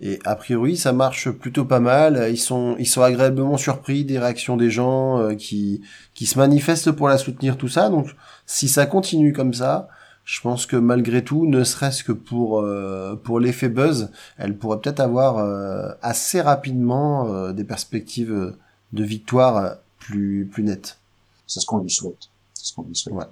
et 0.00 0.18
a 0.24 0.34
priori, 0.34 0.76
ça 0.76 0.92
marche 0.92 1.30
plutôt 1.30 1.64
pas 1.64 1.80
mal. 1.80 2.28
Ils 2.30 2.38
sont, 2.38 2.74
ils 2.78 2.86
sont 2.86 3.02
agréablement 3.02 3.58
surpris 3.58 4.04
des 4.04 4.18
réactions 4.18 4.56
des 4.56 4.70
gens 4.70 5.18
euh, 5.18 5.34
qui, 5.34 5.82
qui 6.14 6.26
se 6.26 6.38
manifestent 6.38 6.92
pour 6.92 7.08
la 7.08 7.18
soutenir, 7.18 7.56
tout 7.56 7.68
ça. 7.68 7.90
Donc, 7.90 8.14
si 8.46 8.68
ça 8.68 8.86
continue 8.86 9.32
comme 9.32 9.52
ça, 9.52 9.88
je 10.24 10.40
pense 10.40 10.66
que 10.66 10.76
malgré 10.76 11.24
tout, 11.24 11.46
ne 11.46 11.64
serait-ce 11.64 12.04
que 12.04 12.12
pour 12.12 12.60
euh, 12.60 13.16
pour 13.16 13.40
l'effet 13.40 13.68
buzz, 13.68 14.10
elle 14.38 14.56
pourrait 14.56 14.78
peut-être 14.80 15.00
avoir 15.00 15.38
euh, 15.38 15.90
assez 16.02 16.40
rapidement 16.40 17.26
euh, 17.26 17.52
des 17.52 17.64
perspectives 17.64 18.54
de 18.92 19.04
victoire 19.04 19.56
euh, 19.56 19.74
plus 19.98 20.48
plus 20.50 20.62
nettes. 20.62 20.98
C'est 21.46 21.60
ce 21.60 21.66
qu'on 21.66 21.78
lui 21.78 21.90
souhaite. 21.90 22.28
C'est 22.54 22.66
ce 22.66 22.74
qu'on 22.74 22.84
lui 22.84 22.94
souhaite. 22.94 23.14
Ouais. 23.14 23.24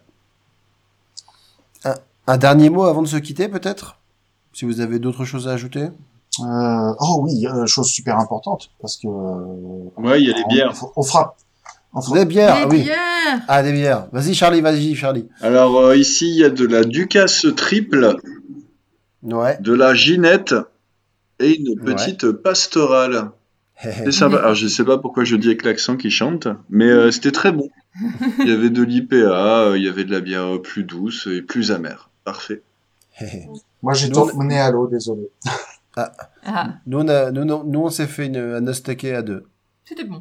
Un, 1.85 1.95
un 2.27 2.36
dernier 2.36 2.69
mot 2.69 2.85
avant 2.85 3.03
de 3.03 3.09
se 3.09 3.16
quitter, 3.16 3.49
peut-être? 3.49 3.99
Si 4.53 4.65
vous 4.65 4.81
avez 4.81 4.99
d'autres 4.99 5.24
choses 5.24 5.47
à 5.47 5.53
ajouter? 5.53 5.89
Euh, 6.40 6.94
oh 7.01 7.20
oui, 7.23 7.47
chose 7.66 7.89
super 7.89 8.19
importante 8.19 8.70
parce 8.81 8.97
que. 8.97 9.06
euh, 9.06 9.90
Ouais, 9.97 10.20
il 10.20 10.28
y 10.28 10.32
a 10.32 10.36
les 10.36 10.44
bières. 10.48 10.73
On, 10.97 11.02
fera. 11.02 11.36
On 11.94 12.01
fera 12.01 12.19
Des 12.19 12.24
bières, 12.24 12.55
Les 12.56 12.62
ah 12.62 12.69
oui. 12.69 12.82
bières 12.82 13.40
Ah, 13.48 13.62
des 13.62 13.73
bières. 13.73 14.06
Vas-y, 14.12 14.35
Charlie, 14.35 14.60
vas-y, 14.60 14.94
Charlie. 14.94 15.27
Alors 15.40 15.77
euh, 15.78 15.97
ici, 15.97 16.28
il 16.28 16.36
y 16.36 16.44
a 16.44 16.51
de 16.51 16.66
la 16.66 16.85
Ducasse 16.85 17.47
triple, 17.56 18.16
Ouais. 19.23 19.59
de 19.60 19.73
la 19.73 19.94
Ginette 19.94 20.55
et 21.40 21.56
une 21.59 21.69
Ouais. 21.70 21.77
petite 21.94 22.31
pastorale. 22.31 23.31
Et 24.06 24.10
ça 24.12 24.28
va. 24.28 24.39
Alors 24.43 24.55
je 24.55 24.66
sais 24.69 24.85
pas 24.85 24.98
pourquoi 24.98 25.24
je 25.24 25.36
dis 25.36 25.48
avec 25.48 25.65
l'accent 25.65 25.97
qui 25.97 26.10
chante, 26.10 26.48
mais 26.69 26.86
euh, 26.89 27.10
c'était 27.10 27.32
très 27.32 27.52
bon. 27.52 27.69
Il 28.40 28.48
y 28.48 28.52
avait 28.52 28.70
de 28.70 28.82
l'IPA, 28.82 29.16
euh, 29.16 29.77
il 29.78 29.82
y 29.85 29.89
avait 29.89 30.05
de 30.05 30.12
la 30.12 30.20
bière 30.20 30.60
plus 30.62 30.85
douce 30.85 31.27
et 31.31 31.43
plus 31.43 31.73
amère. 31.73 32.10
Parfait. 32.24 32.62
Moi, 33.82 33.94
j'ai 33.94 34.09
tourné 34.10 34.59
à 34.60 34.70
l'eau, 34.70 34.86
désolé. 34.86 35.28
Ah, 36.45 36.69
nous, 36.87 36.99
on 37.01 37.09
a, 37.09 37.31
nous, 37.31 37.81
on 37.81 37.91
s'est 37.91 38.07
fait 38.07 38.27
une, 38.27 38.37
un 38.37 38.61
nosteke 38.61 39.05
à 39.05 39.23
deux. 39.23 39.47
c'était 39.85 40.05
bon. 40.05 40.20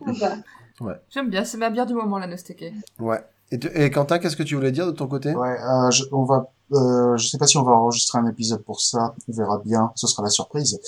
Ouais. 0.79 0.93
J'aime 1.09 1.29
bien, 1.29 1.43
c'est 1.43 1.57
ma 1.57 1.69
bière 1.71 1.85
du 1.87 1.93
moment, 1.95 2.19
la 2.19 2.27
Nosteke. 2.27 2.65
Ouais. 2.99 3.19
Et, 3.51 3.57
te- 3.59 3.67
et 3.67 3.89
Quentin, 3.89 4.19
qu'est-ce 4.19 4.35
que 4.35 4.43
tu 4.43 4.53
voulais 4.55 4.71
dire 4.71 4.85
de 4.85 4.91
ton 4.91 5.07
côté? 5.07 5.33
Ouais, 5.33 5.57
euh, 5.59 5.89
je, 5.89 6.03
on 6.11 6.23
va. 6.23 6.51
Euh, 6.73 7.15
je 7.17 7.27
sais 7.27 7.37
pas 7.37 7.47
si 7.47 7.57
on 7.57 7.63
va 7.63 7.71
enregistrer 7.71 8.19
un 8.19 8.27
épisode 8.27 8.61
pour 8.63 8.79
ça. 8.81 9.15
On 9.27 9.31
verra 9.31 9.59
bien. 9.65 9.91
Ce 9.95 10.05
sera 10.05 10.21
la 10.21 10.29
surprise. 10.29 10.79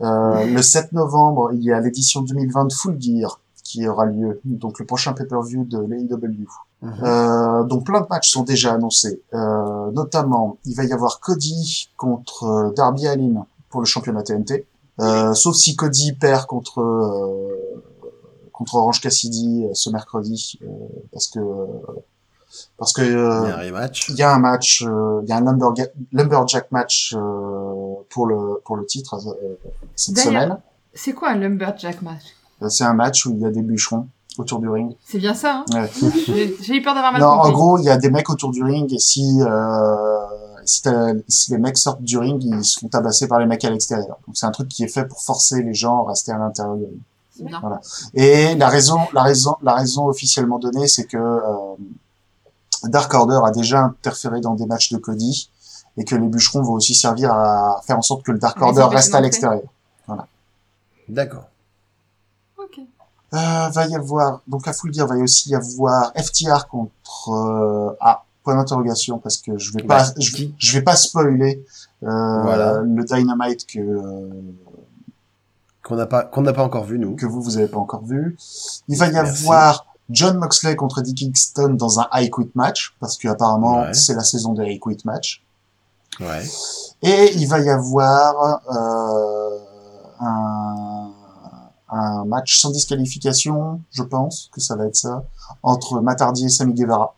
Euh, 0.00 0.44
le 0.46 0.62
7 0.62 0.92
novembre, 0.92 1.50
il 1.54 1.62
y 1.64 1.72
a 1.72 1.80
l'édition 1.80 2.20
2020 2.22 2.66
de 2.66 2.72
Full 2.72 2.96
Gear 3.00 3.40
qui 3.64 3.88
aura 3.88 4.04
lieu. 4.06 4.40
Donc 4.44 4.78
le 4.78 4.84
prochain 4.86 5.12
pay-per-view 5.14 5.64
de 5.64 5.78
l'AEW. 5.78 6.46
Mhm. 6.82 6.92
Euh, 7.02 7.62
donc 7.64 7.86
plein 7.86 8.00
de 8.02 8.06
matchs 8.10 8.30
sont 8.30 8.42
déjà 8.42 8.74
annoncés. 8.74 9.22
Euh, 9.32 9.90
notamment, 9.92 10.58
il 10.66 10.76
va 10.76 10.84
y 10.84 10.92
avoir 10.92 11.18
Cody 11.20 11.88
contre 11.96 12.72
Darby 12.76 13.06
Allin 13.08 13.46
pour 13.72 13.80
le 13.80 13.86
championnat 13.86 14.22
TNT. 14.22 14.66
Euh, 15.00 15.34
sauf 15.34 15.56
si 15.56 15.74
Cody 15.74 16.12
perd 16.12 16.46
contre 16.46 16.80
euh, 16.80 17.82
contre 18.52 18.76
Orange 18.76 19.00
Cassidy 19.00 19.64
euh, 19.64 19.70
ce 19.74 19.90
mercredi, 19.90 20.58
euh, 20.62 20.66
parce 21.12 21.26
que 21.28 21.40
parce 22.78 22.92
que 22.92 23.00
euh, 23.02 23.42
Il 23.44 23.48
y 23.48 23.50
a 23.50 23.56
un 23.56 23.60
rematch. 23.64 24.08
il 24.10 24.16
y 24.16 24.22
a 24.22 24.34
un 24.34 24.38
match, 24.38 24.84
euh, 24.86 25.20
il 25.24 25.28
y 25.28 25.32
a 25.32 25.36
un 25.38 25.40
lumberga- 25.40 25.90
lumberjack 26.12 26.70
match 26.70 27.14
euh, 27.16 27.94
pour 28.10 28.26
le 28.26 28.60
pour 28.64 28.76
le 28.76 28.84
titre 28.86 29.14
euh, 29.14 29.54
cette 29.96 30.14
D'ailleurs- 30.16 30.32
semaine. 30.42 30.58
C'est 30.94 31.14
quoi 31.14 31.30
un 31.30 31.36
lumberjack 31.36 32.02
match? 32.02 32.22
Euh, 32.60 32.68
C'est 32.68 32.84
un 32.84 32.92
match 32.92 33.24
où 33.24 33.30
il 33.32 33.40
y 33.40 33.46
a 33.46 33.50
des 33.50 33.62
bûcherons 33.62 34.08
autour 34.36 34.58
du 34.60 34.68
ring. 34.68 34.94
C'est 35.06 35.18
bien 35.18 35.32
ça, 35.32 35.64
hein? 35.72 35.74
Ouais. 35.74 35.90
J'ai 36.26 36.54
j'ai 36.60 36.74
eu 36.76 36.82
peur 36.82 36.94
d'avoir 36.94 37.12
mal 37.12 37.20
Non, 37.22 37.28
en 37.28 37.50
gros, 37.50 37.78
il 37.78 37.84
y 37.84 37.88
a 37.90 37.96
des 37.96 38.10
mecs 38.10 38.28
autour 38.28 38.50
du 38.50 38.62
ring 38.62 38.92
et 38.92 38.98
si 38.98 39.40
euh, 39.40 40.24
si, 40.64 40.82
t'as- 40.82 41.14
si 41.28 41.50
les 41.52 41.58
mecs 41.58 41.78
sortent 41.78 42.02
du 42.02 42.18
ring, 42.18 42.42
ils 42.42 42.64
seront 42.64 42.88
tabassés 42.88 43.26
par 43.28 43.38
les 43.38 43.46
mecs 43.46 43.64
à 43.64 43.70
l'extérieur. 43.70 44.18
Donc 44.26 44.36
c'est 44.36 44.46
un 44.46 44.50
truc 44.50 44.68
qui 44.68 44.84
est 44.84 44.88
fait 44.88 45.04
pour 45.04 45.20
forcer 45.22 45.62
les 45.62 45.74
gens 45.74 46.04
à 46.04 46.08
rester 46.10 46.32
à 46.32 46.38
l'intérieur 46.38 46.76
du 46.76 46.84
ring. 46.84 47.00
Bien. 47.40 47.60
Et 48.14 48.54
la 48.56 48.68
raison, 48.68 48.98
la 49.14 49.22
raison, 49.22 49.56
la 49.62 49.74
raison 49.74 50.06
officiellement 50.06 50.58
donnée, 50.58 50.86
c'est 50.86 51.04
que 51.06 51.16
euh, 51.16 51.74
Dark 52.84 53.12
Order 53.14 53.40
a 53.44 53.50
déjà 53.50 53.80
interféré 53.84 54.40
dans 54.40 54.54
des 54.54 54.66
matchs 54.66 54.92
de 54.92 54.98
Cody 54.98 55.50
et 55.96 56.04
que 56.04 56.14
les 56.14 56.26
bûcherons 56.28 56.62
vont 56.62 56.74
aussi 56.74 56.94
servir 56.94 57.32
à 57.32 57.80
faire 57.86 57.98
en 57.98 58.02
sorte 58.02 58.22
que 58.22 58.32
le 58.32 58.38
Dark 58.38 58.60
Order 58.60 58.82
reste 58.90 59.14
à 59.14 59.20
l'extérieur. 59.20 59.62
D'accord. 61.08 61.44
Ok. 62.58 62.78
Euh, 63.34 63.68
va 63.68 63.86
y 63.86 63.94
avoir, 63.94 64.40
donc 64.46 64.68
à 64.68 64.72
Full 64.72 64.92
Gear, 64.92 65.06
va 65.08 65.16
y 65.16 65.22
aussi 65.22 65.50
y 65.50 65.54
avoir 65.54 66.12
FTR 66.16 66.66
contre, 66.68 67.30
euh, 67.30 67.96
ah, 68.00 68.24
point 68.42 68.56
d'interrogation 68.56 69.18
parce 69.18 69.38
que 69.38 69.56
je 69.58 69.72
vais 69.72 69.82
pas, 69.82 70.02
Bah, 70.04 70.14
je, 70.18 70.32
qui- 70.32 70.54
je 70.58 70.72
vais 70.78 70.82
pas 70.82 70.96
spoiler, 70.96 71.64
euh, 72.02 72.42
Voilà. 72.42 72.80
le 72.80 73.04
Dynamite 73.04 73.66
que, 73.66 73.78
euh, 73.80 74.30
Qu'on 75.84 75.96
n'a 75.96 76.06
pas, 76.06 76.22
qu'on 76.24 76.42
n'a 76.42 76.52
pas 76.52 76.62
encore 76.64 76.84
vu, 76.84 76.98
nous. 76.98 77.16
que 77.16 77.26
vous, 77.26 77.42
vous 77.42 77.56
avez 77.58 77.66
pas 77.68 77.78
encore 77.78 78.04
vu. 78.04 78.36
Il 78.88 78.96
va 78.98 79.08
y 79.08 79.12
Merci. 79.12 79.44
avoir 79.44 79.86
John 80.10 80.36
Moxley 80.38 80.76
contre 80.76 81.00
Eddie 81.00 81.14
Kingston 81.14 81.70
dans 81.74 81.98
un 82.00 82.06
I 82.12 82.30
Quit 82.30 82.50
match, 82.54 82.94
parce 83.00 83.16
que 83.18 83.28
apparemment 83.28 83.80
Ouais. 83.82 83.94
c'est 83.94 84.14
la 84.14 84.22
saison 84.24 84.52
des 84.52 84.64
I 84.72 84.78
Quit 84.80 84.98
match. 85.04 85.44
Ouais. 86.20 86.44
Et 87.02 87.32
il 87.36 87.48
va 87.48 87.58
y 87.60 87.68
avoir 87.70 88.60
euh, 88.70 89.58
un, 90.20 91.10
un 91.88 92.24
match 92.26 92.60
sans 92.60 92.70
disqualification, 92.70 93.80
je 93.90 94.02
pense 94.02 94.50
que 94.52 94.60
ça 94.60 94.76
va 94.76 94.86
être 94.86 94.96
ça, 94.96 95.24
entre 95.62 96.00
Matardi 96.00 96.46
et 96.46 96.48
Sami 96.48 96.74
Guevara. 96.74 97.14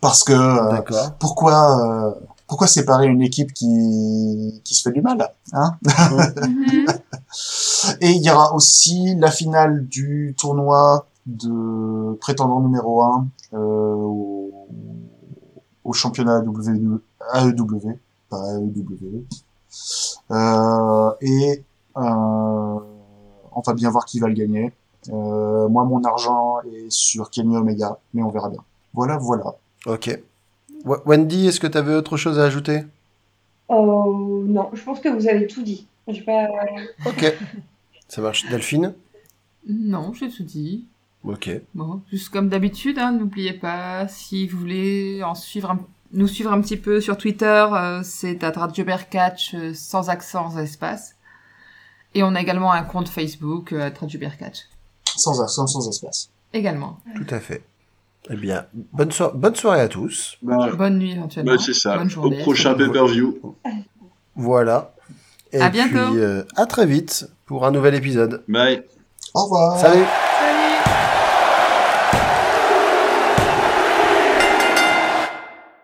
Parce 0.00 0.24
que 0.24 0.32
euh, 0.32 0.80
pourquoi 1.18 1.80
euh, 1.80 2.14
pourquoi 2.46 2.66
séparer 2.66 3.06
une 3.06 3.22
équipe 3.22 3.52
qui 3.52 4.60
qui 4.64 4.74
se 4.74 4.82
fait 4.82 4.92
du 4.92 5.02
mal, 5.02 5.32
hein 5.52 5.76
Mhm. 5.82 6.86
Et 8.00 8.10
il 8.10 8.22
y 8.22 8.30
aura 8.30 8.54
aussi 8.54 9.14
la 9.16 9.30
finale 9.30 9.86
du 9.86 10.34
tournoi 10.38 11.06
de 11.26 12.14
prétendant 12.20 12.60
numéro 12.60 13.02
1 13.02 13.26
euh, 13.52 13.58
au, 13.58 14.50
au 15.84 15.92
championnat 15.92 16.42
AEW, 16.42 17.00
AEW 17.34 17.98
pas 18.30 18.42
AEW. 18.54 19.24
Euh, 20.30 21.10
et 21.20 21.64
euh, 21.96 22.00
on 22.00 23.60
va 23.64 23.72
bien 23.74 23.90
voir 23.90 24.04
qui 24.04 24.20
va 24.20 24.28
le 24.28 24.34
gagner. 24.34 24.72
Euh, 25.10 25.68
moi, 25.68 25.84
mon 25.84 26.02
argent 26.04 26.60
est 26.60 26.90
sur 26.90 27.30
Kenny 27.30 27.56
Omega, 27.56 27.98
mais 28.14 28.22
on 28.22 28.30
verra 28.30 28.48
bien. 28.48 28.60
Voilà, 28.94 29.16
voilà. 29.16 29.54
Ok. 29.88 30.18
W- 30.84 31.00
Wendy, 31.06 31.48
est-ce 31.48 31.58
que 31.60 31.66
tu 31.66 31.76
avais 31.78 31.94
autre 31.94 32.16
chose 32.16 32.38
à 32.38 32.44
ajouter? 32.44 32.84
Oh 33.68 34.44
non, 34.46 34.70
je 34.72 34.82
pense 34.82 35.00
que 35.00 35.08
vous 35.08 35.28
avez 35.28 35.46
tout 35.46 35.62
dit. 35.62 35.86
Pas. 36.24 36.46
Ok. 37.04 37.34
Ça 38.08 38.22
marche. 38.22 38.46
Delphine? 38.48 38.94
Non, 39.68 40.14
j'ai 40.14 40.30
tout 40.30 40.42
dit. 40.44 40.84
Ok. 41.24 41.50
Bon, 41.74 42.00
juste 42.10 42.30
comme 42.30 42.48
d'habitude, 42.48 42.98
hein, 42.98 43.12
n'oubliez 43.12 43.52
pas, 43.52 44.08
si 44.08 44.46
vous 44.46 44.58
voulez 44.58 45.22
en 45.22 45.34
suivre 45.34 45.72
un- 45.72 45.80
nous 46.12 46.28
suivre 46.28 46.50
un 46.52 46.60
petit 46.62 46.78
peu 46.78 47.00
sur 47.02 47.18
Twitter, 47.18 47.66
euh, 47.72 48.00
c'est 48.02 48.42
à 48.44 48.50
Catch 49.10 49.54
euh, 49.54 49.74
sans 49.74 50.08
accent, 50.08 50.50
sans 50.50 50.58
espace. 50.58 51.16
Et 52.14 52.22
on 52.22 52.34
a 52.34 52.40
également 52.40 52.72
un 52.72 52.82
compte 52.84 53.08
Facebook, 53.08 53.72
euh, 53.74 53.90
Catch. 54.38 54.60
Sans 55.16 55.42
accent, 55.42 55.66
sans 55.66 55.86
espace. 55.88 56.30
Également. 56.54 56.98
Tout 57.16 57.34
à 57.34 57.40
fait. 57.40 57.62
Eh 58.30 58.36
bien, 58.36 58.66
bonne, 58.92 59.10
so- 59.10 59.32
bonne 59.34 59.54
soirée 59.54 59.80
à 59.80 59.88
tous. 59.88 60.36
Bah, 60.42 60.70
Bonne 60.76 60.98
nuit 60.98 61.12
éventuellement. 61.12 61.52
bah, 61.52 61.58
c'est 61.64 61.72
ça. 61.74 61.96
Bonne 61.96 62.06
Au 62.06 62.10
journée. 62.10 62.38
prochain 62.42 62.74
pay-per-view. 62.74 63.38
Voilà. 64.36 64.92
Et 65.52 65.60
À 65.60 65.70
bientôt. 65.70 66.10
puis, 66.10 66.18
euh, 66.20 66.42
à 66.56 66.66
très 66.66 66.84
vite 66.84 67.26
pour 67.46 67.64
un 67.66 67.70
nouvel 67.70 67.94
épisode. 67.94 68.42
Bye. 68.48 68.82
Au 69.34 69.44
revoir. 69.44 69.78
Salut 69.78 70.04